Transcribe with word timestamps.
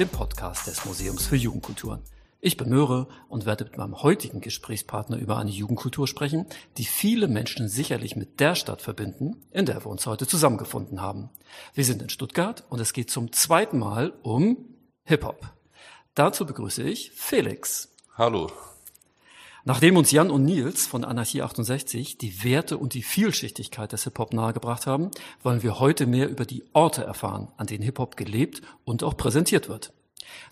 dem 0.00 0.08
Podcast 0.08 0.66
des 0.66 0.86
Museums 0.86 1.26
für 1.26 1.36
Jugendkulturen. 1.36 2.00
Ich 2.40 2.56
bin 2.56 2.70
Möhre 2.70 3.06
und 3.28 3.44
werde 3.44 3.64
mit 3.64 3.76
meinem 3.76 4.02
heutigen 4.02 4.40
Gesprächspartner 4.40 5.18
über 5.18 5.36
eine 5.36 5.50
Jugendkultur 5.50 6.08
sprechen, 6.08 6.46
die 6.78 6.86
viele 6.86 7.28
Menschen 7.28 7.68
sicherlich 7.68 8.16
mit 8.16 8.40
der 8.40 8.54
Stadt 8.54 8.80
verbinden, 8.80 9.44
in 9.50 9.66
der 9.66 9.84
wir 9.84 9.90
uns 9.90 10.06
heute 10.06 10.26
zusammengefunden 10.26 11.02
haben. 11.02 11.28
Wir 11.74 11.84
sind 11.84 12.00
in 12.00 12.08
Stuttgart 12.08 12.64
und 12.70 12.80
es 12.80 12.94
geht 12.94 13.10
zum 13.10 13.30
zweiten 13.32 13.78
Mal 13.78 14.14
um 14.22 14.56
Hip-Hop. 15.04 15.52
Dazu 16.14 16.46
begrüße 16.46 16.82
ich 16.82 17.10
Felix. 17.10 17.92
Hallo. 18.16 18.50
Nachdem 19.64 19.96
uns 19.98 20.10
Jan 20.10 20.30
und 20.30 20.44
Nils 20.44 20.86
von 20.86 21.04
Anarchie 21.04 21.42
68 21.42 22.16
die 22.16 22.44
Werte 22.44 22.78
und 22.78 22.94
die 22.94 23.02
Vielschichtigkeit 23.02 23.92
des 23.92 24.04
Hip-Hop 24.04 24.32
nahegebracht 24.32 24.86
haben, 24.86 25.10
wollen 25.42 25.62
wir 25.62 25.78
heute 25.78 26.06
mehr 26.06 26.30
über 26.30 26.46
die 26.46 26.64
Orte 26.72 27.04
erfahren, 27.04 27.48
an 27.58 27.66
denen 27.66 27.84
Hip-Hop 27.84 28.16
gelebt 28.16 28.62
und 28.84 29.02
auch 29.02 29.16
präsentiert 29.16 29.68
wird. 29.68 29.92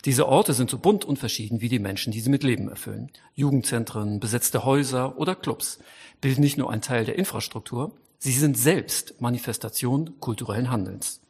Diese 0.05 0.27
Orte 0.27 0.53
sind 0.53 0.69
so 0.69 0.77
bunt 0.77 1.05
und 1.05 1.17
verschieden 1.17 1.61
wie 1.61 1.69
die 1.69 1.79
Menschen, 1.79 2.11
die 2.11 2.19
sie 2.19 2.29
mit 2.29 2.43
Leben 2.43 2.69
erfüllen. 2.69 3.11
Jugendzentren, 3.33 4.19
besetzte 4.19 4.63
Häuser 4.63 5.17
oder 5.17 5.35
Clubs 5.35 5.79
bilden 6.21 6.41
nicht 6.41 6.57
nur 6.57 6.69
einen 6.69 6.81
Teil 6.81 7.05
der 7.05 7.17
Infrastruktur, 7.17 7.93
sie 8.19 8.33
sind 8.33 8.57
selbst 8.57 9.19
Manifestation 9.21 10.19
kulturellen 10.19 10.69
Handelns. 10.69 11.21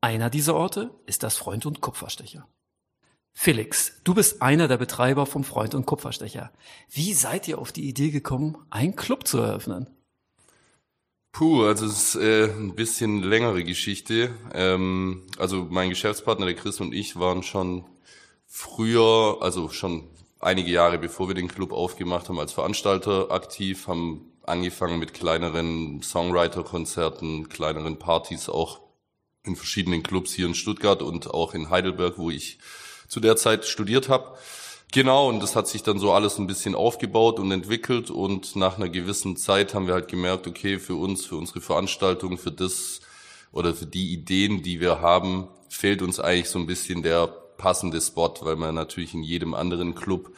Einer 0.00 0.30
dieser 0.30 0.54
Orte 0.54 0.90
ist 1.06 1.22
das 1.22 1.36
Freund 1.36 1.66
und 1.66 1.80
Kupferstecher. 1.80 2.46
Felix, 3.38 4.00
du 4.02 4.14
bist 4.14 4.40
einer 4.40 4.66
der 4.66 4.78
Betreiber 4.78 5.26
vom 5.26 5.44
Freund 5.44 5.74
und 5.74 5.84
Kupferstecher. 5.84 6.50
Wie 6.90 7.12
seid 7.12 7.46
ihr 7.46 7.58
auf 7.58 7.70
die 7.70 7.86
Idee 7.86 8.10
gekommen, 8.10 8.56
einen 8.70 8.96
Club 8.96 9.28
zu 9.28 9.36
eröffnen? 9.38 9.90
Puh, 11.32 11.64
also 11.64 11.84
es 11.84 12.14
ist 12.14 12.22
äh, 12.22 12.46
ein 12.46 12.74
bisschen 12.74 13.22
längere 13.22 13.62
Geschichte. 13.62 14.34
Ähm, 14.54 15.26
also 15.38 15.68
mein 15.68 15.90
Geschäftspartner, 15.90 16.46
der 16.46 16.54
Chris 16.54 16.80
und 16.80 16.94
ich, 16.94 17.16
waren 17.16 17.42
schon 17.42 17.84
früher, 18.46 19.36
also 19.42 19.68
schon 19.68 20.04
einige 20.40 20.70
Jahre 20.70 20.98
bevor 20.98 21.28
wir 21.28 21.34
den 21.34 21.48
Club 21.48 21.72
aufgemacht 21.72 22.30
haben, 22.30 22.40
als 22.40 22.54
Veranstalter 22.54 23.30
aktiv, 23.30 23.86
haben 23.86 24.32
angefangen 24.44 24.98
mit 24.98 25.12
kleineren 25.12 26.02
Songwriter-Konzerten, 26.02 27.50
kleineren 27.50 27.98
Partys 27.98 28.48
auch 28.48 28.80
in 29.44 29.56
verschiedenen 29.56 30.02
Clubs 30.02 30.32
hier 30.32 30.46
in 30.46 30.54
Stuttgart 30.54 31.02
und 31.02 31.28
auch 31.28 31.52
in 31.52 31.68
Heidelberg, 31.68 32.16
wo 32.16 32.30
ich 32.30 32.58
zu 33.08 33.20
der 33.20 33.36
Zeit 33.36 33.64
studiert 33.64 34.08
habe. 34.08 34.36
Genau, 34.92 35.28
und 35.28 35.40
das 35.42 35.56
hat 35.56 35.66
sich 35.68 35.82
dann 35.82 35.98
so 35.98 36.12
alles 36.12 36.38
ein 36.38 36.46
bisschen 36.46 36.74
aufgebaut 36.74 37.40
und 37.40 37.50
entwickelt 37.50 38.10
und 38.10 38.56
nach 38.56 38.76
einer 38.76 38.88
gewissen 38.88 39.36
Zeit 39.36 39.74
haben 39.74 39.86
wir 39.86 39.94
halt 39.94 40.08
gemerkt, 40.08 40.46
okay, 40.46 40.78
für 40.78 40.94
uns, 40.94 41.26
für 41.26 41.36
unsere 41.36 41.60
Veranstaltung, 41.60 42.38
für 42.38 42.52
das 42.52 43.00
oder 43.52 43.74
für 43.74 43.86
die 43.86 44.12
Ideen, 44.12 44.62
die 44.62 44.80
wir 44.80 45.00
haben, 45.00 45.48
fehlt 45.68 46.02
uns 46.02 46.20
eigentlich 46.20 46.50
so 46.50 46.58
ein 46.58 46.66
bisschen 46.66 47.02
der 47.02 47.26
passende 47.26 48.00
Spot, 48.00 48.32
weil 48.42 48.56
man 48.56 48.74
natürlich 48.74 49.14
in 49.14 49.22
jedem 49.22 49.54
anderen 49.54 49.94
Club 49.94 50.30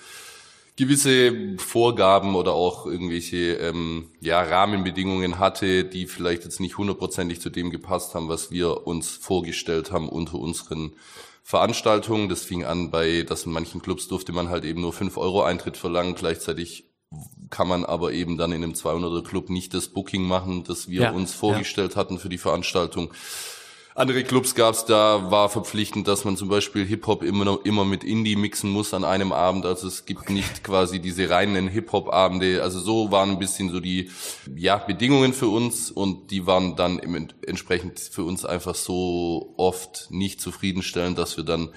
gewisse 0.76 1.56
Vorgaben 1.58 2.36
oder 2.36 2.52
auch 2.52 2.86
irgendwelche 2.86 3.54
ähm, 3.54 4.10
ja, 4.20 4.40
Rahmenbedingungen 4.40 5.40
hatte, 5.40 5.84
die 5.84 6.06
vielleicht 6.06 6.44
jetzt 6.44 6.60
nicht 6.60 6.78
hundertprozentig 6.78 7.40
zu 7.40 7.50
dem 7.50 7.70
gepasst 7.70 8.14
haben, 8.14 8.28
was 8.28 8.52
wir 8.52 8.86
uns 8.86 9.10
vorgestellt 9.10 9.90
haben 9.90 10.08
unter 10.08 10.38
unseren 10.38 10.92
Veranstaltungen. 11.48 12.28
Das 12.28 12.42
fing 12.42 12.66
an 12.66 12.90
bei, 12.90 13.22
dass 13.22 13.46
in 13.46 13.52
manchen 13.52 13.80
Clubs 13.80 14.06
durfte 14.06 14.32
man 14.32 14.50
halt 14.50 14.66
eben 14.66 14.82
nur 14.82 14.92
fünf 14.92 15.16
Euro 15.16 15.42
Eintritt 15.42 15.78
verlangen. 15.78 16.14
Gleichzeitig 16.14 16.90
kann 17.48 17.66
man 17.66 17.86
aber 17.86 18.12
eben 18.12 18.36
dann 18.36 18.52
in 18.52 18.62
einem 18.62 18.74
200er 18.74 19.24
Club 19.24 19.48
nicht 19.48 19.72
das 19.72 19.88
Booking 19.88 20.24
machen, 20.24 20.64
das 20.64 20.90
wir 20.90 21.04
ja, 21.04 21.10
uns 21.10 21.32
vorgestellt 21.32 21.92
ja. 21.94 21.96
hatten 21.96 22.18
für 22.18 22.28
die 22.28 22.36
Veranstaltung. 22.36 23.14
Andere 23.98 24.22
Clubs 24.22 24.54
gab's, 24.54 24.84
da 24.84 25.32
war 25.32 25.48
verpflichtend, 25.48 26.06
dass 26.06 26.24
man 26.24 26.36
zum 26.36 26.48
Beispiel 26.48 26.86
Hip-Hop 26.86 27.24
immer, 27.24 27.44
noch, 27.44 27.64
immer 27.64 27.84
mit 27.84 28.04
Indie 28.04 28.36
mixen 28.36 28.70
muss 28.70 28.94
an 28.94 29.02
einem 29.02 29.32
Abend. 29.32 29.66
Also 29.66 29.88
es 29.88 30.06
gibt 30.06 30.30
nicht 30.30 30.62
quasi 30.62 31.00
diese 31.00 31.28
reinen 31.30 31.66
Hip-Hop-Abende. 31.66 32.62
Also 32.62 32.78
so 32.78 33.10
waren 33.10 33.30
ein 33.30 33.38
bisschen 33.40 33.70
so 33.70 33.80
die 33.80 34.08
ja, 34.54 34.76
Bedingungen 34.76 35.32
für 35.32 35.48
uns 35.48 35.90
und 35.90 36.30
die 36.30 36.46
waren 36.46 36.76
dann 36.76 37.00
im, 37.00 37.26
entsprechend 37.44 37.98
für 37.98 38.22
uns 38.22 38.44
einfach 38.44 38.76
so 38.76 39.54
oft 39.56 40.06
nicht 40.12 40.40
zufriedenstellend, 40.40 41.18
dass 41.18 41.36
wir 41.36 41.42
dann 41.42 41.70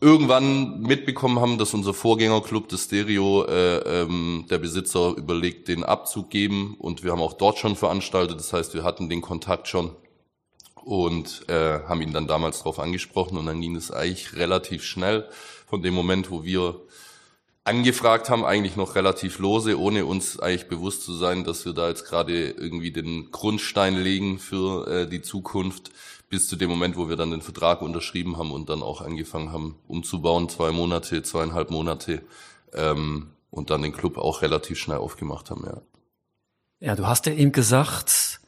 irgendwann 0.00 0.80
mitbekommen 0.80 1.40
haben, 1.40 1.58
dass 1.58 1.74
unser 1.74 1.92
Vorgängerclub, 1.92 2.70
das 2.70 2.84
Stereo, 2.84 3.44
äh, 3.44 3.80
ähm, 3.80 4.46
der 4.48 4.56
Besitzer 4.56 5.14
überlegt, 5.14 5.68
den 5.68 5.84
abzugeben 5.84 6.74
und 6.78 7.04
wir 7.04 7.12
haben 7.12 7.20
auch 7.20 7.34
dort 7.34 7.58
schon 7.58 7.76
veranstaltet. 7.76 8.38
Das 8.38 8.54
heißt, 8.54 8.72
wir 8.72 8.82
hatten 8.82 9.10
den 9.10 9.20
Kontakt 9.20 9.68
schon 9.68 9.94
und 10.84 11.48
äh, 11.48 11.80
haben 11.80 12.02
ihn 12.02 12.12
dann 12.12 12.26
damals 12.26 12.58
darauf 12.58 12.78
angesprochen 12.78 13.38
und 13.38 13.46
dann 13.46 13.60
ging 13.60 13.76
es 13.76 13.90
eigentlich 13.90 14.36
relativ 14.36 14.84
schnell 14.84 15.28
von 15.66 15.82
dem 15.82 15.94
Moment, 15.94 16.30
wo 16.30 16.44
wir 16.44 16.80
angefragt 17.64 18.28
haben, 18.28 18.44
eigentlich 18.44 18.76
noch 18.76 18.96
relativ 18.96 19.38
lose, 19.38 19.78
ohne 19.78 20.04
uns 20.04 20.38
eigentlich 20.40 20.68
bewusst 20.68 21.02
zu 21.04 21.14
sein, 21.14 21.44
dass 21.44 21.64
wir 21.64 21.72
da 21.72 21.88
jetzt 21.88 22.04
gerade 22.04 22.50
irgendwie 22.50 22.90
den 22.90 23.30
Grundstein 23.30 23.96
legen 23.96 24.38
für 24.38 24.86
äh, 24.88 25.08
die 25.08 25.22
Zukunft, 25.22 25.92
bis 26.28 26.48
zu 26.48 26.56
dem 26.56 26.70
Moment, 26.70 26.96
wo 26.96 27.08
wir 27.08 27.16
dann 27.16 27.30
den 27.30 27.42
Vertrag 27.42 27.82
unterschrieben 27.82 28.38
haben 28.38 28.52
und 28.52 28.68
dann 28.68 28.82
auch 28.82 29.02
angefangen 29.02 29.52
haben 29.52 29.76
umzubauen, 29.86 30.48
zwei 30.48 30.72
Monate, 30.72 31.22
zweieinhalb 31.22 31.70
Monate 31.70 32.22
ähm, 32.72 33.30
und 33.50 33.70
dann 33.70 33.82
den 33.82 33.92
Club 33.92 34.16
auch 34.18 34.42
relativ 34.42 34.78
schnell 34.78 34.98
aufgemacht 34.98 35.50
haben, 35.50 35.64
ja. 35.66 35.80
Ja, 36.80 36.96
du 36.96 37.06
hast 37.06 37.26
ja 37.26 37.32
eben 37.32 37.52
gesagt, 37.52 38.40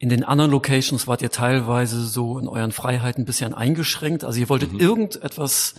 in 0.00 0.08
den 0.08 0.24
anderen 0.24 0.50
Locations 0.50 1.06
wart 1.06 1.20
ihr 1.20 1.30
teilweise 1.30 2.02
so 2.06 2.38
in 2.38 2.48
euren 2.48 2.72
Freiheiten 2.72 3.22
ein 3.22 3.26
bisschen 3.26 3.52
eingeschränkt. 3.52 4.24
Also 4.24 4.40
ihr 4.40 4.48
wolltet 4.48 4.72
mhm. 4.72 4.80
irgendetwas 4.80 5.74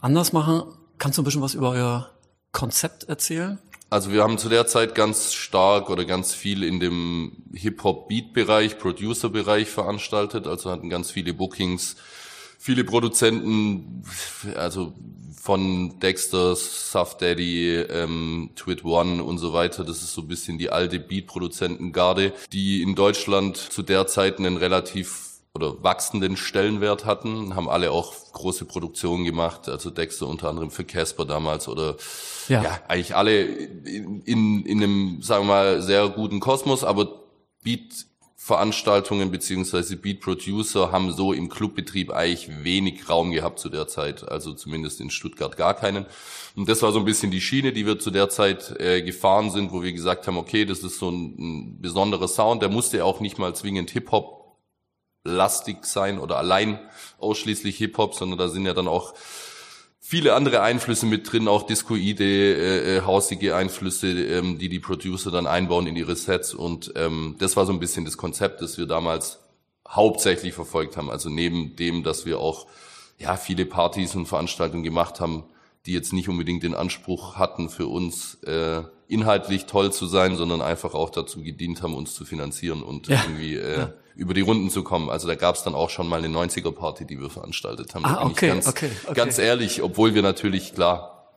anders 0.00 0.32
machen. 0.32 0.64
Kannst 0.98 1.18
du 1.18 1.22
ein 1.22 1.24
bisschen 1.24 1.40
was 1.40 1.54
über 1.54 1.70
euer 1.70 2.10
Konzept 2.50 3.04
erzählen? 3.04 3.60
Also 3.90 4.10
wir 4.10 4.24
haben 4.24 4.38
zu 4.38 4.48
der 4.48 4.66
Zeit 4.66 4.96
ganz 4.96 5.34
stark 5.34 5.88
oder 5.88 6.04
ganz 6.04 6.34
viel 6.34 6.64
in 6.64 6.80
dem 6.80 7.44
Hip-Hop-Beat-Bereich, 7.52 8.76
Producer-Bereich 8.80 9.68
veranstaltet. 9.68 10.48
Also 10.48 10.68
hatten 10.68 10.90
ganz 10.90 11.12
viele 11.12 11.32
Bookings, 11.32 11.94
viele 12.64 12.82
Produzenten, 12.84 14.02
also 14.56 14.94
von 15.38 16.00
Dexter, 16.00 16.56
Soft 16.56 17.20
Daddy, 17.20 17.74
ähm, 17.74 18.52
Twit 18.56 18.86
One 18.86 19.22
und 19.22 19.36
so 19.36 19.52
weiter. 19.52 19.84
Das 19.84 19.98
ist 19.98 20.14
so 20.14 20.22
ein 20.22 20.28
bisschen 20.28 20.56
die 20.56 20.70
alte 20.70 20.98
Beat-Produzentengarde, 20.98 22.32
die 22.54 22.80
in 22.80 22.94
Deutschland 22.94 23.58
zu 23.58 23.82
der 23.82 24.06
Zeit 24.06 24.38
einen 24.38 24.56
relativ 24.56 25.32
oder 25.54 25.84
wachsenden 25.84 26.38
Stellenwert 26.38 27.04
hatten, 27.04 27.54
haben 27.54 27.68
alle 27.68 27.90
auch 27.90 28.14
große 28.32 28.64
Produktionen 28.64 29.24
gemacht, 29.24 29.68
also 29.68 29.90
Dexter 29.90 30.26
unter 30.26 30.48
anderem 30.48 30.70
für 30.70 30.84
Casper 30.84 31.26
damals 31.26 31.68
oder 31.68 31.96
ja. 32.48 32.62
ja, 32.62 32.80
eigentlich 32.88 33.14
alle 33.14 33.42
in, 33.42 34.22
in, 34.22 34.64
in 34.64 34.82
einem, 34.82 35.22
sagen 35.22 35.44
wir 35.44 35.52
mal, 35.52 35.82
sehr 35.82 36.08
guten 36.08 36.40
Kosmos, 36.40 36.82
aber 36.82 37.20
Beat 37.62 38.06
Veranstaltungen 38.44 39.30
beziehungsweise 39.30 39.96
Beat 39.96 40.20
Producer 40.20 40.92
haben 40.92 41.10
so 41.12 41.32
im 41.32 41.48
Clubbetrieb 41.48 42.10
eigentlich 42.10 42.62
wenig 42.62 43.08
Raum 43.08 43.30
gehabt 43.30 43.58
zu 43.58 43.70
der 43.70 43.88
Zeit, 43.88 44.28
also 44.28 44.52
zumindest 44.52 45.00
in 45.00 45.08
Stuttgart 45.08 45.56
gar 45.56 45.72
keinen. 45.72 46.04
Und 46.54 46.68
das 46.68 46.82
war 46.82 46.92
so 46.92 46.98
ein 46.98 47.06
bisschen 47.06 47.30
die 47.30 47.40
Schiene, 47.40 47.72
die 47.72 47.86
wir 47.86 47.98
zu 47.98 48.10
der 48.10 48.28
Zeit 48.28 48.78
äh, 48.78 49.00
gefahren 49.00 49.50
sind, 49.50 49.72
wo 49.72 49.82
wir 49.82 49.94
gesagt 49.94 50.26
haben, 50.26 50.36
okay, 50.36 50.66
das 50.66 50.80
ist 50.80 50.98
so 50.98 51.10
ein, 51.10 51.36
ein 51.38 51.80
besonderer 51.80 52.28
Sound, 52.28 52.60
der 52.60 52.68
musste 52.68 53.02
auch 53.06 53.20
nicht 53.20 53.38
mal 53.38 53.54
zwingend 53.54 53.88
Hip-Hop 53.92 54.58
lastig 55.24 55.86
sein 55.86 56.18
oder 56.18 56.36
allein 56.36 56.78
ausschließlich 57.20 57.78
Hip-Hop, 57.78 58.12
sondern 58.14 58.38
da 58.38 58.48
sind 58.48 58.66
ja 58.66 58.74
dann 58.74 58.88
auch 58.88 59.14
viele 60.06 60.34
andere 60.34 60.60
Einflüsse 60.60 61.06
mit 61.06 61.32
drin, 61.32 61.48
auch 61.48 61.62
discoide, 61.62 62.24
äh, 62.24 62.98
äh, 62.98 63.00
hausige 63.00 63.56
Einflüsse, 63.56 64.08
ähm, 64.08 64.58
die 64.58 64.68
die 64.68 64.78
Producer 64.78 65.30
dann 65.30 65.46
einbauen 65.46 65.86
in 65.86 65.96
ihre 65.96 66.14
Sets. 66.14 66.52
Und 66.52 66.92
ähm, 66.94 67.36
das 67.38 67.56
war 67.56 67.64
so 67.64 67.72
ein 67.72 67.80
bisschen 67.80 68.04
das 68.04 68.18
Konzept, 68.18 68.60
das 68.60 68.76
wir 68.76 68.84
damals 68.84 69.40
hauptsächlich 69.88 70.52
verfolgt 70.52 70.98
haben. 70.98 71.10
Also 71.10 71.30
neben 71.30 71.74
dem, 71.76 72.02
dass 72.02 72.26
wir 72.26 72.38
auch 72.38 72.66
ja 73.18 73.36
viele 73.36 73.64
Partys 73.64 74.14
und 74.14 74.26
Veranstaltungen 74.26 74.84
gemacht 74.84 75.20
haben, 75.20 75.44
die 75.86 75.92
jetzt 75.92 76.12
nicht 76.12 76.28
unbedingt 76.28 76.62
den 76.64 76.74
Anspruch 76.74 77.36
hatten, 77.36 77.70
für 77.70 77.86
uns 77.86 78.34
äh, 78.44 78.82
inhaltlich 79.08 79.66
toll 79.66 79.92
zu 79.92 80.06
sein, 80.06 80.36
sondern 80.36 80.62
einfach 80.62 80.94
auch 80.94 81.10
dazu 81.10 81.42
gedient 81.42 81.82
haben, 81.82 81.94
uns 81.94 82.14
zu 82.14 82.24
finanzieren 82.24 82.82
und 82.82 83.08
ja. 83.08 83.22
irgendwie 83.24 83.54
äh, 83.54 83.78
ja 83.78 83.92
über 84.16 84.34
die 84.34 84.42
Runden 84.42 84.70
zu 84.70 84.84
kommen. 84.84 85.10
Also 85.10 85.26
da 85.26 85.34
gab 85.34 85.56
es 85.56 85.62
dann 85.62 85.74
auch 85.74 85.90
schon 85.90 86.08
mal 86.08 86.22
eine 86.22 86.34
90er-Party, 86.34 87.04
die 87.04 87.20
wir 87.20 87.30
veranstaltet 87.30 87.94
haben. 87.94 88.04
Ah, 88.04 88.24
okay, 88.24 88.48
ganz, 88.48 88.66
okay, 88.68 88.90
okay. 89.04 89.14
ganz 89.14 89.38
ehrlich, 89.38 89.82
obwohl 89.82 90.14
wir 90.14 90.22
natürlich, 90.22 90.74
klar, 90.74 91.32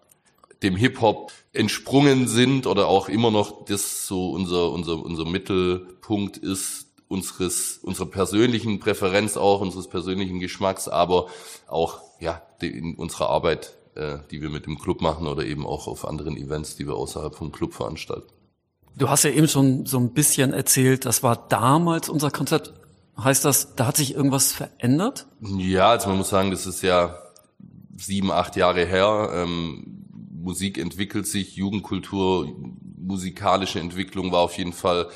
dem 0.63 0.75
Hip-Hop 0.75 1.31
entsprungen 1.53 2.27
sind 2.27 2.67
oder 2.67 2.87
auch 2.87 3.09
immer 3.09 3.31
noch 3.31 3.65
das 3.65 4.07
so 4.07 4.31
unser, 4.31 4.71
unser, 4.71 5.03
unser 5.03 5.25
Mittelpunkt 5.25 6.37
ist, 6.37 6.87
unseres, 7.07 7.79
unserer 7.81 8.07
persönlichen 8.07 8.79
Präferenz 8.79 9.37
auch, 9.37 9.61
unseres 9.61 9.87
persönlichen 9.87 10.39
Geschmacks, 10.39 10.87
aber 10.87 11.27
auch, 11.67 12.01
ja, 12.19 12.41
in 12.61 12.95
unserer 12.95 13.29
Arbeit, 13.29 13.76
äh, 13.97 14.19
die 14.31 14.41
wir 14.41 14.49
mit 14.49 14.65
dem 14.65 14.77
Club 14.77 15.01
machen 15.01 15.27
oder 15.27 15.45
eben 15.45 15.65
auch 15.65 15.87
auf 15.87 16.07
anderen 16.07 16.37
Events, 16.37 16.75
die 16.75 16.87
wir 16.87 16.95
außerhalb 16.95 17.35
vom 17.35 17.51
Club 17.51 17.73
veranstalten. 17.73 18.27
Du 18.95 19.09
hast 19.09 19.23
ja 19.23 19.29
eben 19.29 19.47
schon 19.47 19.85
so 19.85 19.99
ein 19.99 20.13
bisschen 20.13 20.53
erzählt, 20.53 21.05
das 21.05 21.21
war 21.23 21.47
damals 21.49 22.09
unser 22.09 22.31
Konzept. 22.31 22.73
Heißt 23.17 23.45
das, 23.45 23.75
da 23.75 23.87
hat 23.87 23.97
sich 23.97 24.15
irgendwas 24.15 24.51
verändert? 24.51 25.27
Ja, 25.41 25.89
also 25.89 26.09
man 26.09 26.19
muss 26.19 26.29
sagen, 26.29 26.51
das 26.51 26.67
ist 26.67 26.83
ja 26.83 27.17
sieben, 27.95 28.31
acht 28.31 28.55
Jahre 28.55 28.85
her. 28.85 29.29
Ähm, 29.33 30.03
Musik 30.31 30.77
entwickelt 30.77 31.27
sich, 31.27 31.55
Jugendkultur, 31.55 32.47
musikalische 32.95 33.79
Entwicklung 33.79 34.31
war 34.31 34.41
auf 34.41 34.57
jeden 34.57 34.73
Fall 34.73 35.07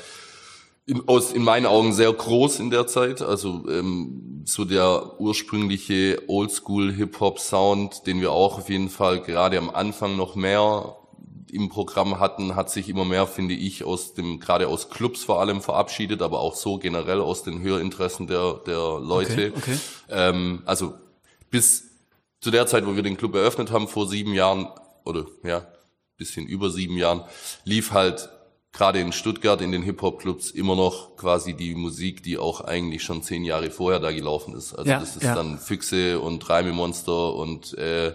in, 0.86 1.08
aus, 1.08 1.32
in 1.32 1.42
meinen 1.42 1.66
Augen 1.66 1.92
sehr 1.92 2.12
groß 2.12 2.60
in 2.60 2.70
der 2.70 2.86
Zeit. 2.86 3.22
Also 3.22 3.64
ähm, 3.68 4.42
so 4.44 4.64
der 4.64 5.20
ursprüngliche 5.20 6.22
Oldschool-Hip-Hop-Sound, 6.28 8.06
den 8.06 8.20
wir 8.20 8.32
auch 8.32 8.58
auf 8.58 8.68
jeden 8.68 8.88
Fall 8.88 9.20
gerade 9.20 9.58
am 9.58 9.70
Anfang 9.70 10.16
noch 10.16 10.34
mehr 10.34 10.96
im 11.52 11.68
Programm 11.68 12.18
hatten, 12.18 12.56
hat 12.56 12.70
sich 12.70 12.88
immer 12.88 13.04
mehr, 13.04 13.26
finde 13.26 13.54
ich, 13.54 13.84
aus 13.84 14.14
dem, 14.14 14.40
gerade 14.40 14.68
aus 14.68 14.88
Clubs 14.88 15.22
vor 15.22 15.38
allem 15.38 15.60
verabschiedet, 15.60 16.22
aber 16.22 16.40
auch 16.40 16.56
so 16.56 16.78
generell 16.78 17.20
aus 17.20 17.42
den 17.42 17.60
Hörinteressen 17.60 18.26
der, 18.26 18.60
der 18.66 18.98
Leute. 19.00 19.32
Okay, 19.32 19.52
okay. 19.54 19.78
Ähm, 20.08 20.62
also 20.64 20.94
bis 21.50 21.90
zu 22.40 22.50
der 22.50 22.66
Zeit, 22.66 22.86
wo 22.86 22.96
wir 22.96 23.02
den 23.02 23.18
Club 23.18 23.34
eröffnet 23.34 23.70
haben, 23.70 23.86
vor 23.86 24.08
sieben 24.08 24.32
Jahren, 24.32 24.66
oder 25.04 25.26
ja, 25.44 25.66
bisschen 26.16 26.46
über 26.46 26.70
sieben 26.70 26.96
Jahren, 26.96 27.22
lief 27.64 27.92
halt 27.92 28.30
gerade 28.72 29.00
in 29.00 29.12
Stuttgart 29.12 29.60
in 29.60 29.70
den 29.70 29.82
Hip-Hop-Clubs 29.82 30.50
immer 30.50 30.74
noch 30.74 31.16
quasi 31.16 31.54
die 31.54 31.74
Musik, 31.74 32.22
die 32.22 32.38
auch 32.38 32.62
eigentlich 32.62 33.02
schon 33.02 33.22
zehn 33.22 33.44
Jahre 33.44 33.70
vorher 33.70 34.00
da 34.00 34.12
gelaufen 34.12 34.54
ist. 34.54 34.74
Also 34.74 34.90
ja, 34.90 34.98
das 34.98 35.16
ist 35.16 35.24
ja. 35.24 35.34
dann 35.34 35.58
Füchse 35.58 36.20
und 36.20 36.48
Reimemonster 36.48 37.34
und 37.34 37.76
äh, 37.76 38.14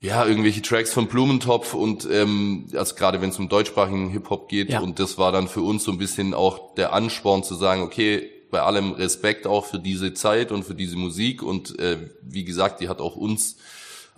ja, 0.00 0.24
irgendwelche 0.24 0.62
Tracks 0.62 0.92
von 0.92 1.08
Blumentopf 1.08 1.74
und 1.74 2.08
ähm, 2.10 2.68
also 2.74 2.94
gerade 2.94 3.20
wenn 3.20 3.30
es 3.30 3.38
um 3.40 3.48
deutschsprachigen 3.48 4.10
Hip-Hop 4.10 4.48
geht 4.48 4.70
ja. 4.70 4.78
und 4.78 5.00
das 5.00 5.18
war 5.18 5.32
dann 5.32 5.48
für 5.48 5.62
uns 5.62 5.82
so 5.82 5.90
ein 5.90 5.98
bisschen 5.98 6.34
auch 6.34 6.76
der 6.76 6.92
Ansporn 6.92 7.42
zu 7.42 7.56
sagen, 7.56 7.82
okay, 7.82 8.30
bei 8.52 8.62
allem 8.62 8.92
Respekt 8.92 9.46
auch 9.46 9.66
für 9.66 9.80
diese 9.80 10.14
Zeit 10.14 10.52
und 10.52 10.62
für 10.62 10.76
diese 10.76 10.96
Musik 10.96 11.42
und 11.42 11.76
äh, 11.80 12.10
wie 12.22 12.44
gesagt, 12.44 12.80
die 12.80 12.88
hat 12.88 13.00
auch 13.00 13.16
uns 13.16 13.56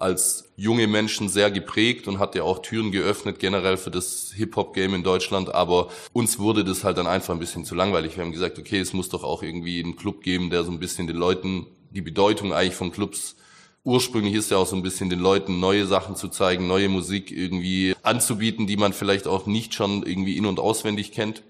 als 0.01 0.53
junge 0.57 0.87
Menschen 0.87 1.29
sehr 1.29 1.51
geprägt 1.51 2.09
und 2.09 2.19
hat 2.19 2.35
ja 2.35 2.43
auch 2.43 2.61
Türen 2.61 2.91
geöffnet 2.91 3.39
generell 3.39 3.77
für 3.77 3.91
das 3.91 4.33
Hip-Hop-Game 4.35 4.95
in 4.95 5.03
Deutschland. 5.03 5.55
Aber 5.55 5.89
uns 6.13 6.39
wurde 6.39 6.65
das 6.65 6.85
halt 6.85 6.99
dann 6.99 7.07
einfach 7.07 7.35
ein 7.35 7.41
bisschen 7.41 7.65
zu 7.65 7.75
langweilig. 7.75 8.17
Wir 8.17 8.25
haben 8.25 8.33
gesagt, 8.33 8.59
okay, 8.59 8.81
es 8.81 8.93
muss 8.93 9.09
doch 9.09 9.25
auch 9.25 9.43
irgendwie 9.43 9.83
einen 9.83 9.97
Club 9.97 10.23
geben, 10.23 10.51
der 10.51 10.65
so 10.65 10.71
ein 10.71 10.81
bisschen 10.81 11.07
den 11.07 11.17
Leuten 11.17 11.67
die 11.91 12.03
Bedeutung 12.03 12.53
eigentlich 12.53 12.77
von 12.77 12.93
Clubs 12.93 13.37
ursprünglich 13.85 14.35
ist 14.35 14.51
ja 14.51 14.59
auch 14.59 14.67
so 14.67 14.77
ein 14.77 14.83
bisschen 14.83 15.11
den 15.11 15.21
Leuten 15.21 15.61
neue 15.61 15.87
Sachen 15.87 16.17
zu 16.17 16.29
zeigen, 16.29 16.67
neue 16.67 16.89
Musik 16.89 17.31
irgendwie 17.31 17.95
anzubieten, 18.03 18.67
die 18.67 18.77
man 18.77 18.93
vielleicht 18.93 19.27
auch 19.27 19.47
nicht 19.47 19.75
schon 19.75 20.03
irgendwie 20.05 20.37
in- 20.37 20.47
und 20.47 20.61
auswendig 20.61 21.13
kennt. 21.13 21.43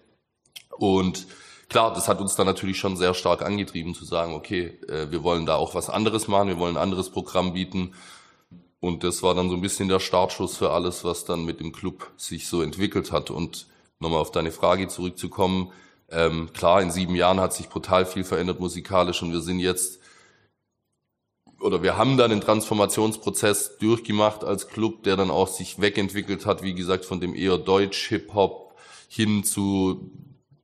Und 0.70 1.26
klar, 1.69 1.93
das 1.93 2.08
hat 2.08 2.20
uns 2.20 2.37
dann 2.37 2.47
natürlich 2.47 2.79
schon 2.79 2.97
sehr 2.97 3.14
stark 3.14 3.43
angetrieben 3.43 3.94
zu 3.94 4.05
sagen, 4.05 4.35
okay, 4.35 4.79
äh, 4.88 5.11
wir 5.11 5.23
wollen 5.23 5.47
da 5.47 5.56
auch 5.56 5.75
was 5.75 5.91
anderes 5.91 6.29
machen, 6.29 6.49
wir 6.49 6.58
wollen 6.58 6.76
ein 6.76 6.82
anderes 6.82 7.11
Programm 7.11 7.52
bieten 7.52 7.94
und 8.81 9.05
das 9.05 9.23
war 9.23 9.35
dann 9.35 9.50
so 9.50 9.56
ein 9.56 9.61
bisschen 9.61 9.88
der 9.88 10.00
Startschuss 10.00 10.56
für 10.56 10.71
alles, 10.71 11.05
was 11.05 11.25
dann 11.25 11.44
mit 11.44 11.61
dem 11.61 11.73
Club 11.73 12.11
sich 12.17 12.49
so 12.49 12.62
entwickelt 12.62 13.12
hat. 13.12 13.31
Und 13.31 13.67
nochmal 13.99 14.21
auf 14.21 14.32
deine 14.32 14.50
Frage 14.50 14.88
zurückzukommen, 14.88 15.71
ähm, 16.11 16.50
klar, 16.53 16.82
in 16.82 16.91
sieben 16.91 17.15
Jahren 17.15 17.41
hat 17.41 17.53
sich 17.55 17.69
brutal 17.69 18.06
viel 18.06 18.25
verändert 18.25 18.59
musikalisch 18.59 19.23
und 19.23 19.32
wir 19.32 19.41
sind 19.41 19.61
jetzt 19.61 20.00
oder 21.61 21.82
wir 21.82 21.99
haben 21.99 22.17
dann 22.17 22.31
den 22.31 22.41
Transformationsprozess 22.41 23.77
durchgemacht 23.79 24.44
als 24.44 24.69
Club, 24.69 25.03
der 25.03 25.17
dann 25.17 25.31
auch 25.31 25.47
sich 25.47 25.79
wegentwickelt 25.79 26.47
hat, 26.47 26.62
wie 26.62 26.75
gesagt, 26.75 27.05
von 27.05 27.21
dem 27.21 27.35
eher 27.35 27.59
Deutsch-Hip-Hop 27.59 28.75
hin 29.09 29.44
zu 29.44 30.11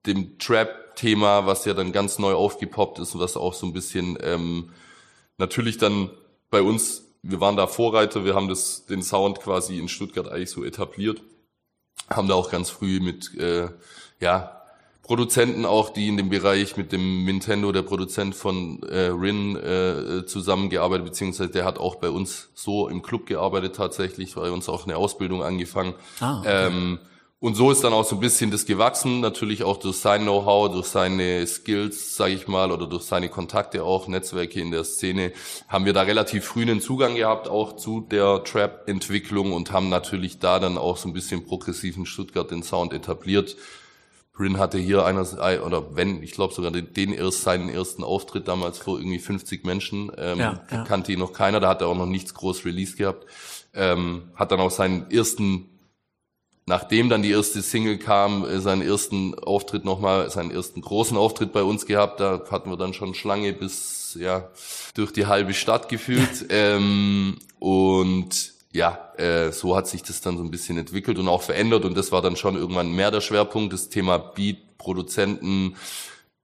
dem 0.06 0.38
Trap-Thema, 0.38 1.46
was 1.46 1.66
ja 1.66 1.74
dann 1.74 1.92
ganz 1.92 2.18
neu 2.18 2.32
aufgepoppt 2.32 2.98
ist 2.98 3.14
und 3.14 3.20
was 3.20 3.36
auch 3.36 3.52
so 3.52 3.66
ein 3.66 3.74
bisschen 3.74 4.16
ähm, 4.22 4.70
natürlich 5.36 5.76
dann 5.76 6.10
bei 6.50 6.62
uns 6.62 7.05
wir 7.28 7.40
waren 7.40 7.56
da 7.56 7.66
Vorreiter, 7.66 8.24
wir 8.24 8.34
haben 8.34 8.48
das, 8.48 8.86
den 8.86 9.02
Sound 9.02 9.40
quasi 9.40 9.78
in 9.78 9.88
Stuttgart 9.88 10.28
eigentlich 10.28 10.50
so 10.50 10.64
etabliert, 10.64 11.22
haben 12.08 12.28
da 12.28 12.34
auch 12.34 12.50
ganz 12.50 12.70
früh 12.70 13.00
mit 13.00 13.34
äh, 13.36 13.68
ja, 14.20 14.62
Produzenten 15.02 15.64
auch, 15.64 15.90
die 15.90 16.08
in 16.08 16.16
dem 16.16 16.30
Bereich 16.30 16.76
mit 16.76 16.90
dem 16.90 17.24
Nintendo, 17.24 17.70
der 17.70 17.82
Produzent 17.82 18.34
von 18.34 18.82
äh, 18.82 19.06
Rin, 19.06 19.56
äh, 19.56 20.26
zusammengearbeitet, 20.26 21.04
beziehungsweise 21.04 21.50
der 21.50 21.64
hat 21.64 21.78
auch 21.78 21.96
bei 21.96 22.10
uns 22.10 22.48
so 22.54 22.88
im 22.88 23.02
Club 23.02 23.26
gearbeitet 23.26 23.76
tatsächlich, 23.76 24.34
bei 24.34 24.50
uns 24.50 24.68
auch 24.68 24.84
eine 24.84 24.96
Ausbildung 24.96 25.42
angefangen. 25.42 25.94
Ah, 26.20 26.40
okay. 26.40 26.66
ähm, 26.66 26.98
und 27.46 27.54
so 27.54 27.70
ist 27.70 27.84
dann 27.84 27.92
auch 27.92 28.04
so 28.04 28.16
ein 28.16 28.20
bisschen 28.20 28.50
das 28.50 28.66
gewachsen, 28.66 29.20
natürlich 29.20 29.62
auch 29.62 29.76
durch 29.76 29.98
sein 29.98 30.22
Know-how, 30.22 30.68
durch 30.68 30.86
seine 30.86 31.46
Skills, 31.46 32.16
sage 32.16 32.34
ich 32.34 32.48
mal, 32.48 32.72
oder 32.72 32.88
durch 32.88 33.04
seine 33.04 33.28
Kontakte 33.28 33.84
auch, 33.84 34.08
Netzwerke 34.08 34.60
in 34.60 34.72
der 34.72 34.82
Szene, 34.82 35.30
haben 35.68 35.84
wir 35.84 35.92
da 35.92 36.02
relativ 36.02 36.44
früh 36.44 36.62
einen 36.62 36.80
Zugang 36.80 37.14
gehabt, 37.14 37.46
auch 37.46 37.76
zu 37.76 38.00
der 38.00 38.42
Trap-Entwicklung 38.42 39.52
und 39.52 39.70
haben 39.70 39.88
natürlich 39.88 40.40
da 40.40 40.58
dann 40.58 40.76
auch 40.76 40.96
so 40.96 41.08
ein 41.08 41.12
bisschen 41.12 41.46
progressiven 41.46 42.04
Stuttgart 42.04 42.50
den 42.50 42.64
Sound 42.64 42.92
etabliert. 42.92 43.56
Rin 44.40 44.58
hatte 44.58 44.78
hier 44.78 45.04
einer, 45.04 45.24
oder 45.64 45.94
wenn, 45.94 46.24
ich 46.24 46.32
glaube 46.32 46.52
sogar 46.52 46.72
den, 46.72 46.92
den 46.94 47.12
erst 47.12 47.42
seinen 47.42 47.68
ersten 47.68 48.02
Auftritt 48.02 48.48
damals 48.48 48.78
vor 48.78 48.98
irgendwie 48.98 49.20
50 49.20 49.64
Menschen, 49.64 50.10
ähm, 50.18 50.40
ja, 50.40 50.64
ja. 50.68 50.82
kannte 50.82 51.12
ihn 51.12 51.20
noch 51.20 51.32
keiner, 51.32 51.60
da 51.60 51.68
hat 51.68 51.80
er 51.80 51.86
auch 51.86 51.96
noch 51.96 52.06
nichts 52.06 52.34
groß 52.34 52.64
Release 52.64 52.96
gehabt, 52.96 53.24
ähm, 53.72 54.32
hat 54.34 54.50
dann 54.50 54.58
auch 54.58 54.72
seinen 54.72 55.08
ersten 55.12 55.70
nachdem 56.66 57.08
dann 57.08 57.22
die 57.22 57.30
erste 57.30 57.62
Single 57.62 57.98
kam, 57.98 58.44
äh, 58.44 58.60
seinen 58.60 58.82
ersten 58.82 59.38
Auftritt 59.38 59.84
nochmal, 59.84 60.30
seinen 60.30 60.50
ersten 60.50 60.80
großen 60.80 61.16
Auftritt 61.16 61.52
bei 61.52 61.62
uns 61.62 61.86
gehabt. 61.86 62.20
Da 62.20 62.42
hatten 62.50 62.70
wir 62.70 62.76
dann 62.76 62.92
schon 62.92 63.14
Schlange 63.14 63.52
bis 63.52 64.16
ja 64.20 64.50
durch 64.94 65.12
die 65.12 65.26
halbe 65.26 65.54
Stadt 65.54 65.88
gefühlt. 65.88 66.46
ähm, 66.50 67.38
und 67.60 68.52
ja, 68.72 69.12
äh, 69.16 69.52
so 69.52 69.76
hat 69.76 69.86
sich 69.88 70.02
das 70.02 70.20
dann 70.20 70.36
so 70.36 70.42
ein 70.44 70.50
bisschen 70.50 70.76
entwickelt 70.76 71.18
und 71.18 71.28
auch 71.28 71.42
verändert. 71.42 71.84
Und 71.84 71.96
das 71.96 72.12
war 72.12 72.20
dann 72.20 72.36
schon 72.36 72.56
irgendwann 72.56 72.92
mehr 72.92 73.10
der 73.10 73.20
Schwerpunkt, 73.20 73.72
das 73.72 73.88
Thema 73.88 74.18
Beat, 74.18 74.76
Produzenten, 74.76 75.76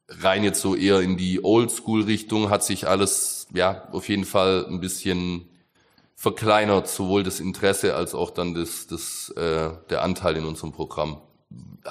rein 0.08 0.44
jetzt 0.44 0.60
so 0.60 0.74
eher 0.74 1.00
in 1.00 1.16
die 1.16 1.44
Oldschool-Richtung, 1.44 2.48
hat 2.48 2.64
sich 2.64 2.88
alles 2.88 3.46
ja 3.52 3.88
auf 3.92 4.08
jeden 4.08 4.24
Fall 4.24 4.66
ein 4.68 4.80
bisschen 4.80 5.48
verkleinert, 6.22 6.86
sowohl 6.86 7.24
das 7.24 7.40
Interesse 7.40 7.96
als 7.96 8.14
auch 8.14 8.30
dann 8.30 8.54
das, 8.54 8.86
das, 8.86 9.30
äh, 9.30 9.70
der 9.90 10.04
Anteil 10.04 10.36
in 10.36 10.44
unserem 10.44 10.70
Programm. 10.70 11.20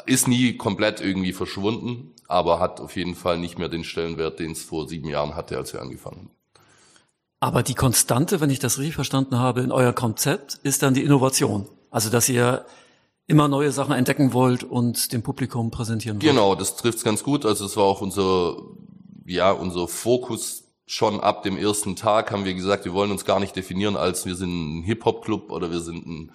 Ist 0.05 0.29
nie 0.29 0.55
komplett 0.55 1.01
irgendwie 1.01 1.33
verschwunden, 1.33 2.13
aber 2.29 2.61
hat 2.61 2.79
auf 2.79 2.95
jeden 2.95 3.15
Fall 3.15 3.37
nicht 3.37 3.59
mehr 3.59 3.67
den 3.67 3.83
Stellenwert, 3.83 4.39
den 4.39 4.51
es 4.51 4.63
vor 4.63 4.87
sieben 4.87 5.09
Jahren 5.09 5.35
hatte, 5.35 5.57
als 5.57 5.73
wir 5.73 5.81
angefangen 5.81 6.17
haben. 6.19 6.31
Aber 7.41 7.61
die 7.61 7.73
Konstante, 7.73 8.39
wenn 8.39 8.49
ich 8.49 8.59
das 8.59 8.77
richtig 8.77 8.95
verstanden 8.95 9.37
habe, 9.37 9.59
in 9.63 9.71
euer 9.73 9.91
Konzept 9.91 10.59
ist 10.63 10.81
dann 10.81 10.93
die 10.93 11.03
Innovation. 11.03 11.67
Also, 11.89 12.09
dass 12.09 12.29
ihr 12.29 12.65
immer 13.27 13.49
neue 13.49 13.73
Sachen 13.73 13.93
entdecken 13.93 14.31
wollt 14.31 14.63
und 14.63 15.11
dem 15.11 15.23
Publikum 15.23 15.71
präsentieren 15.71 16.21
wollt. 16.21 16.31
Genau, 16.31 16.55
das 16.55 16.77
trifft's 16.77 17.03
ganz 17.03 17.21
gut. 17.21 17.45
Also, 17.45 17.65
es 17.65 17.75
war 17.75 17.83
auch 17.83 17.99
unser, 17.99 18.55
ja, 19.25 19.51
unser 19.51 19.89
Fokus 19.89 20.70
schon 20.91 21.21
ab 21.21 21.41
dem 21.43 21.57
ersten 21.57 21.95
Tag 21.95 22.31
haben 22.31 22.43
wir 22.43 22.53
gesagt, 22.53 22.83
wir 22.83 22.91
wollen 22.91 23.11
uns 23.11 23.23
gar 23.23 23.39
nicht 23.39 23.55
definieren 23.55 23.95
als 23.95 24.25
wir 24.25 24.35
sind 24.35 24.49
ein 24.49 24.83
Hip-Hop-Club 24.83 25.49
oder 25.49 25.71
wir 25.71 25.79
sind 25.79 26.05
ein 26.05 26.31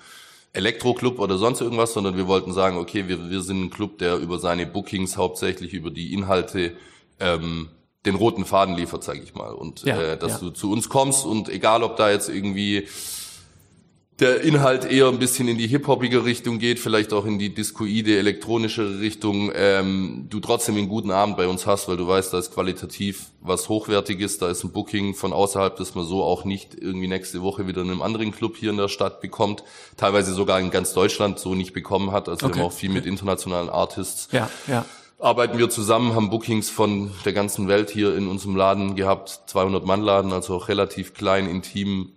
Elektro-Club 0.54 1.18
oder 1.18 1.36
sonst 1.36 1.60
irgendwas, 1.60 1.92
sondern 1.92 2.16
wir 2.16 2.26
wollten 2.26 2.54
sagen, 2.54 2.78
okay, 2.78 3.06
wir, 3.06 3.28
wir 3.28 3.42
sind 3.42 3.64
ein 3.64 3.70
Club, 3.70 3.98
der 3.98 4.16
über 4.16 4.38
seine 4.38 4.64
Bookings 4.64 5.18
hauptsächlich 5.18 5.74
über 5.74 5.90
die 5.90 6.14
Inhalte 6.14 6.74
ähm, 7.20 7.68
den 8.06 8.14
roten 8.14 8.46
Faden 8.46 8.76
liefert, 8.76 9.04
sage 9.04 9.20
ich 9.22 9.34
mal. 9.34 9.52
Und 9.52 9.82
ja, 9.82 10.00
äh, 10.00 10.16
dass 10.16 10.40
ja. 10.40 10.48
du 10.48 10.50
zu 10.50 10.72
uns 10.72 10.88
kommst 10.88 11.26
und 11.26 11.50
egal, 11.50 11.82
ob 11.82 11.98
da 11.98 12.10
jetzt 12.10 12.30
irgendwie 12.30 12.88
der 14.18 14.40
Inhalt 14.40 14.90
eher 14.90 15.08
ein 15.08 15.18
bisschen 15.18 15.46
in 15.46 15.58
die 15.58 15.66
hip-hopige 15.66 16.24
Richtung 16.24 16.58
geht, 16.58 16.78
vielleicht 16.78 17.12
auch 17.12 17.26
in 17.26 17.38
die 17.38 17.52
discoide, 17.52 18.16
elektronische 18.16 18.98
Richtung, 19.00 19.52
ähm, 19.54 20.26
du 20.30 20.40
trotzdem 20.40 20.76
einen 20.76 20.88
guten 20.88 21.10
Abend 21.10 21.36
bei 21.36 21.46
uns 21.46 21.66
hast, 21.66 21.86
weil 21.86 21.98
du 21.98 22.08
weißt, 22.08 22.32
da 22.32 22.38
ist 22.38 22.54
qualitativ 22.54 23.26
was 23.42 23.68
Hochwertiges, 23.68 24.38
da 24.38 24.48
ist 24.48 24.64
ein 24.64 24.72
Booking 24.72 25.14
von 25.14 25.34
außerhalb, 25.34 25.76
das 25.76 25.94
man 25.94 26.06
so 26.06 26.22
auch 26.24 26.44
nicht 26.44 26.74
irgendwie 26.74 27.08
nächste 27.08 27.42
Woche 27.42 27.66
wieder 27.66 27.82
in 27.82 27.90
einem 27.90 28.00
anderen 28.00 28.32
Club 28.32 28.56
hier 28.56 28.70
in 28.70 28.78
der 28.78 28.88
Stadt 28.88 29.20
bekommt, 29.20 29.64
teilweise 29.98 30.32
sogar 30.32 30.60
in 30.60 30.70
ganz 30.70 30.94
Deutschland 30.94 31.38
so 31.38 31.54
nicht 31.54 31.74
bekommen 31.74 32.10
hat, 32.10 32.30
also 32.30 32.46
okay. 32.46 32.54
wir 32.54 32.62
haben 32.62 32.68
auch 32.68 32.74
viel 32.74 32.90
mit 32.90 33.04
internationalen 33.04 33.68
Artists. 33.68 34.28
Ja, 34.32 34.48
ja. 34.66 34.86
Arbeiten 35.18 35.58
wir 35.58 35.70
zusammen, 35.70 36.14
haben 36.14 36.28
Bookings 36.28 36.68
von 36.68 37.10
der 37.24 37.32
ganzen 37.32 37.68
Welt 37.68 37.90
hier 37.90 38.14
in 38.16 38.28
unserem 38.28 38.54
Laden 38.54 38.96
gehabt, 38.96 39.40
200 39.46 39.84
Mann 39.84 40.02
Laden, 40.02 40.32
also 40.32 40.54
auch 40.54 40.68
relativ 40.68 41.14
klein, 41.14 41.48
intim, 41.48 42.12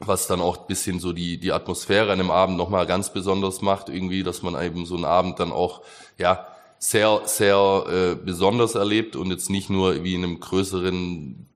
was 0.00 0.26
dann 0.26 0.40
auch 0.40 0.66
bisschen 0.66 1.00
so 1.00 1.12
die, 1.12 1.38
die 1.38 1.52
Atmosphäre 1.52 2.12
an 2.12 2.18
dem 2.18 2.30
Abend 2.30 2.56
nochmal 2.56 2.86
ganz 2.86 3.12
besonders 3.12 3.62
macht, 3.62 3.88
irgendwie, 3.88 4.22
dass 4.22 4.42
man 4.42 4.60
eben 4.62 4.86
so 4.86 4.94
einen 4.94 5.04
Abend 5.04 5.40
dann 5.40 5.52
auch, 5.52 5.82
ja, 6.18 6.46
sehr, 6.78 7.22
sehr 7.24 7.84
äh, 7.88 8.14
besonders 8.14 8.76
erlebt 8.76 9.16
und 9.16 9.30
jetzt 9.30 9.50
nicht 9.50 9.68
nur 9.68 10.04
wie 10.04 10.14
in 10.14 10.22
einem 10.22 10.40
größeren 10.40 11.48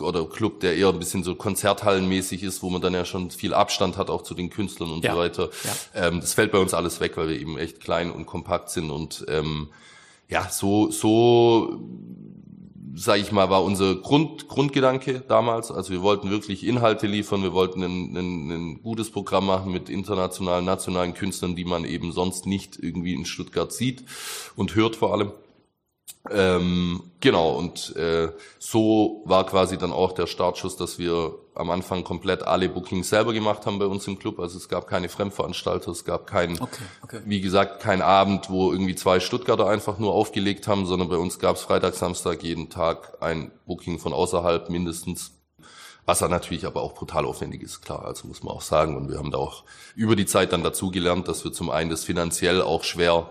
oder 0.00 0.26
Club, 0.26 0.60
der 0.60 0.76
eher 0.76 0.88
ein 0.88 0.98
bisschen 0.98 1.24
so 1.24 1.34
konzerthallenmäßig 1.34 2.42
ist, 2.42 2.62
wo 2.62 2.70
man 2.70 2.82
dann 2.82 2.94
ja 2.94 3.04
schon 3.04 3.30
viel 3.30 3.54
Abstand 3.54 3.96
hat, 3.96 4.10
auch 4.10 4.22
zu 4.22 4.34
den 4.34 4.50
Künstlern 4.50 4.90
und 4.90 5.04
ja. 5.04 5.12
so 5.12 5.18
weiter. 5.18 5.50
Ja. 5.64 6.08
Ähm, 6.08 6.20
das 6.20 6.34
fällt 6.34 6.52
bei 6.52 6.58
uns 6.58 6.74
alles 6.74 7.00
weg, 7.00 7.16
weil 7.16 7.28
wir 7.28 7.40
eben 7.40 7.58
echt 7.58 7.80
klein 7.80 8.10
und 8.10 8.26
kompakt 8.26 8.70
sind 8.70 8.90
und 8.90 9.24
ähm, 9.28 9.68
ja, 10.28 10.48
so, 10.50 10.90
so 10.90 11.80
sage 12.96 13.20
ich 13.20 13.30
mal, 13.30 13.50
war 13.50 13.62
unser 13.62 13.94
Grund, 13.96 14.48
Grundgedanke 14.48 15.22
damals. 15.28 15.70
Also 15.70 15.92
wir 15.92 16.02
wollten 16.02 16.30
wirklich 16.30 16.66
Inhalte 16.66 17.06
liefern, 17.06 17.42
wir 17.42 17.52
wollten 17.52 17.82
ein, 17.82 18.16
ein, 18.16 18.50
ein 18.50 18.82
gutes 18.82 19.10
Programm 19.10 19.46
machen 19.46 19.70
mit 19.70 19.90
internationalen, 19.90 20.64
nationalen 20.64 21.14
Künstlern, 21.14 21.54
die 21.54 21.64
man 21.64 21.84
eben 21.84 22.12
sonst 22.12 22.46
nicht 22.46 22.78
irgendwie 22.80 23.14
in 23.14 23.26
Stuttgart 23.26 23.72
sieht 23.72 24.04
und 24.56 24.74
hört 24.74 24.96
vor 24.96 25.12
allem. 25.12 25.32
Ähm, 26.30 27.02
genau, 27.20 27.52
und 27.56 27.94
äh, 27.96 28.28
so 28.58 29.22
war 29.24 29.46
quasi 29.46 29.78
dann 29.78 29.92
auch 29.92 30.12
der 30.12 30.26
Startschuss, 30.26 30.76
dass 30.76 30.98
wir 30.98 31.34
am 31.54 31.70
Anfang 31.70 32.04
komplett 32.04 32.42
alle 32.42 32.68
Bookings 32.68 33.08
selber 33.08 33.32
gemacht 33.32 33.64
haben 33.66 33.78
bei 33.78 33.86
uns 33.86 34.06
im 34.06 34.18
Club. 34.18 34.38
Also 34.38 34.58
es 34.58 34.68
gab 34.68 34.86
keine 34.86 35.08
Fremdveranstalter, 35.08 35.90
es 35.90 36.04
gab 36.04 36.26
keinen, 36.26 36.60
okay, 36.60 36.84
okay. 37.02 37.20
wie 37.24 37.40
gesagt, 37.40 37.80
kein 37.80 38.02
Abend, 38.02 38.50
wo 38.50 38.72
irgendwie 38.72 38.94
zwei 38.94 39.20
Stuttgarter 39.20 39.66
einfach 39.66 39.98
nur 39.98 40.12
aufgelegt 40.12 40.68
haben, 40.68 40.86
sondern 40.86 41.08
bei 41.08 41.16
uns 41.16 41.38
gab 41.38 41.56
es 41.56 41.62
Freitag, 41.62 41.94
Samstag 41.94 42.42
jeden 42.42 42.68
Tag 42.68 43.18
ein 43.20 43.52
Booking 43.66 43.98
von 43.98 44.12
außerhalb 44.12 44.68
mindestens 44.68 45.35
was 46.06 46.20
dann 46.20 46.30
natürlich 46.30 46.66
aber 46.66 46.82
auch 46.82 46.94
brutal 46.94 47.26
aufwendig 47.26 47.62
ist, 47.62 47.82
klar, 47.82 48.04
also 48.04 48.28
muss 48.28 48.44
man 48.44 48.54
auch 48.54 48.62
sagen. 48.62 48.96
Und 48.96 49.10
wir 49.10 49.18
haben 49.18 49.32
da 49.32 49.38
auch 49.38 49.64
über 49.96 50.14
die 50.14 50.24
Zeit 50.24 50.52
dann 50.52 50.62
dazu 50.62 50.92
gelernt, 50.92 51.26
dass 51.26 51.44
wir 51.44 51.52
zum 51.52 51.68
einen 51.68 51.90
das 51.90 52.04
finanziell 52.04 52.62
auch 52.62 52.84
schwer 52.84 53.28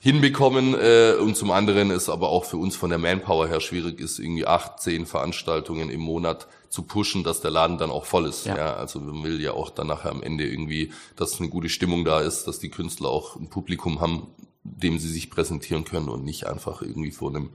hinbekommen 0.00 0.74
äh, 0.74 1.16
und 1.20 1.36
zum 1.36 1.50
anderen 1.50 1.90
ist 1.90 2.08
aber 2.08 2.28
auch 2.28 2.44
für 2.44 2.58
uns 2.58 2.76
von 2.76 2.90
der 2.90 3.00
Manpower 3.00 3.48
her 3.48 3.60
schwierig 3.60 3.98
ist, 3.98 4.20
irgendwie 4.20 4.46
acht, 4.46 4.80
zehn 4.80 5.04
Veranstaltungen 5.04 5.90
im 5.90 6.00
Monat 6.00 6.46
zu 6.68 6.82
pushen, 6.84 7.24
dass 7.24 7.40
der 7.40 7.50
Laden 7.50 7.76
dann 7.76 7.90
auch 7.90 8.06
voll 8.06 8.26
ist. 8.26 8.46
Ja. 8.46 8.56
ja 8.56 8.74
also 8.74 9.00
man 9.00 9.24
will 9.24 9.40
ja 9.40 9.52
auch 9.52 9.70
dann 9.70 9.88
nachher 9.88 10.10
am 10.10 10.22
Ende 10.22 10.46
irgendwie, 10.46 10.92
dass 11.16 11.40
eine 11.40 11.50
gute 11.50 11.68
Stimmung 11.68 12.04
da 12.04 12.20
ist, 12.20 12.44
dass 12.44 12.60
die 12.60 12.70
Künstler 12.70 13.08
auch 13.08 13.34
ein 13.34 13.50
Publikum 13.50 14.00
haben, 14.00 14.28
dem 14.62 14.98
sie 14.98 15.08
sich 15.08 15.28
präsentieren 15.28 15.84
können 15.84 16.08
und 16.08 16.24
nicht 16.24 16.46
einfach 16.46 16.82
irgendwie 16.82 17.10
vor 17.10 17.30
einem 17.30 17.50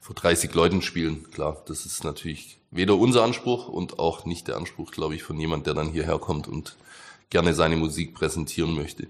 vor 0.00 0.14
30 0.14 0.54
Leuten 0.54 0.82
spielen. 0.82 1.30
Klar, 1.30 1.62
das 1.66 1.84
ist 1.84 2.04
natürlich 2.04 2.58
weder 2.74 2.96
unser 2.96 3.22
Anspruch 3.22 3.68
und 3.68 3.98
auch 3.98 4.24
nicht 4.24 4.48
der 4.48 4.56
Anspruch, 4.56 4.90
glaube 4.90 5.14
ich, 5.14 5.22
von 5.22 5.38
jemand, 5.38 5.66
der 5.66 5.74
dann 5.74 5.90
hierher 5.90 6.18
kommt 6.18 6.48
und 6.48 6.76
gerne 7.30 7.54
seine 7.54 7.76
Musik 7.76 8.14
präsentieren 8.14 8.74
möchte. 8.74 9.06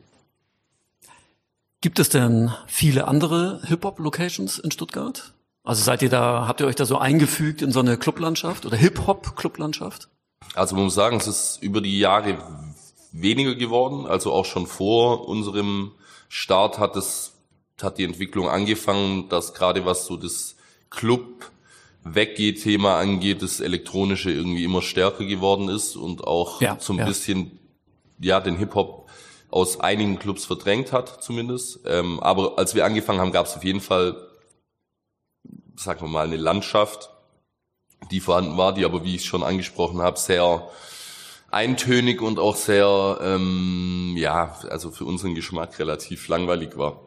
Gibt 1.81 1.99
es 1.99 2.09
denn 2.09 2.53
viele 2.67 3.09
andere 3.09 3.61
Hip-Hop-Locations 3.67 4.59
in 4.59 4.71
Stuttgart? 4.71 5.35
Also 5.65 5.83
seid 5.83 6.03
ihr 6.03 6.11
da, 6.11 6.47
habt 6.47 6.61
ihr 6.61 6.67
euch 6.67 6.77
da 6.77 6.85
so 6.85 6.99
eingefügt 6.99 7.63
in 7.63 7.73
so 7.73 7.81
eine 7.81 7.97
Clublandschaft 7.97 8.67
oder 8.67 8.77
Hip-Hop-Clublandschaft? 8.77 10.09
Also 10.55 10.77
man 10.77 10.85
muss 10.85 10.95
sagen, 10.95 11.17
es 11.17 11.27
ist 11.27 11.63
über 11.63 11.81
die 11.81 11.99
Jahre 11.99 12.39
weniger 13.13 13.55
geworden. 13.55 14.07
Also 14.07 14.33
auch 14.33 14.45
schon 14.45 14.67
vor 14.67 15.27
unserem 15.27 15.93
Start 16.29 16.79
hat 16.79 16.97
es, 16.97 17.33
hat 17.81 17.97
die 17.97 18.05
Entwicklung 18.05 18.49
angefangen, 18.49 19.29
dass 19.31 19.55
gerade 19.55 19.87
was 19.87 20.07
so 20.07 20.17
das 20.17 20.57
Club 20.91 21.51
Weggeh-Thema 22.05 22.99
angeht, 22.99 23.43
das 23.43 23.61
Elektronische 23.61 24.31
irgendwie 24.31 24.65
immer 24.65 24.83
stärker 24.83 25.25
geworden 25.25 25.69
ist 25.69 25.97
und 25.97 26.25
auch 26.25 26.61
ja, 26.61 26.77
so 26.79 26.93
ein 26.93 26.99
ja. 26.99 27.07
bisschen 27.07 27.59
ja 28.21 28.41
den 28.41 28.57
Hip-Hop 28.57 29.09
aus 29.51 29.81
einigen 29.81 30.19
Clubs 30.19 30.45
verdrängt 30.45 30.93
hat, 30.93 31.23
zumindest. 31.23 31.81
Ähm, 31.87 32.21
aber 32.21 32.59
als 32.59 32.75
wir 32.75 32.85
angefangen 32.85 33.21
haben, 33.21 33.33
gab 33.33 33.47
es 33.47 33.57
auf 33.57 33.65
jeden 33.65 33.81
Fall, 33.81 34.17
sagen 35.77 36.03
wir 36.03 36.09
mal, 36.09 36.27
eine 36.27 36.37
Landschaft, 36.37 37.11
die 38.11 38.21
vorhanden 38.21 38.57
war, 38.57 38.75
die 38.75 38.85
aber, 38.85 39.05
wie 39.05 39.15
ich 39.15 39.25
schon 39.25 39.43
angesprochen 39.43 40.03
habe, 40.03 40.19
sehr 40.19 40.69
eintönig 41.51 42.21
und 42.21 42.39
auch 42.39 42.57
sehr, 42.57 43.19
ähm, 43.23 44.15
ja, 44.17 44.59
also 44.69 44.91
für 44.91 45.05
unseren 45.05 45.35
Geschmack 45.35 45.79
relativ 45.79 46.29
langweilig 46.29 46.77
war. 46.77 47.04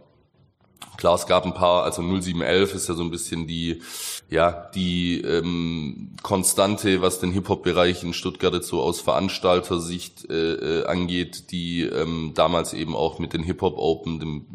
Klar, 0.97 1.13
es 1.13 1.27
gab 1.27 1.45
ein 1.45 1.53
paar, 1.53 1.83
also 1.83 2.01
0711 2.01 2.73
ist 2.73 2.89
ja 2.89 2.95
so 2.95 3.03
ein 3.03 3.11
bisschen 3.11 3.45
die, 3.45 3.81
ja, 4.29 4.69
die 4.73 5.21
ähm, 5.21 6.15
Konstante, 6.23 7.01
was 7.01 7.19
den 7.19 7.31
Hip-Hop-Bereich 7.31 8.03
in 8.03 8.13
Stuttgart 8.13 8.53
jetzt 8.53 8.67
so 8.67 8.81
aus 8.81 8.99
Veranstaltersicht 8.99 10.29
äh, 10.29 10.79
äh, 10.79 10.85
angeht, 10.85 11.51
die 11.51 11.83
ähm, 11.83 12.31
damals 12.33 12.73
eben 12.73 12.95
auch 12.95 13.19
mit 13.19 13.33
den 13.33 13.43
Hip-Hop 13.43 13.77
Open, 13.77 14.19
dem 14.19 14.45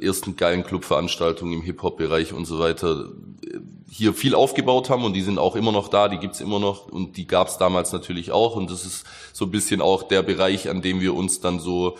ersten 0.00 0.36
geilen 0.36 0.64
Clubveranstaltung 0.64 1.52
im 1.52 1.62
Hip-Hop-Bereich 1.62 2.32
und 2.32 2.46
so 2.46 2.58
weiter, 2.58 3.10
äh, 3.44 3.58
hier 3.90 4.14
viel 4.14 4.34
aufgebaut 4.34 4.88
haben 4.88 5.04
und 5.04 5.12
die 5.12 5.22
sind 5.22 5.38
auch 5.38 5.56
immer 5.56 5.72
noch 5.72 5.88
da, 5.88 6.08
die 6.08 6.18
gibt's 6.18 6.40
immer 6.40 6.58
noch 6.58 6.86
und 6.86 7.16
die 7.18 7.26
gab's 7.26 7.58
damals 7.58 7.92
natürlich 7.92 8.30
auch 8.30 8.56
und 8.56 8.70
das 8.70 8.86
ist 8.86 9.04
so 9.32 9.44
ein 9.44 9.50
bisschen 9.50 9.82
auch 9.82 10.04
der 10.04 10.22
Bereich, 10.22 10.70
an 10.70 10.80
dem 10.80 11.00
wir 11.00 11.14
uns 11.14 11.40
dann 11.40 11.60
so 11.60 11.98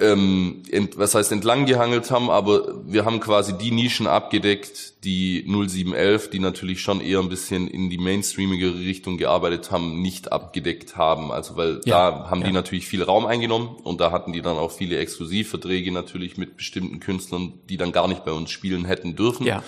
ähm, 0.00 0.62
ent, 0.70 0.98
was 0.98 1.14
heißt 1.14 1.30
entlang 1.32 1.66
gehangelt 1.66 2.10
haben, 2.10 2.30
aber 2.30 2.82
wir 2.86 3.04
haben 3.04 3.20
quasi 3.20 3.56
die 3.56 3.70
Nischen 3.70 4.06
abgedeckt, 4.06 5.04
die 5.04 5.44
0711, 5.46 6.30
die 6.30 6.38
natürlich 6.38 6.80
schon 6.80 7.00
eher 7.00 7.20
ein 7.20 7.28
bisschen 7.28 7.68
in 7.68 7.90
die 7.90 7.98
mainstreamige 7.98 8.74
Richtung 8.74 9.18
gearbeitet 9.18 9.70
haben, 9.70 10.00
nicht 10.00 10.32
abgedeckt 10.32 10.96
haben. 10.96 11.30
Also 11.30 11.56
weil 11.56 11.80
ja, 11.84 12.10
da 12.10 12.30
haben 12.30 12.40
ja. 12.40 12.48
die 12.48 12.52
natürlich 12.52 12.86
viel 12.86 13.02
Raum 13.02 13.26
eingenommen 13.26 13.76
und 13.82 14.00
da 14.00 14.10
hatten 14.10 14.32
die 14.32 14.42
dann 14.42 14.56
auch 14.56 14.72
viele 14.72 14.98
Exklusivverträge 14.98 15.92
natürlich 15.92 16.36
mit 16.36 16.56
bestimmten 16.56 17.00
Künstlern, 17.00 17.54
die 17.68 17.76
dann 17.76 17.92
gar 17.92 18.08
nicht 18.08 18.24
bei 18.24 18.32
uns 18.32 18.50
spielen 18.50 18.86
hätten 18.86 19.16
dürfen, 19.16 19.46
ja. 19.46 19.62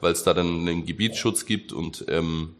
weil 0.00 0.12
es 0.12 0.22
da 0.22 0.34
dann 0.34 0.68
einen 0.68 0.86
Gebietsschutz 0.86 1.46
gibt 1.46 1.72
und 1.72 2.04
ähm, 2.08 2.54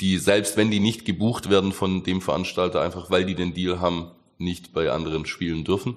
die 0.00 0.18
selbst 0.18 0.56
wenn 0.56 0.70
die 0.70 0.80
nicht 0.80 1.04
gebucht 1.04 1.50
werden 1.50 1.72
von 1.72 2.04
dem 2.04 2.20
Veranstalter, 2.20 2.80
einfach 2.80 3.10
weil 3.10 3.24
die 3.24 3.34
den 3.34 3.54
Deal 3.54 3.80
haben, 3.80 4.12
nicht 4.38 4.72
bei 4.72 4.92
anderen 4.92 5.26
spielen 5.26 5.64
dürfen. 5.64 5.96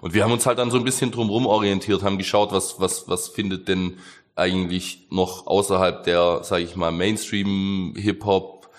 Und 0.00 0.14
wir 0.14 0.24
haben 0.24 0.32
uns 0.32 0.46
halt 0.46 0.58
dann 0.58 0.70
so 0.70 0.76
ein 0.76 0.84
bisschen 0.84 1.10
drumherum 1.10 1.46
orientiert, 1.46 2.02
haben 2.02 2.18
geschaut, 2.18 2.52
was, 2.52 2.78
was, 2.80 3.08
was 3.08 3.28
findet 3.28 3.68
denn 3.68 3.98
eigentlich 4.34 5.06
noch 5.10 5.46
außerhalb 5.46 6.04
der, 6.04 6.44
sage 6.44 6.64
ich 6.64 6.76
mal, 6.76 6.92
Mainstream 6.92 7.94
Hip-Hop, 7.96 8.70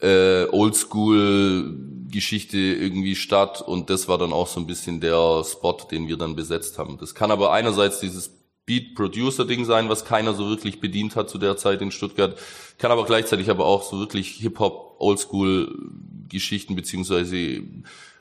äh, 0.00 0.46
Oldschool-Geschichte 0.46 2.58
irgendwie 2.58 3.14
statt. 3.14 3.62
Und 3.62 3.90
das 3.90 4.08
war 4.08 4.18
dann 4.18 4.32
auch 4.32 4.48
so 4.48 4.58
ein 4.60 4.66
bisschen 4.66 5.00
der 5.00 5.44
Spot, 5.44 5.76
den 5.90 6.08
wir 6.08 6.16
dann 6.16 6.34
besetzt 6.34 6.78
haben. 6.78 6.98
Das 6.98 7.14
kann 7.14 7.30
aber 7.30 7.52
einerseits 7.52 8.00
dieses 8.00 8.32
Beat-Producer-Ding 8.66 9.64
sein, 9.64 9.88
was 9.88 10.04
keiner 10.04 10.34
so 10.34 10.48
wirklich 10.48 10.80
bedient 10.80 11.14
hat 11.16 11.30
zu 11.30 11.38
der 11.38 11.56
Zeit 11.56 11.80
in 11.80 11.90
Stuttgart, 11.90 12.38
kann 12.76 12.90
aber 12.90 13.06
gleichzeitig 13.06 13.48
aber 13.50 13.64
auch 13.64 13.82
so 13.82 13.98
wirklich 13.98 14.32
Hip-Hop, 14.40 14.96
Oldschool-Geschichten 14.98 16.76
beziehungsweise 16.76 17.62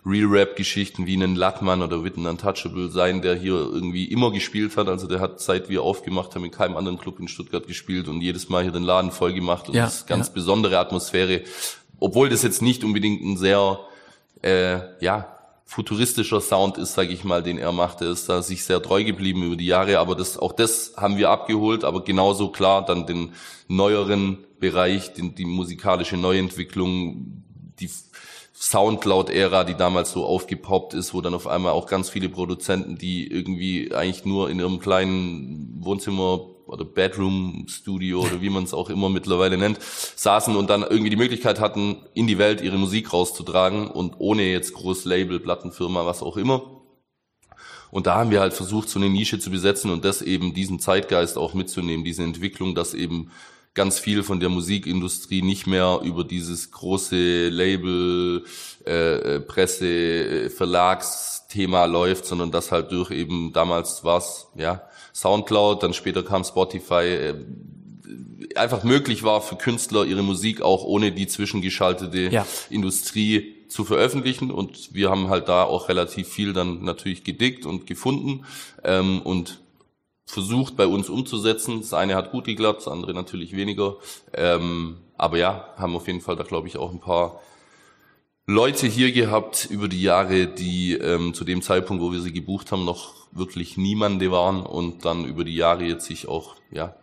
Real-Rap-Geschichten 0.08 1.06
wie 1.06 1.16
einen 1.16 1.36
Lattmann 1.36 1.82
oder 1.82 2.04
Witten 2.04 2.26
Untouchable 2.26 2.90
sein, 2.90 3.22
der 3.22 3.36
hier 3.36 3.56
irgendwie 3.56 4.06
immer 4.06 4.32
gespielt 4.32 4.78
hat. 4.78 4.88
Also 4.88 5.08
der 5.08 5.20
hat 5.20 5.42
seit 5.42 5.70
wir 5.70 5.84
aufgemacht 5.84 6.34
haben 6.36 6.46
in 6.46 6.52
keinem 6.52 6.78
anderen 6.78 6.98
Club 6.98 7.20
in 7.20 7.28
Stuttgart 7.28 7.68
gespielt 7.68 8.08
und 8.08 8.22
jedes 8.22 8.50
Mal 8.50 8.64
hier 8.64 8.72
den 8.72 8.84
Laden 8.84 9.12
voll 9.12 9.34
gemacht 9.34 9.68
und 9.68 9.76
ja, 9.76 9.86
das 9.86 9.98
ist 9.98 10.08
ganz 10.08 10.28
ja. 10.28 10.34
besondere 10.34 10.80
Atmosphäre. 10.80 11.42
Obwohl 12.00 12.30
das 12.30 12.44
jetzt 12.44 12.62
nicht 12.62 12.84
unbedingt 12.84 13.22
ein 13.24 13.38
sehr, 13.38 13.80
äh, 14.42 14.80
ja, 15.02 15.34
futuristischer 15.66 16.40
Sound 16.40 16.78
ist, 16.78 16.94
sage 16.94 17.12
ich 17.12 17.26
mal, 17.26 17.44
den 17.44 17.58
er 17.58 17.74
macht. 17.74 18.02
Er 18.02 18.12
ist 18.12 18.30
da 18.30 18.42
sich 18.42 18.64
sehr 18.64 18.82
treu 18.82 19.04
geblieben 19.04 19.44
über 19.44 19.58
die 19.58 19.66
Jahre, 19.66 20.00
aber 20.00 20.16
das, 20.16 20.38
auch 20.38 20.54
das 20.54 20.94
haben 20.96 21.18
wir 21.18 21.30
abgeholt, 21.30 21.84
aber 21.84 22.06
genauso 22.06 22.50
klar 22.50 22.86
dann 22.86 23.06
den 23.06 23.34
neueren 23.68 24.38
Bereich, 24.62 25.14
den, 25.14 25.36
die 25.36 25.44
musikalische 25.44 26.16
Neuentwicklung, 26.16 27.44
die 27.80 27.90
Soundcloud-Ära, 28.60 29.64
die 29.66 29.76
damals 29.76 30.12
so 30.12 30.26
aufgepoppt 30.26 30.96
ist, 30.96 31.14
wo 31.14 31.22
dann 31.22 31.36
auf 31.36 31.46
einmal 31.46 31.74
auch 31.74 31.86
ganz 31.86 32.10
viele 32.10 32.28
Produzenten, 32.28 32.98
die 32.98 33.28
irgendwie 33.28 33.94
eigentlich 33.94 34.26
nur 34.26 34.50
in 34.50 34.60
ihrem 34.60 34.80
kleinen 34.80 35.78
Wohnzimmer 35.80 36.40
oder 36.66 36.84
Bedroom-Studio 36.84 38.22
oder 38.22 38.42
wie 38.42 38.50
man 38.50 38.64
es 38.64 38.74
auch 38.74 38.90
immer 38.90 39.10
mittlerweile 39.10 39.58
nennt, 39.58 39.80
saßen 39.82 40.56
und 40.56 40.72
dann 40.72 40.82
irgendwie 40.82 41.12
die 41.12 41.18
Möglichkeit 41.18 41.60
hatten, 41.60 41.98
in 42.16 42.26
die 42.26 42.40
Welt 42.40 42.62
ihre 42.62 42.78
Musik 42.78 43.14
rauszutragen 43.14 43.88
und 43.88 44.16
ohne 44.18 44.44
jetzt 44.44 44.74
groß 44.74 45.06
Label, 45.06 45.40
Plattenfirma, 45.40 46.08
was 46.08 46.24
auch 46.24 46.36
immer. 46.36 46.82
Und 47.92 48.08
da 48.08 48.16
haben 48.16 48.32
wir 48.32 48.42
halt 48.42 48.54
versucht, 48.54 48.90
so 48.90 49.00
eine 49.00 49.10
Nische 49.10 49.40
zu 49.40 49.52
besetzen 49.52 49.92
und 49.92 50.04
das 50.04 50.24
eben 50.24 50.56
diesen 50.56 50.80
Zeitgeist 50.80 51.38
auch 51.38 51.54
mitzunehmen, 51.54 52.04
diese 52.04 52.24
Entwicklung, 52.24 52.74
dass 52.74 52.96
eben 52.96 53.32
ganz 53.78 54.00
viel 54.00 54.24
von 54.24 54.40
der 54.42 54.50
Musikindustrie 54.50 55.44
nicht 55.44 55.68
mehr 55.68 56.02
über 56.04 56.24
dieses 56.24 56.72
große 56.72 57.48
Label, 57.50 58.44
äh, 58.86 59.36
äh 59.36 59.40
Presse, 59.40 59.86
äh, 59.88 60.50
Verlagsthema 60.50 61.86
läuft, 61.86 62.26
sondern 62.26 62.52
das 62.52 62.72
halt 62.72 62.92
durch 62.92 63.12
eben 63.12 63.54
damals 63.54 64.04
war's 64.04 64.48
ja 64.56 64.82
Soundcloud, 65.14 65.84
dann 65.84 65.94
später 65.94 66.24
kam 66.24 66.44
Spotify, 66.44 67.04
äh, 67.04 67.36
einfach 68.56 68.84
möglich 68.84 69.24
war 69.24 69.42
für 69.42 69.56
Künstler 69.56 70.06
ihre 70.06 70.24
Musik 70.24 70.62
auch 70.62 70.84
ohne 70.84 71.12
die 71.12 71.28
zwischengeschaltete 71.28 72.30
ja. 72.32 72.48
Industrie 72.72 73.56
zu 73.68 73.86
veröffentlichen 73.86 74.50
und 74.50 74.94
wir 74.96 75.12
haben 75.12 75.30
halt 75.30 75.50
da 75.50 75.64
auch 75.64 75.88
relativ 75.88 76.28
viel 76.30 76.54
dann 76.54 76.84
natürlich 76.84 77.24
gedickt 77.24 77.68
und 77.68 77.86
gefunden 77.86 78.46
ähm, 78.84 79.22
und 79.22 79.60
versucht 80.28 80.76
bei 80.76 80.86
uns 80.86 81.10
umzusetzen. 81.10 81.80
Das 81.80 81.94
eine 81.94 82.16
hat 82.16 82.32
gut 82.32 82.46
geklappt, 82.46 82.82
das 82.82 82.88
andere 82.88 83.14
natürlich 83.14 83.56
weniger. 83.56 83.96
Ähm, 84.34 84.98
aber 85.18 85.38
ja, 85.38 85.74
haben 85.78 85.96
auf 85.96 86.06
jeden 86.06 86.22
Fall 86.22 86.36
da 86.36 86.44
glaube 86.44 86.68
ich 86.68 86.78
auch 86.78 86.92
ein 86.92 87.00
paar 87.00 87.42
Leute 88.46 88.88
hier 88.88 89.12
gehabt 89.12 89.68
über 89.70 89.88
die 89.88 90.02
Jahre, 90.02 90.48
die 90.48 90.94
ähm, 90.94 91.34
zu 91.34 91.44
dem 91.44 91.62
Zeitpunkt, 91.62 92.04
wo 92.04 92.12
wir 92.12 92.22
sie 92.22 92.34
gebucht 92.34 92.72
haben, 92.72 92.86
noch 92.86 93.14
wirklich 93.32 93.78
niemande 93.78 94.32
waren 94.32 94.66
und 94.66 95.06
dann 95.06 95.26
über 95.26 95.44
die 95.44 95.56
Jahre 95.56 95.86
jetzt 95.86 96.06
sich 96.06 96.28
auch 96.28 96.56
ja 96.72 96.96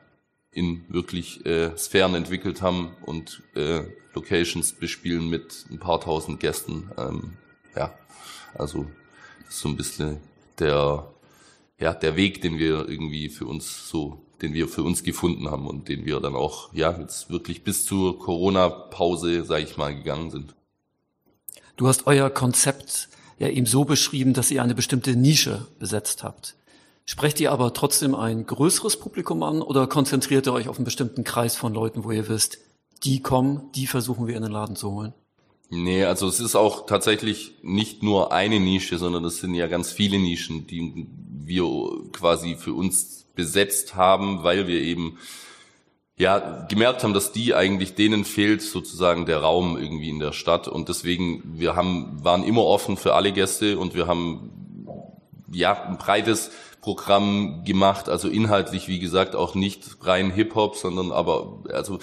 in 0.51 0.85
wirklich 0.89 1.45
äh, 1.45 1.77
Sphären 1.77 2.15
entwickelt 2.15 2.63
haben 2.63 2.95
und 3.05 3.43
äh, 3.57 3.83
Locations 4.15 4.73
bespielen 4.73 5.29
mit 5.29 5.67
ein 5.71 5.79
paar 5.79 6.01
tausend 6.01 6.41
Gästen. 6.41 6.91
Ähm, 6.97 7.37
ja, 7.75 7.93
also 8.55 8.87
das 9.45 9.55
ist 9.55 9.61
so 9.61 9.69
ein 9.69 9.77
bisschen 9.77 10.21
der 10.59 11.14
ja 11.79 11.95
der 11.95 12.17
Weg, 12.17 12.43
den 12.43 12.59
wir 12.59 12.89
irgendwie 12.89 13.29
für 13.29 13.47
uns 13.47 13.89
so, 13.89 14.25
den 14.43 14.55
wir 14.55 14.69
für 14.69 14.83
uns 14.83 15.03
gefunden 15.03 15.51
haben 15.51 15.67
und 15.67 15.89
den 15.89 16.05
wir 16.05 16.21
dann 16.21 16.37
auch 16.37 16.73
ja 16.73 16.99
jetzt 16.99 17.31
wirklich 17.31 17.65
bis 17.65 17.85
zur 17.85 18.19
Corona-Pause, 18.19 19.45
sage 19.45 19.65
ich 19.65 19.77
mal, 19.77 19.95
gegangen 19.95 20.31
sind. 20.31 20.55
Du 21.77 21.89
hast 21.89 22.07
euer 22.07 22.31
Konzept 22.31 23.09
ja 23.39 23.49
eben 23.49 23.67
so 23.67 23.85
beschrieben, 23.85 24.33
dass 24.33 24.51
ihr 24.51 24.63
eine 24.63 24.75
bestimmte 24.75 25.17
Nische 25.17 25.67
besetzt 25.79 26.23
habt. 26.23 26.55
Sprecht 27.07 27.41
ihr 27.41 27.53
aber 27.53 27.75
trotzdem 27.75 28.15
ein 28.15 28.47
größeres 28.47 28.99
Publikum 28.99 29.43
an 29.43 29.61
oder 29.61 29.87
konzentriert 29.87 30.47
ihr 30.47 30.53
euch 30.53 30.69
auf 30.69 30.77
einen 30.77 30.85
bestimmten 30.85 31.25
Kreis 31.25 31.57
von 31.57 31.75
Leuten, 31.75 32.05
wo 32.05 32.13
ihr 32.13 32.29
wisst, 32.29 32.59
die 33.03 33.21
kommen, 33.21 33.71
die 33.75 33.87
versuchen 33.87 34.27
wir 34.27 34.37
in 34.37 34.43
den 34.43 34.53
Laden 34.53 34.77
zu 34.77 34.91
holen? 34.91 35.13
Nee, 35.71 36.05
also 36.05 36.29
es 36.29 36.41
ist 36.41 36.55
auch 36.55 36.87
tatsächlich 36.87 37.55
nicht 37.63 38.03
nur 38.03 38.33
eine 38.33 38.61
Nische, 38.61 38.99
sondern 38.99 39.25
es 39.25 39.39
sind 39.39 39.55
ja 39.55 39.67
ganz 39.67 39.91
viele 39.91 40.19
Nischen, 40.19 40.67
die 40.67 41.07
wir 41.45 41.67
quasi 42.13 42.57
für 42.57 42.75
uns 42.75 43.27
besetzt 43.35 43.97
haben, 43.97 44.45
weil 44.45 44.67
wir 44.67 44.81
eben 44.81 45.19
ja 46.17 46.67
gemerkt 46.69 47.03
haben, 47.03 47.15
dass 47.15 47.33
die 47.33 47.55
eigentlich 47.55 47.95
denen 47.95 48.25
fehlt 48.25 48.63
sozusagen 48.63 49.27
der 49.27 49.39
Raum 49.39 49.77
irgendwie 49.77 50.11
in 50.11 50.21
der 50.21 50.33
Stadt. 50.33 50.69
Und 50.69 50.89
deswegen 50.89 51.43
wir 51.59 51.75
haben 51.75 52.23
waren 52.23 52.45
immer 52.45 52.65
offen 52.65 52.97
für 52.97 53.15
alle 53.15 53.33
Gäste 53.33 53.79
und 53.79 53.95
wir 53.95 54.07
haben 54.07 54.51
ja 55.51 55.85
ein 55.85 55.99
breites 55.99 56.51
Programm 56.81 57.65
gemacht, 57.65 58.09
also 58.09 58.29
inhaltlich 58.29 58.89
wie 58.89 58.99
gesagt 58.99 59.35
auch 59.35 59.55
nicht 59.55 59.97
rein 60.03 60.31
Hip 60.31 60.55
Hop, 60.55 60.77
sondern 60.77 61.13
aber 61.13 61.63
also 61.73 61.99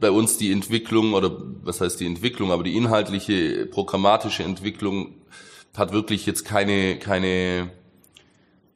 bei 0.00 0.10
uns 0.10 0.38
die 0.38 0.52
Entwicklung 0.52 1.14
oder 1.14 1.36
was 1.62 1.80
heißt 1.80 2.00
die 2.00 2.06
Entwicklung, 2.06 2.52
aber 2.52 2.62
die 2.62 2.76
inhaltliche 2.76 3.66
programmatische 3.66 4.42
Entwicklung 4.42 5.14
hat 5.76 5.92
wirklich 5.92 6.26
jetzt 6.26 6.44
keine 6.44 6.98
keine 6.98 7.70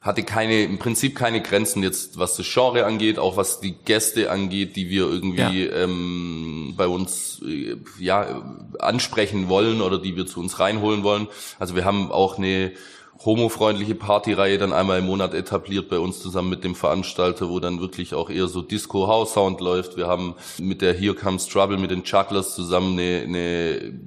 hatte 0.00 0.22
keine, 0.22 0.62
im 0.62 0.78
Prinzip 0.78 1.14
keine 1.14 1.42
Grenzen 1.42 1.82
jetzt, 1.82 2.18
was 2.18 2.36
das 2.36 2.50
Genre 2.50 2.86
angeht, 2.86 3.18
auch 3.18 3.36
was 3.36 3.60
die 3.60 3.72
Gäste 3.72 4.30
angeht, 4.30 4.76
die 4.76 4.88
wir 4.88 5.02
irgendwie 5.02 5.66
ja. 5.66 5.84
ähm, 5.84 6.72
bei 6.74 6.86
uns 6.86 7.42
äh, 7.46 7.76
ja 7.98 8.42
ansprechen 8.78 9.50
wollen 9.50 9.82
oder 9.82 9.98
die 9.98 10.16
wir 10.16 10.26
zu 10.26 10.40
uns 10.40 10.58
reinholen 10.58 11.02
wollen. 11.02 11.28
Also 11.58 11.76
wir 11.76 11.84
haben 11.84 12.10
auch 12.10 12.38
eine 12.38 12.72
homofreundliche 13.24 13.94
Partyreihe 13.94 14.58
dann 14.58 14.72
einmal 14.72 15.00
im 15.00 15.06
Monat 15.06 15.34
etabliert 15.34 15.88
bei 15.88 15.98
uns 15.98 16.20
zusammen 16.20 16.48
mit 16.48 16.64
dem 16.64 16.74
Veranstalter, 16.74 17.50
wo 17.50 17.60
dann 17.60 17.80
wirklich 17.80 18.14
auch 18.14 18.30
eher 18.30 18.48
so 18.48 18.62
Disco 18.62 19.08
House 19.08 19.34
Sound 19.34 19.60
läuft. 19.60 19.96
Wir 19.96 20.06
haben 20.06 20.34
mit 20.58 20.80
der 20.80 20.94
Here 20.94 21.14
Comes 21.14 21.46
Trouble 21.46 21.76
mit 21.76 21.90
den 21.90 22.02
Chucklers 22.02 22.54
zusammen 22.54 22.98
eine, 22.98 23.22
eine 23.22 24.00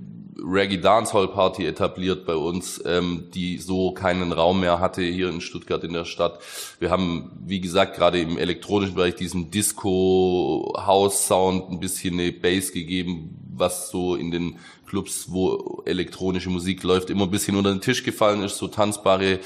Reggae 0.43 0.77
Dancehall 0.77 1.27
Party 1.27 1.65
etabliert 1.65 2.25
bei 2.25 2.35
uns, 2.35 2.81
ähm, 2.85 3.29
die 3.33 3.59
so 3.59 3.91
keinen 3.91 4.31
Raum 4.31 4.59
mehr 4.61 4.79
hatte 4.79 5.01
hier 5.01 5.29
in 5.29 5.41
Stuttgart 5.41 5.83
in 5.83 5.93
der 5.93 6.05
Stadt. 6.05 6.39
Wir 6.79 6.89
haben, 6.89 7.31
wie 7.45 7.61
gesagt, 7.61 7.95
gerade 7.95 8.19
im 8.19 8.37
elektronischen 8.37 8.95
Bereich 8.95 9.15
diesen 9.15 9.51
Disco 9.51 10.73
House 10.77 11.27
Sound 11.27 11.69
ein 11.69 11.79
bisschen 11.79 12.19
eine 12.19 12.31
Bass 12.31 12.71
gegeben, 12.71 13.37
was 13.55 13.89
so 13.89 14.15
in 14.15 14.31
den 14.31 14.57
Clubs, 14.85 15.25
wo 15.29 15.81
elektronische 15.85 16.49
Musik 16.49 16.83
läuft, 16.83 17.09
immer 17.09 17.23
ein 17.23 17.31
bisschen 17.31 17.55
unter 17.55 17.71
den 17.71 17.81
Tisch 17.81 18.03
gefallen 18.03 18.43
ist, 18.43 18.57
so 18.57 18.67
tanzbare 18.67 19.39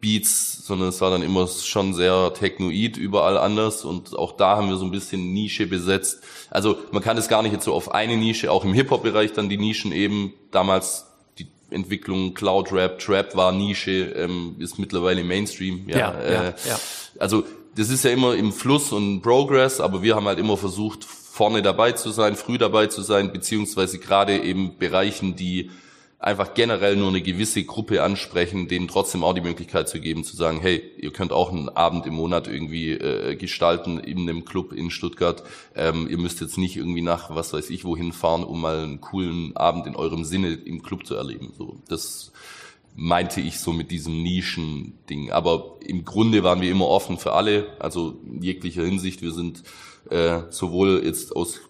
Beats, 0.00 0.66
sondern 0.66 0.88
es 0.88 1.00
war 1.00 1.10
dann 1.10 1.22
immer 1.22 1.46
schon 1.48 1.94
sehr 1.94 2.32
technoid 2.34 2.96
überall 2.96 3.38
anders 3.38 3.84
und 3.84 4.16
auch 4.16 4.32
da 4.36 4.56
haben 4.56 4.68
wir 4.68 4.76
so 4.76 4.84
ein 4.84 4.90
bisschen 4.90 5.32
Nische 5.32 5.66
besetzt. 5.66 6.20
Also 6.50 6.76
man 6.92 7.02
kann 7.02 7.16
es 7.16 7.28
gar 7.28 7.42
nicht 7.42 7.52
jetzt 7.52 7.64
so 7.64 7.72
auf 7.72 7.92
eine 7.92 8.16
Nische, 8.16 8.52
auch 8.52 8.64
im 8.64 8.74
Hip-Hop-Bereich 8.74 9.32
dann 9.32 9.48
die 9.48 9.56
Nischen 9.56 9.92
eben, 9.92 10.34
damals 10.50 11.06
die 11.38 11.46
Entwicklung 11.70 12.34
Cloud 12.34 12.72
Rap, 12.72 12.98
Trap 12.98 13.34
war 13.36 13.52
Nische, 13.52 14.12
ähm, 14.16 14.56
ist 14.58 14.78
mittlerweile 14.78 15.24
Mainstream. 15.24 15.88
Ja, 15.88 15.98
ja, 15.98 16.20
äh, 16.20 16.32
ja, 16.32 16.44
ja. 16.44 16.80
Also 17.18 17.44
das 17.74 17.90
ist 17.90 18.04
ja 18.04 18.10
immer 18.10 18.34
im 18.34 18.52
Fluss 18.52 18.92
und 18.92 19.22
Progress, 19.22 19.80
aber 19.80 20.02
wir 20.02 20.14
haben 20.14 20.26
halt 20.26 20.38
immer 20.38 20.56
versucht, 20.56 21.06
vorne 21.36 21.60
dabei 21.60 21.92
zu 21.92 22.08
sein, 22.12 22.34
früh 22.34 22.56
dabei 22.56 22.86
zu 22.86 23.02
sein, 23.02 23.30
beziehungsweise 23.30 23.98
gerade 23.98 24.42
eben 24.42 24.78
Bereichen, 24.78 25.36
die 25.36 25.70
einfach 26.18 26.54
generell 26.54 26.96
nur 26.96 27.10
eine 27.10 27.20
gewisse 27.20 27.62
Gruppe 27.62 28.02
ansprechen, 28.02 28.68
denen 28.68 28.88
trotzdem 28.88 29.22
auch 29.22 29.34
die 29.34 29.42
Möglichkeit 29.42 29.86
zu 29.86 30.00
geben, 30.00 30.24
zu 30.24 30.34
sagen, 30.34 30.60
hey, 30.62 30.82
ihr 30.96 31.12
könnt 31.12 31.32
auch 31.32 31.52
einen 31.52 31.68
Abend 31.68 32.06
im 32.06 32.14
Monat 32.14 32.48
irgendwie 32.48 32.92
äh, 32.92 33.36
gestalten 33.36 33.98
in 33.98 34.20
einem 34.20 34.46
Club 34.46 34.72
in 34.72 34.90
Stuttgart. 34.90 35.42
Ähm, 35.74 36.08
ihr 36.08 36.16
müsst 36.16 36.40
jetzt 36.40 36.56
nicht 36.56 36.78
irgendwie 36.78 37.02
nach, 37.02 37.34
was 37.34 37.52
weiß 37.52 37.68
ich, 37.68 37.84
wohin 37.84 38.14
fahren, 38.14 38.42
um 38.42 38.62
mal 38.62 38.78
einen 38.78 39.02
coolen 39.02 39.54
Abend 39.58 39.86
in 39.86 39.94
eurem 39.94 40.24
Sinne 40.24 40.54
im 40.54 40.82
Club 40.82 41.06
zu 41.06 41.16
erleben. 41.16 41.52
So, 41.58 41.76
das 41.86 42.32
meinte 42.96 43.40
ich 43.42 43.60
so 43.60 43.72
mit 43.72 43.90
diesem 43.90 44.22
Nischen-Ding. 44.22 45.30
Aber 45.30 45.76
im 45.80 46.04
Grunde 46.04 46.42
waren 46.42 46.62
wir 46.62 46.70
immer 46.70 46.88
offen 46.88 47.18
für 47.18 47.32
alle, 47.32 47.66
also 47.78 48.18
in 48.24 48.42
jeglicher 48.42 48.84
Hinsicht. 48.84 49.20
Wir 49.22 49.32
sind 49.32 49.62
äh, 50.10 50.40
sowohl 50.50 51.02
jetzt 51.04 51.36
aus 51.36 51.60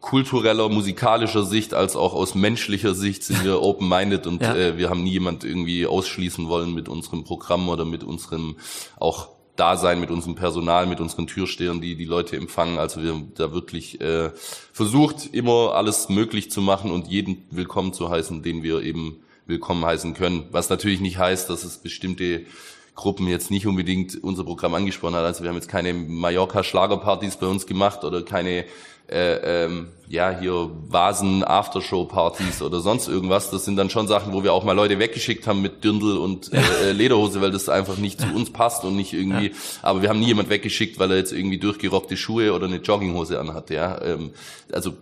kultureller, 0.00 0.68
musikalischer 0.68 1.44
Sicht 1.44 1.72
als 1.72 1.96
auch 1.96 2.14
aus 2.14 2.34
menschlicher 2.34 2.94
Sicht 2.94 3.24
sind 3.24 3.44
wir 3.44 3.62
open-minded 3.62 4.26
und 4.26 4.42
ja. 4.42 4.54
äh, 4.54 4.76
wir 4.76 4.90
haben 4.90 5.02
nie 5.02 5.12
jemand 5.12 5.44
irgendwie 5.44 5.86
ausschließen 5.86 6.48
wollen 6.48 6.74
mit 6.74 6.88
unserem 6.88 7.24
Programm 7.24 7.68
oder 7.68 7.84
mit 7.84 8.04
unserem 8.04 8.56
auch 8.98 9.28
Dasein, 9.56 10.00
mit 10.00 10.10
unserem 10.10 10.34
Personal, 10.34 10.86
mit 10.86 11.00
unseren 11.00 11.26
Türstehern, 11.26 11.80
die 11.80 11.96
die 11.96 12.04
Leute 12.04 12.36
empfangen. 12.36 12.78
Also 12.78 13.02
wir 13.02 13.10
haben 13.10 13.32
da 13.34 13.52
wirklich 13.52 14.00
äh, 14.00 14.30
versucht, 14.72 15.32
immer 15.32 15.74
alles 15.74 16.08
möglich 16.08 16.50
zu 16.50 16.60
machen 16.60 16.90
und 16.90 17.08
jeden 17.08 17.44
willkommen 17.50 17.92
zu 17.92 18.10
heißen, 18.10 18.42
den 18.42 18.62
wir 18.62 18.82
eben 18.82 19.20
willkommen 19.46 19.84
heißen 19.84 20.14
können. 20.14 20.44
Was 20.50 20.68
natürlich 20.68 21.00
nicht 21.00 21.18
heißt, 21.18 21.48
dass 21.48 21.64
es 21.64 21.78
bestimmte 21.78 22.42
Gruppen 22.94 23.28
jetzt 23.28 23.50
nicht 23.50 23.66
unbedingt 23.66 24.22
unser 24.22 24.44
Programm 24.44 24.74
angesprochen 24.74 25.14
hat. 25.14 25.24
Also 25.24 25.42
wir 25.42 25.50
haben 25.50 25.56
jetzt 25.56 25.68
keine 25.68 25.94
Mallorca-Schlagerpartys 25.94 27.36
bei 27.36 27.46
uns 27.46 27.66
gemacht 27.66 28.04
oder 28.04 28.22
keine 28.22 28.64
äh, 29.08 29.64
ähm, 29.64 29.88
ja 30.08 30.36
hier 30.36 30.70
Vasen 30.88 31.44
Aftershow-Partys 31.44 32.62
oder 32.62 32.80
sonst 32.80 33.06
irgendwas. 33.06 33.50
Das 33.50 33.64
sind 33.64 33.76
dann 33.76 33.90
schon 33.90 34.08
Sachen, 34.08 34.32
wo 34.32 34.42
wir 34.42 34.52
auch 34.52 34.64
mal 34.64 34.72
Leute 34.72 34.98
weggeschickt 34.98 35.46
haben 35.46 35.62
mit 35.62 35.84
Dirndl 35.84 36.16
und 36.16 36.52
äh, 36.52 36.92
Lederhose, 36.92 37.40
weil 37.40 37.52
das 37.52 37.68
einfach 37.68 37.98
nicht 37.98 38.20
zu 38.20 38.26
uns 38.34 38.52
passt 38.52 38.84
und 38.84 38.96
nicht 38.96 39.12
irgendwie. 39.12 39.52
Aber 39.82 40.02
wir 40.02 40.08
haben 40.08 40.18
nie 40.18 40.26
jemand 40.26 40.48
weggeschickt, 40.48 40.98
weil 40.98 41.10
er 41.12 41.18
jetzt 41.18 41.32
irgendwie 41.32 41.58
durchgerockte 41.58 42.16
Schuhe 42.16 42.52
oder 42.52 42.66
eine 42.66 42.78
Jogginghose 42.78 43.38
anhat. 43.38 43.70
Ja, 43.70 44.02
ähm, 44.02 44.30
also 44.72 44.94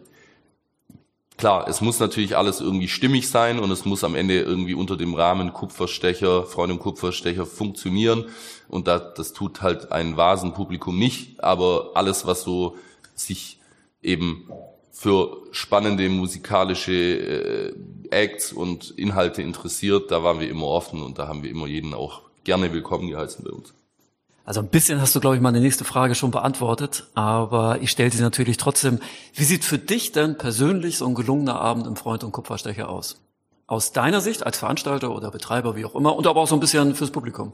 klar, 1.37 1.69
es 1.69 1.81
muss 1.81 2.01
natürlich 2.01 2.37
alles 2.37 2.61
irgendwie 2.61 2.89
stimmig 2.89 3.29
sein 3.29 3.59
und 3.59 3.71
es 3.71 3.85
muss 3.85 4.05
am 4.05 4.15
Ende 4.15 4.41
irgendwie 4.41 4.75
unter 4.75 4.97
dem 4.97 5.15
Rahmen 5.15 5.53
Kupferstecher, 5.53 6.45
Freunde 6.45 6.75
und 6.75 6.81
Kupferstecher 6.81 7.47
funktionieren. 7.47 8.27
Und 8.69 8.89
da, 8.89 8.99
das 8.99 9.33
tut 9.33 9.63
halt 9.63 9.93
ein 9.93 10.17
Vasenpublikum 10.17 10.99
nicht. 10.99 11.43
Aber 11.43 11.93
alles, 11.95 12.27
was 12.27 12.43
so 12.43 12.77
sich 13.15 13.59
eben 14.03 14.49
für 14.91 15.43
spannende 15.51 16.09
musikalische 16.09 16.93
äh, 16.93 17.75
Acts 18.11 18.53
und 18.53 18.91
Inhalte 18.93 19.43
interessiert, 19.43 20.11
da 20.11 20.23
waren 20.23 20.41
wir 20.41 20.49
immer 20.49 20.67
offen 20.67 21.03
und 21.03 21.19
da 21.19 21.27
haben 21.27 21.43
wir 21.43 21.51
immer 21.51 21.67
jeden 21.67 21.95
auch 21.95 22.23
gerne 22.45 22.73
willkommen 22.73 23.09
geheißen 23.09 23.45
bei 23.45 23.51
uns. 23.51 23.75
Also 24.45 24.61
ein 24.61 24.69
bisschen 24.69 25.01
hast 25.01 25.15
du, 25.17 25.21
glaube 25.21 25.37
ich, 25.37 25.43
meine 25.43 25.61
nächste 25.61 25.85
Frage 25.85 26.15
schon 26.15 26.31
beantwortet, 26.31 27.05
aber 27.15 27.79
ich 27.81 27.91
stelle 27.91 28.11
sie 28.11 28.21
natürlich 28.21 28.59
trotzdem. 28.59 29.01
Wie 29.33 29.45
sieht 29.45 29.65
für 29.65 29.79
dich 29.79 30.13
denn 30.13 30.37
persönlich 30.37 30.99
so 30.99 31.07
ein 31.07 31.15
gelungener 31.15 31.59
Abend 31.59 31.87
im 31.87 31.97
Freund 31.97 32.25
und 32.25 32.33
Kupferstecher 32.33 32.91
aus? 32.91 33.23
Aus 33.67 33.93
deiner 33.93 34.21
Sicht 34.21 34.45
als 34.45 34.59
Veranstalter 34.59 35.17
oder 35.17 35.31
Betreiber, 35.31 35.77
wie 35.77 35.87
auch 35.87 35.95
immer, 35.95 36.15
und 36.15 36.27
aber 36.27 36.43
auch 36.43 36.47
so 36.47 36.55
ein 36.55 36.61
bisschen 36.61 36.95
fürs 36.95 37.11
Publikum. 37.11 37.53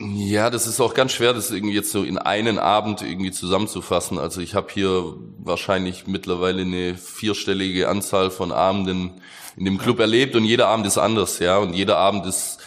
Ja, 0.00 0.50
das 0.50 0.66
ist 0.66 0.80
auch 0.80 0.94
ganz 0.94 1.12
schwer, 1.12 1.32
das 1.32 1.52
irgendwie 1.52 1.76
jetzt 1.76 1.92
so 1.92 2.02
in 2.02 2.18
einen 2.18 2.58
Abend 2.58 3.02
irgendwie 3.02 3.30
zusammenzufassen. 3.30 4.18
Also 4.18 4.40
ich 4.40 4.56
habe 4.56 4.66
hier 4.72 5.14
wahrscheinlich 5.38 6.08
mittlerweile 6.08 6.62
eine 6.62 6.96
vierstellige 6.96 7.88
Anzahl 7.88 8.32
von 8.32 8.50
Abenden 8.50 9.12
in 9.56 9.64
dem 9.64 9.78
Club 9.78 10.00
erlebt 10.00 10.34
und 10.34 10.44
jeder 10.44 10.66
Abend 10.66 10.88
ist 10.88 10.98
anders, 10.98 11.38
ja. 11.38 11.58
Und 11.58 11.74
jeder 11.74 11.98
Abend 11.98 12.26
ist 12.26 12.58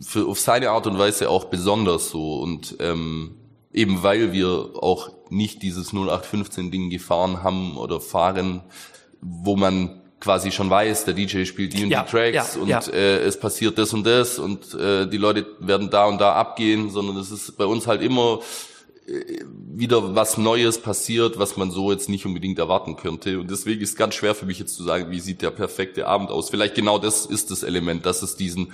für, 0.00 0.26
auf 0.26 0.40
seine 0.40 0.70
Art 0.70 0.86
und 0.86 0.98
Weise 0.98 1.30
auch 1.30 1.46
besonders 1.46 2.10
so. 2.10 2.38
Und 2.38 2.76
ähm, 2.80 3.36
eben 3.72 4.02
weil 4.02 4.32
wir 4.32 4.70
auch 4.74 5.10
nicht 5.30 5.62
dieses 5.62 5.92
0815-Ding 5.92 6.90
gefahren 6.90 7.42
haben 7.42 7.76
oder 7.76 8.00
fahren, 8.00 8.62
wo 9.20 9.56
man 9.56 10.02
quasi 10.20 10.50
schon 10.50 10.68
weiß, 10.68 11.04
der 11.04 11.14
DJ 11.14 11.44
spielt 11.44 11.74
die 11.74 11.84
und 11.84 11.90
ja, 11.90 12.02
die 12.02 12.10
Tracks 12.10 12.54
ja, 12.54 12.60
und 12.60 12.68
ja. 12.68 12.80
Äh, 12.92 13.18
es 13.18 13.38
passiert 13.38 13.78
das 13.78 13.92
und 13.92 14.04
das 14.04 14.38
und 14.38 14.74
äh, 14.74 15.06
die 15.06 15.16
Leute 15.16 15.46
werden 15.60 15.90
da 15.90 16.06
und 16.06 16.20
da 16.20 16.32
abgehen, 16.32 16.90
sondern 16.90 17.16
es 17.18 17.30
ist 17.30 17.56
bei 17.56 17.64
uns 17.64 17.86
halt 17.86 18.02
immer 18.02 18.40
äh, 19.06 19.44
wieder 19.74 20.16
was 20.16 20.36
Neues 20.36 20.78
passiert, 20.78 21.38
was 21.38 21.56
man 21.56 21.70
so 21.70 21.92
jetzt 21.92 22.08
nicht 22.08 22.26
unbedingt 22.26 22.58
erwarten 22.58 22.96
könnte. 22.96 23.38
Und 23.38 23.50
deswegen 23.50 23.80
ist 23.80 23.90
es 23.90 23.96
ganz 23.96 24.14
schwer 24.14 24.34
für 24.34 24.46
mich 24.46 24.58
jetzt 24.58 24.74
zu 24.74 24.82
sagen, 24.82 25.10
wie 25.10 25.20
sieht 25.20 25.40
der 25.40 25.50
perfekte 25.50 26.08
Abend 26.08 26.30
aus. 26.30 26.50
Vielleicht 26.50 26.74
genau 26.74 26.98
das 26.98 27.24
ist 27.24 27.52
das 27.52 27.62
Element, 27.62 28.04
dass 28.04 28.22
es 28.22 28.34
diesen 28.34 28.72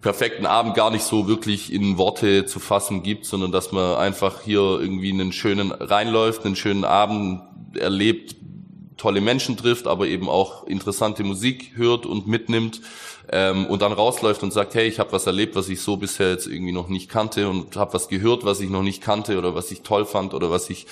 perfekten 0.00 0.46
Abend 0.46 0.74
gar 0.74 0.90
nicht 0.90 1.02
so 1.02 1.26
wirklich 1.26 1.72
in 1.72 1.98
Worte 1.98 2.46
zu 2.46 2.60
fassen 2.60 3.02
gibt, 3.02 3.26
sondern 3.26 3.50
dass 3.50 3.72
man 3.72 3.96
einfach 3.96 4.42
hier 4.42 4.60
irgendwie 4.60 5.10
einen 5.10 5.32
schönen 5.32 5.72
reinläuft, 5.72 6.44
einen 6.46 6.56
schönen 6.56 6.84
Abend 6.84 7.42
erlebt, 7.74 8.36
tolle 8.96 9.20
Menschen 9.20 9.56
trifft, 9.56 9.86
aber 9.86 10.06
eben 10.06 10.28
auch 10.28 10.66
interessante 10.66 11.24
Musik 11.24 11.72
hört 11.74 12.06
und 12.06 12.26
mitnimmt 12.26 12.80
ähm, 13.30 13.66
und 13.66 13.82
dann 13.82 13.92
rausläuft 13.92 14.42
und 14.42 14.52
sagt, 14.52 14.74
hey, 14.74 14.86
ich 14.86 14.98
habe 14.98 15.12
was 15.12 15.26
erlebt, 15.26 15.56
was 15.56 15.68
ich 15.68 15.80
so 15.80 15.96
bisher 15.96 16.30
jetzt 16.30 16.46
irgendwie 16.46 16.72
noch 16.72 16.88
nicht 16.88 17.08
kannte 17.08 17.48
und 17.48 17.76
habe 17.76 17.94
was 17.94 18.08
gehört, 18.08 18.44
was 18.44 18.60
ich 18.60 18.70
noch 18.70 18.82
nicht 18.82 19.02
kannte 19.02 19.38
oder 19.38 19.54
was 19.54 19.70
ich 19.70 19.82
toll 19.82 20.04
fand 20.04 20.34
oder 20.34 20.50
was 20.50 20.70
ich 20.70 20.86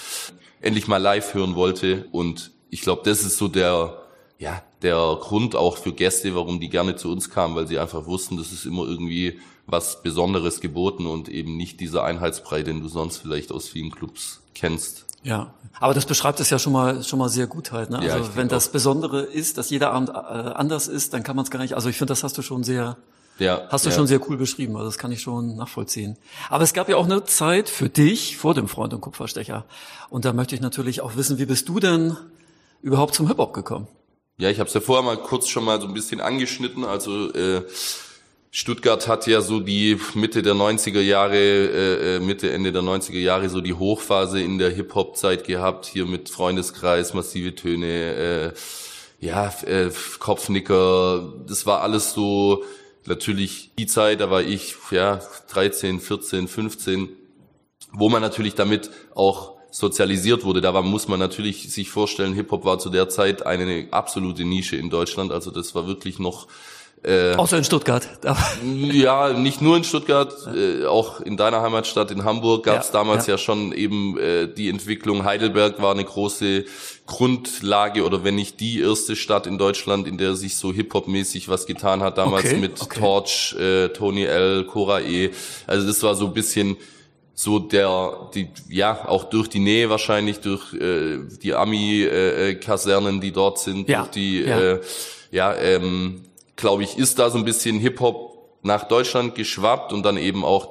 endlich 0.61 0.89
mal 0.89 0.99
live 0.99 1.35
hören 1.35 1.55
wollte. 1.55 2.07
Und 2.13 2.53
ich 2.71 2.81
glaube, 2.81 3.03
das 3.05 3.23
ist 3.23 3.39
so 3.39 3.49
der 3.49 4.03
ja 4.39 4.63
der 4.83 5.19
Grund 5.21 5.57
auch 5.57 5.77
für 5.79 5.93
Gäste, 5.93 6.35
warum 6.35 6.61
die 6.61 6.69
gerne 6.69 6.97
zu 6.97 7.11
uns 7.11 7.31
kamen, 7.31 7.55
weil 7.55 7.67
sie 7.67 7.79
einfach 7.79 8.07
wussten, 8.07 8.37
das 8.37 8.53
ist 8.53 8.67
immer 8.67 8.87
irgendwie 8.87 9.41
was 9.67 10.03
Besonderes 10.03 10.61
geboten 10.61 11.07
und 11.07 11.29
eben 11.29 11.57
nicht 11.57 11.81
dieser 11.81 12.05
Einheitsbrei, 12.05 12.63
den 12.63 12.83
du 12.83 12.89
sonst 12.89 13.19
vielleicht 13.19 13.51
aus 13.53 13.69
vielen 13.69 13.91
Clubs 13.91 14.41
kennst. 14.55 15.07
Ja, 15.23 15.55
aber 15.81 15.93
das 15.93 16.07
beschreibt 16.07 16.39
es 16.39 16.51
ja 16.51 16.59
schon 16.59 16.73
mal 16.73 17.03
schon 17.03 17.19
mal 17.19 17.29
sehr 17.29 17.49
gut 17.49 17.73
halt. 17.73 17.91
Ne? 17.91 17.99
Also 17.99 18.19
ja, 18.19 18.37
wenn 18.37 18.49
das 18.49 18.71
Besondere 18.71 19.23
ist, 19.23 19.59
dass 19.59 19.71
jeder 19.71 19.93
Abend 19.93 20.11
äh, 20.11 20.13
anders 20.13 20.87
ist, 20.87 21.15
dann 21.15 21.25
kann 21.25 21.35
man 21.35 21.45
es 21.45 21.51
gar 21.51 21.59
nicht. 21.59 21.75
Also 21.75 21.89
ich 21.89 21.97
finde, 21.97 22.13
das 22.13 22.23
hast 22.23 22.39
du 22.39 22.43
schon 22.43 22.63
sehr, 22.63 22.97
ja, 23.39 23.63
hast 23.69 23.85
du 23.85 23.91
ja. 23.91 23.97
schon 23.97 24.07
sehr 24.07 24.21
cool 24.29 24.37
beschrieben. 24.37 24.77
Also 24.77 24.87
das 24.87 24.99
kann 24.99 25.11
ich 25.11 25.21
schon 25.21 25.57
nachvollziehen. 25.57 26.17
Aber 26.49 26.63
es 26.63 26.75
gab 26.75 26.89
ja 26.89 26.97
auch 26.97 27.07
eine 27.07 27.25
Zeit 27.25 27.69
für 27.69 27.89
dich 27.89 28.37
vor 28.37 28.55
dem 28.55 28.69
Freund 28.69 28.95
und 28.95 29.01
Kupferstecher. 29.01 29.65
Und 30.11 30.25
da 30.25 30.33
möchte 30.33 30.55
ich 30.55 30.61
natürlich 30.61 31.01
auch 31.01 31.17
wissen, 31.17 31.39
wie 31.39 31.47
bist 31.47 31.69
du 31.69 31.81
denn 31.81 32.17
überhaupt 32.81 33.15
zum 33.15 33.27
Hip 33.27 33.39
Hop 33.39 33.53
gekommen? 33.53 33.89
Ja, 34.39 34.51
ich 34.51 34.59
habe 34.59 34.69
es 34.69 34.75
ja 34.75 34.81
vorher 34.81 35.03
mal 35.03 35.17
kurz 35.17 35.49
schon 35.49 35.65
mal 35.65 35.81
so 35.81 35.87
ein 35.87 35.95
bisschen 35.95 36.21
angeschnitten. 36.21 36.85
Also 36.85 37.33
äh, 37.33 37.63
Stuttgart 38.51 39.09
hat 39.09 39.27
ja 39.27 39.41
so 39.41 39.61
die 39.61 39.99
Mitte 40.15 40.43
der 40.43 40.55
90er 40.55 41.01
Jahre, 41.01 41.37
äh, 41.37 42.17
äh, 42.17 42.21
Mitte, 42.21 42.51
Ende 42.51 42.71
der 42.71 42.83
90er 42.83 43.19
Jahre 43.19 43.49
so 43.49 43.63
die 43.63 43.73
Hochphase 43.73 44.41
in 44.41 44.59
der 44.59 44.71
Hip-Hop-Zeit 44.71 45.45
gehabt, 45.45 45.87
hier 45.87 46.05
mit 46.05 46.29
Freundeskreis, 46.29 47.15
massive 47.15 47.55
Töne, 47.55 47.87
äh, 47.87 48.53
ja, 49.21 49.53
äh, 49.65 49.91
Kopfnicker, 50.19 51.33
das 51.47 51.65
war 51.65 51.81
alles 51.81 52.13
so 52.13 52.63
natürlich 53.07 53.71
die 53.79 53.87
Zeit, 53.87 54.21
da 54.21 54.31
war 54.31 54.43
ich 54.43 54.75
ja 54.91 55.21
13, 55.51 56.01
14, 56.01 56.49
15, 56.49 57.09
wo 57.93 58.11
man 58.11 58.21
natürlich 58.21 58.55
damit 58.55 58.91
auch 59.15 59.56
sozialisiert 59.77 60.45
wurde. 60.45 60.63
Da 60.63 60.73
war, 60.73 60.81
muss 60.81 61.07
man 61.07 61.21
natürlich 61.21 61.71
sich 61.71 61.91
vorstellen, 61.91 62.33
Hip-Hop 62.33 62.65
war 62.65 62.79
zu 62.79 62.89
der 62.89 63.11
Zeit 63.11 63.45
eine 63.45 63.89
absolute 63.91 64.45
Nische 64.45 64.77
in 64.77 64.89
Deutschland. 64.89 65.33
Also 65.33 65.51
das 65.51 65.75
war 65.75 65.87
wirklich 65.87 66.19
noch 66.19 66.47
äh, 67.05 67.35
Außer 67.35 67.59
in 67.59 67.65
Stuttgart. 67.65 68.09
ja, 68.65 69.35
nicht 69.35 69.61
nur 69.61 69.77
in 69.77 69.85
Stuttgart, 69.85 70.33
äh, 70.57 70.87
auch 70.87 71.21
in 71.21 71.37
deiner 71.37 71.61
Heimatstadt 71.61 72.11
in 72.11 72.25
Hamburg 72.25 72.65
gab 72.65 72.81
es 72.81 72.87
ja, 72.87 72.93
damals 72.95 73.27
ja. 73.27 73.35
ja. 73.35 73.39
schon 73.39 73.73
eben 73.73 74.19
äh, 74.19 74.49
die 74.49 74.71
Entwicklung. 74.71 75.25
Heidelberg 75.25 75.81
war 75.81 75.93
eine 75.93 76.05
große 76.05 76.65
Grundlage 77.05 78.03
oder 78.05 78.25
wenn 78.25 78.35
nicht 78.35 78.61
die 78.61 78.81
erste 78.81 79.15
Stadt 79.15 79.47
in 79.47 79.59
Deutschland, 79.59 80.09
in 80.09 80.17
der 80.17 80.37
sich 80.37 80.57
so 80.57 80.73
Hip-Hop-mäßig 80.73 81.51
was 81.51 81.67
getan 81.67 82.03
hat, 82.03 82.17
damals 82.17 82.47
okay, 82.47 82.57
mit 82.57 82.81
okay. 82.81 82.99
Torch, 82.99 83.55
äh, 83.61 83.89
Tony 83.89 84.25
L, 84.25 84.65
Cora 84.65 85.01
E. 85.01 85.33
Also 85.67 85.87
das 85.87 86.03
war 86.03 86.15
so 86.15 86.27
ein 86.29 86.33
bisschen 86.33 86.79
so 87.39 87.59
der, 87.59 88.31
die, 88.35 88.49
ja, 88.67 89.07
auch 89.07 89.25
durch 89.25 89.49
die 89.49 89.59
Nähe 89.59 89.91
wahrscheinlich, 89.91 90.41
durch 90.41 90.73
äh, 90.73 91.19
die 91.43 91.53
Ami-Kasernen, 91.55 93.19
äh, 93.19 93.21
die 93.21 93.31
dort 93.31 93.59
sind, 93.59 93.91
ja, 93.91 93.99
durch 93.99 94.11
die, 94.13 94.41
ja, 94.41 94.59
äh, 94.59 94.81
ja 95.31 95.55
ähm, 95.55 96.23
glaube 96.57 96.83
ich, 96.83 96.97
ist 96.97 97.19
da 97.19 97.29
so 97.29 97.37
ein 97.37 97.45
bisschen 97.45 97.79
Hip-Hop 97.79 98.63
nach 98.63 98.89
Deutschland 98.89 99.35
geschwappt 99.35 99.93
und 99.93 100.03
dann 100.03 100.17
eben 100.17 100.47
auch 100.47 100.71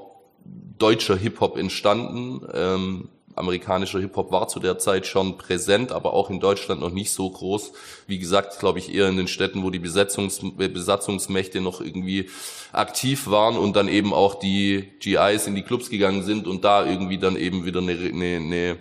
deutscher 0.80 1.16
Hip-Hop 1.16 1.56
entstanden. 1.56 2.42
Ähm, 2.52 3.10
amerikanischer 3.36 4.00
Hip-Hop 4.00 4.32
war 4.32 4.48
zu 4.48 4.60
der 4.60 4.80
Zeit 4.80 5.06
schon 5.06 5.38
präsent, 5.38 5.92
aber 5.92 6.14
auch 6.14 6.30
in 6.30 6.40
Deutschland 6.40 6.82
noch 6.82 6.92
nicht 6.92 7.12
so 7.12 7.30
groß. 7.30 7.74
Wie 8.08 8.20
gesagt, 8.20 8.60
glaube 8.60 8.80
ich, 8.80 8.94
eher 8.94 9.10
in 9.10 9.18
den 9.18 9.28
Städten, 9.28 9.64
wo 9.64 9.70
die 9.70 9.80
Besetzungs 9.80 10.42
Besatzungsmächte 10.58 11.62
noch 11.62 11.82
irgendwie 11.82 12.30
aktiv 12.72 13.28
waren 13.28 13.58
und 13.58 13.76
dann 13.76 13.88
eben 13.88 14.14
auch 14.14 14.36
die 14.36 14.90
GIs 15.00 15.48
in 15.48 15.56
die 15.56 15.64
Clubs 15.64 15.90
gegangen 15.90 16.24
sind 16.24 16.48
und 16.48 16.64
da 16.64 16.86
irgendwie 16.86 17.18
dann 17.18 17.36
eben 17.36 17.66
wieder 17.66 17.80
eine, 17.80 17.92
eine, 17.94 18.36
eine 18.38 18.78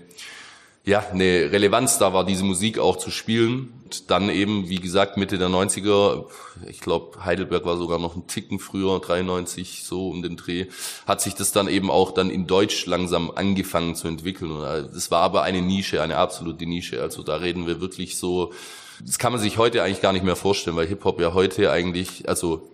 ja, 0.86 1.02
eine 1.10 1.50
Relevanz 1.50 1.98
da 1.98 2.12
war, 2.12 2.26
diese 2.26 2.44
Musik 2.44 2.78
auch 2.78 2.98
zu 2.98 3.10
spielen. 3.10 3.72
Und 3.84 4.10
dann 4.10 4.28
eben, 4.28 4.68
wie 4.68 4.80
gesagt, 4.80 5.16
Mitte 5.16 5.38
der 5.38 5.48
90er, 5.48 6.26
ich 6.68 6.80
glaube, 6.80 7.24
Heidelberg 7.24 7.64
war 7.64 7.78
sogar 7.78 7.98
noch 7.98 8.16
ein 8.16 8.26
Ticken 8.26 8.58
früher, 8.58 9.00
93, 9.00 9.82
so 9.84 10.08
um 10.08 10.22
den 10.22 10.36
Dreh, 10.36 10.66
hat 11.06 11.22
sich 11.22 11.34
das 11.34 11.52
dann 11.52 11.68
eben 11.68 11.90
auch 11.90 12.12
dann 12.12 12.28
in 12.28 12.46
Deutsch 12.46 12.84
langsam 12.84 13.30
angefangen 13.34 13.94
zu 13.94 14.08
entwickeln. 14.08 14.50
Das 14.60 15.10
war 15.10 15.22
aber 15.22 15.42
eine 15.42 15.62
Nische, 15.62 16.02
eine 16.02 16.18
absolute 16.18 16.66
Nische. 16.66 17.00
Also 17.00 17.22
da 17.22 17.36
reden 17.36 17.66
wir 17.66 17.80
wirklich 17.80 18.18
so, 18.18 18.52
das 19.00 19.18
kann 19.18 19.32
man 19.32 19.40
sich 19.40 19.56
heute 19.56 19.82
eigentlich 19.82 20.02
gar 20.02 20.12
nicht 20.12 20.24
mehr 20.24 20.36
vorstellen, 20.36 20.76
weil 20.76 20.86
Hip-Hop 20.86 21.18
ja 21.18 21.32
heute 21.32 21.70
eigentlich, 21.70 22.28
also 22.28 22.68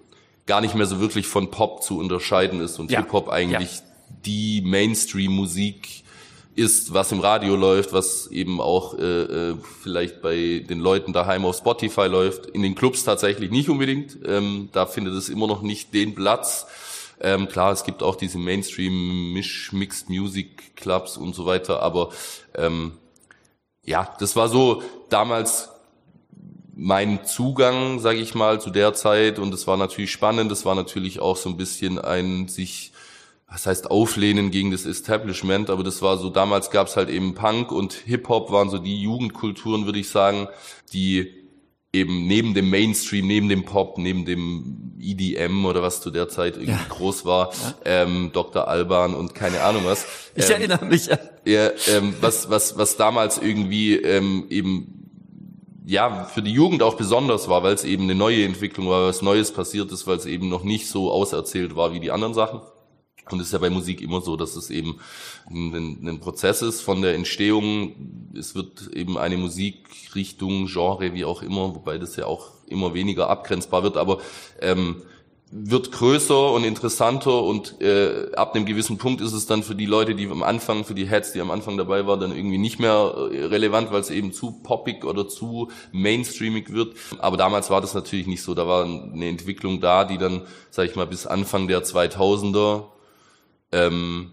gar 0.46 0.60
nicht 0.60 0.74
mehr 0.74 0.86
so 0.86 0.98
wirklich 0.98 1.28
von 1.28 1.52
Pop 1.52 1.84
zu 1.84 1.96
unterscheiden 1.98 2.60
ist 2.60 2.80
und 2.80 2.90
ja. 2.90 2.98
Hip-Hop 3.00 3.28
eigentlich 3.28 3.76
ja. 3.76 3.84
die 4.26 4.62
Mainstream-Musik 4.62 6.02
ist, 6.56 6.92
was 6.92 7.12
im 7.12 7.20
Radio 7.20 7.56
läuft, 7.56 7.92
was 7.92 8.26
eben 8.28 8.60
auch 8.60 8.98
äh, 8.98 9.50
äh, 9.50 9.56
vielleicht 9.82 10.20
bei 10.20 10.64
den 10.68 10.80
Leuten 10.80 11.12
daheim 11.12 11.44
auf 11.44 11.56
Spotify 11.56 12.06
läuft, 12.06 12.46
in 12.46 12.62
den 12.62 12.74
Clubs 12.74 13.04
tatsächlich 13.04 13.50
nicht 13.50 13.68
unbedingt. 13.68 14.18
Ähm, 14.26 14.68
da 14.72 14.86
findet 14.86 15.14
es 15.14 15.28
immer 15.28 15.46
noch 15.46 15.62
nicht 15.62 15.94
den 15.94 16.14
Platz. 16.14 16.66
Ähm, 17.20 17.48
klar, 17.48 17.72
es 17.72 17.84
gibt 17.84 18.02
auch 18.02 18.16
diese 18.16 18.38
Mainstream 18.38 19.32
Misch 19.32 19.72
Mixed 19.72 20.08
Music 20.08 20.74
Clubs 20.76 21.16
und 21.16 21.34
so 21.34 21.46
weiter, 21.46 21.82
aber 21.82 22.10
ähm, 22.54 22.92
ja, 23.84 24.14
das 24.18 24.36
war 24.36 24.48
so 24.48 24.82
damals 25.08 25.68
mein 26.74 27.26
Zugang, 27.26 28.00
sage 28.00 28.20
ich 28.20 28.34
mal, 28.34 28.60
zu 28.60 28.70
der 28.70 28.94
Zeit 28.94 29.38
und 29.38 29.52
es 29.52 29.66
war 29.66 29.76
natürlich 29.76 30.10
spannend. 30.10 30.50
Es 30.50 30.64
war 30.64 30.74
natürlich 30.74 31.20
auch 31.20 31.36
so 31.36 31.50
ein 31.50 31.58
bisschen 31.58 31.98
ein 31.98 32.48
sich 32.48 32.89
was 33.50 33.66
heißt 33.66 33.90
auflehnen 33.90 34.50
gegen 34.50 34.70
das 34.70 34.86
Establishment, 34.86 35.70
aber 35.70 35.82
das 35.82 36.02
war 36.02 36.16
so, 36.18 36.30
damals 36.30 36.70
gab 36.70 36.86
es 36.86 36.96
halt 36.96 37.08
eben 37.08 37.34
Punk 37.34 37.72
und 37.72 37.92
Hip-Hop 37.92 38.52
waren 38.52 38.70
so 38.70 38.78
die 38.78 39.02
Jugendkulturen, 39.02 39.86
würde 39.86 39.98
ich 39.98 40.08
sagen, 40.08 40.48
die 40.92 41.40
eben 41.92 42.28
neben 42.28 42.54
dem 42.54 42.70
Mainstream, 42.70 43.26
neben 43.26 43.48
dem 43.48 43.64
Pop, 43.64 43.98
neben 43.98 44.24
dem 44.24 44.94
EDM 45.00 45.64
oder 45.64 45.82
was 45.82 46.00
zu 46.00 46.12
der 46.12 46.28
Zeit 46.28 46.54
irgendwie 46.54 46.72
ja. 46.72 46.86
groß 46.88 47.24
war, 47.24 47.52
ja. 47.52 48.02
ähm, 48.02 48.30
Dr. 48.32 48.68
Alban 48.68 49.14
und 49.14 49.34
keine 49.34 49.62
Ahnung 49.62 49.82
was. 49.84 50.06
Ich 50.36 50.44
ähm, 50.46 50.52
erinnere 50.52 50.84
mich. 50.84 51.06
Ja, 51.06 51.18
ja 51.44 51.70
ähm, 51.88 52.14
was, 52.20 52.48
was, 52.48 52.78
was 52.78 52.96
damals 52.96 53.38
irgendwie 53.38 53.96
ähm, 53.96 54.46
eben 54.50 54.96
ja, 55.84 56.22
für 56.24 56.42
die 56.42 56.52
Jugend 56.52 56.84
auch 56.84 56.94
besonders 56.94 57.48
war, 57.48 57.64
weil 57.64 57.74
es 57.74 57.82
eben 57.82 58.04
eine 58.04 58.14
neue 58.14 58.44
Entwicklung 58.44 58.88
war, 58.88 59.08
was 59.08 59.22
Neues 59.22 59.52
passiert 59.52 59.90
ist, 59.90 60.06
weil 60.06 60.18
es 60.18 60.26
eben 60.26 60.48
noch 60.48 60.62
nicht 60.62 60.88
so 60.88 61.10
auserzählt 61.10 61.74
war 61.74 61.92
wie 61.92 61.98
die 61.98 62.12
anderen 62.12 62.34
Sachen. 62.34 62.60
Und 63.28 63.40
es 63.40 63.46
ist 63.46 63.52
ja 63.52 63.58
bei 63.58 63.70
Musik 63.70 64.00
immer 64.00 64.20
so, 64.20 64.36
dass 64.36 64.56
es 64.56 64.70
eben 64.70 64.98
ein, 65.48 65.98
ein, 66.06 66.20
Prozess 66.20 66.62
ist 66.62 66.80
von 66.80 67.02
der 67.02 67.14
Entstehung. 67.14 68.30
Es 68.34 68.54
wird 68.54 68.88
eben 68.92 69.18
eine 69.18 69.36
Musikrichtung, 69.36 70.66
Genre, 70.66 71.14
wie 71.14 71.24
auch 71.24 71.42
immer, 71.42 71.74
wobei 71.74 71.98
das 71.98 72.16
ja 72.16 72.26
auch 72.26 72.50
immer 72.66 72.94
weniger 72.94 73.28
abgrenzbar 73.28 73.82
wird, 73.82 73.96
aber 73.96 74.18
ähm, 74.60 75.02
wird 75.52 75.90
größer 75.90 76.52
und 76.52 76.62
interessanter 76.62 77.42
und 77.42 77.80
äh, 77.80 78.30
ab 78.36 78.54
einem 78.54 78.66
gewissen 78.66 78.98
Punkt 78.98 79.20
ist 79.20 79.32
es 79.32 79.46
dann 79.46 79.64
für 79.64 79.74
die 79.74 79.86
Leute, 79.86 80.14
die 80.14 80.28
am 80.28 80.44
Anfang, 80.44 80.84
für 80.84 80.94
die 80.94 81.08
Heads, 81.08 81.32
die 81.32 81.40
am 81.40 81.50
Anfang 81.50 81.76
dabei 81.76 82.06
waren, 82.06 82.20
dann 82.20 82.34
irgendwie 82.34 82.58
nicht 82.58 82.78
mehr 82.78 83.28
äh, 83.32 83.46
relevant, 83.46 83.90
weil 83.90 84.00
es 84.00 84.10
eben 84.10 84.32
zu 84.32 84.52
poppig 84.62 85.04
oder 85.04 85.28
zu 85.28 85.68
mainstreamig 85.90 86.72
wird. 86.72 86.96
Aber 87.18 87.36
damals 87.36 87.68
war 87.68 87.80
das 87.80 87.94
natürlich 87.94 88.28
nicht 88.28 88.42
so. 88.42 88.54
Da 88.54 88.68
war 88.68 88.84
eine 88.84 89.26
Entwicklung 89.26 89.80
da, 89.80 90.04
die 90.04 90.18
dann, 90.18 90.42
sag 90.70 90.88
ich 90.88 90.94
mal, 90.94 91.06
bis 91.08 91.26
Anfang 91.26 91.66
der 91.66 91.82
2000er 91.82 92.84
ähm, 93.72 94.32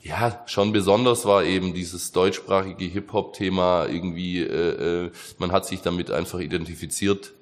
ja, 0.00 0.42
schon 0.46 0.72
besonders 0.72 1.26
war 1.26 1.44
eben 1.44 1.74
dieses 1.74 2.10
deutschsprachige 2.10 2.84
Hip-Hop-Thema 2.84 3.86
irgendwie, 3.86 4.40
äh, 4.40 5.04
äh, 5.04 5.10
man 5.38 5.52
hat 5.52 5.64
sich 5.64 5.80
damit 5.82 6.10
einfach 6.10 6.40
identifiziert, 6.40 7.32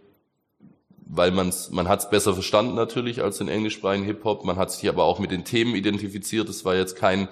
weil 1.07 1.31
man's, 1.31 1.70
man 1.70 1.88
hat 1.88 2.00
es 2.00 2.11
besser 2.11 2.35
verstanden 2.35 2.74
natürlich 2.74 3.22
als 3.22 3.38
den 3.38 3.48
englischsprachigen 3.48 4.05
Hip-Hop, 4.05 4.44
man 4.44 4.57
hat 4.57 4.70
sich 4.70 4.88
aber 4.88 5.05
auch 5.05 5.18
mit 5.18 5.31
den 5.31 5.44
Themen 5.44 5.74
identifiziert, 5.74 6.50
es 6.50 6.64
war 6.66 6.76
jetzt 6.76 6.96
kein 6.96 7.29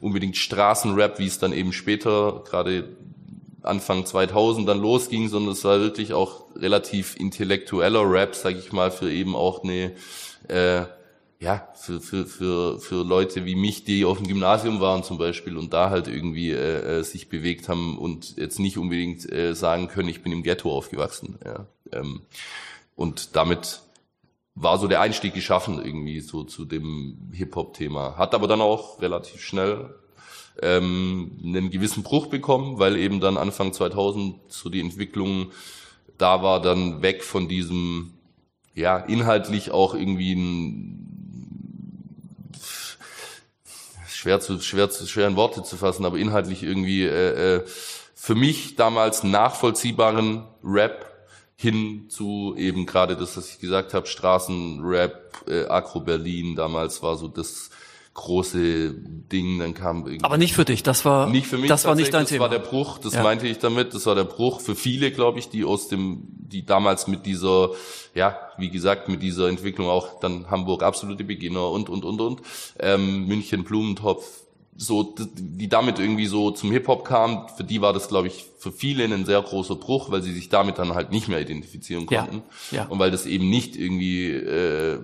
unbedingt 0.00 0.36
Straßenrap, 0.36 1.18
wie 1.18 1.26
es 1.26 1.38
dann 1.38 1.52
eben 1.52 1.72
später, 1.72 2.42
gerade 2.46 2.88
Anfang 3.62 4.06
2000 4.06 4.68
dann 4.68 4.80
losging, 4.80 5.28
sondern 5.28 5.52
es 5.52 5.64
war 5.64 5.80
wirklich 5.80 6.12
auch 6.12 6.44
relativ 6.56 7.16
intellektueller 7.16 8.10
Rap, 8.10 8.34
sag 8.34 8.56
ich 8.56 8.72
mal, 8.72 8.90
für 8.90 9.10
eben 9.10 9.34
auch 9.36 9.62
eine 9.62 9.92
äh, 10.48 10.84
ja, 11.44 11.68
für, 11.74 12.00
für, 12.00 12.24
für, 12.24 12.80
für 12.80 13.04
Leute 13.04 13.44
wie 13.44 13.54
mich, 13.54 13.84
die 13.84 14.06
auf 14.06 14.16
dem 14.16 14.26
Gymnasium 14.26 14.80
waren 14.80 15.04
zum 15.04 15.18
Beispiel 15.18 15.58
und 15.58 15.74
da 15.74 15.90
halt 15.90 16.08
irgendwie 16.08 16.52
äh, 16.52 17.00
äh, 17.00 17.04
sich 17.04 17.28
bewegt 17.28 17.68
haben 17.68 17.98
und 17.98 18.38
jetzt 18.38 18.58
nicht 18.58 18.78
unbedingt 18.78 19.30
äh, 19.30 19.54
sagen 19.54 19.88
können, 19.88 20.08
ich 20.08 20.22
bin 20.22 20.32
im 20.32 20.42
Ghetto 20.42 20.74
aufgewachsen. 20.74 21.38
Ja. 21.44 21.66
Ähm, 21.92 22.22
und 22.96 23.36
damit 23.36 23.82
war 24.54 24.78
so 24.78 24.88
der 24.88 25.02
Einstieg 25.02 25.34
geschaffen 25.34 25.84
irgendwie 25.84 26.20
so 26.20 26.44
zu 26.44 26.64
dem 26.64 27.30
Hip-Hop-Thema. 27.34 28.16
Hat 28.16 28.34
aber 28.34 28.48
dann 28.48 28.62
auch 28.62 29.02
relativ 29.02 29.42
schnell 29.42 29.94
ähm, 30.62 31.38
einen 31.44 31.68
gewissen 31.68 32.04
Bruch 32.04 32.28
bekommen, 32.28 32.78
weil 32.78 32.96
eben 32.96 33.20
dann 33.20 33.36
Anfang 33.36 33.74
2000 33.74 34.36
so 34.48 34.70
die 34.70 34.80
Entwicklung 34.80 35.50
da 36.16 36.42
war, 36.42 36.62
dann 36.62 37.02
weg 37.02 37.22
von 37.22 37.48
diesem, 37.48 38.14
ja, 38.74 38.96
inhaltlich 38.96 39.72
auch 39.72 39.94
irgendwie 39.94 40.32
ein 40.32 41.04
schwer 44.24 44.40
zu 44.40 44.58
schwer 44.60 44.88
zu 44.88 45.06
schwer 45.06 45.28
in 45.28 45.36
Worte 45.36 45.62
zu 45.62 45.76
fassen, 45.76 46.06
aber 46.06 46.16
inhaltlich 46.16 46.62
irgendwie 46.62 47.04
äh, 47.04 47.56
äh, 47.56 47.62
für 48.14 48.34
mich 48.34 48.74
damals 48.74 49.22
nachvollziehbaren 49.22 50.44
Rap 50.64 51.04
hin 51.56 52.08
zu 52.08 52.54
eben 52.56 52.86
gerade 52.86 53.16
das, 53.16 53.36
was 53.36 53.50
ich 53.50 53.58
gesagt 53.58 53.92
habe, 53.92 54.06
Straßenrap, 54.06 55.44
äh, 55.46 55.66
Agro 55.66 56.00
Berlin 56.00 56.56
damals 56.56 57.02
war 57.02 57.18
so 57.18 57.28
das 57.28 57.68
große 58.14 58.94
Ding, 59.32 59.58
dann 59.58 59.74
kam 59.74 60.06
irgendwie 60.06 60.24
Aber 60.24 60.38
nicht 60.38 60.54
für 60.54 60.64
dich, 60.64 60.82
das 60.82 61.04
war 61.04 61.28
nicht 61.28 61.46
für 61.46 61.58
mich, 61.58 61.68
das 61.68 61.84
war 61.84 61.94
nicht 61.94 62.14
dein 62.14 62.22
das 62.22 62.30
Thema. 62.30 62.48
Das 62.48 62.52
war 62.52 62.60
der 62.60 62.66
Bruch, 62.66 62.98
das 62.98 63.14
ja. 63.14 63.22
meinte 63.22 63.46
ich 63.46 63.58
damit, 63.58 63.92
das 63.92 64.06
war 64.06 64.14
der 64.14 64.24
Bruch 64.24 64.60
für 64.60 64.76
viele, 64.76 65.10
glaube 65.10 65.38
ich, 65.40 65.48
die 65.48 65.64
aus 65.64 65.88
dem 65.88 66.22
die 66.28 66.64
damals 66.64 67.08
mit 67.08 67.26
dieser 67.26 67.70
ja, 68.14 68.38
wie 68.58 68.70
gesagt, 68.70 69.08
mit 69.08 69.22
dieser 69.22 69.48
Entwicklung 69.48 69.88
auch 69.88 70.20
dann 70.20 70.50
Hamburg 70.50 70.84
absolute 70.84 71.24
Beginner 71.24 71.70
und 71.70 71.88
und 71.88 72.04
und 72.04 72.20
und 72.20 72.42
ähm, 72.78 73.26
München 73.26 73.64
Blumentopf 73.64 74.24
so, 74.76 75.14
die 75.18 75.68
damit 75.68 75.98
irgendwie 75.98 76.26
so 76.26 76.50
zum 76.50 76.72
Hip-Hop 76.72 77.04
kam, 77.04 77.48
für 77.56 77.62
die 77.62 77.80
war 77.80 77.92
das, 77.92 78.08
glaube 78.08 78.26
ich, 78.26 78.44
für 78.58 78.72
viele 78.72 79.04
ein 79.04 79.24
sehr 79.24 79.40
großer 79.40 79.76
Bruch, 79.76 80.10
weil 80.10 80.22
sie 80.22 80.32
sich 80.32 80.48
damit 80.48 80.78
dann 80.78 80.94
halt 80.94 81.12
nicht 81.12 81.28
mehr 81.28 81.40
identifizieren 81.40 82.06
konnten. 82.06 82.42
Ja, 82.70 82.78
ja. 82.78 82.84
Und 82.86 82.98
weil 82.98 83.10
das 83.10 83.26
eben 83.26 83.48
nicht 83.48 83.76
irgendwie 83.76 84.30
äh, 84.30 84.98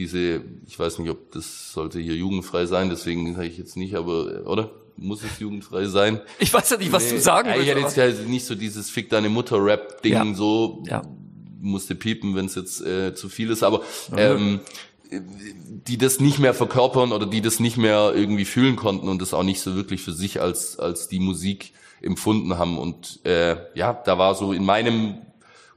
diese, 0.00 0.42
ich 0.66 0.78
weiß 0.78 0.98
nicht, 0.98 1.10
ob 1.10 1.30
das 1.32 1.72
sollte 1.72 2.00
hier 2.00 2.16
jugendfrei 2.16 2.64
sein, 2.64 2.88
deswegen 2.88 3.34
sage 3.34 3.48
ich 3.48 3.58
jetzt 3.58 3.76
nicht, 3.76 3.94
aber, 3.94 4.46
oder? 4.46 4.70
Muss 4.96 5.22
es 5.22 5.38
jugendfrei 5.38 5.86
sein? 5.86 6.20
Ich 6.38 6.52
weiß 6.52 6.70
ja 6.70 6.76
nicht, 6.78 6.90
was 6.90 7.04
nee, 7.04 7.16
du 7.16 7.20
sagen 7.20 7.50
willst. 7.50 7.62
Ich 7.62 7.68
hätte 7.68 7.80
jetzt 7.80 7.96
ja 7.96 8.26
nicht 8.26 8.46
so 8.46 8.54
dieses 8.54 8.88
Fick 8.90 9.10
deine 9.10 9.28
Mutter-Rap-Ding 9.28 10.12
ja. 10.12 10.34
so, 10.34 10.82
ja. 10.86 11.02
musste 11.60 11.94
piepen, 11.94 12.34
wenn 12.34 12.46
es 12.46 12.54
jetzt 12.54 12.80
äh, 12.80 13.14
zu 13.14 13.28
viel 13.28 13.50
ist, 13.50 13.62
aber 13.62 13.82
ähm, 14.16 14.60
die 15.10 15.98
das 15.98 16.18
nicht 16.18 16.38
mehr 16.38 16.54
verkörpern 16.54 17.12
oder 17.12 17.26
die 17.26 17.42
das 17.42 17.60
nicht 17.60 17.76
mehr 17.76 18.12
irgendwie 18.14 18.46
fühlen 18.46 18.76
konnten 18.76 19.08
und 19.08 19.20
das 19.20 19.34
auch 19.34 19.42
nicht 19.42 19.60
so 19.60 19.74
wirklich 19.74 20.00
für 20.00 20.12
sich 20.12 20.40
als 20.40 20.78
als 20.78 21.08
die 21.08 21.18
Musik 21.18 21.72
empfunden 22.00 22.56
haben 22.58 22.78
und 22.78 23.20
äh, 23.24 23.56
ja 23.74 23.92
da 23.92 24.18
war 24.18 24.34
so 24.34 24.52
in 24.52 24.64
meinem 24.64 25.18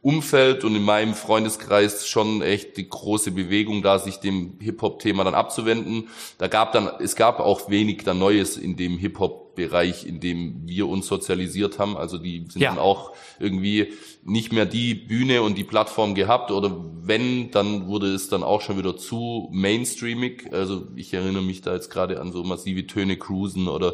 Umfeld 0.03 0.65
und 0.65 0.75
in 0.75 0.83
meinem 0.83 1.13
Freundeskreis 1.13 2.09
schon 2.09 2.41
echt 2.41 2.75
die 2.75 2.89
große 2.89 3.31
Bewegung 3.31 3.81
da, 3.81 3.99
sich 3.99 4.17
dem 4.17 4.57
Hip-Hop-Thema 4.59 5.23
dann 5.23 5.33
abzuwenden. 5.33 6.09
Da 6.37 6.49
gab 6.49 6.73
dann, 6.73 6.89
es 6.99 7.15
gab 7.15 7.39
auch 7.39 7.69
wenig 7.69 8.03
dann 8.03 8.19
Neues 8.19 8.57
in 8.57 8.75
dem 8.75 8.97
Hip-Hop-Bereich, 8.97 10.05
in 10.05 10.19
dem 10.19 10.67
wir 10.67 10.89
uns 10.89 11.07
sozialisiert 11.07 11.79
haben. 11.79 11.95
Also 11.95 12.17
die 12.17 12.45
sind 12.49 12.61
ja. 12.61 12.71
dann 12.71 12.79
auch 12.79 13.13
irgendwie 13.39 13.93
nicht 14.25 14.51
mehr 14.51 14.65
die 14.65 14.93
Bühne 14.93 15.41
und 15.41 15.57
die 15.57 15.63
Plattform 15.63 16.15
gehabt 16.15 16.51
oder 16.51 16.75
wenn, 17.01 17.51
dann 17.51 17.87
wurde 17.87 18.13
es 18.13 18.27
dann 18.27 18.43
auch 18.43 18.59
schon 18.59 18.77
wieder 18.77 18.97
zu 18.97 19.47
mainstreamig. 19.53 20.51
Also 20.51 20.85
ich 20.97 21.13
erinnere 21.13 21.43
mich 21.43 21.61
da 21.61 21.73
jetzt 21.75 21.89
gerade 21.89 22.19
an 22.19 22.33
so 22.33 22.43
massive 22.43 22.85
Töne 22.87 23.15
Cruisen 23.15 23.69
oder 23.69 23.93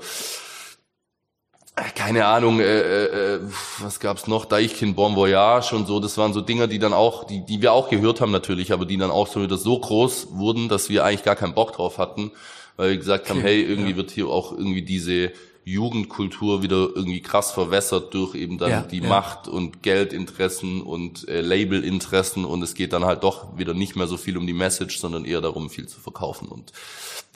keine 1.95 2.25
Ahnung, 2.25 2.59
äh, 2.59 2.79
äh, 2.79 3.35
äh, 3.35 3.39
was 3.79 3.99
gab's 3.99 4.27
noch, 4.27 4.45
Deichkind, 4.45 4.95
Bon 4.95 5.15
Voyage 5.15 5.75
und 5.75 5.87
so, 5.87 5.99
das 5.99 6.17
waren 6.17 6.33
so 6.33 6.41
Dinger, 6.41 6.67
die 6.67 6.79
dann 6.79 6.93
auch, 6.93 7.23
die, 7.23 7.45
die 7.45 7.61
wir 7.61 7.73
auch 7.73 7.89
gehört 7.89 8.21
haben 8.21 8.31
natürlich, 8.31 8.73
aber 8.73 8.85
die 8.85 8.97
dann 8.97 9.11
auch 9.11 9.27
so 9.27 9.41
wieder 9.41 9.57
so 9.57 9.79
groß 9.79 10.29
wurden, 10.31 10.69
dass 10.69 10.89
wir 10.89 11.05
eigentlich 11.05 11.23
gar 11.23 11.35
keinen 11.35 11.53
Bock 11.53 11.73
drauf 11.73 11.97
hatten, 11.97 12.31
weil 12.75 12.91
wir 12.91 12.97
gesagt 12.97 13.29
haben, 13.29 13.41
hey, 13.41 13.61
irgendwie 13.61 13.91
ja. 13.91 13.97
wird 13.97 14.11
hier 14.11 14.27
auch 14.27 14.51
irgendwie 14.51 14.81
diese 14.81 15.31
Jugendkultur 15.63 16.63
wieder 16.63 16.89
irgendwie 16.95 17.21
krass 17.21 17.51
verwässert 17.51 18.13
durch 18.13 18.33
eben 18.33 18.57
dann 18.57 18.71
ja, 18.71 18.81
die 18.81 19.01
ja. 19.01 19.07
Macht 19.07 19.47
und 19.47 19.83
Geldinteressen 19.83 20.81
und 20.81 21.27
äh, 21.27 21.41
Labelinteressen 21.41 22.43
und 22.43 22.63
es 22.63 22.73
geht 22.73 22.91
dann 22.91 23.05
halt 23.05 23.23
doch 23.23 23.57
wieder 23.57 23.73
nicht 23.73 23.95
mehr 23.95 24.07
so 24.07 24.17
viel 24.17 24.37
um 24.37 24.47
die 24.47 24.53
Message, 24.53 24.97
sondern 24.97 25.25
eher 25.25 25.41
darum, 25.41 25.69
viel 25.69 25.87
zu 25.87 25.99
verkaufen 25.99 26.47
und 26.47 26.71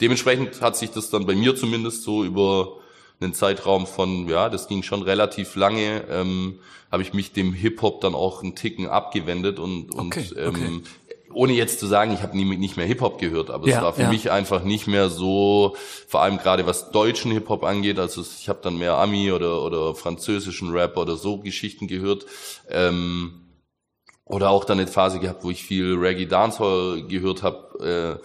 dementsprechend 0.00 0.60
hat 0.60 0.76
sich 0.76 0.90
das 0.90 1.10
dann 1.10 1.26
bei 1.26 1.36
mir 1.36 1.54
zumindest 1.54 2.02
so 2.02 2.24
über 2.24 2.78
einen 3.20 3.34
Zeitraum 3.34 3.86
von, 3.86 4.28
ja, 4.28 4.48
das 4.48 4.68
ging 4.68 4.82
schon 4.82 5.02
relativ 5.02 5.56
lange, 5.56 6.04
ähm, 6.10 6.58
habe 6.90 7.02
ich 7.02 7.12
mich 7.12 7.32
dem 7.32 7.52
Hip-Hop 7.52 8.00
dann 8.00 8.14
auch 8.14 8.42
einen 8.42 8.54
Ticken 8.54 8.88
abgewendet 8.88 9.58
und, 9.58 9.90
und 9.92 10.16
okay, 10.16 10.28
ähm, 10.36 10.48
okay. 10.48 10.80
ohne 11.32 11.52
jetzt 11.52 11.80
zu 11.80 11.86
sagen, 11.86 12.12
ich 12.12 12.22
habe 12.22 12.36
nie, 12.36 12.44
nicht 12.56 12.76
mehr 12.76 12.86
Hip-Hop 12.86 13.18
gehört, 13.18 13.50
aber 13.50 13.68
ja, 13.68 13.78
es 13.78 13.82
war 13.82 13.92
für 13.94 14.02
ja. 14.02 14.08
mich 14.10 14.30
einfach 14.30 14.62
nicht 14.62 14.86
mehr 14.86 15.08
so, 15.08 15.76
vor 16.06 16.22
allem 16.22 16.38
gerade 16.38 16.66
was 16.66 16.90
deutschen 16.90 17.32
Hip-Hop 17.32 17.64
angeht, 17.64 17.98
also 17.98 18.22
ich 18.22 18.48
habe 18.48 18.60
dann 18.62 18.78
mehr 18.78 18.98
Ami 18.98 19.32
oder, 19.32 19.62
oder 19.62 19.94
französischen 19.94 20.70
Rap 20.70 20.96
oder 20.96 21.16
so 21.16 21.38
Geschichten 21.38 21.86
gehört. 21.86 22.26
Ähm, 22.68 23.40
oder 24.26 24.50
auch 24.50 24.64
dann 24.64 24.78
eine 24.78 24.88
Phase 24.88 25.20
gehabt, 25.20 25.44
wo 25.44 25.50
ich 25.50 25.62
viel 25.64 25.96
Reggae 25.96 26.26
Dancehall 26.26 27.02
gehört 27.02 27.42
habe. 27.42 28.20
Äh, 28.20 28.24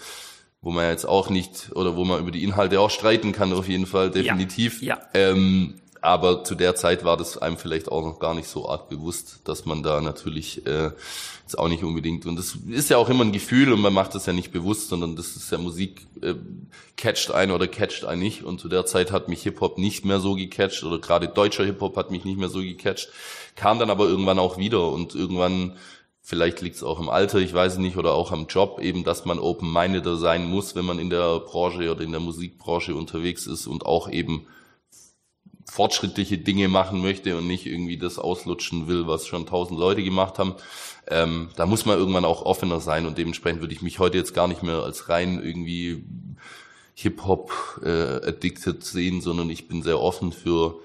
wo 0.62 0.72
man 0.72 0.90
jetzt 0.90 1.06
auch 1.06 1.30
nicht 1.30 1.72
oder 1.74 1.96
wo 1.96 2.04
man 2.04 2.20
über 2.20 2.32
die 2.32 2.44
Inhalte 2.44 2.80
auch 2.80 2.90
streiten 2.90 3.32
kann, 3.32 3.54
auf 3.54 3.68
jeden 3.68 3.86
Fall, 3.86 4.12
definitiv. 4.12 4.82
Ja. 4.82 4.98
ja. 5.14 5.32
Ähm, 5.32 5.76
aber 6.02 6.44
zu 6.44 6.56
der 6.56 6.76
Zeit 6.76 7.04
war 7.04 7.18
das 7.18 7.38
einem 7.38 7.58
vielleicht 7.58 7.92
auch 7.92 8.04
noch 8.04 8.20
gar 8.20 8.34
nicht 8.34 8.48
so 8.48 8.70
arg 8.70 8.88
bewusst, 8.90 9.42
dass 9.44 9.66
man 9.66 9.84
da 9.84 10.00
natürlich 10.00 10.66
äh, 10.66 10.92
jetzt 11.42 11.58
auch 11.58 11.68
nicht 11.68 11.84
unbedingt 11.84 12.26
und 12.26 12.38
das 12.38 12.58
ist 12.68 12.90
ja 12.90 12.98
auch 12.98 13.10
immer 13.10 13.26
ein 13.26 13.34
Gefühl 13.34 13.74
und 13.74 13.82
man 13.82 13.94
macht 13.94 14.16
das 14.16 14.26
ja 14.26 14.34
nicht 14.34 14.52
bewusst, 14.52 14.90
sondern 14.90 15.16
das 15.16 15.36
ist 15.36 15.52
ja 15.52 15.58
Musik 15.58 16.08
äh, 16.22 16.36
catcht 16.96 17.32
einen 17.32 17.52
oder 17.52 17.68
catcht 17.68 18.06
einen 18.06 18.22
nicht 18.22 18.44
und 18.44 18.62
zu 18.62 18.70
der 18.70 18.86
Zeit 18.86 19.12
hat 19.12 19.28
mich 19.28 19.44
Hip 19.44 19.60
Hop 19.60 19.78
nicht 19.78 20.06
mehr 20.06 20.20
so 20.20 20.36
gecatcht 20.36 20.84
oder 20.84 21.00
gerade 21.00 21.28
deutscher 21.28 21.66
Hip 21.66 21.82
Hop 21.82 21.98
hat 21.98 22.12
mich 22.12 22.24
nicht 22.24 22.40
mehr 22.40 22.50
so 22.50 22.60
gecatcht, 22.60 23.10
kam 23.56 23.78
dann 23.78 23.90
aber 23.90 24.08
irgendwann 24.08 24.40
auch 24.40 24.58
wieder 24.58 24.90
und 24.92 25.16
irgendwann 25.16 25.76
Vielleicht 26.30 26.62
liegt 26.62 26.76
es 26.76 26.84
auch 26.84 27.00
im 27.00 27.10
Alter, 27.10 27.40
ich 27.40 27.56
weiß 27.56 27.80
nicht, 27.80 27.98
oder 27.98 28.14
auch 28.14 28.32
am 28.32 28.46
Job, 28.46 28.80
eben, 28.84 29.04
dass 29.04 29.26
man 29.26 29.40
open-mindeder 29.40 30.16
sein 30.16 30.48
muss, 30.48 30.76
wenn 30.76 30.86
man 30.86 31.00
in 31.00 31.10
der 31.10 31.40
Branche 31.40 31.90
oder 31.92 32.02
in 32.02 32.12
der 32.12 32.20
Musikbranche 32.20 32.94
unterwegs 32.94 33.48
ist 33.48 33.66
und 33.66 33.88
auch 33.88 34.08
eben 34.08 34.46
fortschrittliche 35.66 36.38
Dinge 36.38 36.68
machen 36.68 37.02
möchte 37.02 37.36
und 37.36 37.48
nicht 37.48 37.66
irgendwie 37.66 37.98
das 37.98 38.20
auslutschen 38.20 38.88
will, 38.88 39.08
was 39.08 39.26
schon 39.26 39.48
tausend 39.48 39.80
Leute 39.80 40.04
gemacht 40.04 40.38
haben. 40.38 40.54
Ähm, 41.08 41.50
da 41.56 41.66
muss 41.66 41.88
man 41.88 41.98
irgendwann 41.98 42.26
auch 42.26 42.44
offener 42.44 42.80
sein 42.80 43.08
und 43.08 43.18
dementsprechend 43.18 43.62
würde 43.62 43.74
ich 43.74 43.82
mich 43.82 43.98
heute 43.98 44.20
jetzt 44.20 44.36
gar 44.36 44.48
nicht 44.48 44.62
mehr 44.62 44.84
als 44.84 45.10
rein 45.10 45.42
irgendwie 45.44 46.04
Hip-Hop 46.94 47.82
äh, 47.84 48.28
addicted 48.28 48.84
sehen, 48.84 49.22
sondern 49.22 49.50
ich 49.50 49.68
bin 49.68 49.82
sehr 49.82 50.00
offen 50.00 50.32
für 50.32 50.80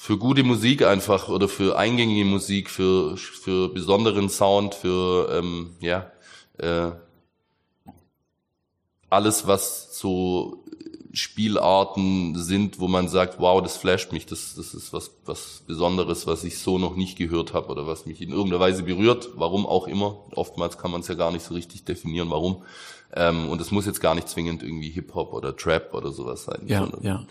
für 0.00 0.16
gute 0.16 0.44
Musik 0.44 0.82
einfach 0.86 1.28
oder 1.28 1.48
für 1.48 1.76
eingängige 1.76 2.24
Musik, 2.24 2.70
für, 2.70 3.16
für 3.16 3.68
besonderen 3.68 4.28
Sound, 4.28 4.76
für 4.76 5.28
ähm, 5.36 5.74
ja 5.80 6.12
äh, 6.58 6.92
alles, 9.10 9.48
was 9.48 9.98
so 9.98 10.64
Spielarten 11.12 12.36
sind, 12.36 12.78
wo 12.78 12.86
man 12.86 13.08
sagt, 13.08 13.40
wow, 13.40 13.60
das 13.60 13.76
flasht 13.76 14.12
mich, 14.12 14.24
das, 14.24 14.54
das 14.54 14.72
ist 14.72 14.92
was, 14.92 15.10
was 15.26 15.64
Besonderes, 15.66 16.28
was 16.28 16.44
ich 16.44 16.58
so 16.58 16.78
noch 16.78 16.94
nicht 16.94 17.18
gehört 17.18 17.52
habe 17.52 17.68
oder 17.68 17.88
was 17.88 18.06
mich 18.06 18.22
in 18.22 18.30
irgendeiner 18.30 18.60
Weise 18.60 18.84
berührt, 18.84 19.30
warum 19.34 19.66
auch 19.66 19.88
immer. 19.88 20.26
Oftmals 20.30 20.78
kann 20.78 20.92
man 20.92 21.00
es 21.00 21.08
ja 21.08 21.16
gar 21.16 21.32
nicht 21.32 21.44
so 21.44 21.54
richtig 21.54 21.84
definieren, 21.84 22.30
warum. 22.30 22.62
Ähm, 23.16 23.48
und 23.48 23.60
es 23.60 23.72
muss 23.72 23.84
jetzt 23.84 24.00
gar 24.00 24.14
nicht 24.14 24.28
zwingend 24.28 24.62
irgendwie 24.62 24.90
Hip-Hop 24.90 25.32
oder 25.32 25.56
Trap 25.56 25.92
oder 25.92 26.12
sowas 26.12 26.44
sein. 26.44 26.62
Ja, 26.66 26.82
sondern, 26.82 27.02
ja. 27.02 27.26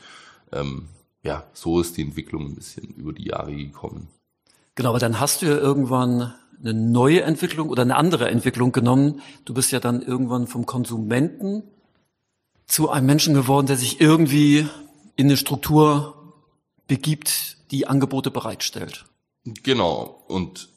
Ähm, 0.51 0.89
ja, 1.23 1.45
so 1.53 1.79
ist 1.79 1.97
die 1.97 2.01
Entwicklung 2.01 2.45
ein 2.45 2.55
bisschen 2.55 2.93
über 2.95 3.13
die 3.13 3.25
Jahre 3.25 3.55
gekommen. 3.55 4.07
Genau, 4.75 4.89
aber 4.89 4.99
dann 4.99 5.19
hast 5.19 5.41
du 5.41 5.47
ja 5.47 5.57
irgendwann 5.57 6.33
eine 6.59 6.73
neue 6.73 7.21
Entwicklung 7.21 7.69
oder 7.69 7.81
eine 7.81 7.95
andere 7.95 8.29
Entwicklung 8.29 8.71
genommen. 8.71 9.21
Du 9.45 9.53
bist 9.53 9.71
ja 9.71 9.79
dann 9.79 10.01
irgendwann 10.01 10.47
vom 10.47 10.65
Konsumenten 10.65 11.63
zu 12.67 12.89
einem 12.89 13.05
Menschen 13.05 13.33
geworden, 13.33 13.67
der 13.67 13.77
sich 13.77 14.01
irgendwie 14.01 14.67
in 15.15 15.27
eine 15.27 15.37
Struktur 15.37 16.33
begibt, 16.87 17.57
die 17.71 17.87
Angebote 17.87 18.31
bereitstellt. 18.31 19.05
Genau. 19.63 20.23
Und 20.27 20.69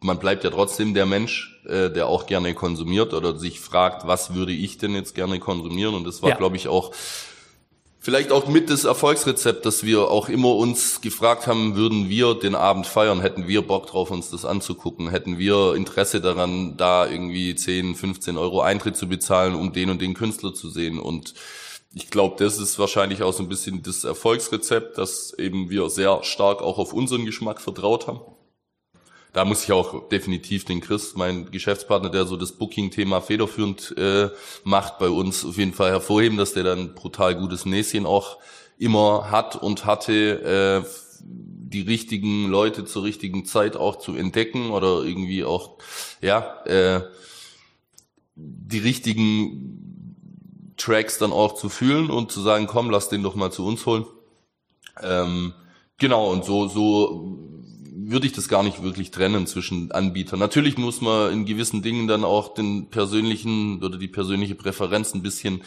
man 0.00 0.18
bleibt 0.18 0.44
ja 0.44 0.50
trotzdem 0.50 0.94
der 0.94 1.06
Mensch, 1.06 1.60
äh, 1.66 1.90
der 1.90 2.06
auch 2.06 2.26
gerne 2.26 2.54
konsumiert 2.54 3.12
oder 3.14 3.38
sich 3.38 3.60
fragt, 3.60 4.06
was 4.06 4.34
würde 4.34 4.52
ich 4.52 4.78
denn 4.78 4.94
jetzt 4.94 5.14
gerne 5.14 5.40
konsumieren? 5.40 5.94
Und 5.94 6.04
das 6.04 6.22
war, 6.22 6.30
ja. 6.30 6.36
glaube 6.36 6.56
ich, 6.56 6.68
auch 6.68 6.92
Vielleicht 8.00 8.30
auch 8.30 8.46
mit 8.46 8.70
das 8.70 8.84
Erfolgsrezept, 8.84 9.66
dass 9.66 9.82
wir 9.82 10.08
auch 10.08 10.28
immer 10.28 10.54
uns 10.54 11.00
gefragt 11.00 11.48
haben, 11.48 11.74
würden 11.74 12.08
wir 12.08 12.34
den 12.34 12.54
Abend 12.54 12.86
feiern, 12.86 13.20
hätten 13.20 13.48
wir 13.48 13.62
Bock 13.62 13.88
drauf, 13.88 14.12
uns 14.12 14.30
das 14.30 14.44
anzugucken, 14.44 15.10
hätten 15.10 15.36
wir 15.36 15.74
Interesse 15.74 16.20
daran, 16.20 16.76
da 16.76 17.08
irgendwie 17.08 17.56
10, 17.56 17.96
15 17.96 18.36
Euro 18.36 18.60
Eintritt 18.60 18.96
zu 18.96 19.08
bezahlen, 19.08 19.56
um 19.56 19.72
den 19.72 19.90
und 19.90 20.00
den 20.00 20.14
Künstler 20.14 20.54
zu 20.54 20.70
sehen. 20.70 21.00
Und 21.00 21.34
ich 21.92 22.08
glaube, 22.08 22.36
das 22.38 22.58
ist 22.58 22.78
wahrscheinlich 22.78 23.24
auch 23.24 23.32
so 23.32 23.42
ein 23.42 23.48
bisschen 23.48 23.82
das 23.82 24.04
Erfolgsrezept, 24.04 24.96
dass 24.96 25.34
eben 25.36 25.68
wir 25.68 25.90
sehr 25.90 26.22
stark 26.22 26.62
auch 26.62 26.78
auf 26.78 26.92
unseren 26.92 27.26
Geschmack 27.26 27.60
vertraut 27.60 28.06
haben 28.06 28.20
da 29.38 29.44
muss 29.44 29.62
ich 29.62 29.70
auch 29.70 30.08
definitiv 30.08 30.64
den 30.64 30.80
Chris, 30.80 31.14
mein 31.14 31.52
Geschäftspartner, 31.52 32.10
der 32.10 32.26
so 32.26 32.36
das 32.36 32.50
Booking-Thema 32.50 33.20
federführend 33.20 33.96
äh, 33.96 34.30
macht, 34.64 34.98
bei 34.98 35.08
uns 35.08 35.44
auf 35.44 35.56
jeden 35.58 35.74
Fall 35.74 35.92
hervorheben, 35.92 36.36
dass 36.36 36.54
der 36.54 36.64
dann 36.64 36.96
brutal 36.96 37.36
gutes 37.36 37.64
Näschen 37.64 38.04
auch 38.04 38.38
immer 38.78 39.30
hat 39.30 39.54
und 39.54 39.84
hatte, 39.84 40.82
äh, 40.82 40.88
die 41.22 41.82
richtigen 41.82 42.48
Leute 42.48 42.84
zur 42.84 43.04
richtigen 43.04 43.44
Zeit 43.44 43.76
auch 43.76 44.00
zu 44.00 44.16
entdecken 44.16 44.70
oder 44.70 45.04
irgendwie 45.04 45.44
auch, 45.44 45.78
ja, 46.20 46.64
äh, 46.64 47.02
die 48.34 48.80
richtigen 48.80 50.16
Tracks 50.76 51.18
dann 51.18 51.30
auch 51.30 51.54
zu 51.54 51.68
fühlen 51.68 52.10
und 52.10 52.32
zu 52.32 52.40
sagen, 52.40 52.66
komm, 52.66 52.90
lass 52.90 53.08
den 53.08 53.22
doch 53.22 53.36
mal 53.36 53.52
zu 53.52 53.64
uns 53.64 53.86
holen. 53.86 54.04
Ähm, 55.00 55.54
genau, 55.96 56.32
und 56.32 56.44
so, 56.44 56.66
so 56.66 57.57
würde 58.10 58.26
ich 58.26 58.32
das 58.32 58.48
gar 58.48 58.62
nicht 58.62 58.82
wirklich 58.82 59.10
trennen 59.10 59.46
zwischen 59.46 59.92
Anbietern. 59.92 60.38
Natürlich 60.38 60.78
muss 60.78 61.00
man 61.00 61.32
in 61.32 61.44
gewissen 61.44 61.82
Dingen 61.82 62.08
dann 62.08 62.24
auch 62.24 62.54
den 62.54 62.88
persönlichen 62.88 63.82
oder 63.82 63.98
die 63.98 64.08
persönliche 64.08 64.54
Präferenz 64.54 65.14
ein 65.14 65.22
bisschen 65.22 65.62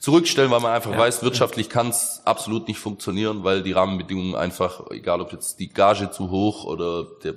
zurückstellen, 0.00 0.50
weil 0.50 0.60
man 0.60 0.72
einfach 0.72 0.92
ja. 0.92 0.98
weiß, 0.98 1.22
wirtschaftlich 1.22 1.68
kann 1.68 1.88
es 1.88 2.22
absolut 2.24 2.68
nicht 2.68 2.78
funktionieren, 2.78 3.44
weil 3.44 3.62
die 3.62 3.72
Rahmenbedingungen 3.72 4.34
einfach, 4.34 4.90
egal 4.90 5.20
ob 5.20 5.32
jetzt 5.32 5.60
die 5.60 5.68
Gage 5.68 6.10
zu 6.10 6.30
hoch 6.30 6.64
oder 6.64 7.04
der 7.22 7.34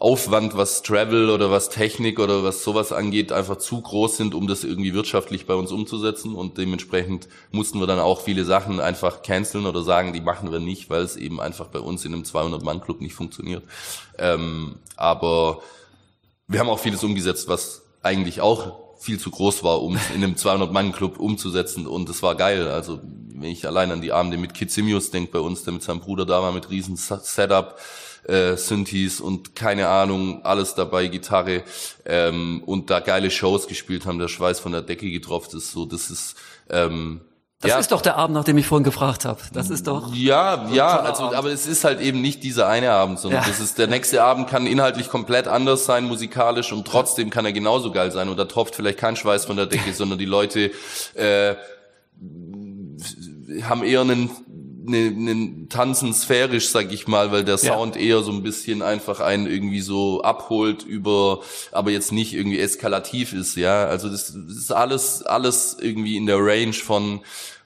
Aufwand, 0.00 0.56
was 0.56 0.82
Travel 0.82 1.28
oder 1.28 1.50
was 1.50 1.68
Technik 1.68 2.18
oder 2.20 2.42
was 2.42 2.64
sowas 2.64 2.90
angeht, 2.90 3.32
einfach 3.32 3.58
zu 3.58 3.82
groß 3.82 4.16
sind, 4.16 4.34
um 4.34 4.46
das 4.46 4.64
irgendwie 4.64 4.94
wirtschaftlich 4.94 5.46
bei 5.46 5.52
uns 5.52 5.72
umzusetzen. 5.72 6.34
Und 6.34 6.56
dementsprechend 6.56 7.28
mussten 7.52 7.80
wir 7.80 7.86
dann 7.86 7.98
auch 7.98 8.22
viele 8.22 8.46
Sachen 8.46 8.80
einfach 8.80 9.20
canceln 9.22 9.66
oder 9.66 9.82
sagen, 9.82 10.14
die 10.14 10.22
machen 10.22 10.50
wir 10.52 10.58
nicht, 10.58 10.88
weil 10.88 11.02
es 11.02 11.16
eben 11.16 11.38
einfach 11.38 11.66
bei 11.66 11.80
uns 11.80 12.06
in 12.06 12.14
einem 12.14 12.22
200-Mann-Club 12.22 13.02
nicht 13.02 13.12
funktioniert. 13.12 13.62
Ähm, 14.16 14.76
aber 14.96 15.60
wir 16.48 16.60
haben 16.60 16.70
auch 16.70 16.80
vieles 16.80 17.04
umgesetzt, 17.04 17.48
was 17.48 17.82
eigentlich 18.02 18.40
auch 18.40 18.78
viel 19.00 19.18
zu 19.18 19.30
groß 19.30 19.62
war, 19.64 19.82
um 19.82 19.98
in 20.14 20.24
einem 20.24 20.34
200-Mann-Club 20.34 21.20
umzusetzen. 21.20 21.86
Und 21.86 22.08
es 22.08 22.22
war 22.22 22.36
geil. 22.36 22.68
Also 22.68 23.00
wenn 23.34 23.50
ich 23.50 23.66
allein 23.66 23.92
an 23.92 24.00
die 24.00 24.12
Abende 24.12 24.38
mit 24.38 24.54
Kitsimius 24.54 25.10
denke 25.10 25.32
bei 25.32 25.40
uns, 25.40 25.64
der 25.64 25.74
mit 25.74 25.82
seinem 25.82 26.00
Bruder 26.00 26.24
da 26.24 26.42
war, 26.42 26.52
mit 26.52 26.70
riesen 26.70 26.96
Setup 26.96 27.78
äh, 28.24 28.56
Synthes 28.56 29.20
und 29.20 29.54
keine 29.54 29.88
Ahnung, 29.88 30.44
alles 30.44 30.74
dabei, 30.74 31.08
Gitarre 31.08 31.62
ähm, 32.04 32.62
und 32.66 32.90
da 32.90 33.00
geile 33.00 33.30
Shows 33.30 33.68
gespielt 33.68 34.06
haben, 34.06 34.18
der 34.18 34.28
Schweiß 34.28 34.60
von 34.60 34.72
der 34.72 34.82
Decke 34.82 35.10
getroffen 35.10 35.56
ist, 35.56 35.72
so 35.72 35.86
das 35.86 36.10
ist 36.10 36.36
ähm, 36.68 37.22
das 37.60 37.72
ja. 37.72 37.78
ist 37.78 37.92
doch 37.92 38.00
der 38.00 38.16
Abend, 38.16 38.34
nach 38.34 38.44
dem 38.44 38.56
ich 38.56 38.66
vorhin 38.66 38.84
gefragt 38.84 39.26
habe. 39.26 39.38
Das 39.52 39.68
ist 39.68 39.86
doch. 39.86 40.14
Ja, 40.14 40.64
so 40.66 40.74
ja, 40.74 40.98
also, 41.00 41.24
Abend. 41.24 41.36
aber 41.36 41.50
es 41.50 41.66
ist 41.66 41.84
halt 41.84 42.00
eben 42.00 42.22
nicht 42.22 42.42
dieser 42.42 42.66
eine 42.68 42.90
Abend, 42.92 43.18
sondern 43.18 43.42
ja. 43.42 43.48
das 43.48 43.60
ist 43.60 43.76
der 43.76 43.86
nächste 43.86 44.22
Abend 44.22 44.48
kann 44.48 44.66
inhaltlich 44.66 45.10
komplett 45.10 45.46
anders 45.46 45.84
sein, 45.84 46.04
musikalisch 46.04 46.72
und 46.72 46.86
trotzdem 46.86 47.28
kann 47.28 47.44
er 47.44 47.52
genauso 47.52 47.92
geil 47.92 48.12
sein. 48.12 48.30
Und 48.30 48.38
da 48.38 48.46
tropft 48.46 48.76
vielleicht 48.76 48.98
kein 48.98 49.14
Schweiß 49.14 49.44
von 49.44 49.58
der 49.58 49.66
Decke, 49.66 49.92
sondern 49.92 50.18
die 50.18 50.24
Leute 50.24 50.70
äh, 51.12 51.54
haben 53.62 53.84
eher 53.84 54.00
einen 54.00 54.30
ne, 54.90 55.10
ne 55.10 55.68
tanzen 55.68 56.12
sphärisch, 56.12 56.68
sag 56.68 56.92
ich 56.92 57.06
mal, 57.06 57.32
weil 57.32 57.44
der 57.44 57.58
Sound 57.58 57.96
ja. 57.96 58.02
eher 58.02 58.22
so 58.22 58.32
ein 58.32 58.42
bisschen 58.42 58.82
einfach 58.82 59.20
einen 59.20 59.46
irgendwie 59.46 59.80
so 59.80 60.22
abholt 60.22 60.82
über, 60.82 61.40
aber 61.72 61.90
jetzt 61.90 62.12
nicht 62.12 62.34
irgendwie 62.34 62.58
eskalativ 62.58 63.32
ist, 63.32 63.56
ja. 63.56 63.86
Also 63.86 64.08
das, 64.08 64.26
das 64.26 64.56
ist 64.56 64.72
alles, 64.72 65.22
alles 65.22 65.76
irgendwie 65.80 66.16
in 66.16 66.26
der 66.26 66.38
Range 66.38 66.72
von 66.72 67.20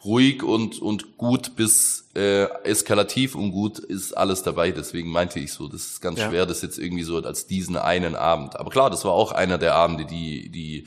ruhig 0.04 0.42
und, 0.42 0.80
und 0.80 1.16
gut 1.16 1.56
bis 1.56 2.04
äh, 2.14 2.44
eskalativ 2.64 3.34
und 3.34 3.50
gut 3.50 3.78
ist 3.78 4.16
alles 4.16 4.42
dabei. 4.42 4.70
Deswegen 4.70 5.10
meinte 5.10 5.40
ich 5.40 5.52
so, 5.52 5.68
das 5.68 5.86
ist 5.86 6.00
ganz 6.00 6.18
ja. 6.18 6.28
schwer, 6.28 6.46
das 6.46 6.62
jetzt 6.62 6.78
irgendwie 6.78 7.04
so 7.04 7.16
als 7.18 7.46
diesen 7.46 7.76
einen 7.76 8.14
Abend. 8.14 8.56
Aber 8.56 8.70
klar, 8.70 8.90
das 8.90 9.04
war 9.04 9.12
auch 9.12 9.32
einer 9.32 9.58
der 9.58 9.74
Abende, 9.74 10.04
die, 10.04 10.50
die 10.50 10.86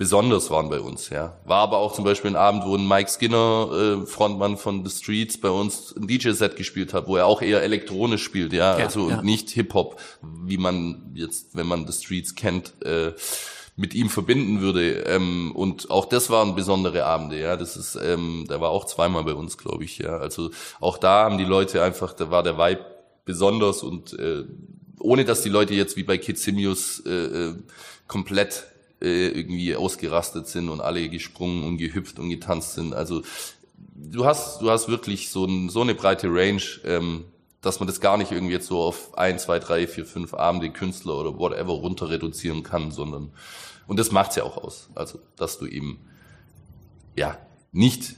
besonders 0.00 0.50
waren 0.50 0.70
bei 0.70 0.80
uns. 0.80 1.10
Ja. 1.10 1.36
War 1.44 1.58
aber 1.58 1.76
auch 1.76 1.92
zum 1.92 2.04
Beispiel 2.04 2.30
ein 2.30 2.36
Abend, 2.36 2.64
wo 2.64 2.74
ein 2.74 2.88
Mike 2.88 3.10
Skinner, 3.10 3.68
äh, 3.70 4.06
Frontmann 4.06 4.56
von 4.56 4.82
The 4.82 4.90
Streets, 4.90 5.38
bei 5.38 5.50
uns 5.50 5.94
ein 5.94 6.06
DJ-Set 6.08 6.56
gespielt 6.56 6.94
hat, 6.94 7.06
wo 7.06 7.16
er 7.16 7.26
auch 7.26 7.42
eher 7.42 7.62
elektronisch 7.62 8.22
spielt, 8.22 8.54
ja, 8.54 8.78
ja 8.78 8.86
also 8.86 9.10
ja. 9.10 9.20
nicht 9.20 9.50
Hip-Hop, 9.50 10.00
wie 10.22 10.56
man 10.56 11.12
jetzt, 11.12 11.54
wenn 11.54 11.66
man 11.66 11.86
The 11.86 11.92
Streets 11.92 12.34
kennt, 12.34 12.82
äh, 12.82 13.12
mit 13.76 13.92
ihm 13.92 14.08
verbinden 14.08 14.62
würde. 14.62 15.02
Ähm, 15.02 15.52
und 15.54 15.90
auch 15.90 16.06
das 16.06 16.30
waren 16.30 16.54
besondere 16.54 17.04
Abende, 17.04 17.38
ja. 17.38 17.58
Das 17.58 17.76
ist, 17.76 17.94
ähm, 18.02 18.46
der 18.48 18.62
war 18.62 18.70
auch 18.70 18.86
zweimal 18.86 19.24
bei 19.24 19.34
uns, 19.34 19.58
glaube 19.58 19.84
ich, 19.84 19.98
ja. 19.98 20.16
Also 20.16 20.50
auch 20.80 20.96
da 20.96 21.24
haben 21.24 21.36
die 21.36 21.44
Leute 21.44 21.82
einfach, 21.82 22.14
da 22.14 22.30
war 22.30 22.42
der 22.42 22.56
Vibe 22.56 22.86
besonders 23.26 23.82
und 23.82 24.18
äh, 24.18 24.44
ohne 24.98 25.26
dass 25.26 25.42
die 25.42 25.50
Leute 25.50 25.74
jetzt 25.74 25.98
wie 25.98 26.04
bei 26.04 26.16
Kid 26.16 26.38
Simius 26.38 27.00
äh, 27.04 27.10
äh 27.10 27.54
komplett 28.06 28.69
äh, 29.00 29.28
irgendwie 29.28 29.74
ausgerastet 29.76 30.46
sind 30.48 30.68
und 30.68 30.80
alle 30.80 31.08
gesprungen 31.08 31.64
und 31.64 31.78
gehüpft 31.78 32.18
und 32.18 32.30
getanzt 32.30 32.74
sind. 32.74 32.94
Also 32.94 33.22
du 33.94 34.24
hast, 34.24 34.60
du 34.60 34.70
hast 34.70 34.88
wirklich 34.88 35.30
so, 35.30 35.44
ein, 35.44 35.68
so 35.68 35.80
eine 35.82 35.94
breite 35.94 36.28
Range, 36.28 36.62
ähm, 36.84 37.24
dass 37.60 37.80
man 37.80 37.86
das 37.86 38.00
gar 38.00 38.16
nicht 38.16 38.32
irgendwie 38.32 38.54
jetzt 38.54 38.66
so 38.66 38.80
auf 38.80 39.16
ein, 39.18 39.38
zwei, 39.38 39.58
drei, 39.58 39.86
vier, 39.86 40.06
fünf 40.06 40.34
Abende 40.34 40.70
Künstler 40.70 41.16
oder 41.16 41.38
whatever 41.38 41.72
runter 41.72 42.08
reduzieren 42.08 42.62
kann, 42.62 42.90
sondern 42.90 43.32
und 43.86 43.98
das 43.98 44.12
macht's 44.12 44.36
ja 44.36 44.44
auch 44.44 44.56
aus. 44.56 44.88
Also, 44.94 45.18
dass 45.36 45.58
du 45.58 45.66
eben 45.66 45.98
ja 47.16 47.36
nicht 47.72 48.14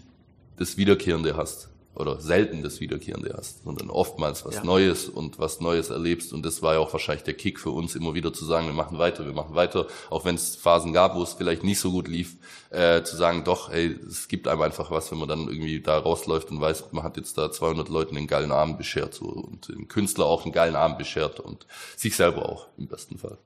das 0.59 0.77
Wiederkehrende 0.77 1.37
hast 1.37 1.71
oder 1.94 2.20
selten 2.20 2.62
das 2.62 2.81
Wiederkehrende 2.81 3.35
hast, 3.37 3.64
sondern 3.64 3.90
oftmals 3.90 4.44
was 4.46 4.57
ja. 4.57 4.64
Neues 4.64 5.09
und 5.09 5.38
was 5.38 5.61
Neues 5.61 5.90
erlebst. 5.90 6.33
Und 6.33 6.44
das 6.44 6.62
war 6.62 6.74
ja 6.74 6.81
auch 6.81 6.92
wahrscheinlich 6.92 7.24
der 7.24 7.35
Kick 7.35 7.61
für 7.61 7.70
uns, 7.70 7.94
immer 7.94 8.14
wieder 8.14 8.33
zu 8.33 8.44
sagen, 8.44 8.66
wir 8.66 8.72
machen 8.72 8.98
weiter, 8.98 9.26
wir 9.26 9.35
machen 9.35 9.55
weiter, 9.55 9.87
auch 10.09 10.24
wenn 10.24 10.35
es 10.35 10.57
Phasen 10.57 10.92
gab, 10.92 11.14
wo 11.14 11.22
es 11.22 11.35
vielleicht 11.35 11.64
nicht 11.64 11.81
so 11.81 11.90
gut 11.90 12.09
lief, 12.09 12.37
äh, 12.70 13.02
zu 13.02 13.16
sagen, 13.16 13.44
doch, 13.44 13.70
hey, 13.70 13.98
es 14.07 14.28
gibt 14.28 14.48
einem 14.48 14.62
einfach 14.62 14.90
was, 14.90 15.11
wenn 15.11 15.18
man 15.18 15.28
dann 15.28 15.48
irgendwie 15.48 15.81
da 15.81 15.98
rausläuft 15.98 16.50
und 16.50 16.61
weiß, 16.61 16.92
man 16.92 17.05
hat 17.05 17.16
jetzt 17.18 17.37
da 17.37 17.50
200 17.50 17.88
Leuten 17.88 18.16
einen 18.16 18.26
geilen 18.26 18.52
Abend 18.52 18.78
beschert 18.78 19.14
so, 19.14 19.26
und 19.26 19.68
dem 19.68 19.88
Künstler 19.88 20.24
auch 20.26 20.44
einen 20.44 20.52
geilen 20.52 20.76
Abend 20.76 20.98
beschert 20.98 21.40
und 21.40 21.66
sich 21.96 22.16
selber 22.16 22.48
auch 22.48 22.68
im 22.78 22.88
besten 22.88 23.18
Fall. 23.18 23.38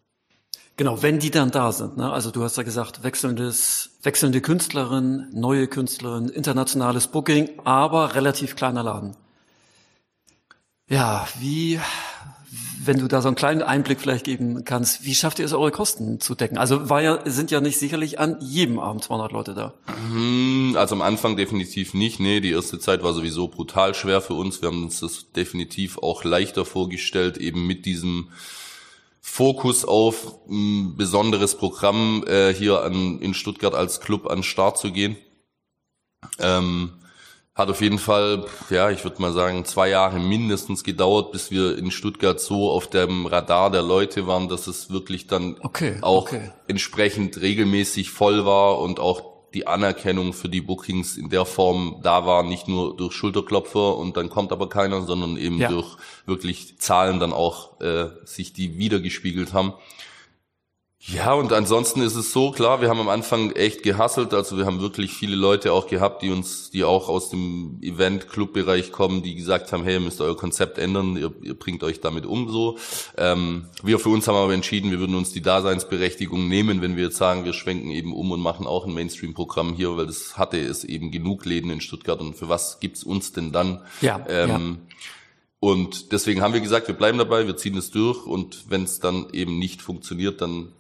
Genau, 0.77 1.03
wenn 1.03 1.19
die 1.19 1.31
dann 1.31 1.51
da 1.51 1.73
sind. 1.73 1.97
Ne? 1.97 2.13
Also 2.13 2.31
du 2.31 2.43
hast 2.43 2.59
ja 2.59 2.63
gesagt, 2.63 3.03
wechselndes, 3.03 3.91
wechselnde 4.03 4.43
Künstlerin, 4.43 5.27
neue 5.33 5.69
Künstlerin, 5.69 6.29
internationales 6.29 7.09
Booking, 7.09 7.49
aber 7.65 8.15
relativ 8.15 8.57
kleiner 8.57 8.83
Laden. 8.83 9.17
Ja, 10.87 11.27
wie, 11.41 11.81
wenn 12.85 12.99
du 12.99 13.09
da 13.09 13.23
so 13.23 13.29
einen 13.29 13.37
kleinen 13.37 13.63
Einblick 13.63 14.01
vielleicht 14.01 14.27
geben 14.27 14.65
kannst, 14.65 15.05
wie 15.05 15.15
schafft 15.15 15.39
ihr 15.39 15.47
es, 15.47 15.55
eure 15.55 15.71
Kosten 15.71 16.21
zu 16.21 16.35
decken? 16.35 16.59
Also 16.59 16.91
war 16.91 17.01
ja, 17.01 17.21
sind 17.25 17.51
ja 17.51 17.63
nicht 17.63 17.79
sicherlich 17.79 18.19
an 18.19 18.37
jedem 18.41 18.79
Abend 18.79 19.03
200 19.03 19.33
Leute 19.33 19.55
da. 19.55 19.73
Hm, 20.11 20.75
also 20.77 20.95
am 20.95 21.01
Anfang 21.01 21.39
definitiv 21.39 21.95
nicht. 21.95 22.21
Nee, 22.21 22.41
die 22.41 22.53
erste 22.53 22.79
Zeit 22.79 23.03
war 23.03 23.15
sowieso 23.15 23.49
brutal 23.49 23.95
schwer 23.95 24.21
für 24.21 24.35
uns. 24.35 24.61
Wir 24.61 24.69
haben 24.69 24.85
uns 24.85 25.01
das 25.01 25.33
definitiv 25.33 25.97
auch 25.97 26.23
leichter 26.23 26.67
vorgestellt, 26.67 27.39
eben 27.39 27.67
mit 27.67 27.87
diesem 27.87 28.29
Fokus 29.29 29.85
auf 29.85 30.39
ein 30.49 30.97
besonderes 30.97 31.57
Programm 31.57 32.25
äh, 32.27 32.55
hier 32.55 32.83
an, 32.83 33.19
in 33.19 33.35
Stuttgart 33.35 33.75
als 33.75 34.01
Club 34.01 34.31
an 34.31 34.43
Start 34.43 34.79
zu 34.79 34.93
gehen. 34.93 35.17
Ähm, 36.39 36.93
hat 37.55 37.69
auf 37.69 37.83
jeden 37.83 37.99
Fall, 37.99 38.47
ja, 38.71 38.91
ich 38.91 39.05
würde 39.05 39.21
mal 39.21 39.33
sagen, 39.33 39.65
zwei 39.67 39.91
Jahre 39.91 40.21
mindestens 40.21 40.85
gedauert, 40.85 41.33
bis 41.33 41.51
wir 41.51 41.77
in 41.77 41.91
Stuttgart 41.91 42.41
so 42.41 42.71
auf 42.71 42.89
dem 42.89 43.27
Radar 43.27 43.71
der 43.71 43.83
Leute 43.83 44.27
waren, 44.27 44.49
dass 44.49 44.69
es 44.69 44.91
wirklich 44.91 45.27
dann 45.27 45.57
okay, 45.61 45.99
auch 46.01 46.29
okay. 46.29 46.53
entsprechend 46.69 47.39
regelmäßig 47.39 48.13
voll 48.13 48.47
war 48.47 48.79
und 48.79 49.01
auch 49.01 49.36
die 49.57 49.67
Anerkennung 49.67 50.35
für 50.35 50.51
die 50.51 50.61
Bookings 50.61 51.17
in 51.17 51.31
der 51.31 51.47
Form 51.47 52.01
da 52.03 52.27
war, 52.27 52.43
nicht 52.43 52.69
nur 52.69 52.95
durch 52.95 53.15
Schulterklopfer 53.15 53.97
und 53.97 54.19
dann 54.19 54.29
kommt 54.29 54.53
aber 54.53 54.69
keiner, 54.69 55.01
sondern 55.01 55.39
eben 55.39 55.57
ja. 55.59 55.71
durch 55.71 55.97
wirklich 56.27 56.79
Zahlen 56.79 57.21
dann 57.21 57.33
auch 57.33 57.81
äh, 57.81 58.09
sich 58.25 58.53
die 58.53 58.77
wiedergespiegelt 58.77 59.55
haben. 59.55 59.73
Ja, 61.09 61.35
und 61.35 61.53
ansonsten 61.53 62.01
ist 62.01 62.17
es 62.17 62.33
so, 62.33 62.51
klar, 62.51 62.81
wir 62.81 62.89
haben 62.89 62.99
am 62.99 63.09
Anfang 63.09 63.53
echt 63.53 63.85
gehasselt, 63.85 64.35
also 64.35 64.59
wir 64.59 64.67
haben 64.67 64.81
wirklich 64.81 65.13
viele 65.13 65.37
Leute 65.37 65.73
auch 65.73 65.87
gehabt, 65.87 66.23
die 66.23 66.31
uns, 66.31 66.71
die 66.71 66.83
auch 66.83 67.09
aus 67.09 67.31
dem 67.31 67.79
Event-Club-Bereich 67.81 68.91
kommen, 68.91 69.23
die 69.23 69.37
gesagt 69.37 69.73
haben, 69.73 69.85
hey, 69.85 69.95
ihr 69.95 70.01
müsst 70.01 70.21
euer 70.21 70.37
Konzept 70.37 70.79
ändern, 70.79 71.17
ihr, 71.17 71.33
ihr 71.43 71.55
bringt 71.55 71.85
euch 71.85 72.01
damit 72.01 72.27
um, 72.27 72.51
so. 72.51 72.77
Ähm, 73.17 73.67
wir 73.85 74.01
für 74.01 74.09
uns 74.09 74.27
haben 74.27 74.35
aber 74.35 74.53
entschieden, 74.53 74.91
wir 74.91 74.99
würden 74.99 75.15
uns 75.15 75.33
die 75.33 75.43
Daseinsberechtigung 75.43 76.49
nehmen, 76.49 76.83
wenn 76.83 76.97
wir 76.97 77.05
jetzt 77.05 77.19
sagen, 77.19 77.45
wir 77.45 77.53
schwenken 77.53 77.91
eben 77.91 78.13
um 78.13 78.33
und 78.33 78.41
machen 78.41 78.67
auch 78.67 78.85
ein 78.85 78.93
Mainstream-Programm 78.93 79.75
hier, 79.75 79.97
weil 79.97 80.07
das 80.07 80.37
hatte 80.37 80.59
es 80.59 80.83
eben 80.83 81.13
genug 81.13 81.45
Läden 81.45 81.71
in 81.71 81.81
Stuttgart 81.81 82.21
und 82.21 82.35
für 82.35 82.49
was 82.49 82.81
gibt's 82.81 83.05
uns 83.05 83.33
denn 83.33 83.53
dann? 83.53 83.83
Ja, 84.01 84.25
ähm, 84.29 84.49
ja. 84.49 84.97
Und 85.61 86.13
deswegen 86.13 86.43
haben 86.43 86.53
wir 86.53 86.61
gesagt, 86.61 86.89
wir 86.89 86.95
bleiben 86.95 87.19
dabei, 87.19 87.47
wir 87.47 87.57
ziehen 87.57 87.77
es 87.77 87.91
durch 87.91 88.27
und 88.27 88.71
wenn 88.71 88.83
es 88.85 88.99
dann 89.01 89.29
eben 89.33 89.59
nicht 89.59 89.83
funktioniert, 89.83 90.41
dann 90.41 90.73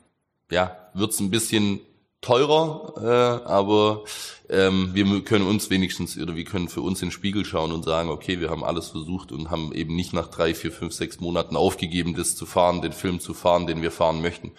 ja, 0.51 0.77
wird's 0.95 1.21
ein 1.21 1.31
bisschen 1.31 1.81
teurer, 2.21 2.95
äh, 3.01 3.49
aber 3.49 4.05
ähm, 4.49 4.91
wir 4.95 5.23
können 5.23 5.47
uns 5.47 5.71
wenigstens 5.71 6.19
oder 6.19 6.35
wir 6.35 6.45
können 6.45 6.69
für 6.69 6.81
uns 6.81 7.03
in 7.03 7.09
den 7.09 7.13
Spiegel 7.13 7.45
schauen 7.45 7.73
und 7.73 7.85
sagen, 7.85 8.11
okay, 8.11 8.41
wir 8.41 8.51
haben 8.51 8.65
alles 8.65 8.89
versucht 8.89 9.33
und 9.33 9.51
haben 9.51 9.73
eben 9.73 9.95
nicht 9.95 10.13
nach 10.13 10.29
drei, 10.29 10.55
vier, 10.55 10.73
fünf, 10.73 10.93
sechs 10.93 11.21
Monaten 11.21 11.57
aufgegeben, 11.57 12.15
das 12.15 12.35
zu 12.37 12.47
fahren, 12.47 12.83
den 12.83 12.93
Film 12.93 13.21
zu 13.21 13.35
fahren, 13.35 13.67
den 13.67 13.83
wir 13.83 13.91
fahren 13.91 14.23
möchten. 14.23 14.53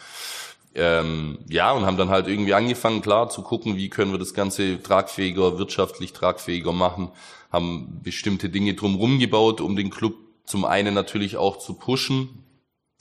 Ähm, 0.76 1.40
ja, 1.50 1.72
und 1.72 1.86
haben 1.86 1.98
dann 1.98 2.10
halt 2.10 2.28
irgendwie 2.28 2.54
angefangen, 2.54 3.02
klar, 3.02 3.30
zu 3.30 3.42
gucken, 3.42 3.78
wie 3.78 3.90
können 3.90 4.12
wir 4.12 4.20
das 4.20 4.34
Ganze 4.34 4.82
tragfähiger, 4.82 5.58
wirtschaftlich 5.58 6.14
tragfähiger 6.14 6.72
machen, 6.72 7.10
haben 7.52 8.00
bestimmte 8.04 8.50
Dinge 8.50 8.76
drumherum 8.76 9.20
gebaut, 9.20 9.60
um 9.60 9.76
den 9.76 9.90
Club 9.90 10.14
zum 10.46 10.66
einen 10.66 10.94
natürlich 10.94 11.36
auch 11.36 11.58
zu 11.58 11.74
pushen, 11.74 12.44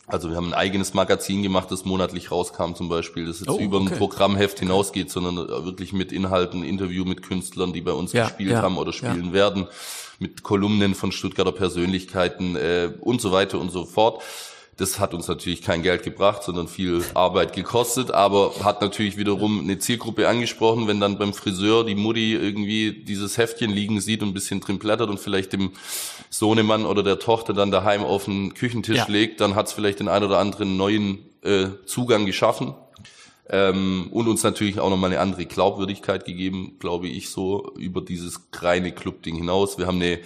also 0.07 0.30
wir 0.30 0.36
haben 0.36 0.48
ein 0.48 0.54
eigenes 0.54 0.94
Magazin 0.94 1.42
gemacht, 1.42 1.70
das 1.70 1.84
monatlich 1.84 2.30
rauskam 2.30 2.74
zum 2.74 2.88
Beispiel, 2.88 3.26
das 3.26 3.40
jetzt 3.40 3.50
oh, 3.50 3.59
über 3.59 3.80
ein 3.80 3.86
Programmheft 3.86 4.61
hinausgeht, 4.61 5.11
sondern 5.11 5.36
wirklich 5.64 5.92
mit 5.92 6.12
Inhalten, 6.12 6.62
Interview 6.62 7.04
mit 7.04 7.22
Künstlern, 7.22 7.72
die 7.72 7.80
bei 7.80 7.92
uns 7.92 8.12
ja, 8.12 8.24
gespielt 8.24 8.52
ja, 8.52 8.62
haben 8.62 8.78
oder 8.78 8.92
spielen 8.92 9.26
ja. 9.26 9.32
werden, 9.32 9.66
mit 10.20 10.44
Kolumnen 10.44 10.94
von 10.94 11.11
Stuttgarter 11.11 11.52
Persönlichkeiten 11.52 12.54
äh, 12.54 12.92
und 13.00 13.20
so 13.20 13.32
weiter 13.32 13.59
und 13.59 13.70
so 13.70 13.84
fort. 13.84 14.22
Das 14.76 15.00
hat 15.00 15.14
uns 15.14 15.26
natürlich 15.26 15.62
kein 15.62 15.82
Geld 15.82 16.02
gebracht, 16.02 16.42
sondern 16.42 16.68
viel 16.68 17.02
Arbeit 17.14 17.54
gekostet, 17.54 18.11
aber 18.11 18.52
hat 18.62 18.82
natürlich 18.82 19.16
wiederum 19.16 19.61
eine 19.61 19.78
Zielgruppe 19.78 20.28
angesprochen, 20.28 20.86
wenn 20.86 21.00
dann 21.00 21.16
beim 21.16 21.32
Friseur 21.32 21.82
die 21.84 21.94
Mutti 21.94 22.34
irgendwie 22.34 22.92
dieses 22.92 23.38
Heftchen 23.38 23.70
liegen 23.70 24.02
sieht 24.02 24.22
und 24.22 24.28
ein 24.28 24.34
bisschen 24.34 24.61
drin 24.61 24.78
blättert 24.78 25.09
und 25.09 25.18
vielleicht 25.18 25.54
dem 25.54 25.72
Sohnemann 26.30 26.86
oder 26.86 27.02
der 27.02 27.18
Tochter 27.18 27.52
dann 27.52 27.70
daheim 27.70 28.02
auf 28.02 28.24
den 28.24 28.54
Küchentisch 28.54 28.96
ja. 28.96 29.06
legt, 29.08 29.40
dann 29.40 29.54
hat 29.54 29.66
es 29.66 29.72
vielleicht 29.72 30.00
den 30.00 30.08
ein 30.08 30.24
oder 30.24 30.38
anderen 30.38 30.76
neuen 30.76 31.18
äh, 31.42 31.68
Zugang 31.86 32.26
geschaffen. 32.26 32.74
Ähm, 33.48 34.08
und 34.10 34.26
uns 34.26 34.42
natürlich 34.42 34.80
auch 34.80 34.90
nochmal 34.90 35.10
eine 35.10 35.20
andere 35.20 35.46
Glaubwürdigkeit 35.46 36.24
gegeben, 36.24 36.76
glaube 36.80 37.06
ich, 37.06 37.30
so 37.30 37.72
über 37.76 38.00
dieses 38.00 38.40
reine 38.54 38.90
Club-Ding 38.90 39.36
hinaus. 39.36 39.78
Wir 39.78 39.86
haben 39.86 40.02
eine 40.02 40.18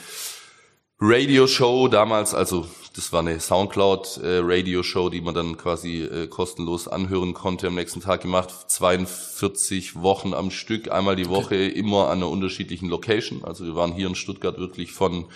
Radio-Show 0.99 1.89
damals, 1.89 2.35
also 2.35 2.67
das 2.95 3.13
war 3.13 3.21
eine 3.21 3.39
Soundcloud-Radio-Show, 3.39 5.09
äh, 5.09 5.11
die 5.11 5.21
man 5.21 5.35
dann 5.35 5.57
quasi 5.57 6.03
äh, 6.03 6.27
kostenlos 6.27 6.89
anhören 6.89 7.35
konnte, 7.35 7.69
am 7.69 7.75
nächsten 7.75 8.01
Tag 8.01 8.23
gemacht. 8.23 8.51
42 8.69 9.97
Wochen 10.03 10.35
am 10.35 10.51
Stück, 10.51 10.91
einmal 10.91 11.17
die 11.17 11.29
Woche, 11.29 11.55
okay. 11.55 11.69
immer 11.69 12.09
an 12.09 12.19
einer 12.19 12.29
unterschiedlichen 12.29 12.89
Location. 12.89 13.45
Also 13.45 13.65
wir 13.65 13.75
waren 13.77 13.93
hier 13.93 14.09
in 14.09 14.15
Stuttgart 14.15 14.59
wirklich 14.59 14.93
von 14.93 15.27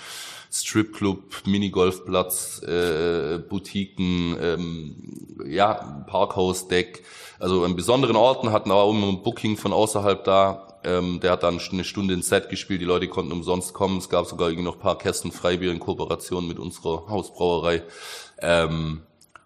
Stripclub, 0.54 1.46
Minigolfplatz, 1.46 2.62
äh, 2.62 3.38
Boutiquen, 3.38 4.36
ähm, 4.40 5.46
ja, 5.46 6.04
Parkhaus-Deck, 6.06 7.02
also 7.40 7.64
an 7.64 7.74
besonderen 7.74 8.16
Orten 8.16 8.52
hatten 8.52 8.70
auch 8.70 8.90
immer 8.90 9.08
ein 9.08 9.22
Booking 9.22 9.56
von 9.56 9.72
außerhalb 9.72 10.22
da. 10.24 10.68
Ähm, 10.84 11.18
der 11.20 11.32
hat 11.32 11.42
dann 11.42 11.58
eine 11.58 11.84
Stunde 11.84 12.14
ins 12.14 12.28
Set 12.28 12.50
gespielt, 12.50 12.80
die 12.80 12.86
Leute 12.86 13.08
konnten 13.08 13.32
umsonst 13.32 13.74
kommen. 13.74 13.98
Es 13.98 14.08
gab 14.08 14.26
sogar 14.26 14.48
irgendwie 14.48 14.64
noch 14.64 14.76
ein 14.76 14.80
paar 14.80 14.98
Kästen 14.98 15.32
Freibier 15.32 15.72
in 15.72 15.80
Kooperation 15.80 16.46
mit 16.46 16.58
unserer 16.58 17.08
Hausbrauerei. 17.08 17.82
Ähm, 18.38 19.02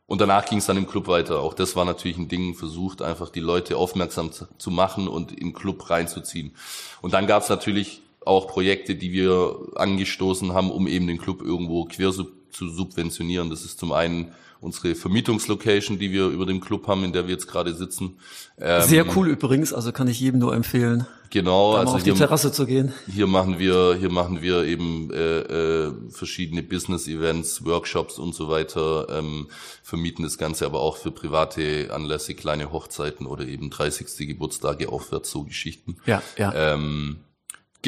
und 0.07 0.21
danach 0.21 0.47
ging 0.47 0.59
es 0.59 0.67
dann 0.67 0.77
im 0.77 0.87
Club 0.87 1.07
weiter. 1.07 1.41
Auch 1.41 1.55
das 1.55 1.77
war 1.77 1.85
natürlich 1.85 2.19
ein 2.19 2.29
Ding, 2.29 2.55
versucht 2.55 3.03
einfach 3.03 3.31
die 3.31 3.41
Leute 3.41 3.77
aufmerksam 3.77 4.31
zu 4.33 4.71
machen 4.71 5.07
und 5.07 5.39
im 5.39 5.53
Club 5.53 5.91
reinzuziehen. 5.91 6.55
Und 7.03 7.15
dann 7.15 7.27
gab 7.27 7.43
es 7.43 7.49
natürlich 7.49 8.03
auch 8.29 8.47
Projekte, 8.47 8.95
die 8.95 9.13
wir 9.13 9.57
angestoßen 9.75 10.53
haben, 10.53 10.71
um 10.71 10.87
eben 10.87 11.07
den 11.07 11.19
Club 11.19 11.43
irgendwo 11.43 11.85
quer 11.85 12.13
zu 12.13 12.27
subventionieren. 12.69 13.51
Das 13.51 13.65
ist 13.65 13.79
zum 13.79 13.93
einen 13.93 14.33
unsere 14.61 14.95
Vermietungslocation, 14.95 15.99
die 15.99 16.11
wir 16.13 16.27
über 16.27 16.47
dem 16.47 16.61
Club 16.61 16.87
haben, 16.89 17.05
in 17.05 17.13
der 17.13 17.27
wir 17.27 17.35
jetzt 17.35 17.47
gerade 17.47 17.75
sitzen. 17.75 18.19
Ähm, 18.61 18.83
Sehr 18.83 19.17
cool 19.17 19.29
übrigens, 19.29 19.73
also 19.73 19.93
kann 19.93 20.09
ich 20.09 20.19
jedem 20.19 20.41
nur 20.41 20.55
empfehlen. 20.55 21.07
Genau, 21.31 21.75
also 21.75 21.95
auf 21.95 22.03
die 22.03 22.11
hier, 22.11 22.15
Terrasse 22.15 22.53
zu 22.53 22.65
gehen. 22.65 22.93
Hier 23.07 23.27
machen 23.27 23.59
wir, 23.59 23.97
hier 23.99 24.11
machen 24.11 24.41
wir 24.41 24.65
eben 24.65 25.11
äh, 25.13 25.41
äh, 25.41 25.93
verschiedene 26.11 26.63
Business-Events, 26.63 27.67
Workshops 27.67 28.19
und 28.19 28.35
so 28.35 28.49
weiter. 28.49 29.07
Ähm, 29.11 29.49
vermieten 29.83 30.25
das 30.25 30.39
Ganze 30.39 30.65
aber 30.65 30.81
auch 30.81 30.97
für 30.97 31.11
private 31.11 31.91
Anlässe, 31.93 32.35
kleine 32.35 32.73
Hochzeiten 32.73 33.27
oder 33.27 33.47
eben 33.47 33.69
30. 33.69 34.27
Geburtstage 34.27 34.89
aufwärts, 34.89 35.31
so 35.31 35.45
Geschichten. 35.45 35.99
Ja, 36.07 36.23
ja. 36.39 36.53
Ähm, 36.55 37.19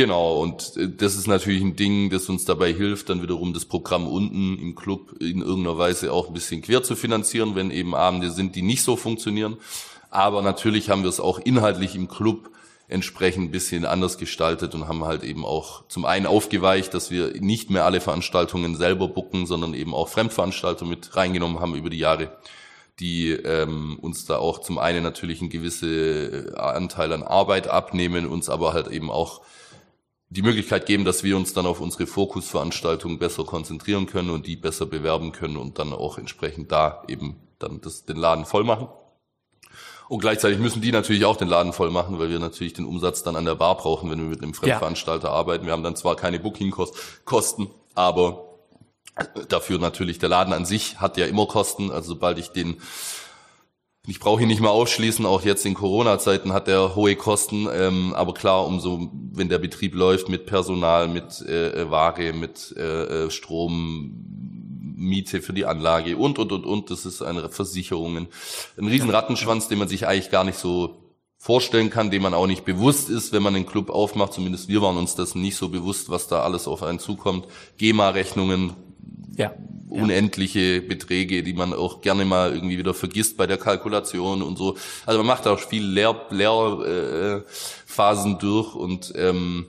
Genau, 0.00 0.40
und 0.40 0.78
äh, 0.78 0.88
das 0.88 1.14
ist 1.14 1.26
natürlich 1.26 1.60
ein 1.60 1.76
Ding, 1.76 2.08
das 2.08 2.26
uns 2.30 2.46
dabei 2.46 2.72
hilft, 2.72 3.10
dann 3.10 3.20
wiederum 3.20 3.52
das 3.52 3.66
Programm 3.66 4.08
unten 4.08 4.58
im 4.58 4.74
Club 4.74 5.12
in 5.20 5.42
irgendeiner 5.42 5.76
Weise 5.76 6.10
auch 6.10 6.28
ein 6.28 6.32
bisschen 6.32 6.62
quer 6.62 6.82
zu 6.82 6.96
finanzieren, 6.96 7.54
wenn 7.54 7.70
eben 7.70 7.94
Abende 7.94 8.30
sind, 8.30 8.56
die 8.56 8.62
nicht 8.62 8.82
so 8.82 8.96
funktionieren. 8.96 9.58
Aber 10.08 10.40
natürlich 10.40 10.88
haben 10.88 11.02
wir 11.02 11.10
es 11.10 11.20
auch 11.20 11.38
inhaltlich 11.38 11.96
im 11.96 12.08
Club 12.08 12.48
entsprechend 12.88 13.48
ein 13.48 13.50
bisschen 13.50 13.84
anders 13.84 14.16
gestaltet 14.16 14.74
und 14.74 14.88
haben 14.88 15.04
halt 15.04 15.22
eben 15.22 15.44
auch 15.44 15.86
zum 15.88 16.06
einen 16.06 16.24
aufgeweicht, 16.24 16.94
dass 16.94 17.10
wir 17.10 17.38
nicht 17.38 17.68
mehr 17.68 17.84
alle 17.84 18.00
Veranstaltungen 18.00 18.76
selber 18.76 19.06
bucken, 19.06 19.44
sondern 19.44 19.74
eben 19.74 19.92
auch 19.92 20.08
Fremdveranstalter 20.08 20.86
mit 20.86 21.14
reingenommen 21.14 21.60
haben 21.60 21.74
über 21.74 21.90
die 21.90 21.98
Jahre, 21.98 22.38
die 23.00 23.32
ähm, 23.32 23.98
uns 24.00 24.24
da 24.24 24.38
auch 24.38 24.60
zum 24.60 24.78
einen 24.78 25.02
natürlich 25.02 25.42
ein 25.42 25.50
gewisse 25.50 26.54
äh, 26.54 26.54
Anteil 26.54 27.12
an 27.12 27.22
Arbeit 27.22 27.68
abnehmen, 27.68 28.24
uns 28.24 28.48
aber 28.48 28.72
halt 28.72 28.88
eben 28.88 29.10
auch 29.10 29.42
die 30.30 30.42
Möglichkeit 30.42 30.86
geben, 30.86 31.04
dass 31.04 31.24
wir 31.24 31.36
uns 31.36 31.52
dann 31.52 31.66
auf 31.66 31.80
unsere 31.80 32.06
Fokusveranstaltungen 32.06 33.18
besser 33.18 33.44
konzentrieren 33.44 34.06
können 34.06 34.30
und 34.30 34.46
die 34.46 34.56
besser 34.56 34.86
bewerben 34.86 35.32
können 35.32 35.56
und 35.56 35.78
dann 35.78 35.92
auch 35.92 36.18
entsprechend 36.18 36.70
da 36.70 37.02
eben 37.08 37.36
dann 37.58 37.80
das, 37.80 38.04
den 38.04 38.16
Laden 38.16 38.46
voll 38.46 38.64
machen. 38.64 38.88
Und 40.08 40.20
gleichzeitig 40.20 40.58
müssen 40.58 40.82
die 40.82 40.92
natürlich 40.92 41.24
auch 41.24 41.36
den 41.36 41.48
Laden 41.48 41.72
voll 41.72 41.90
machen, 41.90 42.18
weil 42.18 42.30
wir 42.30 42.38
natürlich 42.38 42.72
den 42.72 42.84
Umsatz 42.84 43.22
dann 43.22 43.36
an 43.36 43.44
der 43.44 43.56
Bar 43.56 43.76
brauchen, 43.76 44.10
wenn 44.10 44.18
wir 44.18 44.28
mit 44.28 44.42
einem 44.42 44.54
Fremdveranstalter 44.54 45.28
ja. 45.28 45.34
arbeiten. 45.34 45.66
Wir 45.66 45.72
haben 45.72 45.84
dann 45.84 45.96
zwar 45.96 46.16
keine 46.16 46.40
Bookingkosten, 46.40 47.70
aber 47.94 48.58
dafür 49.48 49.78
natürlich 49.78 50.18
der 50.18 50.28
Laden 50.28 50.52
an 50.52 50.64
sich 50.64 51.00
hat 51.00 51.16
ja 51.16 51.26
immer 51.26 51.46
Kosten. 51.46 51.90
Also 51.90 52.14
sobald 52.14 52.38
ich 52.38 52.48
den 52.48 52.80
ich 54.06 54.18
brauche 54.18 54.42
ihn 54.42 54.48
nicht 54.48 54.60
mehr 54.60 54.70
ausschließen, 54.70 55.26
auch 55.26 55.42
jetzt 55.42 55.66
in 55.66 55.74
Corona-Zeiten 55.74 56.52
hat 56.52 56.68
er 56.68 56.94
hohe 56.94 57.16
Kosten, 57.16 57.68
ähm, 57.72 58.14
aber 58.14 58.32
klar, 58.32 58.66
umso, 58.66 59.10
wenn 59.32 59.48
der 59.48 59.58
Betrieb 59.58 59.94
läuft 59.94 60.28
mit 60.28 60.46
Personal, 60.46 61.06
mit 61.06 61.42
äh, 61.42 61.90
Ware, 61.90 62.32
mit 62.32 62.74
äh, 62.76 63.26
äh, 63.26 63.30
Strom, 63.30 64.26
Miete 64.96 65.40
für 65.40 65.52
die 65.52 65.64
Anlage 65.64 66.16
und, 66.16 66.38
und, 66.38 66.52
und, 66.52 66.64
und, 66.66 66.90
das 66.90 67.06
ist 67.06 67.22
eine 67.22 67.48
Versicherungen. 67.48 68.28
Ein 68.76 68.86
riesen 68.86 69.08
Rattenschwanz, 69.08 69.66
den 69.68 69.78
man 69.78 69.88
sich 69.88 70.06
eigentlich 70.06 70.30
gar 70.30 70.44
nicht 70.44 70.58
so 70.58 71.00
vorstellen 71.38 71.88
kann, 71.88 72.10
dem 72.10 72.22
man 72.22 72.34
auch 72.34 72.46
nicht 72.46 72.66
bewusst 72.66 73.08
ist, 73.08 73.32
wenn 73.32 73.42
man 73.42 73.54
den 73.54 73.64
Club 73.64 73.88
aufmacht. 73.88 74.34
Zumindest 74.34 74.68
wir 74.68 74.82
waren 74.82 74.98
uns 74.98 75.14
das 75.14 75.34
nicht 75.34 75.56
so 75.56 75.70
bewusst, 75.70 76.10
was 76.10 76.28
da 76.28 76.42
alles 76.42 76.68
auf 76.68 76.82
einen 76.82 76.98
zukommt. 76.98 77.46
GEMA-Rechnungen, 77.78 78.74
ja 79.36 79.52
unendliche 79.90 80.80
Beträge, 80.80 81.42
die 81.42 81.52
man 81.52 81.74
auch 81.74 82.00
gerne 82.00 82.24
mal 82.24 82.54
irgendwie 82.54 82.78
wieder 82.78 82.94
vergisst 82.94 83.36
bei 83.36 83.46
der 83.46 83.58
Kalkulation 83.58 84.42
und 84.42 84.56
so. 84.56 84.76
Also 85.04 85.18
man 85.18 85.26
macht 85.26 85.46
auch 85.46 85.58
viel 85.58 85.84
Lehrphasen 85.84 86.38
Lehr, 86.38 88.36
äh, 88.36 88.40
durch 88.40 88.74
und 88.74 89.12
ähm, 89.16 89.66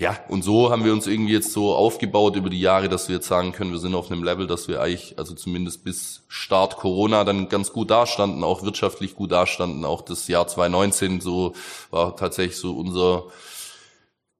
ja, 0.00 0.16
und 0.28 0.44
so 0.44 0.70
haben 0.70 0.84
wir 0.84 0.92
uns 0.92 1.08
irgendwie 1.08 1.32
jetzt 1.32 1.52
so 1.52 1.74
aufgebaut 1.74 2.36
über 2.36 2.50
die 2.50 2.60
Jahre, 2.60 2.88
dass 2.88 3.08
wir 3.08 3.16
jetzt 3.16 3.26
sagen 3.26 3.50
können, 3.50 3.72
wir 3.72 3.80
sind 3.80 3.96
auf 3.96 4.12
einem 4.12 4.22
Level, 4.22 4.46
dass 4.46 4.68
wir 4.68 4.80
eigentlich, 4.80 5.18
also 5.18 5.34
zumindest 5.34 5.82
bis 5.82 6.22
Start 6.28 6.76
Corona 6.76 7.24
dann 7.24 7.48
ganz 7.48 7.72
gut 7.72 7.90
dastanden, 7.90 8.44
auch 8.44 8.62
wirtschaftlich 8.62 9.16
gut 9.16 9.32
dastanden. 9.32 9.84
Auch 9.84 10.02
das 10.02 10.28
Jahr 10.28 10.46
2019 10.46 11.20
so 11.20 11.54
war 11.90 12.14
tatsächlich 12.14 12.58
so 12.58 12.76
unser 12.76 13.24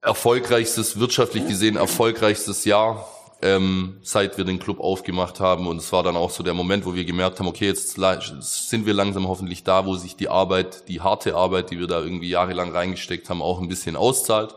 erfolgreichstes, 0.01 0.97
wirtschaftlich 0.97 1.45
gesehen 1.45 1.75
erfolgreichstes 1.75 2.63
Jahr 2.63 3.05
ähm, 3.41 3.97
seit 4.01 4.37
wir 4.37 4.45
den 4.45 4.59
Club 4.59 4.79
aufgemacht 4.79 5.39
haben. 5.39 5.67
Und 5.67 5.77
es 5.77 5.91
war 5.91 6.03
dann 6.03 6.15
auch 6.15 6.29
so 6.29 6.43
der 6.43 6.53
Moment, 6.53 6.85
wo 6.85 6.93
wir 6.93 7.05
gemerkt 7.05 7.39
haben, 7.39 7.47
okay, 7.47 7.67
jetzt 7.67 7.95
sind 7.95 8.85
wir 8.85 8.93
langsam 8.93 9.27
hoffentlich 9.27 9.63
da, 9.63 9.85
wo 9.85 9.95
sich 9.95 10.15
die 10.15 10.29
Arbeit, 10.29 10.87
die 10.87 11.01
harte 11.01 11.35
Arbeit, 11.35 11.71
die 11.71 11.79
wir 11.79 11.87
da 11.87 12.01
irgendwie 12.01 12.29
jahrelang 12.29 12.71
reingesteckt 12.71 13.29
haben, 13.29 13.41
auch 13.41 13.61
ein 13.61 13.69
bisschen 13.69 13.95
auszahlt. 13.95 14.55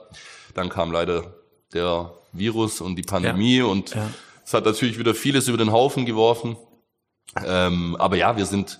Dann 0.54 0.68
kam 0.68 0.90
leider 0.90 1.34
der 1.72 2.12
Virus 2.32 2.80
und 2.80 2.96
die 2.96 3.02
Pandemie 3.02 3.58
ja. 3.58 3.64
und 3.64 3.94
ja. 3.94 4.10
es 4.44 4.52
hat 4.52 4.64
natürlich 4.64 4.98
wieder 4.98 5.14
vieles 5.14 5.48
über 5.48 5.58
den 5.58 5.72
Haufen 5.72 6.04
geworfen. 6.04 6.56
Ähm, 7.44 7.96
aber 7.98 8.16
ja, 8.16 8.36
wir 8.36 8.46
sind, 8.46 8.78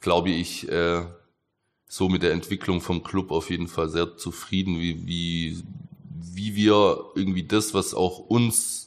glaube 0.00 0.30
ich, 0.30 0.68
äh, 0.68 1.02
so 1.88 2.08
mit 2.08 2.22
der 2.22 2.32
Entwicklung 2.32 2.80
vom 2.80 3.02
Club 3.04 3.30
auf 3.30 3.48
jeden 3.48 3.68
Fall 3.68 3.88
sehr 3.88 4.16
zufrieden, 4.16 4.80
wie, 4.80 5.06
wie, 5.06 5.62
wie 6.34 6.56
wir 6.56 7.12
irgendwie 7.14 7.44
das, 7.44 7.74
was 7.74 7.94
auch 7.94 8.18
uns 8.18 8.85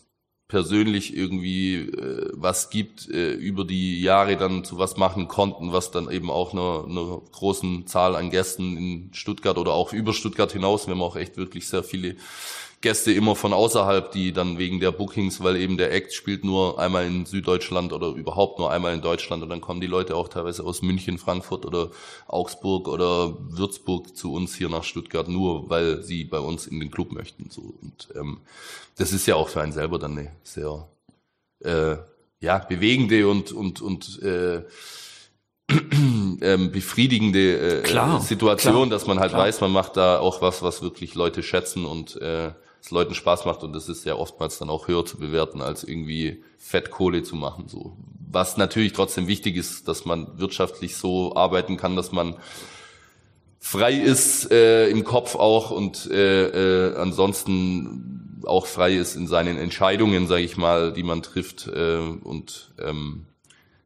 persönlich 0.49 1.15
irgendwie 1.15 1.75
äh, 1.75 2.31
was 2.33 2.71
gibt, 2.71 3.07
äh, 3.07 3.33
über 3.33 3.65
die 3.65 4.01
Jahre 4.01 4.35
dann 4.35 4.63
zu 4.63 4.79
was 4.79 4.97
machen 4.97 5.27
konnten, 5.27 5.71
was 5.71 5.91
dann 5.91 6.11
eben 6.11 6.31
auch 6.31 6.53
einer, 6.53 6.85
einer 6.89 7.21
großen 7.31 7.85
Zahl 7.85 8.15
an 8.15 8.31
Gästen 8.31 8.75
in 8.75 9.09
Stuttgart 9.13 9.59
oder 9.59 9.73
auch 9.73 9.93
über 9.93 10.11
Stuttgart 10.11 10.51
hinaus, 10.51 10.87
wir 10.87 10.95
haben 10.95 11.03
auch 11.03 11.15
echt 11.15 11.37
wirklich 11.37 11.67
sehr 11.67 11.83
viele 11.83 12.15
Gäste 12.81 13.11
immer 13.11 13.35
von 13.35 13.51
außerhalb, 13.51 14.11
die 14.11 14.31
dann 14.31 14.57
wegen 14.57 14.79
der 14.79 14.91
Bookings, 14.91 15.43
weil 15.43 15.57
eben 15.57 15.77
der 15.77 15.93
Act 15.93 16.13
spielt 16.13 16.45
nur 16.45 16.79
einmal 16.79 17.05
in 17.05 17.25
Süddeutschland 17.25 17.91
oder 17.91 18.07
überhaupt 18.09 18.57
nur 18.57 18.71
einmal 18.71 18.93
in 18.93 19.01
Deutschland 19.01 19.43
und 19.43 19.49
dann 19.49 19.59
kommen 19.59 19.81
die 19.81 19.87
Leute 19.87 20.15
auch 20.15 20.29
teilweise 20.29 20.63
aus 20.63 20.81
München, 20.81 21.17
Frankfurt 21.17 21.65
oder 21.65 21.91
Augsburg 22.27 22.87
oder 22.87 23.37
Würzburg 23.39 24.15
zu 24.15 24.33
uns 24.33 24.55
hier 24.55 24.69
nach 24.69 24.85
Stuttgart 24.85 25.27
nur, 25.27 25.69
weil 25.69 26.03
sie 26.03 26.23
bei 26.23 26.39
uns 26.39 26.67
in 26.67 26.79
den 26.79 26.89
Club 26.89 27.11
möchten. 27.11 27.49
So 27.49 27.73
und 27.81 28.09
ähm, 28.15 28.39
das 28.95 29.11
ist 29.11 29.25
ja 29.25 29.35
auch 29.35 29.49
für 29.49 29.61
einen 29.61 29.73
selber 29.73 29.99
dann 29.99 30.17
eine 30.17 30.31
sehr 30.43 30.87
äh, 31.59 31.97
ja 32.39 32.59
bewegende 32.59 33.27
und 33.27 33.51
und 33.51 33.81
und 33.81 34.21
äh, 34.21 34.63
ähm, 36.41 36.71
befriedigende 36.71 37.79
äh, 37.79 37.81
klar, 37.81 38.21
Situation, 38.21 38.89
dass 38.89 39.05
man 39.05 39.19
halt 39.19 39.31
klar. 39.31 39.43
weiß, 39.43 39.59
man 39.59 39.71
macht 39.71 39.97
da 39.97 40.19
auch 40.19 40.41
was, 40.41 40.63
was 40.63 40.81
wirklich 40.81 41.13
Leute 41.15 41.43
schätzen 41.43 41.85
und 41.85 42.15
äh, 42.21 42.51
es 42.81 42.91
Leuten 42.91 43.13
Spaß 43.13 43.45
macht 43.45 43.63
und 43.63 43.73
das 43.73 43.89
ist 43.89 44.05
ja 44.05 44.15
oftmals 44.15 44.57
dann 44.57 44.69
auch 44.69 44.87
höher 44.87 45.05
zu 45.05 45.17
bewerten, 45.17 45.61
als 45.61 45.83
irgendwie 45.83 46.43
Fettkohle 46.57 47.23
zu 47.23 47.35
machen. 47.35 47.67
So. 47.67 47.97
Was 48.31 48.57
natürlich 48.57 48.93
trotzdem 48.93 49.27
wichtig 49.27 49.55
ist, 49.55 49.87
dass 49.87 50.05
man 50.05 50.39
wirtschaftlich 50.39 50.95
so 50.95 51.35
arbeiten 51.35 51.77
kann, 51.77 51.95
dass 51.95 52.11
man 52.11 52.35
frei 53.59 53.93
ist 53.93 54.51
äh, 54.51 54.89
im 54.89 55.03
Kopf 55.03 55.35
auch 55.35 55.71
und 55.71 56.09
äh, 56.09 56.89
äh, 56.89 56.95
ansonsten 56.95 58.41
auch 58.45 58.65
frei 58.65 58.95
ist 58.95 59.15
in 59.15 59.27
seinen 59.27 59.57
Entscheidungen, 59.57 60.27
sage 60.27 60.43
ich 60.43 60.57
mal, 60.57 60.93
die 60.93 61.03
man 61.03 61.21
trifft 61.21 61.67
äh, 61.67 61.97
und 61.97 62.71
ähm, 62.79 63.25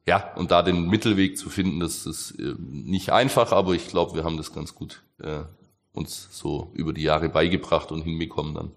ja 0.06 0.34
und 0.36 0.52
da 0.52 0.62
den 0.62 0.88
Mittelweg 0.88 1.38
zu 1.38 1.50
finden, 1.50 1.80
das 1.80 2.06
ist 2.06 2.32
äh, 2.39 2.54
nicht 2.60 3.12
einfach, 3.12 3.52
aber 3.52 3.74
ich 3.74 3.88
glaube, 3.88 4.16
wir 4.16 4.24
haben 4.24 4.38
das 4.38 4.54
ganz 4.54 4.76
gut 4.76 5.02
äh, 5.20 5.41
uns 5.94 6.30
so 6.32 6.72
über 6.74 6.94
die 6.94 7.04
Jahre 7.04 7.30
beigebracht 7.30 7.91
und 7.91 8.04
hinbekommen 8.04 8.54
dann. 8.54 8.72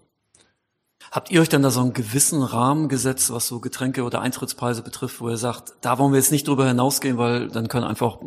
Habt 1.11 1.31
ihr 1.31 1.41
euch 1.41 1.49
dann 1.49 1.61
da 1.61 1.71
so 1.71 1.79
einen 1.79 1.93
gewissen 1.93 2.43
Rahmen 2.43 2.89
gesetzt, 2.89 3.31
was 3.31 3.47
so 3.47 3.59
Getränke 3.59 4.03
oder 4.03 4.21
Eintrittspreise 4.21 4.83
betrifft, 4.83 5.21
wo 5.21 5.29
ihr 5.29 5.37
sagt, 5.37 5.73
da 5.81 5.97
wollen 5.97 6.11
wir 6.11 6.19
jetzt 6.19 6.31
nicht 6.31 6.47
drüber 6.47 6.67
hinausgehen, 6.67 7.17
weil 7.17 7.47
dann 7.47 7.69
können 7.69 7.85
einfach 7.85 8.17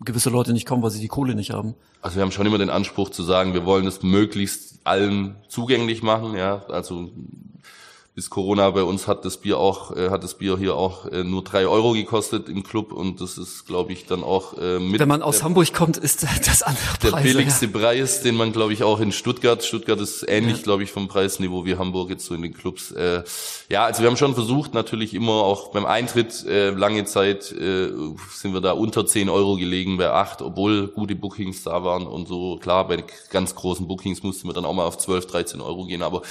gewisse 0.00 0.30
Leute 0.30 0.52
nicht 0.52 0.66
kommen, 0.66 0.82
weil 0.82 0.90
sie 0.90 1.00
die 1.00 1.08
Kohle 1.08 1.34
nicht 1.34 1.50
haben? 1.50 1.74
Also 2.00 2.16
wir 2.16 2.22
haben 2.22 2.30
schon 2.30 2.46
immer 2.46 2.58
den 2.58 2.70
Anspruch 2.70 3.10
zu 3.10 3.22
sagen, 3.22 3.54
wir 3.54 3.66
wollen 3.66 3.86
es 3.86 4.02
möglichst 4.02 4.80
allen 4.84 5.36
zugänglich 5.48 6.02
machen, 6.02 6.34
ja, 6.36 6.64
also 6.68 7.10
bis 8.18 8.30
Corona 8.30 8.68
bei 8.70 8.82
uns 8.82 9.06
hat 9.06 9.24
das 9.24 9.36
Bier 9.36 9.58
auch, 9.58 9.94
äh, 9.94 10.10
hat 10.10 10.24
das 10.24 10.34
Bier 10.34 10.58
hier 10.58 10.74
auch 10.74 11.06
äh, 11.06 11.22
nur 11.22 11.44
drei 11.44 11.68
Euro 11.68 11.92
gekostet 11.92 12.48
im 12.48 12.64
Club 12.64 12.92
und 12.92 13.20
das 13.20 13.38
ist, 13.38 13.64
glaube 13.64 13.92
ich, 13.92 14.06
dann 14.06 14.24
auch 14.24 14.58
äh, 14.58 14.80
mit 14.80 14.98
Wenn 14.98 15.06
man 15.06 15.22
aus 15.22 15.36
der, 15.36 15.44
Hamburg 15.44 15.72
kommt, 15.72 15.98
ist 15.98 16.24
das 16.24 16.64
andere 16.64 16.84
der 17.00 17.10
Preise, 17.10 17.28
billigste 17.28 17.66
ja. 17.66 17.70
Preis, 17.70 18.22
den 18.22 18.34
man, 18.34 18.50
glaube 18.52 18.72
ich, 18.72 18.82
auch 18.82 18.98
in 18.98 19.12
Stuttgart. 19.12 19.62
Stuttgart 19.62 20.00
ist 20.00 20.28
ähnlich, 20.28 20.56
ja. 20.56 20.62
glaube 20.64 20.82
ich, 20.82 20.90
vom 20.90 21.06
Preisniveau 21.06 21.64
wie 21.64 21.76
Hamburg 21.76 22.10
jetzt 22.10 22.26
so 22.26 22.34
in 22.34 22.42
den 22.42 22.54
Clubs. 22.54 22.90
Äh, 22.90 23.22
ja, 23.68 23.84
also 23.84 24.02
wir 24.02 24.10
haben 24.10 24.16
schon 24.16 24.34
versucht, 24.34 24.74
natürlich 24.74 25.14
immer 25.14 25.34
auch 25.34 25.70
beim 25.70 25.86
Eintritt 25.86 26.44
äh, 26.44 26.70
lange 26.70 27.04
Zeit 27.04 27.52
äh, 27.52 27.92
sind 28.32 28.52
wir 28.52 28.60
da 28.60 28.72
unter 28.72 29.06
10 29.06 29.28
Euro 29.28 29.54
gelegen 29.54 29.96
bei 29.96 30.10
acht, 30.10 30.42
obwohl 30.42 30.88
gute 30.88 31.14
Bookings 31.14 31.62
da 31.62 31.84
waren 31.84 32.08
und 32.08 32.26
so. 32.26 32.56
Klar, 32.56 32.88
bei 32.88 33.04
ganz 33.30 33.54
großen 33.54 33.86
Bookings 33.86 34.24
mussten 34.24 34.48
wir 34.48 34.54
dann 34.54 34.64
auch 34.64 34.74
mal 34.74 34.86
auf 34.86 34.98
12, 34.98 35.28
13 35.28 35.60
Euro 35.60 35.84
gehen, 35.84 36.02
aber 36.02 36.22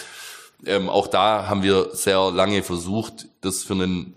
ähm, 0.66 0.90
auch 0.90 1.08
da 1.08 1.48
haben 1.48 1.64
wir 1.64 1.96
sehr 1.96 2.32
lange 2.32 2.64
versucht, 2.64 3.28
das 3.42 3.64
für 3.64 3.74
einen, 3.74 4.14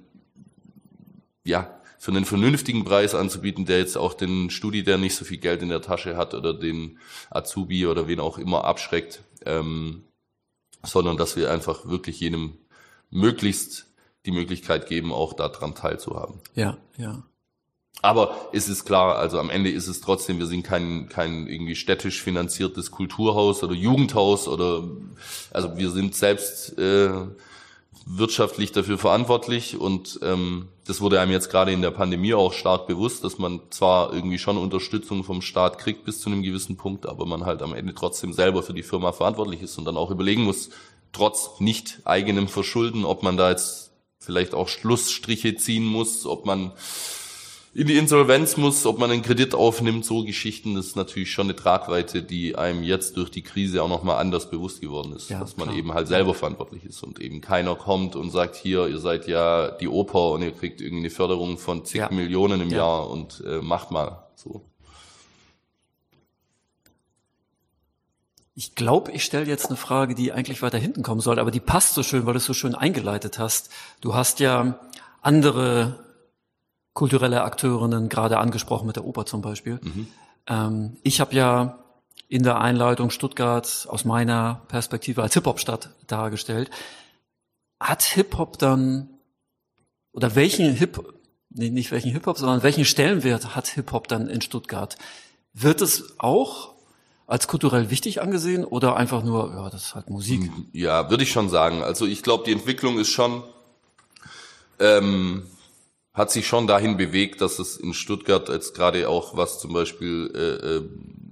ja, 1.45 1.81
für 1.99 2.13
einen 2.13 2.25
vernünftigen 2.25 2.85
Preis 2.85 3.15
anzubieten, 3.15 3.67
der 3.67 3.79
jetzt 3.79 3.99
auch 3.99 4.15
den 4.15 4.49
Studi, 4.49 4.83
der 4.83 4.97
nicht 4.97 5.17
so 5.17 5.25
viel 5.25 5.37
Geld 5.37 5.63
in 5.63 5.69
der 5.69 5.83
Tasche 5.83 6.17
hat 6.17 6.33
oder 6.33 6.55
den 6.55 6.99
Azubi 7.31 7.87
oder 7.87 8.09
wen 8.09 8.21
auch 8.21 8.39
immer 8.39 8.65
abschreckt, 8.65 9.23
ähm, 9.45 10.05
sondern 10.83 11.19
dass 11.19 11.37
wir 11.37 11.51
einfach 11.51 11.87
wirklich 11.87 12.21
jedem 12.21 12.57
möglichst 13.11 13.87
die 14.27 14.33
Möglichkeit 14.33 14.87
geben, 14.87 15.13
auch 15.13 15.33
daran 15.33 15.75
teilzuhaben. 15.75 16.41
Ja, 16.55 16.79
ja. 16.97 17.23
Aber 18.03 18.49
es 18.53 18.69
ist 18.69 18.87
klar, 18.87 19.17
also 19.17 19.39
am 19.39 19.51
Ende 19.51 19.71
ist 19.71 19.87
es 19.87 20.01
trotzdem, 20.01 20.39
wir 20.39 20.47
sind 20.47 20.63
kein, 20.63 21.09
kein 21.09 21.47
irgendwie 21.47 21.75
städtisch 21.75 22.23
finanziertes 22.23 22.91
Kulturhaus 22.91 23.63
oder 23.63 23.75
Jugendhaus 23.75 24.49
oder 24.49 24.85
also 25.51 25.77
wir 25.77 25.91
sind 25.91 26.15
selbst 26.15 26.79
äh, 26.79 27.11
wirtschaftlich 28.07 28.73
dafür 28.73 28.97
verantwortlich 28.97 29.77
und 29.79 30.19
ähm, 30.23 30.69
das 30.87 31.01
wurde 31.03 31.21
einem 31.21 31.33
jetzt 31.33 31.51
gerade 31.51 31.73
in 31.73 31.83
der 31.83 31.91
Pandemie 31.91 32.33
auch 32.33 32.55
stark 32.55 32.87
bewusst, 32.87 33.23
dass 33.23 33.39
man 33.39 33.61
zwar 33.71 34.13
irgendwie 34.15 34.39
schon 34.39 34.57
Unterstützung 34.57 35.23
vom 35.23 35.43
Staat 35.43 35.79
kriegt 35.79 36.05
bis 36.05 36.21
zu 36.21 36.31
einem 36.31 36.43
gewissen 36.43 36.77
Punkt, 36.77 37.07
aber 37.07 37.27
man 37.27 37.45
halt 37.45 37.61
am 37.61 37.75
Ende 37.75 37.95
trotzdem 37.95 38.33
selber 38.33 38.63
für 38.63 38.75
die 38.75 38.83
Firma 38.83 39.13
verantwortlich 39.13 39.61
ist 39.61 39.77
und 39.79 39.85
dann 39.85 39.99
auch 39.99 40.11
überlegen 40.11 40.45
muss, 40.45 40.71
trotz 41.13 41.61
nicht 41.61 42.01
eigenem 42.05 42.49
Verschulden, 42.49 43.05
ob 43.05 43.23
man 43.23 43.37
da 43.37 43.51
jetzt 43.51 43.91
vielleicht 44.19 44.55
auch 44.55 44.69
Schlussstriche 44.69 45.57
ziehen 45.57 45.85
muss, 45.85 46.27
ob 46.27 46.47
man 46.47 46.73
in 47.73 47.87
die 47.87 47.97
Insolvenz 47.97 48.57
muss, 48.57 48.85
ob 48.85 48.99
man 48.99 49.11
einen 49.13 49.23
Kredit 49.23 49.55
aufnimmt, 49.55 50.05
so 50.05 50.25
Geschichten, 50.25 50.75
das 50.75 50.87
ist 50.87 50.97
natürlich 50.97 51.31
schon 51.31 51.47
eine 51.47 51.55
Tragweite, 51.55 52.21
die 52.23 52.57
einem 52.57 52.83
jetzt 52.83 53.17
durch 53.17 53.31
die 53.31 53.43
Krise 53.43 53.83
auch 53.83 53.89
nochmal 53.89 54.17
anders 54.19 54.51
bewusst 54.51 54.81
geworden 54.81 55.13
ist, 55.15 55.31
Ja, 55.31 55.39
dass 55.39 55.57
man 55.57 55.69
klar. 55.69 55.79
eben 55.79 55.95
halt 55.95 56.09
selber 56.09 56.35
verantwortlich 56.35 56.85
ist 56.85 57.03
und 57.05 57.21
eben 57.21 57.41
keiner 57.41 57.77
kommt 57.77 58.17
und 58.17 58.31
sagt, 58.31 58.57
hier, 58.57 58.89
ihr 58.89 58.99
seid 58.99 59.29
ja 59.29 59.71
die 59.71 59.87
Oper 59.87 60.31
und 60.33 60.43
ihr 60.43 60.51
kriegt 60.51 60.81
irgendwie 60.81 61.03
eine 61.05 61.11
Förderung 61.11 61.59
von 61.59 61.85
zig 61.85 62.01
Ja. 62.01 62.11
Millionen 62.11 62.61
im 62.61 62.71
Ja. 62.71 62.79
Jahr 62.79 63.09
und 63.09 63.41
äh, 63.47 63.59
macht 63.63 63.93
mal 63.93 64.27
so. 64.35 64.65
Ich 68.55 68.75
glaube, 68.75 69.13
ich 69.13 69.25
stelle 69.25 69.47
jetzt 69.47 69.67
eine 69.69 69.77
Frage, 69.77 70.15
die 70.15 70.33
eigentlich 70.33 70.61
weiter 70.61 70.77
hinten 70.79 71.03
kommen 71.03 71.21
sollte, 71.21 71.41
aber 71.41 71.51
die 71.53 71.61
passt 71.61 71.95
so 71.95 72.03
schön, 72.03 72.27
weil 72.27 72.35
du 72.35 72.39
es 72.39 72.45
so 72.45 72.53
schön 72.53 72.75
eingeleitet 72.75 73.39
hast. 73.39 73.71
Du 74.01 74.15
hast 74.15 74.41
ja 74.41 74.79
andere 75.23 76.05
kulturelle 76.93 77.43
Akteurinnen 77.43 78.09
gerade 78.09 78.39
angesprochen, 78.39 78.87
mit 78.87 78.97
der 78.97 79.05
Oper 79.05 79.27
zum 79.27 79.43
Beispiel. 79.43 79.81
Ähm, 80.47 80.97
ich 81.03 81.21
habe 81.21 81.35
ja 81.35 81.79
in 82.29 82.43
der 82.43 82.61
Einleitung 82.61 83.11
Stuttgart 83.11 83.87
aus 83.89 84.05
meiner 84.05 84.63
Perspektive 84.69 85.23
als 85.23 85.35
Hip-Hop-Stadt 85.35 85.91
dargestellt. 86.07 86.71
Hat 87.81 88.03
Hip-Hop 88.03 88.59
dann, 88.59 89.09
oder 90.13 90.35
welchen 90.35 90.73
Hip, 90.75 91.03
nee, 91.51 91.71
nicht 91.71 91.91
welchen 91.91 92.13
Hip-Hop, 92.13 92.39
sondern 92.39 92.63
welchen 92.63 92.85
Stellenwert 92.85 93.57
hat 93.57 93.69
Hip-Hop 93.69 94.07
dann 94.09 94.29
in 94.29 94.41
Stuttgart? 94.41 94.97
Wird 95.53 95.81
es 95.81 96.15
auch 96.19 96.75
als 97.27 97.49
kulturell 97.49 97.91
wichtig 97.91 98.21
angesehen 98.21 98.65
oder 98.65 98.97
einfach 98.97 99.23
nur, 99.23 99.53
ja, 99.55 99.71
das 99.71 99.87
ist 99.87 99.95
halt 99.95 100.11
Musik? 100.11 100.51
Ja, 100.73 101.11
würde 101.11 101.23
ich 101.23 101.33
schon 101.33 101.49
sagen. 101.49 101.83
Also 101.83 102.07
ich 102.07 102.23
glaube, 102.23 102.45
die 102.45 102.53
Entwicklung 102.53 102.99
ist 102.99 103.11
schon, 103.11 103.43
ähm, 104.79 105.47
hat 106.21 106.31
sich 106.31 106.47
schon 106.47 106.67
dahin 106.67 106.99
bewegt, 106.99 107.41
dass 107.41 107.59
es 107.59 107.79
in 107.79 107.95
Stuttgart 107.95 108.51
jetzt 108.51 108.75
gerade 108.75 109.09
auch 109.09 109.39
was 109.39 109.59
zum 109.59 109.73
Beispiel 109.73 110.31
äh, 110.35 110.67
äh, 110.77 110.83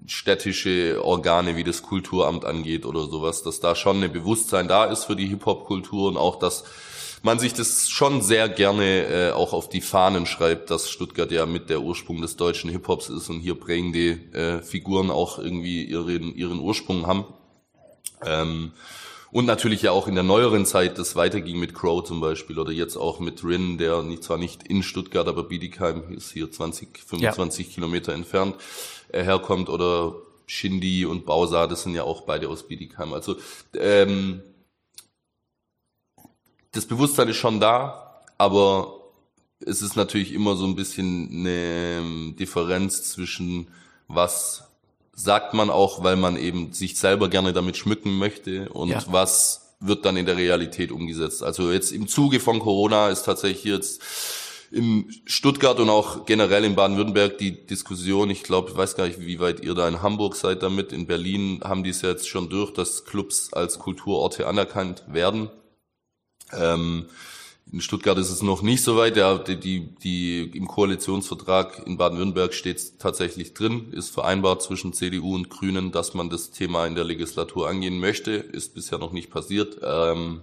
städtische 0.07 1.05
Organe 1.05 1.57
wie 1.57 1.65
das 1.65 1.83
Kulturamt 1.83 2.47
angeht 2.47 2.87
oder 2.87 3.03
sowas, 3.03 3.43
dass 3.43 3.61
da 3.61 3.75
schon 3.75 4.03
ein 4.03 4.13
Bewusstsein 4.13 4.67
da 4.67 4.87
ist 4.87 5.05
für 5.05 5.15
die 5.15 5.27
Hip-Hop-Kultur 5.27 6.09
und 6.09 6.17
auch, 6.17 6.37
dass 6.39 6.65
man 7.23 7.39
sich 7.39 7.53
das 7.53 7.91
schon 7.91 8.23
sehr 8.23 8.49
gerne 8.49 9.05
äh, 9.07 9.31
auch 9.33 9.53
auf 9.53 9.69
die 9.69 9.83
Fahnen 9.83 10.25
schreibt, 10.25 10.71
dass 10.71 10.89
Stuttgart 10.89 11.31
ja 11.31 11.45
mit 11.45 11.69
der 11.69 11.83
Ursprung 11.83 12.23
des 12.23 12.37
deutschen 12.37 12.71
Hip-Hops 12.71 13.11
ist 13.11 13.29
und 13.29 13.41
hier 13.41 13.57
prägende 13.57 14.13
äh, 14.33 14.63
Figuren 14.63 15.11
auch 15.11 15.39
irgendwie 15.39 15.85
ihren, 15.85 16.35
ihren 16.35 16.61
Ursprung 16.61 17.07
haben. 17.07 17.27
Ähm, 18.25 18.73
und 19.31 19.45
natürlich 19.45 19.83
ja 19.83 19.91
auch 19.91 20.09
in 20.09 20.15
der 20.15 20.25
neueren 20.25 20.65
Zeit 20.65 20.99
das 20.99 21.17
weiterging 21.17 21.59
mit 21.59 21.75
Crow 21.75 22.03
zum 22.03 22.21
Beispiel 22.21 22.59
oder 22.59 22.73
jetzt 22.73 22.97
auch 22.97 23.21
mit 23.21 23.45
Rin, 23.45 23.79
der 23.79 24.03
nicht, 24.03 24.25
zwar 24.25 24.39
nicht 24.39 24.67
in 24.69 24.83
Stuttgart, 24.83 25.29
aber 25.29 25.45
Bietigheim 25.45 26.13
ist 26.13 26.33
hier 26.33 26.51
20, 26.51 26.99
25 26.99 27.75
Kilometer 27.75 28.13
entfernt 28.13 28.57
äh, 29.13 29.23
herkommt 29.23 29.69
oder 29.69 30.15
Shindy 30.47 31.05
und 31.05 31.27
Bausa, 31.27 31.67
das 31.67 31.83
sind 31.83 31.95
ja 31.95 32.05
auch 32.05 32.23
beide 32.23 32.49
aus 32.49 32.67
Bietigheim. 32.67 33.13
Also 33.13 33.37
ähm, 33.75 34.43
das 36.73 36.87
Bewusstsein 36.87 37.29
ist 37.29 37.37
schon 37.37 37.61
da, 37.61 38.23
aber 38.39 38.95
es 39.61 39.83
ist 39.83 39.97
natürlich 39.97 40.33
immer 40.33 40.57
so 40.57 40.67
ein 40.67 40.77
bisschen 40.77 41.29
eine 41.31 41.99
ähm, 41.99 42.37
Differenz 42.39 43.11
zwischen 43.11 43.69
was 44.07 44.68
sagt 45.19 45.53
man 45.53 45.69
auch, 45.69 46.05
weil 46.05 46.15
man 46.17 46.37
eben 46.37 46.73
sich 46.73 46.97
selber 46.97 47.29
gerne 47.29 47.53
damit 47.53 47.77
schmücken 47.77 48.17
möchte 48.19 48.69
und 48.69 48.91
Ja. 48.91 49.03
was 49.09 49.75
wird 49.81 50.05
dann 50.05 50.17
in 50.17 50.27
der 50.27 50.37
Realität 50.37 50.93
umgesetzt. 50.93 51.43
Also 51.43 51.73
jetzt 51.73 51.91
im 51.93 52.07
Zuge 52.07 52.39
von 52.41 52.61
Corona 52.61 53.09
ist 53.09 53.25
tatsächlich 53.25 53.65
jetzt 53.65 54.01
in 54.71 55.11
Stuttgart 55.25 55.81
und 55.81 55.89
auch 55.89 56.25
generell 56.27 56.65
in 56.65 56.77
Baden-Württemberg 56.77 57.39
die 57.39 57.67
Diskussion, 57.67 58.31
ich 58.31 58.43
glaube, 58.45 58.71
ich 58.71 58.77
weiß 58.77 58.95
gar 58.97 59.07
nicht, 59.09 59.19
wie 59.21 59.41
weit 59.41 59.61
ihr 59.65 59.75
da 59.75 59.89
in 59.89 60.03
Hamburg 60.03 60.37
seid 60.37 60.63
damit, 60.63 60.93
in 60.93 61.07
Berlin 61.07 61.61
haben 61.65 61.83
die 61.85 61.91
es 61.91 62.03
jetzt 62.03 62.29
schon 62.29 62.49
durch, 62.49 62.73
dass 62.73 63.05
Clubs 63.05 63.53
als 63.53 63.79
Kulturorte 63.79 64.47
anerkannt 64.47 65.03
werden. 65.09 65.51
Ähm, 66.53 67.07
in 67.73 67.81
Stuttgart 67.81 68.19
ist 68.19 68.31
es 68.31 68.43
noch 68.43 68.63
nicht 68.63 68.83
so 68.83 68.97
weit. 68.97 69.17
Der, 69.17 69.39
die, 69.39 69.57
die, 69.57 69.95
die 70.03 70.57
im 70.57 70.67
Koalitionsvertrag 70.67 71.87
in 71.87 71.97
Baden-Württemberg 71.97 72.55
steht 72.55 72.99
tatsächlich 72.99 73.55
drin, 73.55 73.93
ist 73.93 74.11
vereinbart 74.11 74.63
zwischen 74.63 74.93
CDU 74.93 75.35
und 75.35 75.51
Grünen, 75.51 75.93
dass 75.93 76.15
man 76.15 76.31
das 76.31 76.51
Thema 76.51 76.87
in 76.87 76.95
der 76.95 77.05
Legislatur 77.05 77.69
angehen 77.69 77.99
möchte. 78.01 78.33
Ist 78.33 78.75
bisher 78.75 78.99
noch 78.99 79.13
nicht 79.13 79.31
passiert. 79.31 79.79
Ähm, 79.83 80.43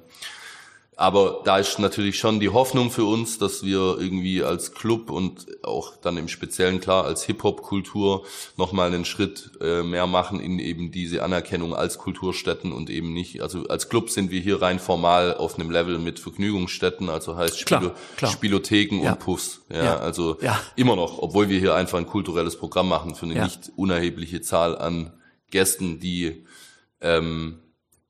aber 0.98 1.42
da 1.44 1.58
ist 1.58 1.78
natürlich 1.80 2.18
schon 2.18 2.40
die 2.40 2.50
Hoffnung 2.50 2.90
für 2.90 3.04
uns, 3.04 3.38
dass 3.38 3.64
wir 3.64 3.98
irgendwie 4.00 4.44
als 4.44 4.74
Club 4.74 5.10
und 5.10 5.46
auch 5.64 5.98
dann 5.98 6.16
im 6.16 6.30
Speziellen 6.30 6.80
klar 6.80 7.04
als 7.04 7.24
Hip-Hop-Kultur 7.24 8.24
nochmal 8.56 8.88
einen 8.88 9.04
Schritt 9.04 9.52
äh, 9.60 9.84
mehr 9.84 10.08
machen 10.08 10.40
in 10.40 10.58
eben 10.60 10.92
diese 10.92 11.22
Anerkennung 11.22 11.76
als 11.76 11.98
Kulturstätten 11.98 12.72
und 12.72 12.90
eben 12.90 13.14
nicht, 13.14 13.42
also 13.42 13.68
als 13.68 13.90
Club 13.90 14.10
sind 14.10 14.32
wir 14.32 14.40
hier 14.40 14.62
rein 14.62 14.80
formal 14.80 15.36
auf 15.36 15.60
einem 15.60 15.70
Level 15.70 16.00
mit 16.00 16.20
Vergnügungsstätten, 16.20 17.10
also 17.10 17.36
heißt 17.36 17.60
Spilo 17.60 17.80
klar, 17.80 17.96
klar. 18.16 18.32
Spielotheken 18.32 19.04
ja. 19.04 19.12
und 19.12 19.20
Puffs. 19.20 19.62
Ja, 19.70 19.84
ja. 19.84 19.98
also 19.98 20.38
ja. 20.42 20.58
immer 20.78 20.96
noch, 20.96 21.20
obwohl 21.20 21.50
wir 21.50 21.60
hier 21.60 21.76
einfach 21.76 21.98
ein 21.98 22.08
kulturelles 22.08 22.56
Programm 22.56 22.88
machen 22.88 23.16
für 23.16 23.26
eine 23.26 23.44
nicht 23.44 23.72
unerhebliche 23.76 24.42
Zahl 24.42 24.78
an 24.78 25.12
Gästen, 25.52 26.00
die 26.00 26.46
ähm, 27.02 27.60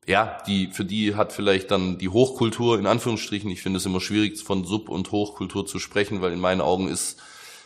ja, 0.08 0.38
die, 0.46 0.68
für 0.68 0.86
die 0.86 1.16
hat 1.16 1.34
vielleicht 1.34 1.72
dann 1.72 1.98
die 1.98 2.10
Hochkultur, 2.10 2.78
in 2.78 2.86
Anführungsstrichen, 2.86 3.50
ich 3.50 3.62
finde 3.62 3.78
es 3.78 3.86
immer 3.86 4.02
schwierig, 4.02 4.42
von 4.44 4.64
Sub- 4.64 4.90
und 4.90 5.12
Hochkultur 5.12 5.66
zu 5.66 5.80
sprechen, 5.80 6.22
weil 6.22 6.34
in 6.34 6.40
meinen 6.40 6.62
Augen 6.62 6.88
ist 6.88 7.20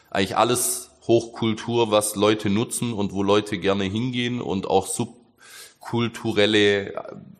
eigentlich 0.09 0.37
alles 0.37 0.91
Hochkultur, 1.05 1.91
was 1.91 2.15
Leute 2.15 2.49
nutzen 2.49 2.93
und 2.93 3.11
wo 3.11 3.23
Leute 3.23 3.57
gerne 3.57 3.83
hingehen 3.83 4.41
und 4.41 4.67
auch 4.67 4.87
subkulturelle 4.87 6.93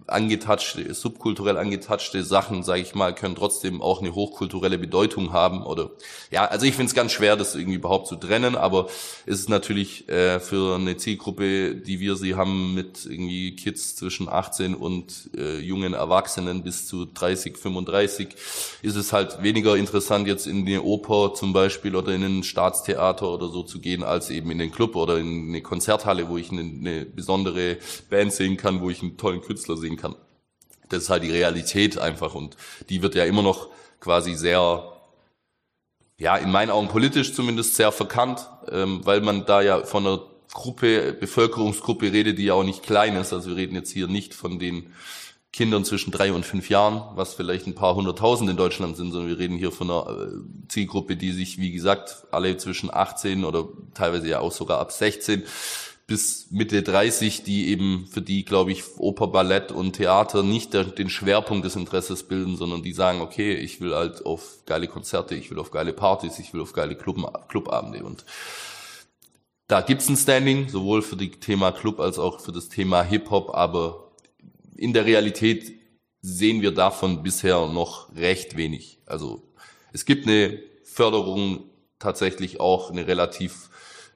angetatschte, 0.09 0.93
subkulturell 0.93 1.57
angetatschte 1.57 2.23
Sachen, 2.23 2.63
sage 2.63 2.81
ich 2.81 2.95
mal, 2.95 3.13
können 3.13 3.35
trotzdem 3.35 3.81
auch 3.81 4.01
eine 4.01 4.15
hochkulturelle 4.15 4.77
Bedeutung 4.77 5.33
haben. 5.33 5.63
Oder 5.63 5.91
ja, 6.31 6.45
also 6.45 6.65
ich 6.65 6.73
finde 6.73 6.89
es 6.89 6.95
ganz 6.95 7.11
schwer, 7.11 7.35
das 7.35 7.55
irgendwie 7.55 7.75
überhaupt 7.77 8.07
zu 8.07 8.15
trennen, 8.15 8.55
aber 8.55 8.87
es 9.25 9.39
ist 9.39 9.49
natürlich 9.49 10.07
äh, 10.09 10.39
für 10.39 10.75
eine 10.75 10.97
Zielgruppe, 10.97 11.75
die 11.75 11.99
wir 11.99 12.15
sie 12.15 12.35
haben, 12.35 12.73
mit 12.73 13.05
irgendwie 13.05 13.55
Kids 13.55 13.95
zwischen 13.95 14.29
18 14.29 14.75
und 14.75 15.29
äh, 15.37 15.59
jungen 15.59 15.93
Erwachsenen 15.93 16.63
bis 16.63 16.87
zu 16.87 17.05
30, 17.05 17.57
35, 17.57 18.29
ist 18.81 18.95
es 18.95 19.13
halt 19.13 19.43
weniger 19.43 19.75
interessant, 19.75 20.27
jetzt 20.27 20.47
in 20.47 20.65
eine 20.65 20.81
Oper 20.81 21.33
zum 21.33 21.53
Beispiel 21.53 21.95
oder 21.95 22.13
in 22.13 22.23
ein 22.23 22.43
Staatstheater 22.43 23.29
oder 23.29 23.49
so 23.49 23.63
zu 23.63 23.79
gehen, 23.79 24.03
als 24.03 24.29
eben 24.29 24.51
in 24.51 24.59
den 24.59 24.71
Club 24.71 24.95
oder 24.95 25.17
in 25.17 25.49
eine 25.49 25.61
Konzerthalle, 25.61 26.29
wo 26.29 26.37
ich 26.37 26.51
eine, 26.51 26.61
eine 26.61 27.05
besondere 27.05 27.77
Band 28.09 28.33
sehen 28.33 28.57
kann, 28.57 28.81
wo 28.81 28.89
ich 28.89 29.01
einen 29.01 29.17
tollen 29.17 29.41
Künstler 29.41 29.77
sehen 29.77 29.97
kann. 29.97 29.98
Das 30.89 31.03
ist 31.03 31.09
halt 31.09 31.23
die 31.23 31.31
Realität 31.31 31.97
einfach 31.97 32.33
und 32.33 32.57
die 32.89 33.01
wird 33.01 33.15
ja 33.15 33.25
immer 33.25 33.43
noch 33.43 33.69
quasi 33.99 34.33
sehr, 34.33 34.83
ja, 36.17 36.35
in 36.37 36.51
meinen 36.51 36.71
Augen 36.71 36.87
politisch 36.87 37.33
zumindest 37.33 37.75
sehr 37.75 37.91
verkannt, 37.91 38.49
ähm, 38.71 39.05
weil 39.05 39.21
man 39.21 39.45
da 39.45 39.61
ja 39.61 39.83
von 39.83 40.05
einer 40.05 40.21
Gruppe, 40.53 41.13
Bevölkerungsgruppe 41.13 42.11
redet, 42.11 42.39
die 42.39 42.45
ja 42.45 42.55
auch 42.55 42.63
nicht 42.63 42.83
klein 42.83 43.15
ist. 43.15 43.33
Also 43.33 43.51
wir 43.51 43.57
reden 43.57 43.75
jetzt 43.75 43.91
hier 43.91 44.07
nicht 44.07 44.33
von 44.33 44.57
den 44.57 44.91
Kindern 45.51 45.83
zwischen 45.83 46.11
drei 46.11 46.31
und 46.31 46.45
fünf 46.45 46.69
Jahren, 46.69 47.03
was 47.15 47.33
vielleicht 47.33 47.65
ein 47.67 47.75
paar 47.75 47.95
hunderttausend 47.95 48.49
in 48.49 48.57
Deutschland 48.57 48.97
sind, 48.97 49.11
sondern 49.11 49.29
wir 49.29 49.39
reden 49.39 49.57
hier 49.57 49.71
von 49.71 49.89
einer 49.89 50.07
äh, 50.09 50.27
Zielgruppe, 50.67 51.15
die 51.15 51.31
sich, 51.31 51.57
wie 51.59 51.71
gesagt, 51.71 52.27
alle 52.31 52.57
zwischen 52.57 52.93
18 52.93 53.43
oder 53.43 53.67
teilweise 53.95 54.27
ja 54.27 54.39
auch 54.39 54.51
sogar 54.51 54.79
ab 54.79 54.91
16 54.91 55.43
bis 56.09 56.47
Mitte 56.49 56.83
30, 56.83 57.43
die 57.43 57.69
eben 57.69 58.07
für 58.07 58.21
die, 58.21 58.43
glaube 58.43 58.71
ich, 58.71 58.83
Oper, 58.97 59.27
Ballett 59.27 59.71
und 59.71 59.93
Theater 59.93 60.43
nicht 60.43 60.73
der, 60.73 60.83
den 60.83 61.09
Schwerpunkt 61.09 61.63
des 61.63 61.75
Interesses 61.75 62.23
bilden, 62.23 62.57
sondern 62.57 62.83
die 62.83 62.93
sagen, 62.93 63.21
okay, 63.21 63.53
ich 63.53 63.79
will 63.79 63.95
halt 63.95 64.25
auf 64.25 64.65
geile 64.65 64.87
Konzerte, 64.87 65.35
ich 65.35 65.51
will 65.51 65.59
auf 65.59 65.71
geile 65.71 65.93
Partys, 65.93 66.39
ich 66.39 66.53
will 66.53 66.61
auf 66.61 66.73
geile 66.73 66.95
Club, 66.95 67.47
Clubabende 67.47 68.03
und 68.03 68.25
da 69.67 69.81
gibt's 69.81 70.09
ein 70.09 70.17
Standing, 70.17 70.67
sowohl 70.67 71.03
für 71.03 71.15
das 71.15 71.39
Thema 71.39 71.71
Club 71.71 71.99
als 71.99 72.17
auch 72.17 72.39
für 72.39 72.51
das 72.51 72.69
Thema 72.69 73.03
Hip-Hop, 73.03 73.53
aber 73.53 74.11
in 74.75 74.93
der 74.93 75.05
Realität 75.05 75.71
sehen 76.21 76.63
wir 76.63 76.71
davon 76.71 77.21
bisher 77.21 77.67
noch 77.67 78.13
recht 78.15 78.57
wenig. 78.57 78.99
Also 79.05 79.43
es 79.93 80.05
gibt 80.05 80.27
eine 80.27 80.59
Förderung 80.83 81.69
tatsächlich 81.99 82.59
auch 82.59 82.89
eine 82.89 83.05
relativ 83.05 83.69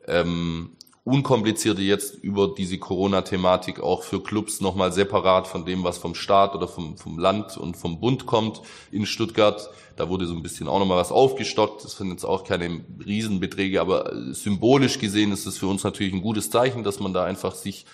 ähm, 0.07 0.75
unkomplizierte 1.05 1.81
jetzt 1.81 2.15
über 2.23 2.53
diese 2.57 2.77
Corona-Thematik 2.77 3.81
auch 3.81 4.03
für 4.03 4.21
Clubs 4.21 4.61
nochmal 4.61 4.93
separat 4.93 5.47
von 5.47 5.65
dem, 5.65 5.83
was 5.83 5.97
vom 5.97 6.15
Staat 6.15 6.55
oder 6.55 6.67
vom, 6.67 6.97
vom 6.97 7.19
Land 7.19 7.57
und 7.57 7.75
vom 7.75 7.99
Bund 7.99 8.25
kommt 8.25 8.61
in 8.91 9.05
Stuttgart. 9.05 9.69
Da 9.97 10.07
wurde 10.07 10.25
so 10.25 10.33
ein 10.33 10.41
bisschen 10.41 10.67
auch 10.67 10.79
nochmal 10.79 10.97
was 10.97 11.11
aufgestockt. 11.11 11.83
Das 11.83 11.97
sind 11.97 12.09
jetzt 12.11 12.23
auch 12.23 12.45
keine 12.45 12.85
Riesenbeträge, 13.05 13.81
aber 13.81 14.13
symbolisch 14.33 14.97
gesehen 14.99 15.33
ist 15.33 15.45
es 15.45 15.57
für 15.57 15.67
uns 15.67 15.83
natürlich 15.83 16.13
ein 16.13 16.21
gutes 16.21 16.49
Zeichen, 16.49 16.83
dass 16.83 17.01
man 17.01 17.13
da 17.13 17.25
einfach 17.25 17.53
sich 17.53 17.85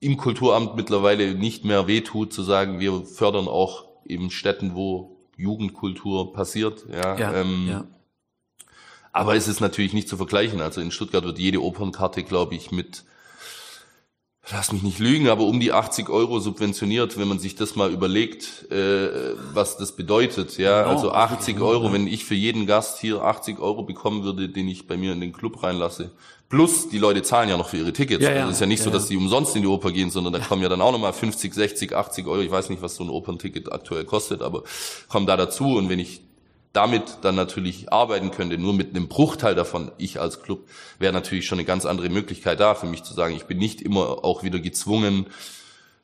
im 0.00 0.16
Kulturamt 0.16 0.76
mittlerweile 0.76 1.34
nicht 1.34 1.64
mehr 1.64 1.88
wehtut, 1.88 2.32
zu 2.32 2.42
sagen, 2.42 2.78
wir 2.78 3.02
fördern 3.04 3.48
auch 3.48 3.86
eben 4.06 4.30
Städten, 4.30 4.76
wo 4.76 5.16
Jugendkultur 5.36 6.32
passiert. 6.32 6.86
Ja, 6.90 7.18
ja, 7.18 7.34
ähm, 7.34 7.66
ja. 7.68 7.84
Aber 9.18 9.34
es 9.34 9.48
ist 9.48 9.58
natürlich 9.58 9.94
nicht 9.94 10.08
zu 10.08 10.16
vergleichen. 10.16 10.60
Also 10.60 10.80
in 10.80 10.92
Stuttgart 10.92 11.24
wird 11.24 11.40
jede 11.40 11.60
Opernkarte, 11.60 12.22
glaube 12.22 12.54
ich, 12.54 12.70
mit, 12.70 13.02
lass 14.48 14.70
mich 14.70 14.84
nicht 14.84 15.00
lügen, 15.00 15.28
aber 15.28 15.42
um 15.42 15.58
die 15.58 15.72
80 15.72 16.08
Euro 16.08 16.38
subventioniert, 16.38 17.18
wenn 17.18 17.26
man 17.26 17.40
sich 17.40 17.56
das 17.56 17.74
mal 17.74 17.90
überlegt, 17.90 18.70
äh, 18.70 19.34
was 19.52 19.76
das 19.76 19.96
bedeutet. 19.96 20.56
Ja, 20.56 20.82
genau. 20.82 20.94
also 20.94 21.10
80 21.10 21.60
Euro, 21.60 21.92
wenn 21.92 22.06
ich 22.06 22.26
für 22.26 22.36
jeden 22.36 22.66
Gast 22.66 23.00
hier 23.00 23.22
80 23.22 23.58
Euro 23.58 23.82
bekommen 23.82 24.22
würde, 24.22 24.48
den 24.48 24.68
ich 24.68 24.86
bei 24.86 24.96
mir 24.96 25.14
in 25.14 25.20
den 25.20 25.32
Club 25.32 25.64
reinlasse. 25.64 26.12
Plus, 26.48 26.88
die 26.88 26.98
Leute 26.98 27.22
zahlen 27.22 27.48
ja 27.48 27.56
noch 27.56 27.70
für 27.70 27.78
ihre 27.78 27.92
Tickets. 27.92 28.22
Ja, 28.22 28.30
ja. 28.30 28.36
Also 28.36 28.50
es 28.50 28.56
ist 28.58 28.60
ja 28.60 28.66
nicht 28.68 28.78
ja, 28.78 28.84
so, 28.84 28.90
dass 28.90 29.08
die 29.08 29.16
umsonst 29.16 29.56
in 29.56 29.62
die 29.62 29.68
Oper 29.68 29.90
gehen, 29.90 30.12
sondern 30.12 30.32
da 30.32 30.38
kommen 30.38 30.62
ja 30.62 30.68
dann 30.68 30.80
auch 30.80 30.92
nochmal 30.92 31.12
50, 31.12 31.52
60, 31.52 31.92
80 31.92 32.24
Euro. 32.28 32.40
Ich 32.40 32.52
weiß 32.52 32.70
nicht, 32.70 32.82
was 32.82 32.94
so 32.94 33.02
ein 33.02 33.10
Opernticket 33.10 33.72
aktuell 33.72 34.04
kostet, 34.04 34.42
aber 34.42 34.62
kommen 35.08 35.26
da 35.26 35.36
dazu. 35.36 35.76
Und 35.76 35.88
wenn 35.88 35.98
ich 35.98 36.27
damit 36.72 37.18
dann 37.22 37.34
natürlich 37.34 37.92
arbeiten 37.92 38.30
könnte, 38.30 38.58
nur 38.58 38.74
mit 38.74 38.94
einem 38.94 39.08
Bruchteil 39.08 39.54
davon, 39.54 39.90
ich 39.98 40.20
als 40.20 40.42
Club, 40.42 40.68
wäre 40.98 41.12
natürlich 41.12 41.46
schon 41.46 41.58
eine 41.58 41.66
ganz 41.66 41.86
andere 41.86 42.08
Möglichkeit 42.08 42.60
da 42.60 42.74
für 42.74 42.86
mich 42.86 43.02
zu 43.02 43.14
sagen, 43.14 43.34
ich 43.34 43.44
bin 43.44 43.58
nicht 43.58 43.80
immer 43.80 44.24
auch 44.24 44.42
wieder 44.42 44.58
gezwungen, 44.58 45.26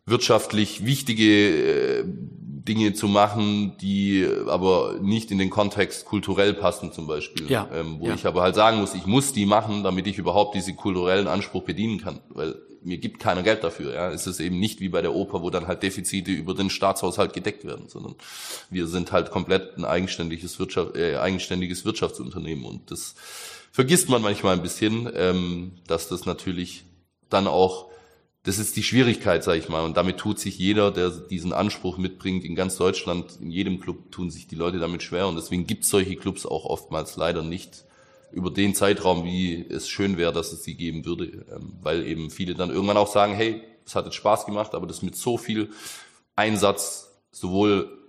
wirtschaftlich 0.06 0.84
wichtige 0.84 2.00
äh, 2.00 2.04
Dinge 2.06 2.94
zu 2.94 3.08
machen, 3.08 3.76
die 3.80 4.26
aber 4.48 4.96
nicht 5.00 5.30
in 5.30 5.38
den 5.38 5.50
Kontext 5.50 6.06
kulturell 6.06 6.54
passen 6.54 6.92
zum 6.92 7.06
Beispiel. 7.06 7.50
Ja, 7.50 7.68
ähm, 7.74 8.00
wo 8.00 8.06
ja. 8.06 8.14
ich 8.14 8.26
aber 8.26 8.42
halt 8.42 8.54
sagen 8.54 8.78
muss, 8.78 8.94
ich 8.94 9.06
muss 9.06 9.32
die 9.32 9.46
machen, 9.46 9.82
damit 9.82 10.06
ich 10.06 10.18
überhaupt 10.18 10.54
diese 10.54 10.74
kulturellen 10.74 11.28
Anspruch 11.28 11.62
bedienen 11.64 12.00
kann. 12.00 12.20
Weil 12.30 12.56
mir 12.84 12.98
gibt 12.98 13.20
keiner 13.20 13.42
Geld 13.42 13.64
dafür. 13.64 13.94
Ja. 13.94 14.10
Es 14.10 14.26
ist 14.26 14.40
eben 14.40 14.60
nicht 14.60 14.80
wie 14.80 14.88
bei 14.88 15.02
der 15.02 15.14
Oper, 15.14 15.42
wo 15.42 15.50
dann 15.50 15.66
halt 15.66 15.82
Defizite 15.82 16.30
über 16.30 16.54
den 16.54 16.70
Staatshaushalt 16.70 17.32
gedeckt 17.32 17.64
werden, 17.64 17.88
sondern 17.88 18.14
wir 18.70 18.86
sind 18.86 19.12
halt 19.12 19.30
komplett 19.30 19.76
ein 19.76 19.84
eigenständiges, 19.84 20.58
Wirtschaft, 20.58 20.96
äh, 20.96 21.16
eigenständiges 21.16 21.84
Wirtschaftsunternehmen 21.84 22.64
und 22.64 22.90
das 22.90 23.14
vergisst 23.72 24.08
man 24.08 24.22
manchmal 24.22 24.54
ein 24.54 24.62
bisschen, 24.62 25.10
ähm, 25.14 25.72
dass 25.86 26.08
das 26.08 26.26
natürlich 26.26 26.84
dann 27.28 27.46
auch 27.46 27.90
das 28.44 28.58
ist 28.58 28.76
die 28.76 28.82
Schwierigkeit, 28.82 29.42
sage 29.42 29.58
ich 29.58 29.70
mal. 29.70 29.82
Und 29.82 29.96
damit 29.96 30.18
tut 30.18 30.38
sich 30.38 30.58
jeder, 30.58 30.90
der 30.90 31.08
diesen 31.10 31.54
Anspruch 31.54 31.96
mitbringt, 31.96 32.44
in 32.44 32.54
ganz 32.54 32.76
Deutschland, 32.76 33.38
in 33.40 33.50
jedem 33.50 33.80
Club 33.80 34.12
tun 34.12 34.30
sich 34.30 34.46
die 34.46 34.54
Leute 34.54 34.78
damit 34.78 35.02
schwer. 35.02 35.28
Und 35.28 35.36
deswegen 35.36 35.66
gibt 35.66 35.84
es 35.84 35.90
solche 35.90 36.14
Clubs 36.16 36.44
auch 36.44 36.66
oftmals 36.66 37.16
leider 37.16 37.42
nicht 37.42 37.84
über 38.34 38.50
den 38.50 38.74
Zeitraum, 38.74 39.24
wie 39.24 39.64
es 39.68 39.88
schön 39.88 40.16
wäre, 40.16 40.32
dass 40.32 40.52
es 40.52 40.64
sie 40.64 40.74
geben 40.74 41.04
würde. 41.04 41.46
Ähm, 41.54 41.78
weil 41.82 42.06
eben 42.06 42.30
viele 42.30 42.54
dann 42.54 42.70
irgendwann 42.70 42.96
auch 42.96 43.12
sagen, 43.12 43.34
hey, 43.34 43.62
es 43.86 43.94
hat 43.94 44.04
jetzt 44.04 44.14
Spaß 44.14 44.46
gemacht, 44.46 44.74
aber 44.74 44.86
das 44.86 45.02
mit 45.02 45.16
so 45.16 45.38
viel 45.38 45.70
Einsatz, 46.36 47.10
sowohl 47.30 48.03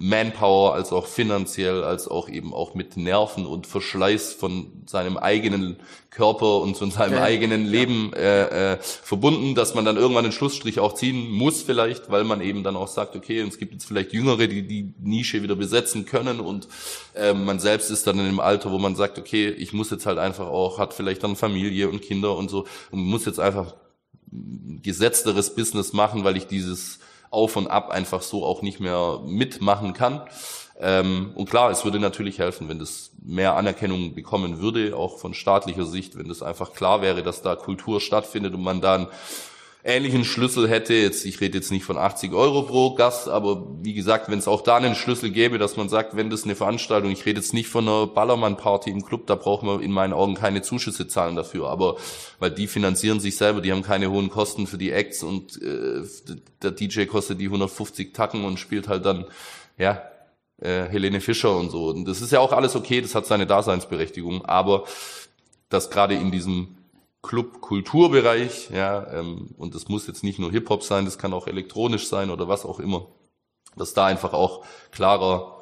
Manpower 0.00 0.74
als 0.74 0.92
auch 0.92 1.06
finanziell, 1.06 1.82
als 1.82 2.06
auch 2.06 2.28
eben 2.28 2.54
auch 2.54 2.74
mit 2.74 2.96
Nerven 2.96 3.46
und 3.46 3.66
Verschleiß 3.66 4.32
von 4.32 4.84
seinem 4.86 5.16
eigenen 5.16 5.78
Körper 6.10 6.60
und 6.60 6.76
von 6.76 6.92
seinem 6.92 7.14
ja, 7.14 7.22
eigenen 7.24 7.66
Leben 7.66 8.12
äh, 8.12 8.74
äh, 8.74 8.78
verbunden, 8.80 9.56
dass 9.56 9.74
man 9.74 9.84
dann 9.84 9.96
irgendwann 9.96 10.22
den 10.22 10.32
Schlussstrich 10.32 10.78
auch 10.78 10.94
ziehen 10.94 11.28
muss 11.32 11.62
vielleicht, 11.62 12.12
weil 12.12 12.22
man 12.22 12.40
eben 12.40 12.62
dann 12.62 12.76
auch 12.76 12.86
sagt, 12.86 13.16
okay, 13.16 13.40
es 13.40 13.58
gibt 13.58 13.72
jetzt 13.72 13.86
vielleicht 13.86 14.12
Jüngere, 14.12 14.46
die 14.46 14.62
die 14.62 14.94
Nische 15.00 15.42
wieder 15.42 15.56
besetzen 15.56 16.06
können 16.06 16.38
und 16.38 16.68
äh, 17.16 17.34
man 17.34 17.58
selbst 17.58 17.90
ist 17.90 18.06
dann 18.06 18.20
in 18.20 18.26
einem 18.26 18.40
Alter, 18.40 18.70
wo 18.70 18.78
man 18.78 18.94
sagt, 18.94 19.18
okay, 19.18 19.48
ich 19.48 19.72
muss 19.72 19.90
jetzt 19.90 20.06
halt 20.06 20.18
einfach 20.18 20.46
auch, 20.46 20.78
hat 20.78 20.94
vielleicht 20.94 21.24
dann 21.24 21.34
Familie 21.34 21.88
und 21.88 22.02
Kinder 22.02 22.36
und 22.36 22.50
so 22.50 22.66
und 22.92 23.00
muss 23.00 23.24
jetzt 23.24 23.40
einfach 23.40 23.74
gesetzteres 24.30 25.56
Business 25.56 25.92
machen, 25.92 26.22
weil 26.22 26.36
ich 26.36 26.46
dieses 26.46 27.00
auf 27.30 27.56
und 27.56 27.66
ab 27.68 27.90
einfach 27.90 28.22
so 28.22 28.44
auch 28.44 28.62
nicht 28.62 28.80
mehr 28.80 29.20
mitmachen 29.24 29.92
kann. 29.92 30.22
Ähm, 30.80 31.32
und 31.34 31.50
klar, 31.50 31.70
es 31.70 31.84
würde 31.84 31.98
natürlich 31.98 32.38
helfen, 32.38 32.68
wenn 32.68 32.78
das 32.78 33.10
mehr 33.22 33.56
Anerkennung 33.56 34.14
bekommen 34.14 34.60
würde, 34.60 34.96
auch 34.96 35.18
von 35.18 35.34
staatlicher 35.34 35.84
Sicht, 35.84 36.16
wenn 36.16 36.28
das 36.28 36.42
einfach 36.42 36.72
klar 36.72 37.02
wäre, 37.02 37.22
dass 37.22 37.42
da 37.42 37.56
Kultur 37.56 38.00
stattfindet 38.00 38.54
und 38.54 38.62
man 38.62 38.80
dann 38.80 39.08
ähnlichen 39.88 40.24
Schlüssel 40.24 40.68
hätte, 40.68 40.94
jetzt 40.94 41.24
ich 41.24 41.40
rede 41.40 41.58
jetzt 41.58 41.72
nicht 41.72 41.84
von 41.84 41.96
80 41.96 42.32
Euro 42.32 42.62
pro 42.62 42.94
Gast, 42.94 43.28
aber 43.28 43.66
wie 43.82 43.94
gesagt, 43.94 44.30
wenn 44.30 44.38
es 44.38 44.46
auch 44.46 44.60
da 44.60 44.76
einen 44.76 44.94
Schlüssel 44.94 45.30
gäbe, 45.30 45.58
dass 45.58 45.76
man 45.76 45.88
sagt, 45.88 46.14
wenn 46.14 46.30
das 46.30 46.44
eine 46.44 46.54
Veranstaltung, 46.54 47.10
ich 47.10 47.24
rede 47.24 47.40
jetzt 47.40 47.54
nicht 47.54 47.68
von 47.68 47.88
einer 47.88 48.06
Ballermann-Party 48.06 48.90
im 48.90 49.04
Club, 49.04 49.26
da 49.26 49.34
braucht 49.34 49.62
man 49.64 49.80
in 49.80 49.90
meinen 49.90 50.12
Augen 50.12 50.34
keine 50.34 50.62
Zuschüsse 50.62 51.08
zahlen 51.08 51.34
dafür, 51.34 51.68
aber 51.68 51.96
weil 52.38 52.50
die 52.50 52.66
finanzieren 52.66 53.18
sich 53.18 53.36
selber, 53.36 53.60
die 53.60 53.72
haben 53.72 53.82
keine 53.82 54.10
hohen 54.10 54.28
Kosten 54.30 54.66
für 54.66 54.78
die 54.78 54.92
Acts 54.92 55.22
und 55.22 55.60
äh, 55.62 56.02
der 56.62 56.70
DJ 56.72 57.06
kostet 57.06 57.40
die 57.40 57.46
150 57.46 58.12
Tacken 58.12 58.44
und 58.44 58.58
spielt 58.58 58.88
halt 58.88 59.06
dann, 59.06 59.24
ja, 59.78 60.02
äh, 60.60 60.84
Helene 60.84 61.20
Fischer 61.20 61.56
und 61.56 61.70
so. 61.70 61.88
Und 61.88 62.04
das 62.06 62.20
ist 62.20 62.32
ja 62.32 62.40
auch 62.40 62.52
alles 62.52 62.76
okay, 62.76 63.00
das 63.00 63.14
hat 63.14 63.26
seine 63.26 63.46
Daseinsberechtigung, 63.46 64.44
aber 64.44 64.84
dass 65.68 65.90
gerade 65.90 66.14
in 66.14 66.30
diesem 66.30 66.77
Club-Kulturbereich, 67.28 68.70
ja, 68.70 69.06
ähm, 69.12 69.50
und 69.56 69.74
das 69.74 69.88
muss 69.88 70.06
jetzt 70.06 70.24
nicht 70.24 70.38
nur 70.38 70.50
Hip-Hop 70.50 70.82
sein, 70.82 71.04
das 71.04 71.18
kann 71.18 71.32
auch 71.32 71.46
elektronisch 71.46 72.08
sein 72.08 72.30
oder 72.30 72.48
was 72.48 72.64
auch 72.64 72.80
immer, 72.80 73.06
dass 73.76 73.94
da 73.94 74.06
einfach 74.06 74.32
auch 74.32 74.64
klarer 74.90 75.58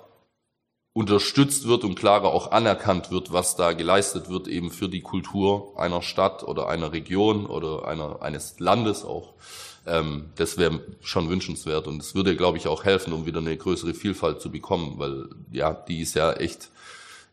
unterstützt 0.94 1.68
wird 1.68 1.84
und 1.84 1.94
klarer 1.94 2.28
auch 2.28 2.52
anerkannt 2.52 3.10
wird, 3.10 3.30
was 3.30 3.54
da 3.54 3.74
geleistet 3.74 4.30
wird, 4.30 4.48
eben 4.48 4.70
für 4.70 4.88
die 4.88 5.02
Kultur 5.02 5.74
einer 5.76 6.00
Stadt 6.00 6.42
oder 6.42 6.68
einer 6.68 6.92
Region 6.92 7.44
oder 7.44 7.86
einer, 7.86 8.22
eines 8.22 8.58
Landes 8.60 9.04
auch. 9.04 9.34
Ähm, 9.86 10.30
das 10.36 10.56
wäre 10.56 10.80
schon 11.02 11.28
wünschenswert 11.28 11.86
und 11.86 12.00
es 12.00 12.14
würde, 12.14 12.34
glaube 12.34 12.56
ich, 12.56 12.66
auch 12.66 12.84
helfen, 12.84 13.12
um 13.12 13.26
wieder 13.26 13.40
eine 13.40 13.56
größere 13.56 13.92
Vielfalt 13.92 14.40
zu 14.40 14.50
bekommen, 14.50 14.94
weil 14.96 15.28
ja, 15.52 15.74
die 15.74 16.00
ist 16.00 16.14
ja 16.14 16.32
echt 16.32 16.70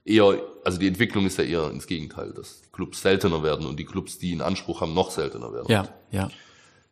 eher, 0.06 0.42
also 0.64 0.80
die 0.80 0.88
Entwicklung 0.88 1.26
ist 1.26 1.38
ja 1.38 1.44
eher 1.44 1.70
ins 1.70 1.88
Gegenteil, 1.88 2.34
dass 2.34 2.62
Clubs 2.72 3.02
seltener 3.02 3.44
werden 3.44 3.66
und 3.66 3.78
die 3.78 3.86
Clubs, 3.86 4.18
die 4.18 4.32
in 4.32 4.42
Anspruch 4.42 4.82
haben, 4.82 4.94
noch 4.94 5.12
seltener 5.12 5.54
werden. 5.54 5.68
Ja, 5.70 5.88
ja. 6.12 6.30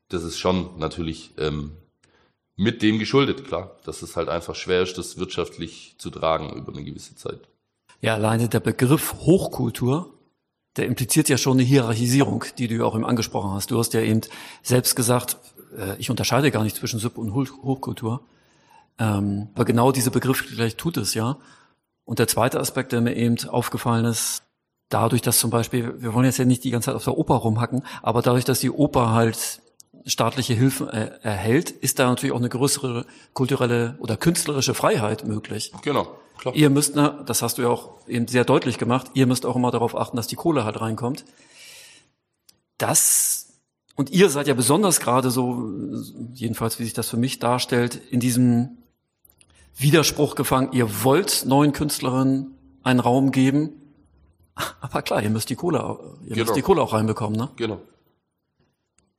Das 0.09 0.23
ist 0.23 0.37
schon 0.37 0.77
natürlich 0.77 1.31
ähm, 1.37 1.71
mit 2.55 2.81
dem 2.81 2.99
geschuldet, 2.99 3.45
klar, 3.45 3.77
dass 3.85 4.01
es 4.01 4.15
halt 4.15 4.29
einfach 4.29 4.55
schwer 4.55 4.81
ist, 4.81 4.97
das 4.97 5.17
wirtschaftlich 5.17 5.95
zu 5.97 6.09
tragen 6.09 6.53
über 6.53 6.73
eine 6.73 6.83
gewisse 6.83 7.15
Zeit. 7.15 7.47
Ja, 8.01 8.15
alleine 8.15 8.49
der 8.49 8.59
Begriff 8.59 9.13
Hochkultur, 9.19 10.13
der 10.75 10.85
impliziert 10.85 11.29
ja 11.29 11.37
schon 11.37 11.53
eine 11.53 11.63
Hierarchisierung, 11.63 12.45
die 12.57 12.67
du 12.67 12.75
ja 12.75 12.83
auch 12.83 12.95
eben 12.95 13.05
angesprochen 13.05 13.51
hast. 13.51 13.71
Du 13.71 13.79
hast 13.79 13.93
ja 13.93 14.01
eben 14.01 14.21
selbst 14.63 14.95
gesagt, 14.95 15.37
äh, 15.77 15.97
ich 15.97 16.09
unterscheide 16.09 16.51
gar 16.51 16.63
nicht 16.63 16.75
zwischen 16.75 16.99
Sub- 16.99 17.17
und 17.17 17.33
Hochkultur. 17.33 18.21
Ähm, 18.97 19.49
aber 19.53 19.65
genau 19.65 19.91
diese 19.91 20.11
Begrifflichkeit 20.11 20.77
tut 20.77 20.97
es 20.97 21.13
ja. 21.13 21.37
Und 22.05 22.19
der 22.19 22.27
zweite 22.27 22.59
Aspekt, 22.59 22.91
der 22.91 23.01
mir 23.01 23.15
eben 23.15 23.37
aufgefallen 23.47 24.05
ist, 24.05 24.43
dadurch, 24.89 25.21
dass 25.21 25.39
zum 25.39 25.49
Beispiel, 25.49 26.01
wir 26.01 26.13
wollen 26.13 26.25
jetzt 26.25 26.37
ja 26.37 26.45
nicht 26.45 26.63
die 26.63 26.71
ganze 26.71 26.87
Zeit 26.87 26.95
auf 26.95 27.03
der 27.03 27.17
Oper 27.17 27.35
rumhacken, 27.35 27.83
aber 28.01 28.21
dadurch, 28.21 28.45
dass 28.45 28.59
die 28.59 28.71
Oper 28.71 29.11
halt 29.11 29.61
staatliche 30.05 30.53
Hilfen 30.53 30.89
äh, 30.89 31.11
erhält, 31.21 31.71
ist 31.71 31.99
da 31.99 32.09
natürlich 32.09 32.33
auch 32.33 32.39
eine 32.39 32.49
größere 32.49 33.05
kulturelle 33.33 33.97
oder 33.99 34.17
künstlerische 34.17 34.73
Freiheit 34.73 35.25
möglich. 35.25 35.71
Genau. 35.83 36.07
Klar. 36.37 36.55
Ihr 36.55 36.71
müsst, 36.71 36.95
ne, 36.95 37.23
das 37.27 37.43
hast 37.43 37.57
du 37.59 37.61
ja 37.61 37.69
auch 37.69 38.07
eben 38.07 38.27
sehr 38.27 38.45
deutlich 38.45 38.79
gemacht, 38.79 39.11
ihr 39.13 39.27
müsst 39.27 39.45
auch 39.45 39.55
immer 39.55 39.69
darauf 39.69 39.95
achten, 39.95 40.17
dass 40.17 40.25
die 40.25 40.35
Kohle 40.35 40.65
halt 40.65 40.81
reinkommt. 40.81 41.23
Das, 42.79 43.59
und 43.95 44.09
ihr 44.09 44.27
seid 44.31 44.47
ja 44.47 44.55
besonders 44.55 44.99
gerade 44.99 45.29
so, 45.29 45.69
jedenfalls 46.33 46.79
wie 46.79 46.83
sich 46.83 46.93
das 46.93 47.09
für 47.09 47.17
mich 47.17 47.37
darstellt, 47.37 48.01
in 48.09 48.19
diesem 48.19 48.80
Widerspruch 49.81 50.35
gefangen, 50.35 50.69
ihr 50.73 51.03
wollt 51.03 51.45
neuen 51.45 51.73
Künstlerinnen 51.73 52.55
einen 52.83 52.99
Raum 52.99 53.31
geben, 53.31 53.71
aber 54.81 55.01
klar, 55.01 55.21
ihr 55.21 55.29
müsst 55.29 55.49
die 55.49 55.55
Kohle, 55.55 55.77
ihr 56.23 56.35
genau. 56.35 56.45
müsst 56.45 56.55
die 56.55 56.61
Kohle 56.61 56.81
auch 56.81 56.93
reinbekommen, 56.93 57.37
ne? 57.37 57.49
Genau. 57.55 57.81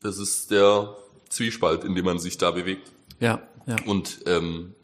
Das 0.00 0.18
ist 0.18 0.50
der 0.50 0.96
Zwiespalt, 1.28 1.84
in 1.84 1.94
dem 1.94 2.04
man 2.04 2.18
sich 2.18 2.38
da 2.38 2.50
bewegt. 2.50 2.90
Ja, 3.20 3.42
ja. 3.66 3.76
Und 3.86 4.20
ähm, 4.26 4.74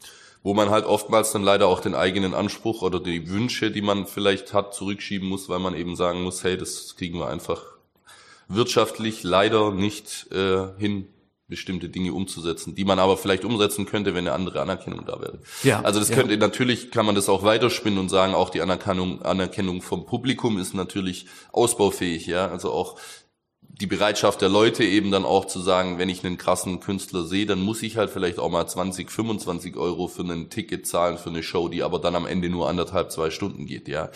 wo 0.41 0.53
man 0.53 0.69
halt 0.69 0.85
oftmals 0.85 1.31
dann 1.31 1.43
leider 1.43 1.67
auch 1.67 1.81
den 1.81 1.93
eigenen 1.93 2.33
Anspruch 2.33 2.81
oder 2.81 2.99
die 2.99 3.29
Wünsche, 3.29 3.71
die 3.71 3.81
man 3.81 4.07
vielleicht 4.07 4.53
hat, 4.53 4.73
zurückschieben 4.73 5.27
muss, 5.27 5.49
weil 5.49 5.59
man 5.59 5.75
eben 5.75 5.95
sagen 5.95 6.23
muss, 6.23 6.43
hey, 6.43 6.57
das 6.57 6.95
kriegen 6.95 7.19
wir 7.19 7.27
einfach 7.27 7.61
wirtschaftlich 8.47 9.23
leider 9.23 9.71
nicht 9.71 10.31
äh, 10.31 10.67
hin, 10.77 11.07
bestimmte 11.49 11.89
Dinge 11.89 12.13
umzusetzen, 12.13 12.75
die 12.75 12.85
man 12.85 12.99
aber 12.99 13.17
vielleicht 13.17 13.43
umsetzen 13.43 13.85
könnte, 13.85 14.13
wenn 14.13 14.27
eine 14.27 14.33
andere 14.33 14.61
Anerkennung 14.61 15.05
da 15.05 15.19
wäre. 15.19 15.39
Ja, 15.63 15.81
also 15.81 15.99
das 15.99 16.11
könnte 16.11 16.33
ja. 16.33 16.39
natürlich 16.39 16.91
kann 16.91 17.05
man 17.05 17.15
das 17.15 17.27
auch 17.27 17.43
weiterspinnen 17.43 17.99
und 17.99 18.09
sagen, 18.09 18.35
auch 18.35 18.51
die 18.51 18.61
Anerkennung 18.61 19.21
Anerkennung 19.23 19.81
vom 19.81 20.05
Publikum 20.05 20.59
ist 20.59 20.73
natürlich 20.73 21.25
ausbaufähig, 21.51 22.27
ja, 22.27 22.47
also 22.47 22.71
auch 22.71 22.97
die 23.61 23.87
Bereitschaft 23.87 24.41
der 24.41 24.49
Leute 24.49 24.83
eben 24.83 25.09
dann 25.09 25.25
auch 25.25 25.45
zu 25.45 25.59
sagen, 25.59 25.97
wenn 25.97 26.09
ich 26.09 26.25
einen 26.25 26.37
krassen 26.37 26.81
Künstler 26.81 27.23
sehe, 27.25 27.45
dann 27.45 27.61
muss 27.61 27.81
ich 27.81 27.97
halt 27.97 28.09
vielleicht 28.09 28.37
auch 28.37 28.49
mal 28.49 28.67
20, 28.67 29.09
25 29.09 29.77
Euro 29.77 30.07
für 30.07 30.23
ein 30.23 30.49
Ticket 30.49 30.85
zahlen 30.85 31.17
für 31.17 31.29
eine 31.29 31.43
Show, 31.43 31.69
die 31.69 31.81
aber 31.81 31.99
dann 31.99 32.15
am 32.15 32.25
Ende 32.25 32.49
nur 32.49 32.69
anderthalb, 32.69 33.11
zwei 33.11 33.29
Stunden 33.29 33.65
geht, 33.65 33.87
ja. 33.87 34.09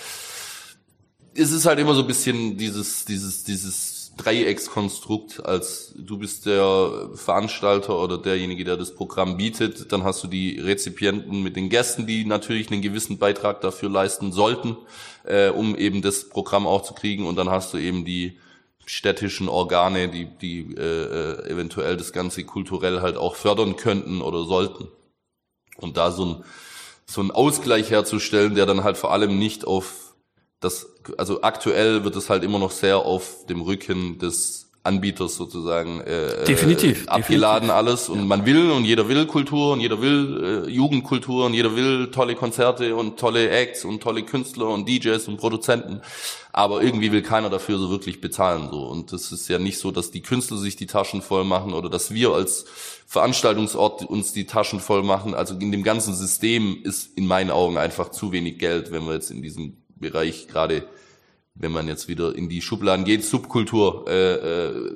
Es 1.36 1.52
ist 1.52 1.66
halt 1.66 1.80
immer 1.80 1.96
so 1.96 2.02
ein 2.02 2.08
bisschen 2.08 2.58
dieses, 2.58 3.06
dieses, 3.06 3.44
dieses 3.44 3.93
Dreieckskonstrukt, 4.18 5.45
als 5.45 5.93
du 5.97 6.18
bist 6.18 6.45
der 6.45 7.09
Veranstalter 7.16 7.99
oder 7.99 8.18
derjenige, 8.18 8.64
der 8.64 8.78
das 8.78 8.93
Programm 8.93 9.38
bietet, 9.38 9.91
dann 9.91 10.03
hast 10.03 10.24
du 10.24 10.28
die 10.28 10.59
Rezipienten 10.59 11.41
mit 11.41 11.55
den 11.55 11.70
Gästen, 11.70 12.05
die 12.05 12.26
natürlich 12.26 12.72
einen 12.72 12.82
gewissen 12.82 13.18
Beitrag 13.18 13.61
dafür 13.61 13.89
leisten 13.89 14.32
sollten, 14.32 14.78
äh, 15.24 15.49
um 15.49 15.76
eben 15.76 16.01
das 16.01 16.30
Programm 16.30 16.68
auch 16.68 16.84
zu 16.84 16.93
kriegen 16.93 17.26
und 17.26 17.38
dann 17.38 17.49
hast 17.49 17.74
du 17.74 17.78
eben 17.78 18.05
die 18.05 18.38
städtischen 18.86 19.49
Organe, 19.49 20.09
die, 20.09 20.26
die 20.26 20.76
äh, 20.76 21.49
eventuell 21.49 21.97
das 21.97 22.14
Ganze 22.14 22.43
kulturell 22.43 23.01
halt 23.01 23.18
auch 23.18 23.36
fördern 23.36 23.78
könnten 23.78 24.22
oder 24.22 24.43
sollten. 24.43 24.89
Und 25.78 25.97
da 25.97 26.11
so 26.11 26.26
ein, 26.26 26.43
so 27.05 27.22
ein 27.22 27.32
Ausgleich 27.32 27.89
herzustellen, 27.89 28.55
der 28.55 28.66
dann 28.66 28.84
halt 28.84 28.97
vor 28.97 29.11
allem 29.11 29.39
nicht 29.39 29.66
auf 29.66 30.03
das, 30.64 30.88
also 31.18 31.41
aktuell 31.41 32.03
wird 32.03 32.16
es 32.16 32.30
halt 32.30 32.43
immer 32.43 32.59
noch 32.59 32.72
sehr 32.72 32.97
auf 32.97 33.45
dem 33.47 33.61
Rücken 33.61 34.20
des 34.20 34.64
Anbieters 34.86 35.36
sozusagen 35.36 36.01
äh, 36.01 36.43
definitiv, 36.43 37.07
abgeladen 37.07 37.70
definitiv. 37.70 37.76
alles 37.76 38.09
und 38.09 38.20
ja. 38.20 38.26
man 38.26 38.45
will 38.45 38.70
und 38.70 38.84
jeder 38.84 39.07
will 39.07 39.26
Kultur 39.26 39.72
und 39.72 39.80
jeder 39.80 40.01
will 40.01 40.66
äh, 40.68 40.70
Jugendkultur 40.70 41.45
und 41.45 41.53
jeder 41.53 41.74
will 41.78 42.11
tolle 42.11 42.36
Konzerte 42.36 42.93
und 42.93 43.18
tolle 43.18 43.49
Acts 43.49 43.86
und 43.86 44.03
tolle 44.03 44.24
Künstler 44.24 44.68
und 44.68 44.88
DJs 44.89 45.26
und 45.30 45.38
Produzenten, 45.38 46.01
aber 46.51 46.84
irgendwie 46.84 47.14
will 47.14 47.22
keiner 47.22 47.49
dafür 47.49 47.78
so 47.78 47.89
wirklich 47.89 48.20
bezahlen 48.20 48.68
so 48.72 48.84
und 48.88 49.14
es 49.14 49.32
ist 49.32 49.47
ja 49.47 49.57
nicht 49.57 49.80
so, 49.80 49.91
dass 49.91 50.11
die 50.11 50.22
Künstler 50.22 50.57
sich 50.57 50.76
die 50.76 50.88
Taschen 50.88 51.22
voll 51.22 51.45
machen 51.45 51.74
oder 51.74 51.89
dass 51.89 52.14
wir 52.14 52.32
als 52.32 52.66
Veranstaltungsort 53.07 54.03
uns 54.03 54.34
die 54.34 54.45
Taschen 54.45 54.82
voll 54.82 55.03
machen, 55.03 55.34
also 55.34 55.53
in 55.57 55.72
dem 55.72 55.84
ganzen 55.84 56.14
System 56.14 56.78
ist 56.84 57.18
in 57.18 57.26
meinen 57.26 57.51
Augen 57.51 57.78
einfach 57.78 58.09
zu 58.09 58.34
wenig 58.34 58.59
Geld, 58.59 58.91
wenn 58.91 59.05
wir 59.05 59.14
jetzt 59.14 59.32
in 59.32 59.41
diesem 59.41 59.78
Bereich, 60.04 60.47
gerade 60.47 60.84
wenn 61.56 61.72
man 61.72 61.88
jetzt 61.88 62.08
wieder 62.08 62.36
in 62.36 62.49
die 62.49 62.62
Schubladen 62.62 63.06
geht, 63.06 63.26
Subkultur, 63.26 64.06
äh, 64.08 64.34
äh, 64.34 64.91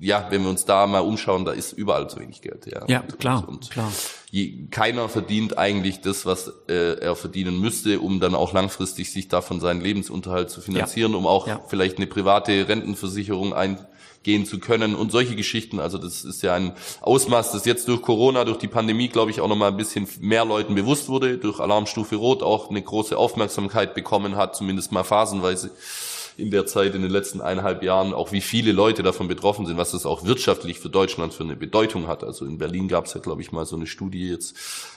ja, 0.00 0.26
wenn 0.30 0.42
wir 0.42 0.50
uns 0.50 0.64
da 0.64 0.86
mal 0.88 1.00
umschauen, 1.00 1.44
da 1.44 1.52
ist 1.52 1.72
überall 1.72 2.10
zu 2.10 2.18
wenig 2.18 2.42
Geld. 2.42 2.66
Ja, 2.66 2.84
ja 2.88 3.00
und, 3.00 3.18
klar, 3.20 3.48
und 3.48 3.70
klar. 3.70 3.92
Je, 4.30 4.66
keiner 4.68 5.08
verdient 5.08 5.58
eigentlich 5.58 6.00
das, 6.00 6.26
was 6.26 6.52
äh, 6.68 6.98
er 6.98 7.14
verdienen 7.14 7.60
müsste, 7.60 8.00
um 8.00 8.18
dann 8.18 8.34
auch 8.34 8.52
langfristig 8.52 9.12
sich 9.12 9.28
davon 9.28 9.60
seinen 9.60 9.80
Lebensunterhalt 9.80 10.50
zu 10.50 10.60
finanzieren, 10.60 11.12
ja. 11.12 11.18
um 11.18 11.26
auch 11.26 11.46
ja. 11.46 11.60
vielleicht 11.68 11.98
eine 11.98 12.08
private 12.08 12.66
Rentenversicherung 12.66 13.54
ein, 13.54 13.78
gehen 14.22 14.46
zu 14.46 14.58
können 14.58 14.94
und 14.94 15.12
solche 15.12 15.36
Geschichten. 15.36 15.80
Also 15.80 15.98
das 15.98 16.24
ist 16.24 16.42
ja 16.42 16.54
ein 16.54 16.72
Ausmaß, 17.00 17.52
das 17.52 17.64
jetzt 17.64 17.88
durch 17.88 18.02
Corona, 18.02 18.44
durch 18.44 18.58
die 18.58 18.68
Pandemie, 18.68 19.08
glaube 19.08 19.30
ich, 19.30 19.40
auch 19.40 19.48
nochmal 19.48 19.70
ein 19.70 19.76
bisschen 19.76 20.08
mehr 20.20 20.44
Leuten 20.44 20.74
bewusst 20.74 21.08
wurde, 21.08 21.38
durch 21.38 21.60
Alarmstufe 21.60 22.16
Rot 22.16 22.42
auch 22.42 22.70
eine 22.70 22.82
große 22.82 23.16
Aufmerksamkeit 23.16 23.94
bekommen 23.94 24.36
hat, 24.36 24.56
zumindest 24.56 24.92
mal 24.92 25.04
phasenweise 25.04 25.70
in 26.36 26.50
der 26.50 26.66
Zeit, 26.66 26.94
in 26.94 27.02
den 27.02 27.10
letzten 27.10 27.40
eineinhalb 27.40 27.82
Jahren, 27.82 28.14
auch 28.14 28.32
wie 28.32 28.40
viele 28.40 28.72
Leute 28.72 29.02
davon 29.02 29.28
betroffen 29.28 29.66
sind, 29.66 29.76
was 29.76 29.92
das 29.92 30.06
auch 30.06 30.24
wirtschaftlich 30.24 30.78
für 30.78 30.88
Deutschland 30.88 31.34
für 31.34 31.44
eine 31.44 31.56
Bedeutung 31.56 32.06
hat. 32.06 32.24
Also 32.24 32.46
in 32.46 32.58
Berlin 32.58 32.88
gab 32.88 33.06
es 33.06 33.14
ja, 33.14 33.20
glaube 33.20 33.42
ich, 33.42 33.52
mal 33.52 33.66
so 33.66 33.76
eine 33.76 33.86
Studie 33.86 34.30
jetzt, 34.30 34.56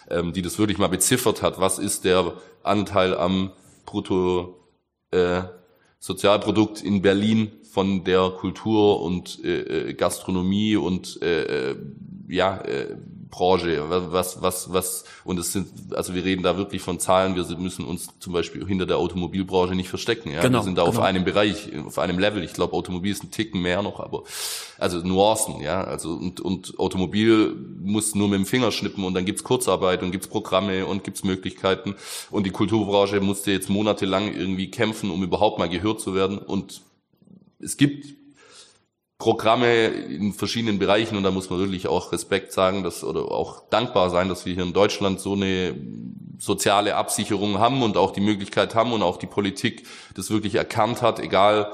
ähm, 0.09 0.33
die 0.33 0.41
das 0.41 0.57
wirklich 0.59 0.77
mal 0.77 0.87
beziffert 0.87 1.41
hat. 1.41 1.59
Was 1.59 1.77
ist 1.79 2.05
der 2.05 2.33
Anteil 2.63 3.15
am 3.15 3.51
Brutto 3.85 4.59
äh, 5.11 5.43
Sozialprodukt 6.05 6.83
in 6.83 7.01
Berlin 7.01 7.51
von 7.63 8.03
der 8.03 8.29
Kultur 8.29 9.01
und 9.01 9.43
äh, 9.43 9.89
äh, 9.89 9.93
Gastronomie 9.95 10.75
und 10.75 11.19
äh, 11.23 11.71
äh, 11.71 11.75
ja 12.27 12.61
äh, 12.61 12.95
Branche, 13.35 13.83
was, 13.89 14.41
was, 14.41 14.71
was, 14.71 15.03
und 15.25 15.37
es 15.37 15.51
sind, 15.51 15.67
also 15.93 16.15
wir 16.15 16.23
reden 16.23 16.41
da 16.41 16.57
wirklich 16.57 16.81
von 16.81 16.99
Zahlen, 16.99 17.35
wir 17.35 17.57
müssen 17.57 17.83
uns 17.83 18.07
zum 18.19 18.31
Beispiel 18.31 18.65
hinter 18.65 18.85
der 18.85 18.97
Automobilbranche 18.97 19.75
nicht 19.75 19.89
verstecken, 19.89 20.31
ja. 20.31 20.41
Genau, 20.41 20.59
wir 20.59 20.63
sind 20.63 20.77
da 20.77 20.83
genau. 20.83 20.97
auf 20.97 21.03
einem 21.03 21.25
Bereich, 21.25 21.69
auf 21.85 21.99
einem 21.99 22.17
Level. 22.17 22.43
Ich 22.43 22.53
glaube, 22.53 22.73
Automobil 22.73 23.11
ist 23.11 23.23
ein 23.23 23.31
Ticken 23.31 23.61
mehr 23.61 23.81
noch, 23.81 23.99
aber, 23.99 24.23
also 24.77 24.99
Nuancen, 24.99 25.59
ja. 25.61 25.83
Also, 25.83 26.13
und, 26.13 26.39
und 26.39 26.79
Automobil 26.79 27.55
muss 27.81 28.15
nur 28.15 28.29
mit 28.29 28.39
dem 28.39 28.45
Finger 28.45 28.71
schnippen 28.71 29.03
und 29.03 29.13
dann 29.13 29.25
gibt's 29.25 29.43
Kurzarbeit 29.43 30.01
und 30.01 30.11
gibt's 30.11 30.27
Programme 30.27 30.85
und 30.85 31.03
gibt's 31.03 31.25
Möglichkeiten. 31.25 31.95
Und 32.31 32.45
die 32.45 32.51
Kulturbranche 32.51 33.19
musste 33.19 33.51
jetzt 33.51 33.69
monatelang 33.69 34.33
irgendwie 34.33 34.71
kämpfen, 34.71 35.11
um 35.11 35.21
überhaupt 35.23 35.59
mal 35.59 35.67
gehört 35.67 35.99
zu 35.99 36.15
werden. 36.15 36.37
Und 36.37 36.83
es 37.59 37.75
gibt 37.75 38.24
Programme 39.17 39.85
in 39.87 40.33
verschiedenen 40.33 40.77
Bereichen 40.77 41.15
und 41.15 41.23
da 41.23 41.31
muss 41.31 41.49
man 41.49 41.59
wirklich 41.59 41.87
auch 41.87 42.11
Respekt 42.11 42.51
sagen, 42.51 42.83
dass 42.83 43.03
oder 43.03 43.31
auch 43.31 43.69
dankbar 43.69 44.09
sein, 44.09 44.27
dass 44.27 44.45
wir 44.45 44.53
hier 44.53 44.63
in 44.63 44.73
Deutschland 44.73 45.21
so 45.21 45.33
eine 45.33 45.75
soziale 46.37 46.95
Absicherung 46.95 47.59
haben 47.59 47.81
und 47.81 47.95
auch 47.95 48.11
die 48.11 48.21
Möglichkeit 48.21 48.75
haben 48.75 48.91
und 48.91 49.03
auch 49.03 49.17
die 49.17 49.27
Politik 49.27 49.87
das 50.15 50.29
wirklich 50.29 50.55
erkannt 50.55 51.01
hat, 51.01 51.19
egal 51.19 51.71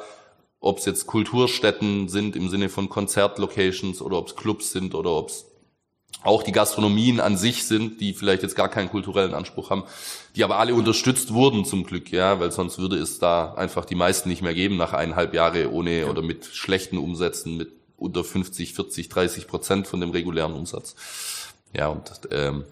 ob 0.60 0.78
es 0.78 0.86
jetzt 0.86 1.08
Kulturstätten 1.08 2.08
sind 2.08 2.36
im 2.36 2.50
Sinne 2.50 2.70
von 2.70 2.90
Konzertlocations 2.90 4.02
oder 4.04 4.18
ob 4.20 4.28
es 4.28 4.36
Clubs 4.36 4.72
sind 4.72 4.94
oder 4.94 5.12
ob 5.12 5.30
es 5.30 5.51
auch 6.24 6.44
die 6.44 6.52
Gastronomien 6.52 7.20
an 7.20 7.36
sich 7.36 7.66
sind, 7.66 8.00
die 8.00 8.14
vielleicht 8.14 8.44
jetzt 8.44 8.56
gar 8.56 8.70
keinen 8.70 8.90
kulturellen 8.90 9.34
Anspruch 9.34 9.70
haben, 9.70 9.84
die 10.36 10.44
aber 10.44 10.60
alle 10.60 10.76
unterstützt 10.76 11.34
wurden 11.34 11.66
zum 11.66 11.84
Glück, 11.84 12.12
ja, 12.12 12.40
weil 12.40 12.52
sonst 12.52 12.78
würde 12.78 12.98
es 12.98 13.20
da 13.20 13.54
einfach 13.56 13.86
die 13.86 13.96
meisten 13.96 14.30
nicht 14.30 14.42
mehr 14.42 14.54
geben 14.54 14.78
nach 14.78 14.94
eineinhalb 14.94 15.34
Jahre 15.34 15.72
ohne 15.72 16.08
oder 16.08 16.22
mit 16.22 16.46
schlechten 16.46 16.98
Umsätzen, 16.98 17.58
mit 17.58 17.72
unter 17.98 18.24
50, 18.24 18.74
40, 18.74 19.10
30 19.10 19.48
Prozent 19.48 19.88
von 19.88 20.00
dem 20.00 20.12
regulären 20.12 20.54
Umsatz. 20.54 20.96
Ja, 21.74 21.88
und 21.88 22.12
ähm, 22.32 22.66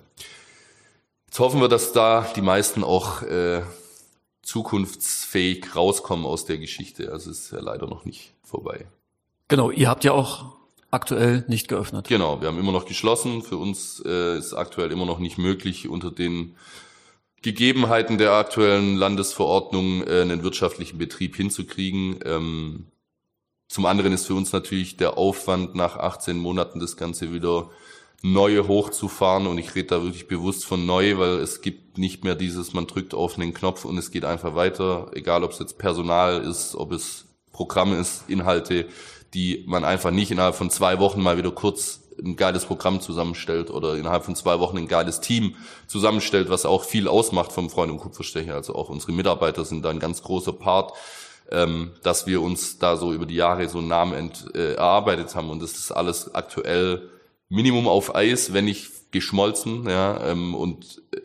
jetzt 1.28 1.40
hoffen 1.40 1.62
wir, 1.62 1.70
dass 1.70 1.92
da 1.92 2.28
die 2.36 2.42
meisten 2.42 2.84
auch 2.84 3.22
äh, 3.24 3.62
zukunftsfähig 4.42 5.76
rauskommen 5.76 6.26
aus 6.26 6.46
der 6.46 6.58
Geschichte. 6.58 7.12
Also 7.12 7.32
es 7.32 7.46
ist 7.46 7.52
ja 7.52 7.60
leider 7.60 7.88
noch 7.88 8.06
nicht 8.06 8.34
vorbei. 8.44 8.88
Genau, 9.48 9.72
ihr 9.72 9.90
habt 9.90 10.04
ja 10.04 10.12
auch 10.12 10.59
aktuell 10.92 11.44
nicht 11.48 11.68
geöffnet. 11.68 12.08
Genau, 12.08 12.42
wir 12.42 12.48
haben 12.48 12.60
immer 12.60 12.72
noch 12.72 12.86
geschlossen. 12.86 13.42
Für 13.42 13.58
uns 13.58 14.02
äh, 14.06 14.38
ist 14.38 14.54
aktuell 14.54 14.92
immer 14.92 15.06
noch 15.06 15.20
nicht 15.20 15.38
möglich, 15.38 15.88
unter 15.88 16.12
den 16.12 16.56
Gegebenheiten 17.42 18.18
der 18.18 18.34
aktuellen 18.34 18.96
Landesverordnung 18.96 20.06
äh, 20.06 20.22
einen 20.22 20.44
wirtschaftlichen 20.44 20.98
Betrieb 20.98 21.36
hinzukriegen. 21.36 22.20
Ähm, 22.26 22.88
zum 23.68 23.86
anderen 23.86 24.14
ist 24.14 24.26
für 24.26 24.34
uns 24.34 24.52
natürlich 24.52 24.98
der 24.98 25.18
Aufwand, 25.18 25.76
nach 25.76 25.96
18 25.96 26.38
Monaten 26.38 26.80
das 26.80 26.98
Ganze 26.98 27.32
wieder 27.32 27.70
neue 28.22 28.68
hochzufahren. 28.68 29.48
Und 29.48 29.58
ich 29.58 29.76
rede 29.76 29.90
da 29.90 30.04
wirklich 30.04 30.28
bewusst 30.28 30.66
von 30.66 30.86
neu, 30.86 31.18
weil 31.18 31.38
es 31.38 31.62
gibt 31.62 31.98
nicht 31.98 32.24
mehr 32.24 32.36
dieses, 32.36 32.74
man 32.74 32.88
drückt 32.88 33.14
auf 33.14 33.38
einen 33.38 33.54
Knopf 33.54 33.86
und 33.86 33.98
es 33.98 34.12
geht 34.12 34.26
einfach 34.26 34.56
weiter. 34.56 35.12
Egal, 35.14 35.44
ob 35.44 35.52
es 35.52 35.60
jetzt 35.60 35.78
Personal 35.78 36.42
ist, 36.42 36.76
ob 36.76 36.92
es 36.92 37.26
Programm 37.52 37.94
ist, 37.94 38.24
Inhalte 38.28 38.88
die 39.34 39.64
man 39.68 39.84
einfach 39.84 40.12
nicht 40.12 40.32
innerhalb 40.32 40.56
von 40.56 40.70
zwei 40.70 41.00
Wochen 41.00 41.22
mal 41.22 41.38
wieder 41.38 41.52
kurz 41.52 42.02
ein 42.24 42.36
geiles 42.36 42.66
Programm 42.66 43.02
zusammenstellt 43.02 43.72
oder 43.72 43.96
innerhalb 43.96 44.26
von 44.26 44.36
zwei 44.36 44.60
Wochen 44.60 44.78
ein 44.78 44.88
geiles 44.88 45.22
Team 45.22 45.56
zusammenstellt, 45.88 46.50
was 46.50 46.66
auch 46.66 46.84
viel 46.84 47.08
ausmacht 47.08 47.52
vom 47.52 47.70
Freund 47.70 47.92
und 47.92 48.00
Kupferstecher. 48.00 48.56
Also 48.56 48.76
auch 48.76 48.90
unsere 48.90 49.14
Mitarbeiter 49.14 49.66
sind 49.66 49.84
da 49.84 49.90
ein 49.90 50.00
ganz 50.00 50.22
großer 50.22 50.54
Part, 50.54 50.94
ähm, 51.52 51.92
dass 52.04 52.28
wir 52.28 52.42
uns 52.42 52.78
da 52.78 52.98
so 52.98 53.14
über 53.14 53.26
die 53.26 53.36
Jahre 53.36 53.70
so 53.70 53.80
einen 53.80 53.88
Namen 53.88 54.14
ent, 54.14 54.54
äh, 54.54 54.74
erarbeitet 54.74 55.36
haben. 55.36 55.50
Und 55.50 55.62
das 55.62 55.74
ist 55.74 55.92
alles 55.92 56.36
aktuell 56.36 57.10
Minimum 57.50 57.88
auf 57.88 58.16
Eis, 58.16 58.54
wenn 58.54 58.66
nicht 58.66 59.12
geschmolzen. 59.12 59.90
Ja, 59.90 60.24
ähm, 60.26 60.54
und 60.56 61.02
äh, 61.12 61.20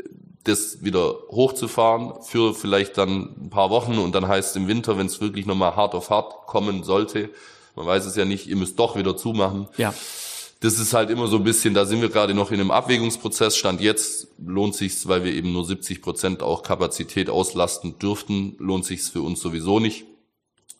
das 0.44 0.84
wieder 0.84 1.14
hochzufahren 1.30 2.22
für 2.22 2.54
vielleicht 2.54 2.98
dann 2.98 3.34
ein 3.44 3.50
paar 3.50 3.70
Wochen 3.70 3.98
und 3.98 4.14
dann 4.14 4.28
heißt 4.28 4.50
es 4.50 4.56
im 4.56 4.68
Winter, 4.68 4.98
wenn 4.98 5.06
es 5.06 5.22
wirklich 5.22 5.46
nochmal 5.46 5.74
hart 5.74 5.94
auf 5.94 6.10
hart 6.10 6.46
kommen 6.46 6.84
sollte, 6.84 7.30
man 7.74 7.86
weiß 7.86 8.06
es 8.06 8.16
ja 8.16 8.24
nicht, 8.24 8.46
ihr 8.46 8.56
müsst 8.56 8.78
doch 8.78 8.96
wieder 8.96 9.16
zumachen. 9.16 9.68
Ja. 9.76 9.94
Das 10.60 10.78
ist 10.78 10.94
halt 10.94 11.10
immer 11.10 11.26
so 11.26 11.36
ein 11.36 11.44
bisschen, 11.44 11.74
da 11.74 11.84
sind 11.84 12.00
wir 12.00 12.08
gerade 12.08 12.32
noch 12.32 12.50
in 12.50 12.60
einem 12.60 12.70
Abwägungsprozess. 12.70 13.56
Stand 13.56 13.80
jetzt 13.80 14.28
lohnt 14.38 14.74
sich's, 14.74 15.06
weil 15.08 15.24
wir 15.24 15.32
eben 15.32 15.52
nur 15.52 15.64
70 15.64 16.00
Prozent 16.00 16.42
auch 16.42 16.62
Kapazität 16.62 17.28
auslasten 17.28 17.98
dürften, 17.98 18.56
lohnt 18.58 18.86
sich's 18.86 19.10
für 19.10 19.20
uns 19.20 19.40
sowieso 19.40 19.78
nicht. 19.78 20.06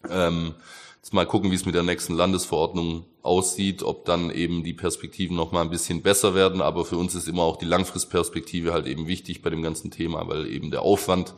Ähm, 0.09 0.55
jetzt 0.97 1.13
mal 1.13 1.27
gucken, 1.27 1.51
wie 1.51 1.55
es 1.55 1.67
mit 1.67 1.75
der 1.75 1.83
nächsten 1.83 2.15
Landesverordnung 2.15 3.05
aussieht, 3.23 3.83
ob 3.83 4.07
dann 4.07 4.31
eben 4.31 4.65
die 4.65 4.73
Perspektiven 4.73 5.37
noch 5.37 5.53
mal 5.53 5.63
ein 5.63 5.71
bisschen 5.71 6.01
besser 6.01 6.35
werden. 6.35 6.63
Aber 6.63 6.87
für 6.87 6.97
uns 6.97 7.15
ist 7.15 7.29
immer 7.29 7.43
auch 7.43 7.57
die 7.57 7.67
Langfristperspektive 7.67 8.73
halt 8.73 8.87
eben 8.87 9.07
wichtig 9.07 9.43
bei 9.43 9.51
dem 9.51 9.63
ganzen 9.63 9.91
Thema, 9.91 10.27
weil 10.29 10.47
eben 10.47 10.71
der 10.71 10.83
Aufwand 10.83 11.35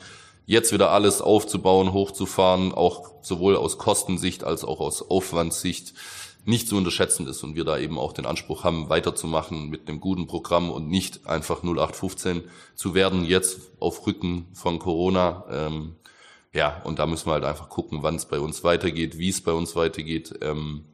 jetzt 0.46 0.72
wieder 0.72 0.90
alles 0.90 1.20
aufzubauen, 1.20 1.92
hochzufahren, 1.92 2.72
auch 2.72 3.10
sowohl 3.22 3.56
aus 3.56 3.78
Kostensicht 3.78 4.44
als 4.44 4.64
auch 4.64 4.80
aus 4.80 5.10
Aufwandssicht 5.10 5.92
nicht 6.46 6.68
zu 6.68 6.76
unterschätzen 6.76 7.26
ist 7.26 7.42
und 7.42 7.56
wir 7.56 7.64
da 7.64 7.76
eben 7.76 7.98
auch 7.98 8.12
den 8.12 8.24
Anspruch 8.24 8.62
haben, 8.62 8.88
weiterzumachen 8.88 9.68
mit 9.68 9.88
einem 9.88 9.98
guten 9.98 10.28
Programm 10.28 10.70
und 10.70 10.88
nicht 10.88 11.26
einfach 11.26 11.64
0815 11.64 12.44
zu 12.76 12.94
werden, 12.94 13.24
jetzt 13.24 13.58
auf 13.80 14.06
Rücken 14.06 14.46
von 14.54 14.78
Corona. 14.78 15.44
Ähm, 15.50 15.96
ja, 16.52 16.80
und 16.84 17.00
da 17.00 17.06
müssen 17.06 17.26
wir 17.26 17.32
halt 17.32 17.44
einfach 17.44 17.68
gucken, 17.68 17.98
wann 18.02 18.14
es 18.14 18.26
bei 18.26 18.38
uns 18.38 18.62
weitergeht, 18.62 19.18
wie 19.18 19.28
es 19.28 19.42
bei 19.42 19.52
uns 19.52 19.74
weitergeht. 19.74 20.38
Ähm, 20.40 20.84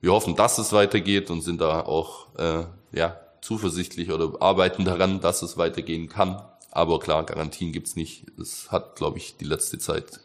wir 0.00 0.12
hoffen, 0.12 0.34
dass 0.34 0.58
es 0.58 0.72
weitergeht 0.72 1.30
und 1.30 1.40
sind 1.40 1.60
da 1.60 1.82
auch 1.82 2.34
äh, 2.36 2.64
ja, 2.90 3.16
zuversichtlich 3.40 4.10
oder 4.10 4.32
arbeiten 4.40 4.84
daran, 4.84 5.20
dass 5.20 5.42
es 5.42 5.56
weitergehen 5.56 6.08
kann. 6.08 6.42
Aber 6.76 6.98
klar, 6.98 7.24
Garantien 7.24 7.72
gibt's 7.72 7.96
nicht. 7.96 8.26
Es 8.38 8.70
hat, 8.70 8.96
glaube 8.96 9.16
ich, 9.16 9.38
die 9.38 9.46
letzte 9.46 9.78
Zeit 9.78 10.20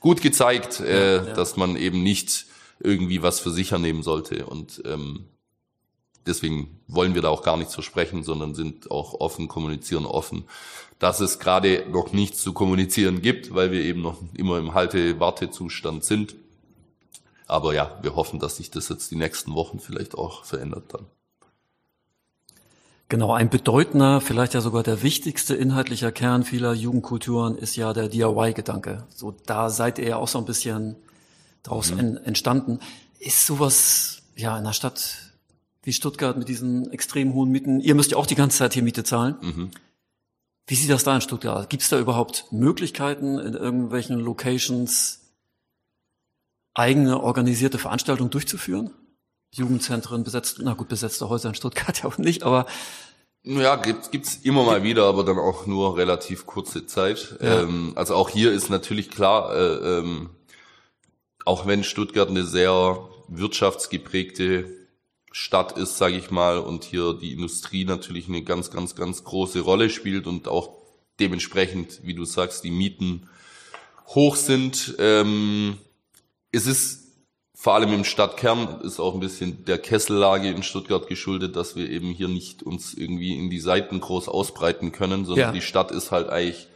gut 0.00 0.22
gezeigt, 0.22 0.80
äh, 0.80 1.18
ja, 1.18 1.24
ja. 1.24 1.34
dass 1.34 1.56
man 1.56 1.76
eben 1.76 2.02
nicht 2.02 2.46
irgendwie 2.80 3.22
was 3.22 3.38
für 3.38 3.52
sicher 3.52 3.78
nehmen 3.78 4.02
sollte. 4.02 4.44
Und 4.44 4.82
ähm, 4.86 5.26
deswegen 6.26 6.80
wollen 6.88 7.14
wir 7.14 7.22
da 7.22 7.28
auch 7.28 7.44
gar 7.44 7.56
nichts 7.56 7.74
versprechen, 7.74 8.24
sondern 8.24 8.56
sind 8.56 8.90
auch 8.90 9.14
offen, 9.20 9.46
kommunizieren 9.46 10.04
offen, 10.04 10.46
dass 10.98 11.20
es 11.20 11.38
gerade 11.38 11.86
noch 11.88 12.12
nichts 12.12 12.42
zu 12.42 12.52
kommunizieren 12.52 13.22
gibt, 13.22 13.54
weil 13.54 13.70
wir 13.70 13.80
eben 13.82 14.02
noch 14.02 14.18
immer 14.36 14.58
im 14.58 14.74
Halte-Wartezustand 14.74 16.02
sind. 16.02 16.34
Aber 17.46 17.72
ja, 17.72 18.00
wir 18.02 18.16
hoffen, 18.16 18.40
dass 18.40 18.56
sich 18.56 18.72
das 18.72 18.88
jetzt 18.88 19.12
die 19.12 19.16
nächsten 19.16 19.54
Wochen 19.54 19.78
vielleicht 19.78 20.16
auch 20.18 20.44
verändert 20.44 20.92
dann. 20.92 21.06
Genau, 23.08 23.32
ein 23.32 23.50
bedeutender, 23.50 24.20
vielleicht 24.20 24.54
ja 24.54 24.60
sogar 24.60 24.82
der 24.82 25.02
wichtigste 25.02 25.54
inhaltlicher 25.54 26.10
Kern 26.10 26.42
vieler 26.42 26.72
Jugendkulturen 26.72 27.56
ist 27.56 27.76
ja 27.76 27.92
der 27.92 28.08
DIY-Gedanke. 28.08 29.04
So, 29.14 29.34
da 29.44 29.68
seid 29.68 29.98
ihr 29.98 30.08
ja 30.08 30.16
auch 30.16 30.28
so 30.28 30.38
ein 30.38 30.46
bisschen 30.46 30.96
draus 31.62 31.92
mhm. 31.92 32.18
entstanden. 32.24 32.80
Ist 33.18 33.46
sowas, 33.46 34.22
ja, 34.36 34.52
in 34.52 34.64
einer 34.64 34.72
Stadt 34.72 35.32
wie 35.82 35.92
Stuttgart 35.92 36.38
mit 36.38 36.48
diesen 36.48 36.90
extrem 36.92 37.34
hohen 37.34 37.50
Mieten, 37.50 37.80
ihr 37.80 37.94
müsst 37.94 38.12
ja 38.12 38.16
auch 38.16 38.26
die 38.26 38.34
ganze 38.34 38.58
Zeit 38.58 38.72
hier 38.72 38.82
Miete 38.82 39.04
zahlen. 39.04 39.36
Mhm. 39.42 39.70
Wie 40.66 40.74
sieht 40.74 40.88
das 40.88 41.04
da 41.04 41.14
in 41.14 41.20
Stuttgart? 41.20 41.68
Gibt 41.68 41.82
es 41.82 41.90
da 41.90 41.98
überhaupt 41.98 42.46
Möglichkeiten 42.50 43.38
in 43.38 43.52
irgendwelchen 43.52 44.18
Locations 44.18 45.20
eigene 46.72 47.22
organisierte 47.22 47.78
Veranstaltungen 47.78 48.30
durchzuführen? 48.30 48.90
Jugendzentren 49.54 50.24
besetzt, 50.24 50.58
na 50.62 50.74
gut, 50.74 50.88
besetzte 50.88 51.28
Häuser 51.28 51.50
in 51.50 51.54
Stuttgart 51.54 51.98
ja 52.02 52.08
auch 52.08 52.18
nicht, 52.18 52.42
aber 52.42 52.66
ja, 53.46 53.76
gibt's, 53.76 54.10
gibt's 54.10 54.36
immer 54.42 54.64
mal 54.64 54.82
wieder, 54.82 55.04
aber 55.04 55.22
dann 55.22 55.38
auch 55.38 55.66
nur 55.66 55.98
relativ 55.98 56.46
kurze 56.46 56.86
Zeit. 56.86 57.36
Ja. 57.42 57.60
Ähm, 57.60 57.92
also 57.94 58.14
auch 58.14 58.30
hier 58.30 58.52
ist 58.52 58.70
natürlich 58.70 59.10
klar, 59.10 59.54
äh, 59.54 59.98
ähm, 59.98 60.30
auch 61.44 61.66
wenn 61.66 61.84
Stuttgart 61.84 62.30
eine 62.30 62.44
sehr 62.44 63.06
wirtschaftsgeprägte 63.28 64.70
Stadt 65.30 65.76
ist, 65.76 65.98
sage 65.98 66.16
ich 66.16 66.30
mal, 66.30 66.58
und 66.58 66.84
hier 66.84 67.12
die 67.12 67.32
Industrie 67.32 67.84
natürlich 67.84 68.28
eine 68.28 68.42
ganz, 68.42 68.70
ganz, 68.70 68.94
ganz 68.94 69.24
große 69.24 69.60
Rolle 69.60 69.90
spielt 69.90 70.26
und 70.26 70.48
auch 70.48 70.70
dementsprechend, 71.20 72.00
wie 72.02 72.14
du 72.14 72.24
sagst, 72.24 72.64
die 72.64 72.70
Mieten 72.70 73.28
hoch 74.06 74.36
sind. 74.36 74.94
Ähm, 74.98 75.76
es 76.50 76.66
ist 76.66 77.03
vor 77.64 77.76
allem 77.76 77.94
im 77.94 78.04
Stadtkern 78.04 78.82
ist 78.82 79.00
auch 79.00 79.14
ein 79.14 79.20
bisschen 79.20 79.64
der 79.64 79.78
Kessellage 79.78 80.50
in 80.50 80.62
Stuttgart 80.62 81.06
geschuldet, 81.06 81.56
dass 81.56 81.76
wir 81.76 81.88
eben 81.88 82.10
hier 82.10 82.28
nicht 82.28 82.62
uns 82.62 82.92
irgendwie 82.92 83.38
in 83.38 83.48
die 83.48 83.58
Seiten 83.58 84.00
groß 84.00 84.28
ausbreiten 84.28 84.92
können, 84.92 85.24
sondern 85.24 85.46
ja. 85.46 85.52
die 85.52 85.62
Stadt 85.62 85.90
ist 85.90 86.10
halt 86.10 86.28
eigentlich 86.28 86.68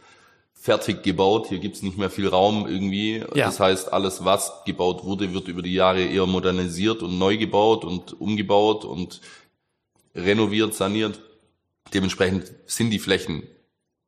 fertig 0.55 1.03
gebaut. 1.03 1.45
Hier 1.47 1.59
gibt's 1.59 1.83
nicht 1.83 1.99
mehr 1.99 2.09
viel 2.09 2.27
Raum 2.27 2.65
irgendwie. 2.67 3.17
Ja. 3.17 3.45
Das 3.45 3.59
heißt, 3.59 3.93
alles, 3.93 4.25
was 4.25 4.63
gebaut 4.65 5.03
wurde, 5.03 5.31
wird 5.31 5.47
über 5.47 5.61
die 5.61 5.75
Jahre 5.75 6.03
eher 6.03 6.25
modernisiert 6.25 7.03
und 7.03 7.19
neu 7.19 7.37
gebaut 7.37 7.85
und 7.85 8.19
umgebaut 8.19 8.83
und 8.83 9.21
renoviert, 10.15 10.73
saniert. 10.73 11.21
Dementsprechend 11.93 12.51
sind 12.65 12.89
die 12.89 12.97
Flächen 12.97 13.43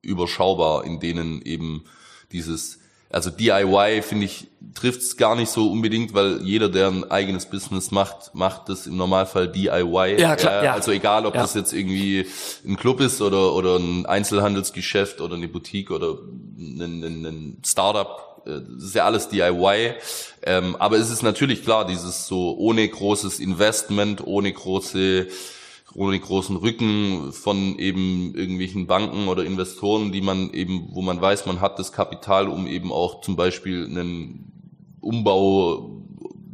überschaubar, 0.02 0.84
in 0.84 1.00
denen 1.00 1.44
eben 1.44 1.84
dieses 2.32 2.81
also 3.12 3.30
DIY 3.30 4.02
finde 4.02 4.26
ich 4.26 4.48
trifft 4.74 5.02
es 5.02 5.18
gar 5.18 5.36
nicht 5.36 5.50
so 5.50 5.70
unbedingt, 5.70 6.14
weil 6.14 6.42
jeder, 6.44 6.70
der 6.70 6.88
ein 6.88 7.10
eigenes 7.12 7.46
Business 7.46 7.92
macht, 7.92 8.34
macht 8.34 8.70
das 8.70 8.88
im 8.88 8.96
Normalfall 8.98 9.48
DIY. 9.48 10.20
Ja, 10.20 10.36
klar, 10.36 10.64
ja. 10.64 10.74
Also 10.74 10.92
egal, 10.92 11.26
ob 11.26 11.36
ja. 11.36 11.42
das 11.42 11.54
jetzt 11.54 11.74
irgendwie 11.74 12.28
ein 12.66 12.78
Club 12.78 13.02
ist 13.02 13.22
oder 13.22 13.54
oder 13.54 13.78
ein 13.78 14.06
Einzelhandelsgeschäft 14.06 15.22
oder 15.22 15.36
eine 15.36 15.48
Boutique 15.48 15.92
oder 15.92 16.18
ein, 16.58 16.82
ein, 16.82 17.26
ein 17.26 17.58
Startup, 17.66 18.42
äh, 18.46 18.62
das 18.76 18.84
ist 18.86 18.96
ja 18.96 19.06
alles 19.06 19.28
DIY. 19.28 19.96
Ähm, 20.44 20.76
aber 20.78 20.98
es 20.98 21.10
ist 21.10 21.22
natürlich 21.22 21.64
klar, 21.64 21.86
dieses 21.86 22.28
so 22.28 22.56
ohne 22.58 22.88
großes 22.88 23.40
Investment, 23.40 24.26
ohne 24.26 24.52
große 24.52 25.28
ohne 25.94 26.20
großen 26.20 26.56
Rücken 26.56 27.34
von 27.34 27.78
eben 27.78 28.34
irgendwelchen 28.36 28.88
Banken 28.88 29.28
oder 29.28 29.44
Investoren, 29.44 30.12
die 30.12 30.22
man 30.22 30.52
eben, 30.52 30.90
wo 30.92 31.02
man 31.02 31.22
weiß, 31.22 31.46
man 31.46 31.62
hat 31.62 31.80
das 31.80 31.92
Kapital, 31.92 32.48
um 32.48 32.68
eben 32.68 32.92
auch 32.92 33.22
zum 33.22 33.36
Beispiel 33.36 33.86
einen 33.86 34.52
Umbau 35.02 36.02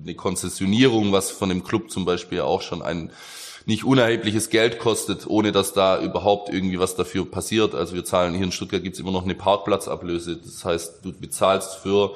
eine 0.03 0.15
Konzessionierung, 0.15 1.11
was 1.11 1.31
von 1.31 1.49
dem 1.49 1.63
Club 1.63 1.91
zum 1.91 2.05
Beispiel 2.05 2.41
auch 2.41 2.61
schon 2.61 2.81
ein 2.81 3.11
nicht 3.65 3.83
unerhebliches 3.83 4.49
Geld 4.49 4.79
kostet, 4.79 5.27
ohne 5.27 5.51
dass 5.51 5.73
da 5.73 6.01
überhaupt 6.01 6.49
irgendwie 6.49 6.79
was 6.79 6.95
dafür 6.95 7.29
passiert. 7.29 7.75
Also 7.75 7.95
wir 7.95 8.05
zahlen 8.05 8.33
hier 8.33 8.45
in 8.45 8.53
Stuttgart 8.53 8.81
gibt's 8.81 8.99
immer 8.99 9.11
noch 9.11 9.25
eine 9.25 9.35
Parkplatzablöse. 9.35 10.37
Das 10.37 10.63
heißt, 10.63 11.03
du 11.03 11.11
bezahlst 11.11 11.75
für 11.75 12.15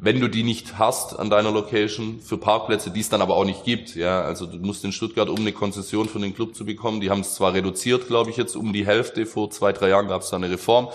wenn 0.00 0.20
du 0.20 0.28
die 0.28 0.44
nicht 0.44 0.78
hast 0.78 1.18
an 1.18 1.28
deiner 1.28 1.50
Location 1.50 2.20
für 2.20 2.38
Parkplätze, 2.38 2.90
die 2.90 3.00
es 3.00 3.08
dann 3.08 3.20
aber 3.20 3.34
auch 3.34 3.44
nicht 3.44 3.64
gibt. 3.64 3.96
Ja, 3.96 4.22
also 4.22 4.46
du 4.46 4.58
musst 4.58 4.84
in 4.84 4.92
Stuttgart, 4.92 5.28
um 5.28 5.38
eine 5.38 5.52
Konzession 5.52 6.08
für 6.08 6.20
den 6.20 6.34
Club 6.34 6.54
zu 6.54 6.64
bekommen, 6.64 7.00
die 7.00 7.10
haben 7.10 7.22
es 7.22 7.34
zwar 7.34 7.52
reduziert, 7.52 8.06
glaube 8.06 8.30
ich, 8.30 8.36
jetzt 8.36 8.54
um 8.54 8.72
die 8.72 8.86
Hälfte. 8.86 9.26
Vor 9.26 9.50
zwei, 9.50 9.72
drei 9.72 9.88
Jahren 9.88 10.06
gab 10.06 10.22
es 10.22 10.30
da 10.30 10.36
eine 10.36 10.50
Reform. 10.50 10.88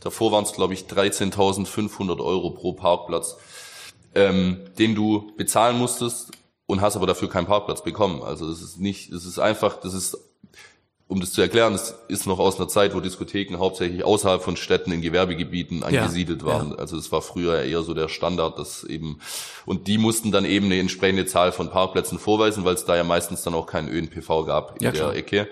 Davor 0.00 0.32
waren 0.32 0.44
es, 0.44 0.52
glaube 0.52 0.74
ich, 0.74 0.82
13.500 0.82 2.20
Euro 2.20 2.50
pro 2.50 2.74
Parkplatz, 2.74 3.38
ähm, 4.14 4.58
den 4.78 4.94
du 4.94 5.32
bezahlen 5.36 5.78
musstest 5.78 6.32
und 6.66 6.82
hast 6.82 6.96
aber 6.96 7.06
dafür 7.06 7.30
keinen 7.30 7.46
Parkplatz 7.46 7.82
bekommen. 7.82 8.22
Also 8.22 8.46
es 8.48 8.60
ist 8.60 8.78
nicht, 8.78 9.10
es 9.10 9.24
ist 9.24 9.38
einfach, 9.38 9.80
das 9.80 9.94
ist 9.94 10.18
um 11.10 11.18
das 11.18 11.32
zu 11.32 11.42
erklären, 11.42 11.74
es 11.74 11.96
ist 12.06 12.26
noch 12.28 12.38
aus 12.38 12.58
einer 12.58 12.68
Zeit, 12.68 12.94
wo 12.94 13.00
Diskotheken 13.00 13.56
hauptsächlich 13.58 14.04
außerhalb 14.04 14.42
von 14.42 14.56
Städten 14.56 14.92
in 14.92 15.02
Gewerbegebieten 15.02 15.82
angesiedelt 15.82 16.42
ja, 16.42 16.46
waren. 16.46 16.70
Ja. 16.70 16.76
Also 16.76 16.96
es 16.96 17.10
war 17.10 17.20
früher 17.20 17.60
eher 17.64 17.82
so 17.82 17.94
der 17.94 18.08
Standard, 18.08 18.60
dass 18.60 18.84
eben 18.84 19.18
und 19.66 19.88
die 19.88 19.98
mussten 19.98 20.30
dann 20.30 20.44
eben 20.44 20.66
eine 20.66 20.78
entsprechende 20.78 21.26
Zahl 21.26 21.50
von 21.50 21.68
Parkplätzen 21.68 22.20
vorweisen, 22.20 22.64
weil 22.64 22.74
es 22.74 22.84
da 22.84 22.94
ja 22.94 23.02
meistens 23.02 23.42
dann 23.42 23.54
auch 23.54 23.66
keinen 23.66 23.88
ÖNPV 23.88 24.46
gab 24.46 24.76
in 24.76 24.84
ja, 24.84 24.92
der 24.92 25.00
klar. 25.00 25.16
Ecke. 25.16 25.48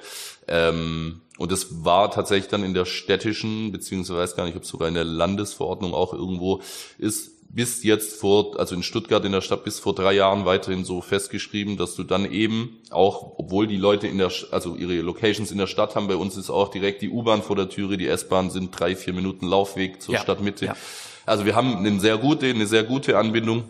Ähm, 0.46 1.22
und 1.38 1.50
das 1.50 1.84
war 1.84 2.12
tatsächlich 2.12 2.48
dann 2.48 2.62
in 2.62 2.72
der 2.72 2.84
städtischen, 2.84 3.72
beziehungsweise 3.72 4.20
weiß 4.20 4.36
gar 4.36 4.44
nicht, 4.44 4.56
ob 4.56 4.62
es 4.62 4.68
sogar 4.68 4.86
in 4.86 4.94
der 4.94 5.04
Landesverordnung 5.04 5.92
auch 5.92 6.12
irgendwo 6.12 6.62
ist, 6.98 7.32
bis 7.50 7.82
jetzt 7.82 8.20
vor, 8.20 8.58
also 8.58 8.74
in 8.74 8.82
Stuttgart 8.82 9.24
in 9.24 9.32
der 9.32 9.40
Stadt 9.40 9.64
bis 9.64 9.78
vor 9.78 9.94
drei 9.94 10.12
Jahren 10.12 10.44
weiterhin 10.44 10.84
so 10.84 11.00
festgeschrieben, 11.00 11.76
dass 11.76 11.94
du 11.94 12.04
dann 12.04 12.30
eben 12.30 12.78
auch, 12.90 13.38
obwohl 13.38 13.66
die 13.66 13.78
Leute 13.78 14.06
in 14.06 14.18
der, 14.18 14.30
also 14.50 14.76
ihre 14.76 15.00
Locations 15.00 15.50
in 15.50 15.58
der 15.58 15.66
Stadt 15.66 15.96
haben, 15.96 16.08
bei 16.08 16.16
uns 16.16 16.36
ist 16.36 16.50
auch 16.50 16.68
direkt 16.68 17.00
die 17.00 17.08
U-Bahn 17.08 17.42
vor 17.42 17.56
der 17.56 17.68
Türe, 17.68 17.96
die 17.96 18.06
S-Bahn 18.06 18.50
sind 18.50 18.78
drei, 18.78 18.94
vier 18.94 19.14
Minuten 19.14 19.46
Laufweg 19.46 20.02
zur 20.02 20.14
ja, 20.14 20.20
Stadtmitte. 20.20 20.66
Ja. 20.66 20.76
Also 21.24 21.46
wir 21.46 21.56
haben 21.56 21.76
eine 21.76 21.98
sehr 22.00 22.18
gute, 22.18 22.46
eine 22.46 22.66
sehr 22.66 22.84
gute 22.84 23.18
Anbindung. 23.18 23.64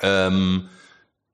Ähm, 0.00 0.68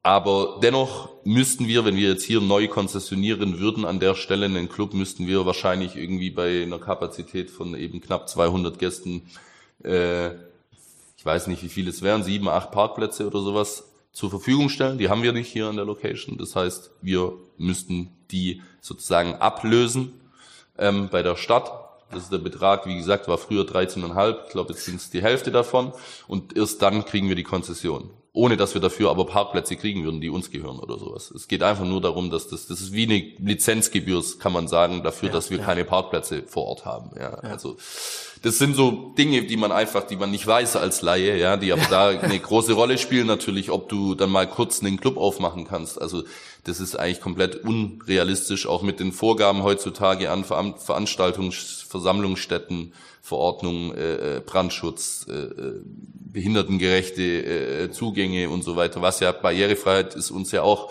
aber 0.03 0.59
dennoch 0.63 1.11
müssten 1.25 1.69
wir, 1.69 1.85
wenn 1.85 1.95
wir 1.95 2.09
jetzt 2.09 2.25
hier 2.25 2.41
neu 2.41 2.67
konzessionieren 2.67 3.61
würden 3.61 3.85
an 3.85 4.01
der 4.01 4.17
Stelle 4.17 4.47
einen 4.47 4.69
Club, 4.69 4.95
müssten 4.95 5.29
wir 5.29 5.47
wahrscheinlich 5.47 5.95
irgendwie 5.97 6.31
bei 6.31 6.65
einer 6.65 6.81
Kapazität 6.81 7.51
von 7.51 7.75
eben 7.77 8.01
knapp 8.01 8.29
200 8.29 8.81
Gästen 8.81 9.29
äh, 9.85 10.31
ich 11.23 11.27
weiß 11.27 11.47
nicht, 11.47 11.63
wie 11.63 11.69
viele 11.69 11.91
es 11.91 12.03
wären, 12.03 12.25
sieben, 12.25 12.49
acht 12.49 12.73
Parkplätze 12.73 13.29
oder 13.29 13.43
sowas 13.43 13.93
zur 14.11 14.29
Verfügung 14.29 14.69
stellen. 14.69 14.99
Die 14.99 15.09
haben 15.09 15.23
wir 15.23 15.33
nicht 15.33 15.53
hier 15.53 15.69
an 15.69 15.77
der 15.77 15.85
Location. 15.85 16.37
Das 16.37 16.57
heißt, 16.57 16.91
wir 17.01 17.35
müssten 17.59 18.11
die 18.33 18.61
sozusagen 18.81 19.37
ablösen 19.37 20.21
ähm, 20.79 21.11
bei 21.13 21.23
der 21.23 21.37
Stadt. 21.37 21.71
Das 22.11 22.25
ist 22.25 22.33
der 22.33 22.39
Betrag, 22.39 22.87
wie 22.87 22.97
gesagt, 22.97 23.29
war 23.29 23.39
früher 23.39 23.63
13,5. 23.63 24.47
Ich 24.47 24.51
glaube, 24.51 24.73
jetzt 24.73 24.85
sind 24.85 24.97
es 24.97 25.11
die 25.11 25.23
Hälfte 25.23 25.53
davon. 25.53 25.93
Und 26.27 26.57
erst 26.57 26.83
dann 26.83 27.05
kriegen 27.05 27.29
wir 27.29 27.37
die 27.37 27.45
Konzession 27.45 28.11
ohne 28.35 28.57
dass 28.57 28.73
wir 28.73 28.81
dafür 28.81 29.11
aber 29.11 29.27
Parkplätze 29.27 29.77
kriegen 29.77 30.05
würden, 30.05 30.23
die 30.23 30.31
uns 30.31 30.51
gehören 30.51 30.79
oder 30.79 30.99
sowas. 30.99 31.31
Es 31.31 31.49
geht 31.49 31.63
einfach 31.63 31.85
nur 31.85 32.01
darum, 32.01 32.31
dass 32.31 32.49
das, 32.49 32.67
das 32.67 32.81
ist 32.81 32.93
wie 32.93 33.05
eine 33.05 33.19
Lizenzgebühr, 33.39 34.23
kann 34.39 34.53
man 34.53 34.69
sagen, 34.69 35.03
dafür, 35.03 35.29
ja, 35.29 35.35
dass 35.35 35.51
wir 35.51 35.59
ja. 35.59 35.65
keine 35.65 35.85
Parkplätze 35.85 36.43
vor 36.47 36.65
Ort 36.65 36.87
haben. 36.87 37.11
Ja, 37.15 37.31
ja, 37.31 37.51
also 37.51 37.77
das 38.43 38.59
sind 38.59 38.75
so 38.75 39.13
Dinge, 39.19 39.43
die 39.43 39.59
man 39.59 39.71
einfach, 39.71 40.05
die 40.05 40.17
man 40.17 40.31
nicht 40.31 40.47
weiß 40.47 40.77
als 40.77 41.03
Laie, 41.03 41.37
ja, 41.37 41.59
die 41.59 41.73
aber 41.73 41.85
da 41.91 42.09
eine 42.21 42.39
große 42.39 42.73
Rolle 42.73 42.97
spielen 42.97 43.27
natürlich, 43.27 43.71
ob 43.71 43.91
du 43.91 44.15
dann 44.15 44.31
mal 44.31 44.49
kurz 44.49 44.83
einen 44.83 44.99
Club 44.99 45.19
aufmachen 45.19 45.67
kannst. 45.67 46.01
Also 46.01 46.25
das 46.65 46.81
ist 46.81 46.99
eigentlich 46.99 47.21
komplett 47.21 47.65
unrealistisch, 47.65 48.67
auch 48.67 48.83
mit 48.83 48.99
den 48.99 49.13
Vorgaben 49.13 49.63
heutzutage 49.63 50.31
an 50.31 50.45
Veranstaltungs 50.45 51.85
Versammlungsstätten, 51.87 52.95
Verordnung, 53.23 53.95
äh, 53.95 54.39
äh, 54.39 54.41
Brandschutz, 54.41 55.27
äh, 55.29 55.33
äh, 55.33 55.81
behindertengerechte 56.33 57.23
äh, 57.23 57.91
Zugänge 57.93 58.51
und 58.51 58.65
so 58.65 58.75
weiter. 58.75 59.01
Was 59.01 59.21
ja 59.21 59.31
Barrierefreiheit 59.31 60.17
ist 60.17 60.33
uns 60.33 60.51
ja 60.51 60.63
auch 60.63 60.91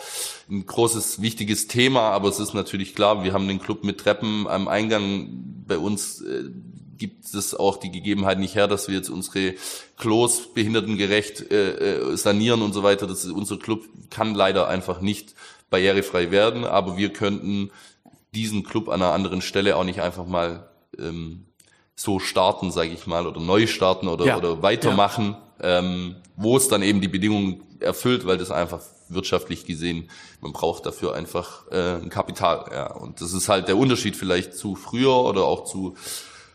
ein 0.49 0.65
großes, 0.65 1.21
wichtiges 1.21 1.67
Thema, 1.67 2.11
aber 2.11 2.29
es 2.29 2.39
ist 2.39 2.53
natürlich 2.53 2.95
klar, 2.95 3.25
wir 3.25 3.33
haben 3.33 3.49
den 3.49 3.59
Club 3.59 3.83
mit 3.83 3.99
Treppen 3.99 4.47
am 4.47 4.69
Eingang. 4.69 5.27
Bei 5.67 5.77
uns 5.77 6.21
äh, 6.21 6.45
gibt 6.97 7.25
es 7.33 7.53
auch 7.53 7.75
die 7.77 7.91
Gegebenheit 7.91 8.39
nicht 8.39 8.55
her, 8.55 8.69
dass 8.69 8.87
wir 8.87 8.95
jetzt 8.95 9.09
unsere 9.09 9.55
Klos 9.97 10.53
behindertengerecht 10.53 11.51
äh, 11.51 11.97
äh 12.13 12.15
sanieren 12.15 12.61
und 12.61 12.71
so 12.71 12.81
weiter. 12.81 13.07
Das 13.07 13.25
ist, 13.25 13.31
unser 13.31 13.57
Club 13.57 13.83
kann 14.09 14.35
leider 14.35 14.69
einfach 14.69 15.01
nicht 15.01 15.35
barrierefrei 15.69 16.31
werden, 16.31 16.63
aber 16.63 16.95
wir 16.95 17.11
könnten 17.11 17.71
diesen 18.33 18.63
Club 18.63 18.87
an 18.87 19.01
einer 19.01 19.11
anderen 19.11 19.41
Stelle 19.41 19.75
auch 19.75 19.83
nicht 19.83 20.01
einfach 20.01 20.25
mal 20.25 20.69
ähm, 20.97 21.45
so 21.95 22.19
starten, 22.19 22.71
sage 22.71 22.91
ich 22.91 23.07
mal, 23.07 23.27
oder 23.27 23.39
neu 23.39 23.67
starten 23.67 24.07
oder, 24.07 24.25
ja. 24.25 24.37
oder 24.37 24.61
weitermachen, 24.61 25.35
ja. 25.61 25.79
ähm, 25.79 26.15
wo 26.35 26.57
es 26.57 26.67
dann 26.67 26.81
eben 26.81 27.01
die 27.01 27.07
Bedingungen 27.07 27.63
erfüllt, 27.79 28.25
weil 28.25 28.37
das 28.37 28.51
einfach 28.51 28.81
wirtschaftlich 29.09 29.65
gesehen, 29.65 30.09
man 30.39 30.53
braucht 30.53 30.85
dafür 30.85 31.15
einfach 31.15 31.67
äh, 31.71 31.95
ein 31.95 32.09
Kapital. 32.09 32.65
Ja. 32.71 32.91
Und 32.93 33.21
das 33.21 33.33
ist 33.33 33.49
halt 33.49 33.67
der 33.67 33.77
Unterschied 33.77 34.15
vielleicht 34.15 34.55
zu 34.55 34.75
früher 34.75 35.15
oder 35.15 35.43
auch 35.43 35.65
zu 35.65 35.95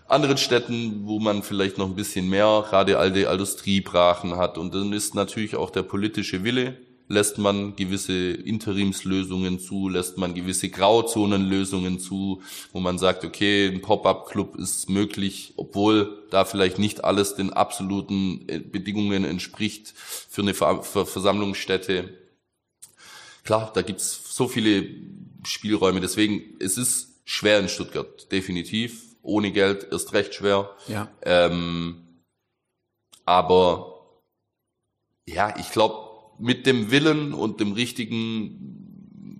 anderen 0.08 0.38
Städten, 0.38 1.02
wo 1.04 1.18
man 1.18 1.42
vielleicht 1.42 1.78
noch 1.78 1.86
ein 1.86 1.96
bisschen 1.96 2.28
mehr 2.28 2.64
gerade 2.68 2.98
alte 2.98 3.22
Industriebrachen 3.22 4.36
hat. 4.36 4.56
Und 4.56 4.74
dann 4.74 4.92
ist 4.92 5.14
natürlich 5.14 5.56
auch 5.56 5.70
der 5.70 5.82
politische 5.82 6.44
Wille 6.44 6.76
lässt 7.08 7.38
man 7.38 7.76
gewisse 7.76 8.32
Interimslösungen 8.32 9.60
zu, 9.60 9.88
lässt 9.88 10.18
man 10.18 10.34
gewisse 10.34 10.68
Grauzonenlösungen 10.68 12.00
zu, 12.00 12.42
wo 12.72 12.80
man 12.80 12.98
sagt, 12.98 13.24
okay, 13.24 13.68
ein 13.68 13.80
Pop-up-Club 13.80 14.56
ist 14.56 14.90
möglich, 14.90 15.54
obwohl 15.56 16.26
da 16.30 16.44
vielleicht 16.44 16.78
nicht 16.78 17.04
alles 17.04 17.34
den 17.34 17.52
absoluten 17.52 18.48
äh, 18.48 18.58
Bedingungen 18.58 19.24
entspricht 19.24 19.92
für 19.96 20.42
eine 20.42 20.54
Versammlungsstätte. 20.54 22.12
Klar, 23.44 23.70
da 23.72 23.82
gibt's 23.82 24.34
so 24.34 24.48
viele 24.48 24.88
Spielräume, 25.44 26.00
deswegen 26.00 26.56
es 26.58 26.76
ist 26.76 27.20
schwer 27.24 27.60
in 27.60 27.68
Stuttgart, 27.68 28.30
definitiv. 28.32 29.02
Ohne 29.22 29.52
Geld 29.52 29.84
ist 29.84 30.12
recht 30.12 30.34
schwer. 30.34 30.70
Ja. 30.88 31.08
Ähm, 31.22 32.22
aber 33.24 33.96
ja, 35.28 35.54
ich 35.58 35.70
glaube, 35.70 36.05
mit 36.38 36.66
dem 36.66 36.90
Willen 36.90 37.32
und 37.32 37.60
dem 37.60 37.72
richtigen, 37.72 39.32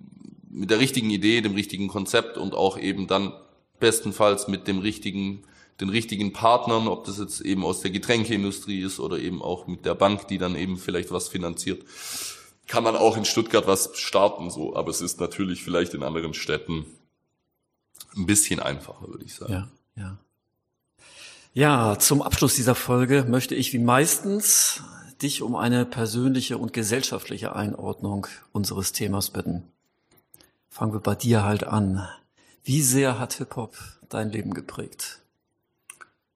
mit 0.49 0.69
der 0.69 0.79
richtigen 0.79 1.09
Idee, 1.09 1.41
dem 1.41 1.55
richtigen 1.55 1.87
Konzept 1.87 2.37
und 2.37 2.53
auch 2.53 2.77
eben 2.77 3.07
dann 3.07 3.33
bestenfalls 3.79 4.47
mit 4.47 4.67
dem 4.67 4.79
richtigen, 4.79 5.43
den 5.79 5.89
richtigen 5.89 6.33
Partnern, 6.33 6.87
ob 6.87 7.05
das 7.05 7.19
jetzt 7.19 7.41
eben 7.41 7.63
aus 7.63 7.81
der 7.81 7.91
Getränkeindustrie 7.91 8.81
ist 8.81 8.99
oder 8.99 9.19
eben 9.19 9.41
auch 9.41 9.67
mit 9.67 9.85
der 9.85 9.95
Bank, 9.95 10.27
die 10.27 10.37
dann 10.37 10.55
eben 10.55 10.77
vielleicht 10.77 11.11
was 11.11 11.27
finanziert, 11.27 11.83
kann 12.67 12.83
man 12.83 12.95
auch 12.95 13.15
in 13.15 13.25
Stuttgart 13.25 13.67
was 13.67 13.91
starten, 13.95 14.49
so. 14.49 14.75
Aber 14.75 14.89
es 14.89 15.01
ist 15.01 15.19
natürlich 15.19 15.63
vielleicht 15.63 15.93
in 15.93 16.03
anderen 16.03 16.33
Städten 16.33 16.85
ein 18.15 18.25
bisschen 18.25 18.59
einfacher, 18.59 19.07
würde 19.07 19.23
ich 19.23 19.35
sagen. 19.35 19.53
Ja, 19.53 19.67
ja. 19.95 20.17
Ja, 21.53 21.97
zum 21.97 22.21
Abschluss 22.21 22.55
dieser 22.55 22.75
Folge 22.75 23.25
möchte 23.27 23.55
ich 23.55 23.73
wie 23.73 23.79
meistens 23.79 24.83
dich 25.21 25.41
um 25.41 25.55
eine 25.55 25.85
persönliche 25.85 26.57
und 26.57 26.73
gesellschaftliche 26.73 27.55
Einordnung 27.55 28.27
unseres 28.51 28.91
Themas 28.91 29.29
bitten. 29.29 29.63
Fangen 30.69 30.93
wir 30.93 30.99
bei 30.99 31.15
dir 31.15 31.43
halt 31.43 31.63
an. 31.63 32.07
Wie 32.63 32.81
sehr 32.81 33.19
hat 33.19 33.33
Hip-Hop 33.33 33.75
dein 34.09 34.29
Leben 34.29 34.53
geprägt? 34.53 35.21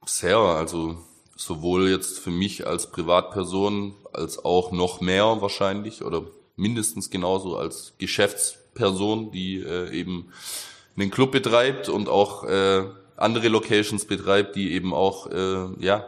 Sehr, 0.05 0.37
also 0.37 0.97
sowohl 1.35 1.89
jetzt 1.89 2.19
für 2.19 2.31
mich 2.31 2.65
als 2.67 2.89
Privatperson 2.91 3.95
als 4.13 4.43
auch 4.43 4.71
noch 4.71 5.01
mehr 5.01 5.41
wahrscheinlich 5.41 6.03
oder 6.03 6.23
mindestens 6.55 7.09
genauso 7.09 7.57
als 7.57 7.93
Geschäftsperson, 7.97 9.31
die 9.31 9.57
äh, 9.57 9.89
eben 9.91 10.31
einen 10.95 11.11
Club 11.11 11.31
betreibt 11.31 11.89
und 11.89 12.09
auch 12.09 12.43
äh, 12.43 12.83
andere 13.15 13.47
Locations 13.47 14.05
betreibt, 14.05 14.55
die 14.55 14.71
eben 14.73 14.93
auch 14.93 15.27
äh, 15.27 15.67
ja 15.79 16.05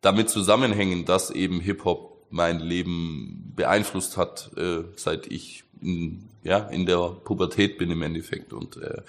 damit 0.00 0.30
zusammenhängen, 0.30 1.04
dass 1.04 1.30
eben 1.30 1.60
Hip-Hop 1.60 2.07
mein 2.30 2.60
Leben 2.60 3.52
beeinflusst 3.56 4.16
hat, 4.16 4.50
äh, 4.56 4.84
seit 4.96 5.26
ich 5.26 5.64
in, 5.80 6.28
ja, 6.42 6.58
in 6.58 6.86
der 6.86 7.10
Pubertät 7.24 7.78
bin 7.78 7.90
im 7.90 8.02
Endeffekt. 8.02 8.52
Und 8.52 8.76
äh, 8.76 9.02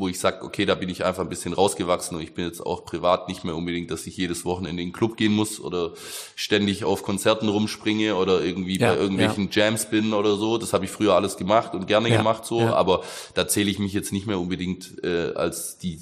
wo 0.00 0.08
ich 0.08 0.18
sage, 0.18 0.44
okay, 0.44 0.66
da 0.66 0.74
bin 0.74 0.88
ich 0.88 1.04
einfach 1.04 1.22
ein 1.22 1.28
bisschen 1.28 1.52
rausgewachsen 1.52 2.16
und 2.16 2.22
ich 2.22 2.34
bin 2.34 2.46
jetzt 2.46 2.64
auch 2.64 2.84
privat 2.84 3.28
nicht 3.28 3.44
mehr 3.44 3.54
unbedingt, 3.54 3.90
dass 3.90 4.06
ich 4.06 4.16
jedes 4.16 4.44
Wochenende 4.44 4.82
in 4.82 4.88
den 4.88 4.92
Club 4.92 5.16
gehen 5.16 5.32
muss 5.32 5.60
oder 5.60 5.92
ständig 6.34 6.84
auf 6.84 7.02
Konzerten 7.02 7.48
rumspringe 7.48 8.16
oder 8.16 8.42
irgendwie 8.42 8.78
ja, 8.78 8.92
bei 8.92 8.98
irgendwelchen 8.98 9.50
ja. 9.52 9.66
Jams 9.66 9.88
bin 9.90 10.12
oder 10.12 10.36
so. 10.36 10.58
Das 10.58 10.72
habe 10.72 10.84
ich 10.86 10.90
früher 10.90 11.14
alles 11.14 11.36
gemacht 11.36 11.74
und 11.74 11.86
gerne 11.86 12.08
ja, 12.08 12.16
gemacht 12.16 12.44
so, 12.44 12.60
aber 12.62 13.02
da 13.34 13.46
zähle 13.46 13.70
ich 13.70 13.78
mich 13.78 13.92
jetzt 13.92 14.12
nicht 14.12 14.26
mehr 14.26 14.40
unbedingt 14.40 15.04
äh, 15.04 15.32
als 15.34 15.78
die 15.78 16.00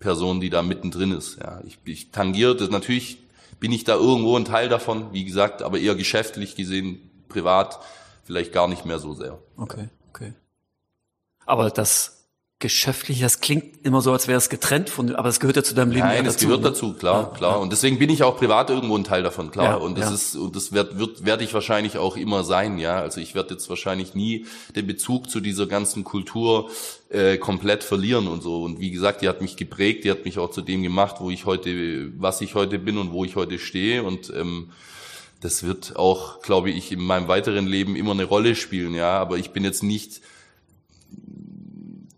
Person, 0.00 0.40
die 0.40 0.48
da 0.48 0.62
mittendrin 0.62 1.12
ist. 1.12 1.38
Ja, 1.40 1.60
ich, 1.66 1.78
ich 1.84 2.10
tangiere 2.10 2.56
das 2.56 2.70
natürlich 2.70 3.18
bin 3.60 3.72
ich 3.72 3.84
da 3.84 3.94
irgendwo 3.94 4.36
ein 4.36 4.44
Teil 4.44 4.68
davon, 4.68 5.12
wie 5.12 5.24
gesagt, 5.24 5.62
aber 5.62 5.78
eher 5.78 5.94
geschäftlich 5.94 6.54
gesehen, 6.54 7.10
privat 7.28 7.78
vielleicht 8.24 8.52
gar 8.52 8.68
nicht 8.68 8.84
mehr 8.84 8.98
so 8.98 9.14
sehr. 9.14 9.38
Okay, 9.56 9.88
okay. 10.10 10.34
Aber 11.46 11.70
das 11.70 12.17
geschäftlich, 12.60 13.20
das 13.20 13.40
klingt 13.40 13.86
immer 13.86 14.00
so, 14.00 14.12
als 14.12 14.26
wäre 14.26 14.36
es 14.36 14.48
getrennt 14.48 14.90
von, 14.90 15.14
aber 15.14 15.28
es 15.28 15.38
gehört 15.38 15.54
ja 15.54 15.62
zu 15.62 15.76
deinem 15.76 15.92
Leben 15.92 16.08
Nein, 16.08 16.26
es 16.26 16.38
gehört 16.38 16.62
ne? 16.62 16.70
dazu, 16.70 16.92
klar, 16.92 17.30
ja, 17.30 17.36
klar. 17.36 17.52
Ja. 17.52 17.56
Und 17.58 17.70
deswegen 17.70 18.00
bin 18.00 18.10
ich 18.10 18.24
auch 18.24 18.36
privat 18.36 18.68
irgendwo 18.68 18.96
ein 18.96 19.04
Teil 19.04 19.22
davon, 19.22 19.52
klar. 19.52 19.64
Ja, 19.64 19.74
und 19.76 19.96
das 19.96 20.10
ist, 20.10 20.34
und 20.34 20.56
das 20.56 20.72
wird, 20.72 20.98
wird, 20.98 21.24
werde 21.24 21.44
ich 21.44 21.54
wahrscheinlich 21.54 21.98
auch 21.98 22.16
immer 22.16 22.42
sein, 22.42 22.78
ja. 22.78 22.98
Also 22.98 23.20
ich 23.20 23.36
werde 23.36 23.54
jetzt 23.54 23.70
wahrscheinlich 23.70 24.14
nie 24.14 24.46
den 24.74 24.88
Bezug 24.88 25.30
zu 25.30 25.38
dieser 25.38 25.66
ganzen 25.66 26.02
Kultur 26.02 26.68
äh, 27.10 27.38
komplett 27.38 27.84
verlieren 27.84 28.26
und 28.26 28.42
so. 28.42 28.64
Und 28.64 28.80
wie 28.80 28.90
gesagt, 28.90 29.22
die 29.22 29.28
hat 29.28 29.40
mich 29.40 29.56
geprägt, 29.56 30.02
die 30.02 30.10
hat 30.10 30.24
mich 30.24 30.40
auch 30.40 30.50
zu 30.50 30.60
dem 30.60 30.82
gemacht, 30.82 31.16
wo 31.20 31.30
ich 31.30 31.46
heute, 31.46 32.10
was 32.20 32.40
ich 32.40 32.56
heute 32.56 32.80
bin 32.80 32.98
und 32.98 33.12
wo 33.12 33.24
ich 33.24 33.36
heute 33.36 33.60
stehe. 33.60 34.02
Und 34.02 34.32
ähm, 34.34 34.70
das 35.40 35.62
wird 35.62 35.94
auch, 35.94 36.42
glaube 36.42 36.70
ich, 36.70 36.90
in 36.90 37.02
meinem 37.02 37.28
weiteren 37.28 37.68
Leben 37.68 37.94
immer 37.94 38.10
eine 38.10 38.24
Rolle 38.24 38.56
spielen, 38.56 38.94
ja. 38.94 39.16
Aber 39.16 39.38
ich 39.38 39.50
bin 39.50 39.62
jetzt 39.62 39.84
nicht 39.84 40.22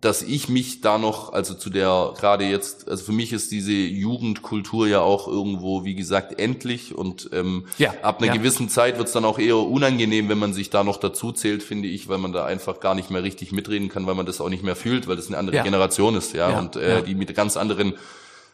dass 0.01 0.23
ich 0.23 0.49
mich 0.49 0.81
da 0.81 0.97
noch, 0.97 1.35
also 1.35 1.53
zu 1.53 1.69
der, 1.69 2.15
gerade 2.19 2.45
jetzt, 2.47 2.89
also 2.89 3.05
für 3.05 3.13
mich 3.13 3.35
ist 3.35 3.51
diese 3.51 3.73
Jugendkultur 3.73 4.89
ja 4.89 5.01
auch 5.01 5.29
irgendwo, 5.29 5.85
wie 5.85 5.95
gesagt, 5.95 6.41
endlich 6.41 6.95
und 6.95 7.29
ähm, 7.35 7.67
ja, 7.77 7.93
ab 8.01 8.19
einer 8.19 8.29
ja. 8.29 8.39
gewissen 8.39 8.71
Zeit 8.71 8.97
wird 8.97 9.09
es 9.09 9.13
dann 9.13 9.27
auch 9.27 9.39
eher 9.39 9.59
unangenehm, 9.59 10.31
wenn 10.31 10.39
man 10.39 10.55
sich 10.55 10.71
da 10.71 10.85
noch 10.85 10.97
dazu 10.97 11.33
zählt, 11.33 11.63
finde 11.63 11.89
ich, 11.89 12.09
weil 12.09 12.17
man 12.17 12.33
da 12.33 12.47
einfach 12.47 12.81
gar 12.81 12.95
nicht 12.95 13.11
mehr 13.11 13.23
richtig 13.23 13.53
mitreden 13.53 13.91
kann, 13.91 14.07
weil 14.07 14.15
man 14.15 14.25
das 14.25 14.41
auch 14.41 14.49
nicht 14.49 14.63
mehr 14.63 14.77
fühlt, 14.77 15.07
weil 15.07 15.17
das 15.17 15.29
eine 15.29 15.37
andere 15.37 15.57
ja. 15.57 15.63
Generation 15.65 16.15
ist, 16.15 16.33
ja, 16.33 16.59
und 16.59 16.77
äh, 16.77 17.03
die 17.03 17.15
mit 17.15 17.35
ganz 17.35 17.59
anderen 17.59 17.95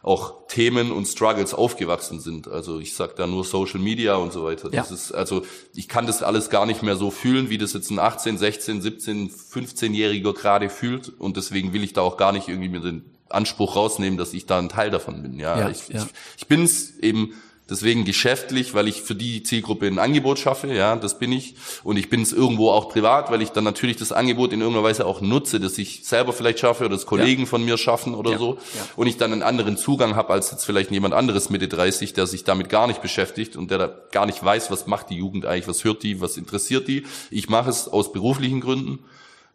auch 0.06 0.46
Themen 0.46 0.92
und 0.92 1.06
Struggles 1.06 1.52
aufgewachsen 1.52 2.20
sind. 2.20 2.46
Also 2.46 2.78
ich 2.78 2.94
sag 2.94 3.16
da 3.16 3.26
nur 3.26 3.44
Social 3.44 3.80
Media 3.80 4.14
und 4.14 4.32
so 4.32 4.44
weiter. 4.44 4.72
Ja. 4.72 4.82
Das 4.82 4.92
ist, 4.92 5.10
also 5.10 5.42
ich 5.74 5.88
kann 5.88 6.06
das 6.06 6.22
alles 6.22 6.48
gar 6.48 6.64
nicht 6.64 6.84
mehr 6.84 6.94
so 6.94 7.10
fühlen, 7.10 7.50
wie 7.50 7.58
das 7.58 7.72
jetzt 7.72 7.90
ein 7.90 7.98
18, 7.98 8.38
16, 8.38 8.82
17, 8.82 9.30
15-Jähriger 9.30 10.32
gerade 10.32 10.70
fühlt. 10.70 11.08
Und 11.08 11.36
deswegen 11.36 11.72
will 11.72 11.82
ich 11.82 11.92
da 11.92 12.02
auch 12.02 12.16
gar 12.18 12.30
nicht 12.30 12.46
irgendwie 12.46 12.68
mir 12.68 12.80
den 12.80 13.04
Anspruch 13.28 13.74
rausnehmen, 13.74 14.16
dass 14.16 14.32
ich 14.32 14.46
da 14.46 14.60
ein 14.60 14.68
Teil 14.68 14.92
davon 14.92 15.22
bin. 15.22 15.40
Ja, 15.40 15.58
ja 15.58 15.70
ich, 15.70 15.88
ja. 15.88 15.96
ich, 16.04 16.06
ich 16.36 16.46
bin's 16.46 16.98
eben 17.00 17.34
Deswegen 17.68 18.04
geschäftlich, 18.04 18.74
weil 18.74 18.86
ich 18.86 19.02
für 19.02 19.16
die 19.16 19.42
Zielgruppe 19.42 19.88
ein 19.88 19.98
Angebot 19.98 20.38
schaffe, 20.38 20.72
ja, 20.72 20.94
das 20.94 21.18
bin 21.18 21.32
ich. 21.32 21.56
Und 21.82 21.96
ich 21.96 22.08
bin 22.08 22.22
es 22.22 22.32
irgendwo 22.32 22.70
auch 22.70 22.88
privat, 22.88 23.32
weil 23.32 23.42
ich 23.42 23.50
dann 23.50 23.64
natürlich 23.64 23.96
das 23.96 24.12
Angebot 24.12 24.52
in 24.52 24.60
irgendeiner 24.60 24.86
Weise 24.86 25.04
auch 25.04 25.20
nutze, 25.20 25.58
dass 25.58 25.76
ich 25.76 26.04
selber 26.04 26.32
vielleicht 26.32 26.60
schaffe 26.60 26.84
oder 26.84 26.94
das 26.94 27.06
Kollegen 27.06 27.42
ja. 27.42 27.48
von 27.48 27.64
mir 27.64 27.76
schaffen 27.76 28.14
oder 28.14 28.32
ja. 28.32 28.38
so. 28.38 28.54
Ja. 28.54 28.86
Und 28.94 29.08
ich 29.08 29.16
dann 29.16 29.32
einen 29.32 29.42
anderen 29.42 29.76
Zugang 29.76 30.14
habe 30.14 30.32
als 30.32 30.52
jetzt 30.52 30.64
vielleicht 30.64 30.92
jemand 30.92 31.12
anderes 31.12 31.50
Mitte 31.50 31.66
30, 31.66 32.12
der 32.12 32.28
sich 32.28 32.44
damit 32.44 32.68
gar 32.68 32.86
nicht 32.86 33.02
beschäftigt 33.02 33.56
und 33.56 33.72
der 33.72 33.78
da 33.78 33.86
gar 34.12 34.26
nicht 34.26 34.44
weiß, 34.44 34.70
was 34.70 34.86
macht 34.86 35.10
die 35.10 35.16
Jugend 35.16 35.44
eigentlich, 35.44 35.66
was 35.66 35.82
hört 35.82 36.04
die, 36.04 36.20
was 36.20 36.36
interessiert 36.36 36.86
die. 36.86 37.04
Ich 37.32 37.48
mache 37.48 37.70
es 37.70 37.88
aus 37.88 38.12
beruflichen 38.12 38.60
Gründen. 38.60 39.00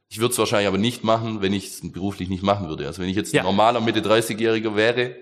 Ich 0.09 0.19
würde 0.19 0.33
es 0.33 0.37
wahrscheinlich 0.37 0.67
aber 0.67 0.77
nicht 0.77 1.05
machen, 1.05 1.41
wenn 1.41 1.53
ich 1.53 1.67
es 1.67 1.79
beruflich 1.81 2.27
nicht 2.27 2.43
machen 2.43 2.67
würde. 2.67 2.87
Also 2.87 3.01
wenn 3.01 3.07
ich 3.07 3.15
jetzt 3.15 3.33
ein 3.33 3.45
normaler 3.45 3.79
Mitte 3.79 4.01
30-Jähriger 4.01 4.75
wäre, 4.75 5.15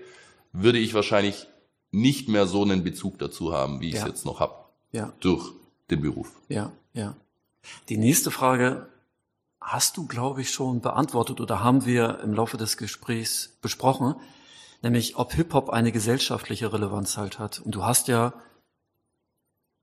würde 0.52 0.80
ich 0.80 0.94
wahrscheinlich 0.94 1.46
nicht 1.90 2.28
mehr 2.28 2.46
so 2.46 2.62
einen 2.62 2.84
Bezug 2.84 3.18
dazu 3.18 3.52
haben, 3.52 3.80
wie 3.80 3.88
ich 3.88 3.96
es 3.96 4.04
jetzt 4.04 4.24
noch 4.24 4.40
habe. 4.40 4.54
Ja. 4.92 5.12
Durch 5.20 5.52
den 5.90 6.00
Beruf. 6.02 6.32
Ja, 6.48 6.72
ja. 6.92 7.16
Die 7.88 7.96
nächste 7.96 8.30
Frage 8.30 8.88
hast 9.60 9.96
du, 9.96 10.06
glaube 10.06 10.40
ich, 10.40 10.50
schon 10.50 10.80
beantwortet 10.80 11.40
oder 11.40 11.62
haben 11.62 11.84
wir 11.84 12.20
im 12.20 12.32
Laufe 12.32 12.56
des 12.56 12.76
Gesprächs 12.76 13.58
besprochen, 13.60 14.14
nämlich 14.82 15.16
ob 15.16 15.32
Hip-Hop 15.32 15.70
eine 15.70 15.92
gesellschaftliche 15.92 16.72
Relevanz 16.72 17.16
halt 17.16 17.38
hat. 17.38 17.60
Und 17.60 17.74
du 17.74 17.84
hast 17.84 18.08
ja 18.08 18.32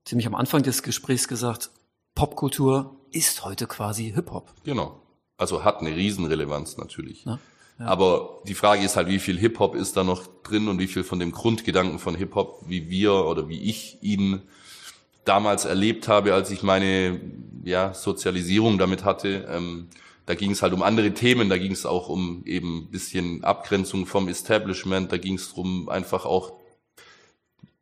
ziemlich 0.05 0.27
am 0.27 0.35
Anfang 0.35 0.63
des 0.63 0.83
Gesprächs 0.83 1.27
gesagt, 1.27 1.69
Popkultur 2.15 2.95
ist 3.11 3.45
heute 3.45 3.67
quasi 3.67 4.11
Hip-Hop. 4.11 4.51
Genau. 4.63 5.01
Also 5.37 5.63
hat 5.63 5.81
eine 5.81 5.95
Riesenrelevanz 5.95 6.77
natürlich. 6.77 7.23
Na? 7.25 7.39
Aber 7.79 8.41
die 8.47 8.55
Frage 8.55 8.83
ist 8.83 8.95
halt, 8.95 9.07
wie 9.07 9.19
viel 9.19 9.37
Hip-Hop 9.37 9.75
ist 9.75 9.97
da 9.97 10.03
noch 10.03 10.25
drin 10.43 10.67
und 10.67 10.79
wie 10.79 10.87
viel 10.87 11.03
von 11.03 11.19
dem 11.19 11.31
Grundgedanken 11.31 11.99
von 11.99 12.15
Hip-Hop, 12.15 12.63
wie 12.67 12.89
wir 12.89 13.13
oder 13.13 13.49
wie 13.49 13.69
ich 13.69 13.97
ihn 14.01 14.41
damals 15.25 15.65
erlebt 15.65 16.07
habe, 16.07 16.33
als 16.33 16.49
ich 16.49 16.63
meine 16.63 17.19
ja, 17.63 17.93
Sozialisierung 17.93 18.77
damit 18.77 19.03
hatte. 19.03 19.47
Ähm, 19.49 19.89
da 20.25 20.35
ging 20.35 20.51
es 20.51 20.61
halt 20.61 20.73
um 20.73 20.81
andere 20.81 21.13
Themen, 21.13 21.49
da 21.49 21.57
ging 21.57 21.71
es 21.71 21.85
auch 21.85 22.09
um 22.09 22.43
eben 22.45 22.87
bisschen 22.89 23.43
Abgrenzung 23.43 24.05
vom 24.05 24.27
Establishment, 24.27 25.11
da 25.11 25.17
ging 25.17 25.35
es 25.35 25.49
darum, 25.49 25.87
einfach 25.87 26.25
auch 26.25 26.53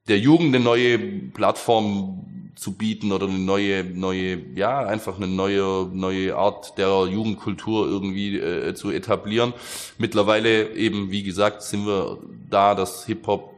der 0.08 0.20
Jugend 0.20 0.56
eine 0.56 0.64
neue 0.64 1.00
Plattform 1.00 2.52
zu 2.56 2.74
bieten 2.74 3.12
oder 3.12 3.28
eine 3.28 3.40
neue, 3.40 3.84
neue, 3.84 4.38
ja, 4.56 4.80
einfach 4.80 5.18
eine 5.18 5.28
neue, 5.28 5.90
neue 5.92 6.36
Art 6.36 6.78
der 6.78 7.06
Jugendkultur 7.06 7.88
irgendwie 7.88 8.40
äh, 8.40 8.74
zu 8.76 8.92
etablieren. 8.92 9.54
Mittlerweile 9.98 10.74
eben, 10.74 11.12
wie 11.12 11.24
gesagt, 11.24 11.62
sind 11.64 11.86
wir 11.86 12.20
da, 12.50 12.76
dass 12.76 13.06
Hip-Hop 13.06 13.54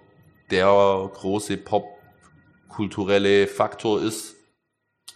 der 0.49 1.11
große 1.13 1.57
Pop-kulturelle 1.57 3.47
Faktor 3.47 4.01
ist, 4.01 4.35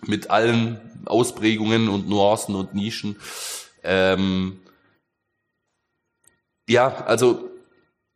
mit 0.06 0.30
allen 0.30 0.80
Ausprägungen 1.06 1.90
und 1.90 2.10
Nuancen 2.10 2.56
und 2.56 2.74
Nischen. 2.74 3.16
Ähm, 3.84 4.60
ja, 6.68 7.04
also 7.06 7.50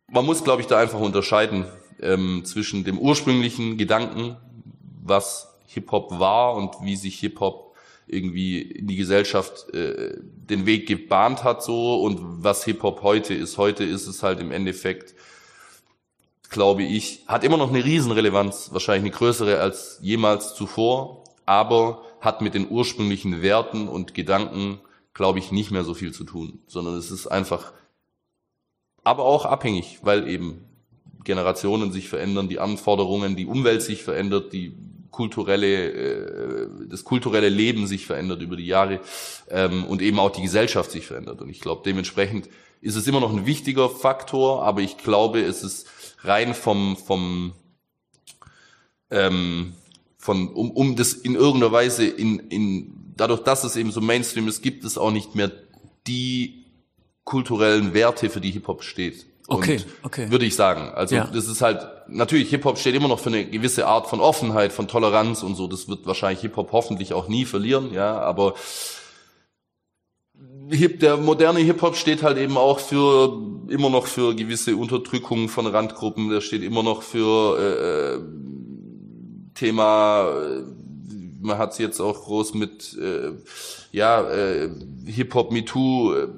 man 0.08 0.24
muss, 0.24 0.44
glaube 0.44 0.62
ich, 0.62 0.68
da 0.68 0.78
einfach 0.78 1.00
unterscheiden 1.00 1.66
ähm, 2.00 2.44
zwischen 2.44 2.84
dem 2.84 2.98
ursprünglichen 2.98 3.76
Gedanken, 3.76 4.36
was 5.02 5.56
Hip-Hop 5.66 6.18
war 6.18 6.54
und 6.54 6.74
wie 6.82 6.96
sich 6.96 7.18
Hip-Hop 7.20 7.74
irgendwie 8.06 8.62
in 8.62 8.86
die 8.86 8.96
Gesellschaft 8.96 9.72
äh, 9.74 10.16
den 10.20 10.64
Weg 10.64 10.86
gebahnt 10.86 11.42
hat 11.42 11.62
so 11.62 12.02
und 12.02 12.44
was 12.44 12.64
Hip-Hop 12.64 13.02
heute 13.02 13.34
ist. 13.34 13.58
Heute 13.58 13.84
ist 13.84 14.06
es 14.06 14.22
halt 14.22 14.40
im 14.40 14.52
Endeffekt, 14.52 15.14
glaube 16.48 16.84
ich, 16.84 17.24
hat 17.26 17.42
immer 17.42 17.56
noch 17.56 17.70
eine 17.70 17.84
Riesenrelevanz, 17.84 18.70
wahrscheinlich 18.72 19.12
eine 19.12 19.18
größere 19.18 19.60
als 19.60 19.98
jemals 20.02 20.54
zuvor, 20.54 21.24
aber 21.44 22.02
hat 22.20 22.40
mit 22.40 22.54
den 22.54 22.70
ursprünglichen 22.70 23.42
Werten 23.42 23.88
und 23.88 24.14
Gedanken, 24.14 24.80
glaube 25.12 25.38
ich, 25.38 25.50
nicht 25.50 25.70
mehr 25.70 25.84
so 25.84 25.94
viel 25.94 26.12
zu 26.12 26.24
tun, 26.24 26.60
sondern 26.66 26.94
es 26.94 27.10
ist 27.10 27.26
einfach, 27.26 27.72
aber 29.02 29.24
auch 29.24 29.44
abhängig, 29.44 29.98
weil 30.02 30.28
eben 30.28 30.64
Generationen 31.26 31.92
sich 31.92 32.08
verändern, 32.08 32.48
die 32.48 32.58
Anforderungen, 32.58 33.36
die 33.36 33.44
Umwelt 33.44 33.82
sich 33.82 34.02
verändert, 34.02 34.52
die 34.54 34.74
kulturelle, 35.10 35.92
äh, 35.92 36.68
das 36.88 37.04
kulturelle 37.04 37.48
Leben 37.48 37.86
sich 37.86 38.06
verändert 38.06 38.40
über 38.40 38.56
die 38.56 38.66
Jahre 38.66 39.00
ähm, 39.50 39.84
und 39.84 40.00
eben 40.00 40.18
auch 40.18 40.30
die 40.30 40.42
Gesellschaft 40.42 40.90
sich 40.90 41.06
verändert. 41.06 41.42
Und 41.42 41.50
ich 41.50 41.60
glaube, 41.60 41.82
dementsprechend 41.84 42.48
ist 42.80 42.96
es 42.96 43.06
immer 43.06 43.20
noch 43.20 43.32
ein 43.32 43.46
wichtiger 43.46 43.90
Faktor, 43.90 44.62
aber 44.62 44.80
ich 44.80 44.96
glaube, 44.98 45.40
es 45.40 45.62
ist 45.62 45.86
rein 46.22 46.54
vom, 46.54 46.96
vom 46.96 47.52
ähm, 49.10 49.74
von, 50.18 50.48
um, 50.48 50.70
um 50.72 50.96
das 50.96 51.12
in 51.12 51.34
irgendeiner 51.34 51.72
Weise 51.72 52.04
in, 52.06 52.40
in 52.50 52.92
dadurch, 53.16 53.40
dass 53.40 53.64
es 53.64 53.76
eben 53.76 53.92
so 53.92 54.00
Mainstream 54.00 54.48
ist, 54.48 54.62
gibt 54.62 54.84
es 54.84 54.98
auch 54.98 55.12
nicht 55.12 55.34
mehr 55.34 55.52
die 56.06 56.66
kulturellen 57.24 57.94
Werte, 57.94 58.30
für 58.30 58.40
die 58.40 58.50
Hip-Hop 58.50 58.82
steht. 58.82 59.26
Okay, 59.48 59.80
okay. 60.02 60.30
Würde 60.30 60.44
ich 60.44 60.56
sagen. 60.56 60.90
Also 60.94 61.14
Ja. 61.14 61.30
das 61.32 61.46
ist 61.46 61.62
halt, 61.62 61.86
natürlich, 62.08 62.50
Hip-Hop 62.50 62.78
steht 62.78 62.94
immer 62.94 63.08
noch 63.08 63.20
für 63.20 63.28
eine 63.28 63.44
gewisse 63.44 63.86
Art 63.86 64.08
von 64.08 64.20
Offenheit, 64.20 64.72
von 64.72 64.88
Toleranz 64.88 65.42
und 65.42 65.54
so. 65.54 65.68
Das 65.68 65.88
wird 65.88 66.06
wahrscheinlich 66.06 66.40
Hip-Hop 66.40 66.72
hoffentlich 66.72 67.12
auch 67.12 67.28
nie 67.28 67.44
verlieren, 67.44 67.92
ja, 67.92 68.18
aber 68.18 68.54
Hip, 70.68 70.98
der 70.98 71.16
moderne 71.16 71.60
Hip-Hop 71.60 71.96
steht 71.96 72.22
halt 72.24 72.38
eben 72.38 72.56
auch 72.56 72.80
für 72.80 73.40
immer 73.68 73.88
noch 73.88 74.06
für 74.06 74.34
gewisse 74.34 74.76
Unterdrückung 74.76 75.48
von 75.48 75.66
Randgruppen. 75.66 76.28
Der 76.28 76.40
steht 76.40 76.62
immer 76.62 76.82
noch 76.82 77.02
für 77.02 77.56
äh, 77.58 78.18
Thema. 79.54 80.28
Man 81.40 81.58
hat 81.58 81.72
es 81.72 81.78
jetzt 81.78 82.00
auch 82.00 82.24
groß 82.24 82.54
mit 82.54 82.96
äh, 83.00 83.32
ja 83.92 84.28
äh, 84.30 84.70
Hip-Hop 85.06 85.52
MeToo. 85.52 86.14
äh, 86.14 86.28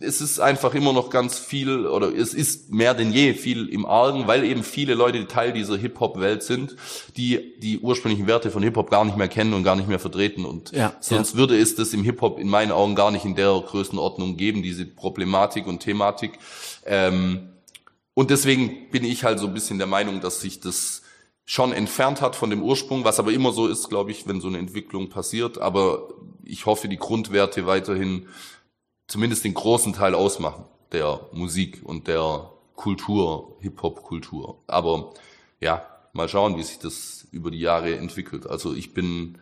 Es 0.00 0.20
ist 0.20 0.40
einfach 0.40 0.74
immer 0.74 0.92
noch 0.92 1.10
ganz 1.10 1.38
viel 1.38 1.86
oder 1.86 2.12
es 2.14 2.34
ist 2.34 2.70
mehr 2.72 2.94
denn 2.94 3.12
je 3.12 3.34
viel 3.34 3.68
im 3.68 3.84
Argen, 3.86 4.26
weil 4.26 4.44
eben 4.44 4.62
viele 4.62 4.94
Leute 4.94 5.26
Teil 5.26 5.52
dieser 5.52 5.76
Hip-Hop-Welt 5.76 6.42
sind, 6.42 6.76
die 7.16 7.54
die 7.60 7.78
ursprünglichen 7.78 8.26
Werte 8.26 8.50
von 8.50 8.62
Hip-Hop 8.62 8.90
gar 8.90 9.04
nicht 9.04 9.16
mehr 9.16 9.28
kennen 9.28 9.54
und 9.54 9.64
gar 9.64 9.76
nicht 9.76 9.88
mehr 9.88 9.98
vertreten 9.98 10.44
und 10.44 10.72
Ja, 10.72 10.94
sonst 11.00 11.36
würde 11.36 11.58
es 11.58 11.74
das 11.74 11.92
im 11.94 12.02
Hip-Hop 12.04 12.38
in 12.38 12.48
meinen 12.48 12.72
Augen 12.72 12.94
gar 12.94 13.10
nicht 13.10 13.24
in 13.24 13.34
der 13.34 13.52
Größenordnung 13.66 14.36
geben, 14.36 14.62
diese 14.62 14.84
Problematik 14.86 15.66
und 15.66 15.80
Thematik. 15.80 16.38
Ähm, 16.86 17.50
und 18.14 18.30
deswegen 18.30 18.90
bin 18.90 19.04
ich 19.04 19.22
halt 19.24 19.38
so 19.38 19.46
ein 19.46 19.54
bisschen 19.54 19.78
der 19.78 19.86
Meinung, 19.86 20.20
dass 20.20 20.40
sich 20.40 20.58
das 20.60 21.02
schon 21.50 21.72
entfernt 21.72 22.20
hat 22.20 22.36
von 22.36 22.50
dem 22.50 22.62
Ursprung, 22.62 23.04
was 23.04 23.18
aber 23.18 23.32
immer 23.32 23.52
so 23.52 23.68
ist, 23.68 23.88
glaube 23.88 24.10
ich, 24.10 24.28
wenn 24.28 24.42
so 24.42 24.48
eine 24.48 24.58
Entwicklung 24.58 25.08
passiert. 25.08 25.56
Aber 25.56 26.10
ich 26.44 26.66
hoffe, 26.66 26.88
die 26.88 26.98
Grundwerte 26.98 27.66
weiterhin 27.66 28.28
zumindest 29.06 29.46
den 29.46 29.54
großen 29.54 29.94
Teil 29.94 30.14
ausmachen 30.14 30.66
der 30.92 31.26
Musik 31.32 31.80
und 31.84 32.06
der 32.06 32.50
Kultur, 32.76 33.56
Hip-Hop-Kultur. 33.60 34.62
Aber 34.66 35.14
ja, 35.58 35.86
mal 36.12 36.28
schauen, 36.28 36.58
wie 36.58 36.62
sich 36.62 36.80
das 36.80 37.26
über 37.32 37.50
die 37.50 37.60
Jahre 37.60 37.96
entwickelt. 37.96 38.46
Also 38.46 38.74
ich 38.74 38.92
bin 38.92 39.38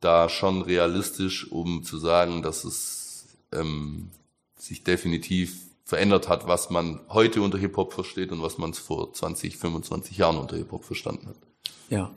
da 0.00 0.30
schon 0.30 0.62
realistisch, 0.62 1.52
um 1.52 1.82
zu 1.82 1.98
sagen, 1.98 2.40
dass 2.40 2.64
es 2.64 3.36
ähm, 3.52 4.08
sich 4.56 4.82
definitiv 4.82 5.58
verändert 5.84 6.28
hat, 6.28 6.46
was 6.46 6.70
man 6.70 7.00
heute 7.08 7.42
unter 7.42 7.58
Hip-Hop 7.58 7.92
versteht 7.92 8.32
und 8.32 8.42
was 8.42 8.58
man 8.58 8.72
vor 8.74 9.12
20, 9.12 9.56
25 9.56 10.16
Jahren 10.16 10.38
unter 10.38 10.56
Hip-Hop 10.56 10.84
verstanden 10.84 11.28
hat. 11.28 11.36
Ja. 11.90 12.10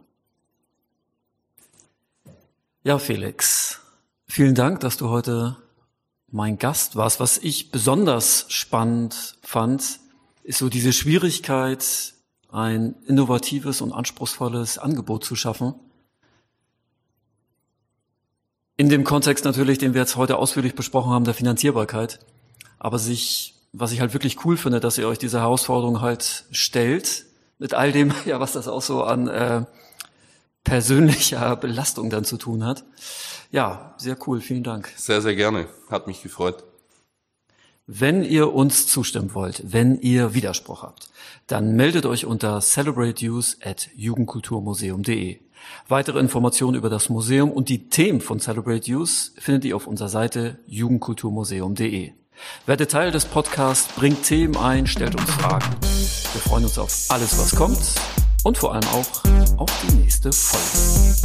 Ja, 2.84 3.00
Felix, 3.00 3.82
vielen 4.26 4.56
Dank, 4.56 4.80
dass 4.80 4.96
du 4.96 5.10
heute 5.10 5.58
mein 6.30 6.58
Gast 6.58 6.96
warst. 6.96 7.20
Was 7.20 7.38
ich 7.38 7.72
besonders 7.72 8.46
spannend 8.50 9.38
fand, 9.42 10.00
ist 10.44 10.60
so 10.60 10.70
diese 10.70 10.94
Schwierigkeit, 10.94 12.14
ein 12.50 12.96
innovatives 13.06 13.82
und 13.82 13.92
anspruchsvolles 13.92 14.78
Angebot 14.78 15.26
zu 15.26 15.36
schaffen. 15.36 15.76
In 18.78 18.90
dem 18.90 19.04
Kontext 19.04 19.44
natürlich, 19.44 19.80
den 19.80 19.94
wir 19.94 20.02
jetzt 20.02 20.16
heute 20.16 20.38
ausführlich 20.38 20.76
besprochen 20.76 21.12
haben, 21.12 21.26
der 21.26 21.34
Finanzierbarkeit. 21.34 22.20
Aber 22.80 23.00
sich, 23.00 23.56
was 23.80 23.92
ich 23.92 24.02
halt 24.02 24.14
wirklich 24.14 24.44
cool 24.46 24.58
finde, 24.58 24.80
dass 24.80 24.98
ihr 24.98 25.08
euch 25.08 25.20
diese 25.20 25.40
Herausforderung 25.40 26.02
halt 26.02 26.46
stellt, 26.52 27.26
mit 27.60 27.74
all 27.74 27.92
dem, 27.92 28.14
ja, 28.26 28.40
was 28.40 28.54
das 28.54 28.68
auch 28.68 28.82
so 28.82 29.04
an 29.04 29.28
äh, 29.28 29.66
persönlicher 30.64 31.56
Belastung 31.62 32.10
dann 32.10 32.26
zu 32.26 32.38
tun 32.38 32.66
hat. 32.66 32.84
Ja, 33.52 33.96
sehr 33.98 34.18
cool, 34.28 34.42
vielen 34.42 34.64
Dank. 34.64 34.92
Sehr, 34.96 35.22
sehr 35.22 35.36
gerne. 35.36 35.68
Hat 35.90 36.08
mich 36.08 36.22
gefreut. 36.22 36.64
Wenn 37.90 38.22
ihr 38.22 38.54
uns 38.54 38.88
zustimmen 38.88 39.34
wollt, 39.34 39.64
wenn 39.72 39.98
ihr 40.02 40.34
Widerspruch 40.34 40.84
habt, 40.84 41.10
dann 41.48 41.78
meldet 41.78 42.06
euch 42.06 42.26
unter 42.26 42.60
celebrateuse 42.60 43.58
at 43.64 43.90
jugendkulturmuseum.de. 43.96 45.40
Weitere 45.88 46.20
Informationen 46.20 46.76
über 46.76 46.90
das 46.90 47.08
Museum 47.08 47.50
und 47.50 47.70
die 47.70 47.88
Themen 47.88 48.20
von 48.20 48.42
Celebrate 48.42 48.92
Youth 48.92 49.32
findet 49.38 49.64
ihr 49.64 49.76
auf 49.78 49.88
unserer 49.88 50.10
Seite 50.10 50.60
jugendkulturmuseum.de. 50.68 52.12
Werde 52.66 52.88
Teil 52.88 53.12
des 53.12 53.26
Podcasts, 53.26 53.94
bringt 53.94 54.24
Themen 54.24 54.58
ein, 54.58 54.88
stellt 54.88 55.16
uns 55.16 55.30
Fragen. 55.32 55.76
Wir 55.82 56.42
freuen 56.42 56.66
uns 56.66 56.78
auf 56.78 56.94
alles, 57.10 57.38
was 57.38 57.56
kommt 57.56 57.80
und 58.44 58.58
vor 58.58 58.74
allem 58.74 58.88
auch 58.90 59.24
auf 59.58 59.70
die 59.84 59.96
nächste 59.96 60.32
Folge. 60.32 61.18